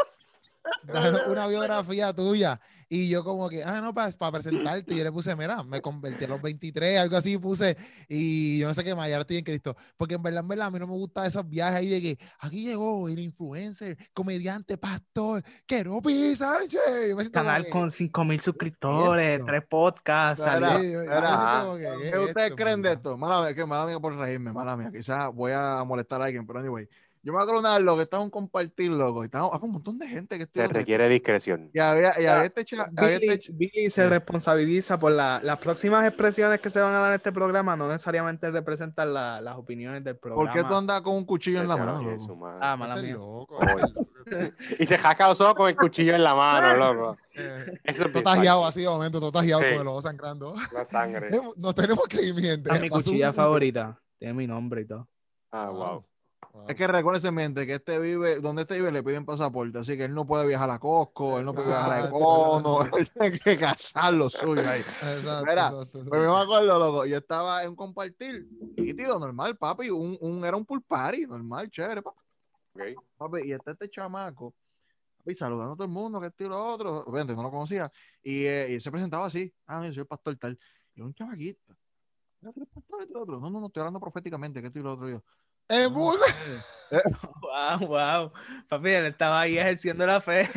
dan 0.84 1.30
una 1.30 1.46
biografía 1.48 2.12
tuya. 2.12 2.60
Y 2.94 3.08
yo 3.08 3.24
como 3.24 3.48
que, 3.48 3.64
ah, 3.64 3.80
no, 3.80 3.94
para 3.94 4.12
presentarte. 4.30 4.92
Y 4.92 4.98
yo 4.98 5.04
le 5.04 5.10
puse, 5.10 5.34
mira, 5.34 5.62
me 5.62 5.80
convertí 5.80 6.26
a 6.26 6.28
los 6.28 6.42
23, 6.42 6.98
algo 6.98 7.16
así 7.16 7.38
puse. 7.38 7.74
Y 8.06 8.58
yo 8.58 8.68
no 8.68 8.74
sé 8.74 8.84
qué 8.84 8.94
más, 8.94 9.08
ya 9.08 9.18
estoy 9.18 9.38
en 9.38 9.44
Cristo. 9.44 9.74
Porque 9.96 10.16
en 10.16 10.22
verdad, 10.22 10.42
en 10.42 10.48
verdad, 10.48 10.66
a 10.66 10.70
mí 10.70 10.78
no 10.78 10.86
me 10.86 10.92
gustan 10.92 11.24
esos 11.24 11.48
viajes 11.48 11.76
ahí 11.76 11.88
de 11.88 12.02
que 12.02 12.18
aquí 12.40 12.66
llegó 12.66 13.08
el 13.08 13.18
influencer, 13.18 13.96
comediante, 14.12 14.76
pastor, 14.76 15.42
Keropi 15.64 16.36
Sánchez. 16.36 17.08
Yo 17.08 17.16
me 17.16 17.30
Canal 17.30 17.66
con 17.70 17.90
5 17.90 18.24
mil 18.26 18.38
suscriptores, 18.38 19.36
esto? 19.36 19.46
tres 19.46 19.64
podcasts, 19.66 20.44
¿qué 20.44 20.50
¿Qué 20.50 22.08
es 22.10 22.18
ustedes 22.18 22.50
esto, 22.50 22.56
creen 22.56 22.82
de 22.82 22.92
esto? 22.92 23.16
Mala 23.16 23.40
mía, 23.40 23.54
que 23.54 23.64
mala 23.64 23.86
mía 23.86 24.00
por 24.00 24.14
reírme, 24.18 24.52
mala 24.52 24.76
mía. 24.76 24.90
Quizás 24.92 25.32
voy 25.32 25.52
a 25.52 25.82
molestar 25.82 26.20
a 26.20 26.26
alguien, 26.26 26.46
pero 26.46 26.58
anyway. 26.58 26.86
Yo 27.24 27.32
me 27.32 27.38
acuerdo 27.40 27.60
una 27.60 27.74
vez, 27.76 27.84
lo 27.84 27.94
que 27.94 28.02
estaba 28.02 28.24
en 28.24 28.30
compartir, 28.30 28.90
loco, 28.90 29.24
y 29.24 29.28
había 29.32 29.46
un 29.62 29.70
montón 29.70 29.96
de 29.96 30.08
gente 30.08 30.38
que 30.38 30.46
Se 30.50 30.66
requiere 30.66 31.08
discreción. 31.08 31.70
Y 31.72 31.78
había, 31.78 32.10
y 32.18 32.26
había 32.26 32.44
este 32.46 32.64
cha- 32.64 32.90
había 32.96 33.18
Billy, 33.20 33.32
este 33.32 33.52
ch- 33.52 33.56
Billy 33.56 33.90
se 33.90 34.02
Sí. 34.02 34.08
responsabiliza 34.08 34.98
por 34.98 35.12
la- 35.12 35.40
las 35.42 35.58
próximas 35.58 36.04
expresiones 36.04 36.58
que 36.60 36.68
se 36.68 36.80
van 36.80 36.92
a 36.94 36.98
dar 36.98 37.10
en 37.12 37.16
este 37.18 37.30
programa, 37.30 37.76
no 37.76 37.86
necesariamente 37.86 38.50
representan 38.50 39.14
la- 39.14 39.40
las 39.40 39.54
opiniones 39.56 40.02
del 40.02 40.16
¿Por 40.16 40.32
programa. 40.32 40.52
qué 40.52 40.64
tú 40.68 40.74
andas 40.74 41.00
con 41.02 41.14
un 41.14 41.24
cuchillo 41.24 41.60
en 41.62 41.68
la 41.68 41.76
mano. 41.76 42.58
Ah, 42.60 42.76
mala 42.76 42.96
mía. 42.96 43.14
loco, 43.14 43.58
este. 44.26 44.54
Y 44.82 44.86
se 44.86 44.98
jaca 44.98 45.28
los 45.28 45.40
ojos 45.40 45.54
con 45.54 45.68
el 45.68 45.76
cuchillo 45.76 46.16
en 46.16 46.24
la 46.24 46.34
mano, 46.34 46.76
loco. 46.96 47.16
Eh, 47.36 47.66
Eso 47.84 47.90
es 47.90 47.96
Todo 47.98 48.12
bien 48.12 48.24
tajiado 48.24 48.62
falso. 48.62 48.68
así 48.68 48.80
de 48.82 48.88
momento, 48.88 49.20
todo 49.20 49.30
tajiado 49.30 49.62
Sí. 49.62 49.68
con 49.70 49.80
el 49.82 49.86
ojo 49.86 50.02
sangrando. 50.02 50.54
La 50.72 50.86
sangre. 50.86 51.28
Nos 51.56 51.74
tenemos 51.76 52.04
que 52.08 52.20
ir, 52.20 52.34
mi 52.34 52.42
gente. 52.42 52.80
Mi 52.80 52.88
cuchilla 52.88 53.32
favorita. 53.32 53.96
Tiene 54.18 54.34
mi 54.34 54.46
nombre 54.48 54.82
y 54.82 54.86
todo. 54.86 55.08
Ah, 55.52 55.70
wow. 55.70 56.04
Wow. 56.52 56.66
Es 56.68 56.74
que 56.76 56.86
recuérdese 56.86 57.28
en 57.28 57.34
mente 57.34 57.66
que 57.66 57.76
este 57.76 57.98
vive, 57.98 58.40
donde 58.40 58.62
este 58.62 58.74
vive 58.74 58.92
le 58.92 59.02
piden 59.02 59.24
pasaporte, 59.24 59.78
así 59.78 59.96
que 59.96 60.04
él 60.04 60.14
no 60.14 60.26
puede 60.26 60.46
viajar 60.46 60.68
a 60.68 60.78
Costco, 60.78 61.38
él 61.38 61.46
no 61.46 61.54
puede 61.54 61.68
viajar 61.68 61.92
a. 61.92 62.08
Econo, 62.08 62.84
él 62.96 63.10
tiene 63.10 63.38
que 63.38 63.58
cazar 63.58 64.12
lo 64.12 64.28
suyo 64.28 64.68
ahí. 64.68 64.80
Exacto, 64.80 65.46
Mira, 65.46 65.68
exacto, 65.68 65.82
exacto. 65.82 66.04
Yo 66.04 66.34
me 66.34 66.40
acuerdo, 66.40 66.78
loco, 66.78 67.06
yo 67.06 67.16
estaba 67.16 67.62
en 67.62 67.70
un 67.70 67.76
compartir, 67.76 68.46
y 68.76 68.92
tío, 68.92 69.18
normal, 69.18 69.56
papi, 69.56 69.88
un, 69.88 70.18
un, 70.20 70.44
era 70.44 70.54
un 70.54 70.66
pool 70.66 70.82
party, 70.82 71.22
normal, 71.26 71.70
chévere, 71.70 72.02
papi. 72.02 72.18
Papi, 73.16 73.48
y 73.48 73.52
está 73.52 73.70
este 73.70 73.88
chamaco, 73.88 74.54
papi, 75.18 75.34
saludando 75.34 75.72
a 75.72 75.76
todo 75.76 75.84
el 75.84 75.90
mundo, 75.90 76.20
que 76.20 76.26
esto 76.26 76.44
y 76.44 76.48
lo 76.48 76.62
otro, 76.62 76.98
obviamente 77.04 77.34
no 77.34 77.42
lo 77.42 77.50
conocía, 77.50 77.90
y, 78.22 78.44
eh, 78.44 78.66
y 78.68 78.74
él 78.74 78.82
se 78.82 78.90
presentaba 78.90 79.24
así, 79.24 79.50
ah, 79.68 79.82
yo 79.86 79.92
soy 79.94 80.02
el 80.02 80.06
pastor 80.06 80.36
tal, 80.36 80.58
y 80.94 81.00
era 81.00 81.06
un 81.06 81.14
chamaquito, 81.14 81.60
"Ah, 82.42 82.50
tú 82.52 82.60
eres 82.60 82.68
pastor, 82.74 83.02
esto 83.02 83.24
y 83.26 83.30
no, 83.30 83.40
no, 83.48 83.60
no, 83.60 83.66
estoy 83.68 83.80
hablando 83.80 84.00
proféticamente, 84.00 84.60
que 84.60 84.66
esto 84.66 84.78
y 84.78 84.82
lo 84.82 84.92
otro, 84.92 85.08
y 85.08 85.12
yo, 85.12 85.24
"Ah, 85.72 85.88
bus- 85.88 86.20
eh". 86.90 87.00
Wow, 87.40 87.88
wow. 87.88 88.32
Papi, 88.68 88.90
él 88.90 89.06
estaba 89.06 89.40
ahí 89.40 89.58
ejerciendo 89.58 90.06
la 90.06 90.20
fe. 90.20 90.48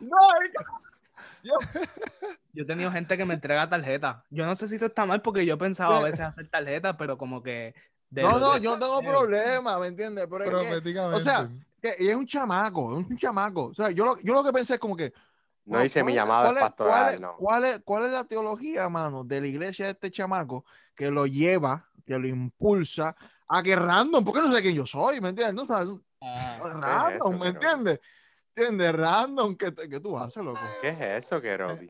no, 0.00 0.16
Yo 2.52 2.62
he 2.62 2.64
tenido 2.64 2.90
gente 2.90 3.16
que 3.16 3.24
me 3.24 3.34
entrega 3.34 3.68
tarjeta. 3.68 4.24
Yo 4.30 4.44
no 4.46 4.54
sé 4.54 4.68
si 4.68 4.76
eso 4.76 4.86
está 4.86 5.04
mal 5.06 5.22
porque 5.22 5.44
yo 5.46 5.58
pensaba 5.58 5.98
a 5.98 6.02
veces 6.02 6.20
hacer 6.20 6.48
tarjeta, 6.48 6.96
pero 6.96 7.16
como 7.18 7.42
que. 7.42 7.74
de 8.10 8.22
no, 8.22 8.38
no, 8.38 8.54
de- 8.54 8.60
yo 8.60 8.76
no 8.76 8.78
tengo 8.78 9.00
problema, 9.02 9.78
¿me 9.78 9.88
entiendes? 9.88 10.26
Pero 10.30 10.60
es 10.60 10.82
que, 10.82 10.98
o 11.00 11.20
sea, 11.20 11.48
que- 11.82 11.96
y 11.98 12.08
es 12.08 12.16
un 12.16 12.26
chamaco, 12.26 12.98
es 13.00 13.06
un 13.10 13.16
chamaco, 13.18 13.64
o 13.66 13.74
sea, 13.74 13.90
yo 13.90 14.04
lo, 14.04 14.18
yo 14.20 14.32
lo 14.32 14.42
que 14.42 14.52
pensé 14.52 14.74
es 14.74 14.80
como 14.80 14.96
que, 14.96 15.12
No 15.66 15.80
dice 15.80 16.02
mi 16.02 16.12
¿Cuál- 16.12 16.14
llamado 16.14 16.44
es 16.46 16.52
cuál 16.52 16.60
pastoral, 16.62 17.14
es- 17.14 17.20
no. 17.20 17.36
¿cuál 17.36 17.64
es, 17.66 17.80
cuál 17.84 18.04
es 18.06 18.12
la 18.12 18.24
teología, 18.24 18.88
mano, 18.88 19.22
de 19.24 19.40
la 19.42 19.46
iglesia 19.46 19.84
de 19.86 19.92
este 19.92 20.10
chamaco 20.10 20.64
que 20.94 21.10
lo 21.10 21.26
lleva, 21.26 21.86
que 22.06 22.18
lo 22.18 22.26
impulsa 22.26 23.14
a 23.48 23.62
que 23.62 23.74
random, 23.76 24.24
porque 24.24 24.40
no 24.40 24.52
sé 24.52 24.62
quién 24.62 24.74
yo 24.74 24.86
soy, 24.86 25.20
¿me 25.20 25.30
entiendes? 25.30 25.54
No, 25.54 25.66
sabes, 25.66 25.88
random, 26.20 27.12
eso, 27.14 27.30
¿me 27.38 27.48
entiendes? 27.48 28.00
¿Entiendes? 28.54 28.92
Random, 28.94 29.56
¿qué, 29.56 29.74
qué 29.88 30.00
tú 30.00 30.18
haces, 30.18 30.42
loco? 30.42 30.60
¿Qué 30.80 30.88
es 30.88 31.24
eso, 31.24 31.40
Keropi? 31.40 31.86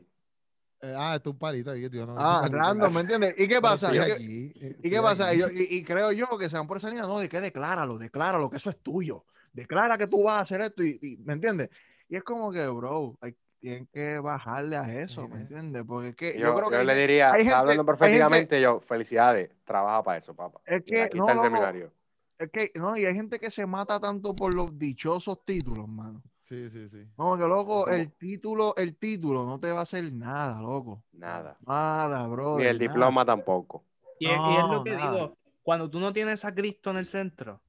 Eh, 0.81 0.93
ah, 0.97 1.15
esto 1.15 1.31
es 1.31 1.33
un 1.33 1.39
palito 1.39 1.73
tío. 1.73 2.05
No, 2.05 2.15
Ah, 2.17 2.39
palito. 2.41 2.57
random, 2.57 2.93
¿me 2.93 3.01
entiendes? 3.01 3.35
¿Y 3.37 3.47
qué 3.47 3.59
pasa? 3.61 3.93
¿Y 3.93 3.99
qué- 3.99 4.11
aquí, 4.13 4.53
eh, 4.61 4.77
¿Y 4.81 4.89
qué 4.89 5.01
pasa? 5.01 5.33
Y, 5.33 5.39
yo- 5.39 5.49
y- 5.49 5.67
y 5.77 5.83
creo 5.83 6.11
yo 6.13 6.27
que 6.37 6.47
se 6.47 6.57
van 6.57 6.67
por 6.67 6.77
esa 6.77 6.87
línea, 6.89 7.03
no, 7.03 7.19
de 7.19 7.27
que 7.27 7.41
decláralo, 7.41 7.97
decláralo, 7.97 8.49
que 8.49 8.57
eso 8.57 8.69
es 8.69 8.77
tuyo. 8.81 9.25
Declara 9.51 9.97
que 9.97 10.07
tú 10.07 10.23
vas 10.23 10.37
a 10.37 10.41
hacer 10.43 10.61
esto, 10.61 10.83
y, 10.83 10.97
y- 11.01 11.17
¿me 11.17 11.33
entiendes? 11.33 11.69
Y 12.07 12.15
es 12.15 12.23
como 12.23 12.51
que, 12.51 12.65
bro, 12.67 13.17
hay, 13.19 13.35
tienen 13.59 13.87
que 13.87 14.19
bajarle 14.19 14.77
a 14.77 15.01
eso, 15.01 15.27
¿me 15.27 15.41
entiendes? 15.41 15.83
Porque 15.85 16.09
es 16.09 16.15
que 16.15 16.33
Yo, 16.33 16.47
yo, 16.47 16.55
creo 16.55 16.69
que 16.69 16.75
yo 16.75 16.79
hay 16.81 16.85
le 16.87 16.95
diría, 16.95 17.31
hay 17.33 17.39
gente- 17.41 17.53
hablando 17.55 17.83
gente- 17.83 17.97
proféticamente, 17.97 18.61
yo, 18.61 18.79
felicidades, 18.79 19.49
trabaja 19.65 20.01
para 20.03 20.17
eso, 20.17 20.33
papá. 20.35 20.59
Es 20.65 20.83
que, 20.83 21.01
aquí 21.03 21.17
no, 21.17 21.25
está 21.27 21.33
el 21.33 21.41
seminario. 21.45 21.91
es 22.37 22.49
que, 22.51 22.71
no, 22.75 22.95
y 22.97 23.05
hay 23.05 23.13
gente 23.13 23.39
que 23.39 23.51
se 23.51 23.65
mata 23.65 23.99
tanto 23.99 24.33
por 24.35 24.53
los 24.53 24.77
dichosos 24.79 25.43
títulos, 25.45 25.87
mano. 25.87 26.21
Sí, 26.41 26.69
sí, 26.69 26.87
sí. 26.89 27.05
No, 27.17 27.37
que 27.37 27.43
loco, 27.43 27.83
¿Cómo? 27.85 27.95
el 27.95 28.11
título, 28.13 28.73
el 28.77 28.95
título 28.95 29.45
no 29.45 29.59
te 29.59 29.71
va 29.71 29.81
a 29.81 29.83
hacer 29.83 30.11
nada, 30.11 30.59
loco. 30.61 31.03
Nada. 31.13 31.57
Nada, 31.67 32.25
bro. 32.27 32.57
Ni 32.57 32.65
el 32.65 32.79
diploma 32.79 33.23
tampoco. 33.25 33.83
Y, 34.19 34.25
es- 34.25 34.31
y 34.31 34.35
es 34.35 34.39
No, 34.63 34.73
lo 34.73 34.83
que 34.83 34.91
nada. 34.91 35.11
digo, 35.11 35.37
cuando 35.61 35.89
tú 35.89 35.99
no 35.99 36.11
tienes 36.11 36.43
a 36.45 36.55
Cristo 36.55 36.89
en 36.89 36.97
el 36.97 37.05
centro, 37.05 37.61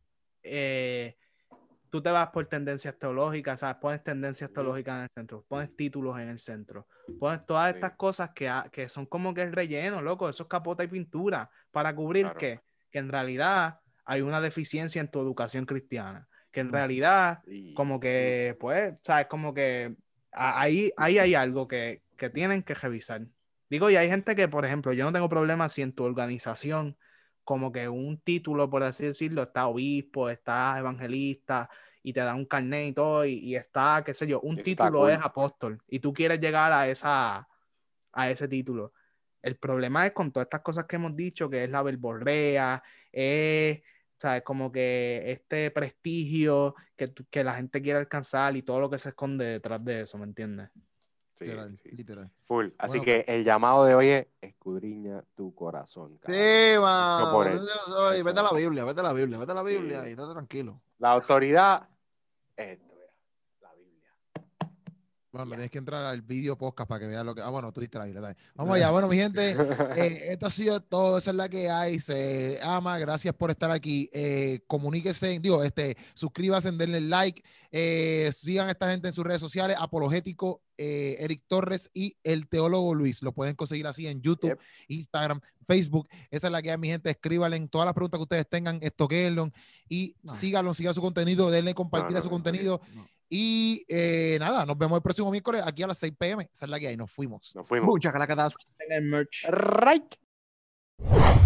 eh, 0.43 1.17
tú 1.91 2.03
te 2.03 2.11
vas 2.11 2.29
por 2.31 2.47
tendencias 2.47 2.99
teológicas, 2.99 3.61
¿sabes? 3.61 3.77
Pones 3.81 4.03
tendencias 4.05 4.53
teológicas 4.53 4.97
en 4.97 5.03
el 5.03 5.09
centro, 5.15 5.45
pones 5.49 5.75
títulos 5.77 6.19
en 6.19 6.29
el 6.29 6.39
centro, 6.39 6.87
pones 7.19 7.45
todas 7.47 7.71
Sí. 7.71 7.77
estas 7.77 7.93
cosas 7.97 8.31
que, 8.35 8.49
ha- 8.49 8.69
que 8.73 8.89
son 8.89 9.07
como 9.07 9.35
que 9.35 9.43
el 9.43 9.53
relleno, 9.53 10.01
loco, 10.01 10.29
eso 10.29 10.45
es 10.45 10.49
capota 10.49 10.85
y 10.85 10.89
pintura, 10.89 11.51
para 11.71 11.95
cubrir 11.95 12.25
Claro. 12.25 12.39
que, 12.39 12.61
que 12.91 12.99
en 12.99 13.09
realidad 13.11 13.81
hay 14.05 14.23
una 14.23 14.41
deficiencia 14.41 15.01
en 15.01 15.09
tu 15.09 15.21
educación 15.21 15.67
cristiana, 15.67 16.29
que 16.53 16.61
en 16.61 16.73
realidad 16.73 17.43
como 17.75 18.01
que, 18.01 18.57
pues, 18.59 18.99
sabes, 19.03 19.27
como 19.27 19.55
que 19.55 19.95
ahí, 20.33 20.91
ahí 20.97 21.19
hay 21.19 21.35
algo 21.35 21.69
que, 21.69 22.03
que 22.17 22.31
tienen 22.31 22.63
que 22.63 22.75
revisar. 22.75 23.23
Digo, 23.69 23.89
y 23.89 23.97
hay 23.97 24.09
gente 24.09 24.35
que, 24.35 24.49
por 24.49 24.65
ejemplo, 24.65 24.93
yo 24.93 25.05
no 25.05 25.13
tengo 25.13 25.29
problema 25.29 25.69
si 25.69 25.83
en 25.83 25.93
tu 25.93 26.03
organización, 26.05 26.97
como 27.51 27.73
que 27.73 27.89
un 27.89 28.21
título, 28.21 28.71
por 28.71 28.85
así 28.85 29.07
decirlo, 29.07 29.43
está 29.43 29.67
obispo, 29.67 30.31
está 30.31 30.79
evangelista, 30.79 31.69
y 32.01 32.13
te 32.13 32.21
da 32.21 32.37
un 32.37 32.47
carnet 32.47 32.91
y 32.91 32.93
todo, 32.93 33.25
y, 33.25 33.41
y 33.41 33.57
está, 33.57 34.05
qué 34.07 34.15
sé 34.15 34.29
yo, 34.29 34.39
un 34.43 34.59
está 34.59 34.63
título 34.63 35.01
cool. 35.01 35.11
es 35.11 35.19
apóstol, 35.21 35.83
y 35.89 35.99
tú 35.99 36.13
quieres 36.13 36.39
llegar 36.39 36.73
a 36.73 36.87
esa, 36.87 37.49
a 38.13 38.31
ese 38.31 38.47
título. 38.47 38.93
El 39.43 39.57
problema 39.57 40.07
es 40.07 40.13
con 40.13 40.31
todas 40.31 40.47
estas 40.47 40.61
cosas 40.61 40.85
que 40.87 40.95
hemos 40.95 41.17
dicho, 41.17 41.51
que 41.51 41.65
es 41.65 41.71
la 41.71 41.83
verborrea, 41.83 42.85
es, 43.11 43.83
¿sabes? 44.17 44.45
Como 44.45 44.71
que 44.71 45.33
este 45.33 45.73
prestigio 45.73 46.77
que, 46.97 47.13
que 47.29 47.43
la 47.43 47.57
gente 47.57 47.83
quiere 47.83 47.99
alcanzar 47.99 48.57
y 48.57 48.63
todo 48.63 48.79
lo 48.79 48.89
que 48.89 48.99
se 48.99 49.09
esconde 49.09 49.45
detrás 49.45 49.85
de 49.85 50.03
eso, 50.03 50.17
¿me 50.19 50.25
entiendes? 50.25 50.71
Sí, 51.41 51.45
literal, 51.47 51.79
sí. 51.83 51.91
literal. 51.97 52.31
Full. 52.45 52.69
Así 52.79 52.99
Bueno, 52.99 53.05
que 53.05 53.25
el 53.27 53.45
llamado 53.45 53.85
de 53.85 53.95
hoy 53.97 54.09
es 54.11 54.27
escudriña 54.41 55.25
tu 55.35 55.53
corazón. 55.55 56.19
cabrón. 56.19 56.41
Sí, 56.41 56.75
Yo 56.75 56.83
mano. 56.83 57.33
por 57.33 57.47
Vete 57.51 57.65
eso, 57.65 57.73
a 58.09 58.15
eso. 58.15 58.33
la 58.35 58.53
Biblia, 58.59 58.85
vete 58.85 59.01
a 59.01 59.03
la 59.03 59.13
Biblia, 59.13 59.39
vete 59.39 59.53
a 59.53 59.55
la 59.55 59.63
Biblia 59.63 60.01
Sí. 60.03 60.09
y 60.09 60.11
estate 60.13 60.33
tranquilo. 60.33 60.81
La 60.99 61.11
autoridad 61.13 61.89
es 62.57 62.69
esto, 62.79 62.85
mira, 62.95 63.07
la 63.63 63.75
Biblia. 63.75 64.13
Bueno, 65.33 65.47
Ya. 65.51 65.57
tienes 65.57 65.71
que 65.71 65.79
entrar 65.79 66.05
al 66.05 66.23
video 66.23 66.59
podcast 66.59 66.89
para 66.89 66.99
que 67.01 67.07
veas 67.07 67.25
lo 67.25 67.35
que. 67.35 67.41
Ah, 67.41 67.49
bueno, 67.51 67.73
tú 67.73 67.81
diste 67.81 67.99
la 67.99 68.05
Biblia. 68.05 68.21
dale. 68.21 68.37
Vamos 68.55 68.75
allá. 68.77 68.91
Bueno, 68.91 69.07
mi 69.09 69.17
gente, 69.17 69.51
eh, 69.97 70.33
esto 70.33 70.47
ha 70.47 70.51
sido 70.51 70.81
todo. 70.83 71.19
Esa 71.19 71.31
es 71.31 71.37
la 71.37 71.49
que 71.49 71.71
hay. 71.71 72.01
Se 72.01 72.59
ama. 72.63 72.99
Gracias 72.99 73.33
por 73.35 73.51
estar 73.51 73.71
aquí. 73.71 74.11
Eh, 74.13 74.61
comuníquense, 74.67 75.39
digo, 75.39 75.63
este, 75.63 75.97
suscríbanse, 76.15 76.73
denle 76.73 77.01
like. 77.01 77.43
eh, 77.73 78.31
sigan 78.33 78.67
a 78.69 78.73
esta 78.73 78.91
gente 78.91 79.07
en 79.09 79.15
sus 79.15 79.25
redes 79.25 79.41
sociales. 79.41 79.77
Apologético, 79.81 80.61
eh, 80.83 81.17
Eric 81.19 81.43
Torres 81.47 81.91
y 81.93 82.17
el 82.25 82.49
teólogo 82.49 82.95
Luis. 82.95 83.23
Lo 83.23 83.33
pueden 83.33 83.55
conseguir 83.55 83.87
así 83.87 84.07
en 84.07 84.23
YouTube, 84.23 84.49
Yep. 84.51 84.61
Instagram, 84.89 85.41
Facebook. 85.67 86.09
Esa 86.31 86.47
es 86.47 86.53
la 86.53 86.63
que 86.63 86.71
hay, 86.71 86.79
mi 86.79 86.89
gente. 86.89 87.11
Escríbanle 87.11 87.59
en 87.59 87.69
todas 87.69 87.85
las 87.85 87.93
preguntas 87.93 88.17
que 88.19 88.23
ustedes 88.23 88.49
tengan, 88.49 88.79
estoquenlo 88.83 89.51
y 89.89 90.17
No. 90.23 90.35
síganlo, 90.35 90.73
sigan 90.73 90.95
su 90.95 91.03
contenido, 91.03 91.51
denle 91.51 91.75
compartir 91.75 92.13
no, 92.13 92.19
a 92.19 92.23
su 92.23 92.31
contenido. 92.31 92.81
No. 92.95 93.07
Y 93.29 93.85
eh, 93.89 94.39
nada, 94.41 94.65
nos 94.67 94.77
vemos 94.79 94.97
el 94.97 95.03
próximo 95.03 95.31
miércoles 95.31 95.63
aquí 95.65 95.83
a 95.83 95.87
las 95.87 95.99
6 95.99 96.15
pm. 96.19 96.49
Esa 96.53 96.65
es 96.65 96.71
la 96.71 96.81
que 96.81 96.89
hay. 96.89 96.97
Nos 96.97 97.11
fuimos. 97.11 97.55
Nos 97.55 97.69
fuimos. 97.69 97.89
Muchas 97.89 98.13
gracias. 98.13 98.55
Right. 99.49 101.40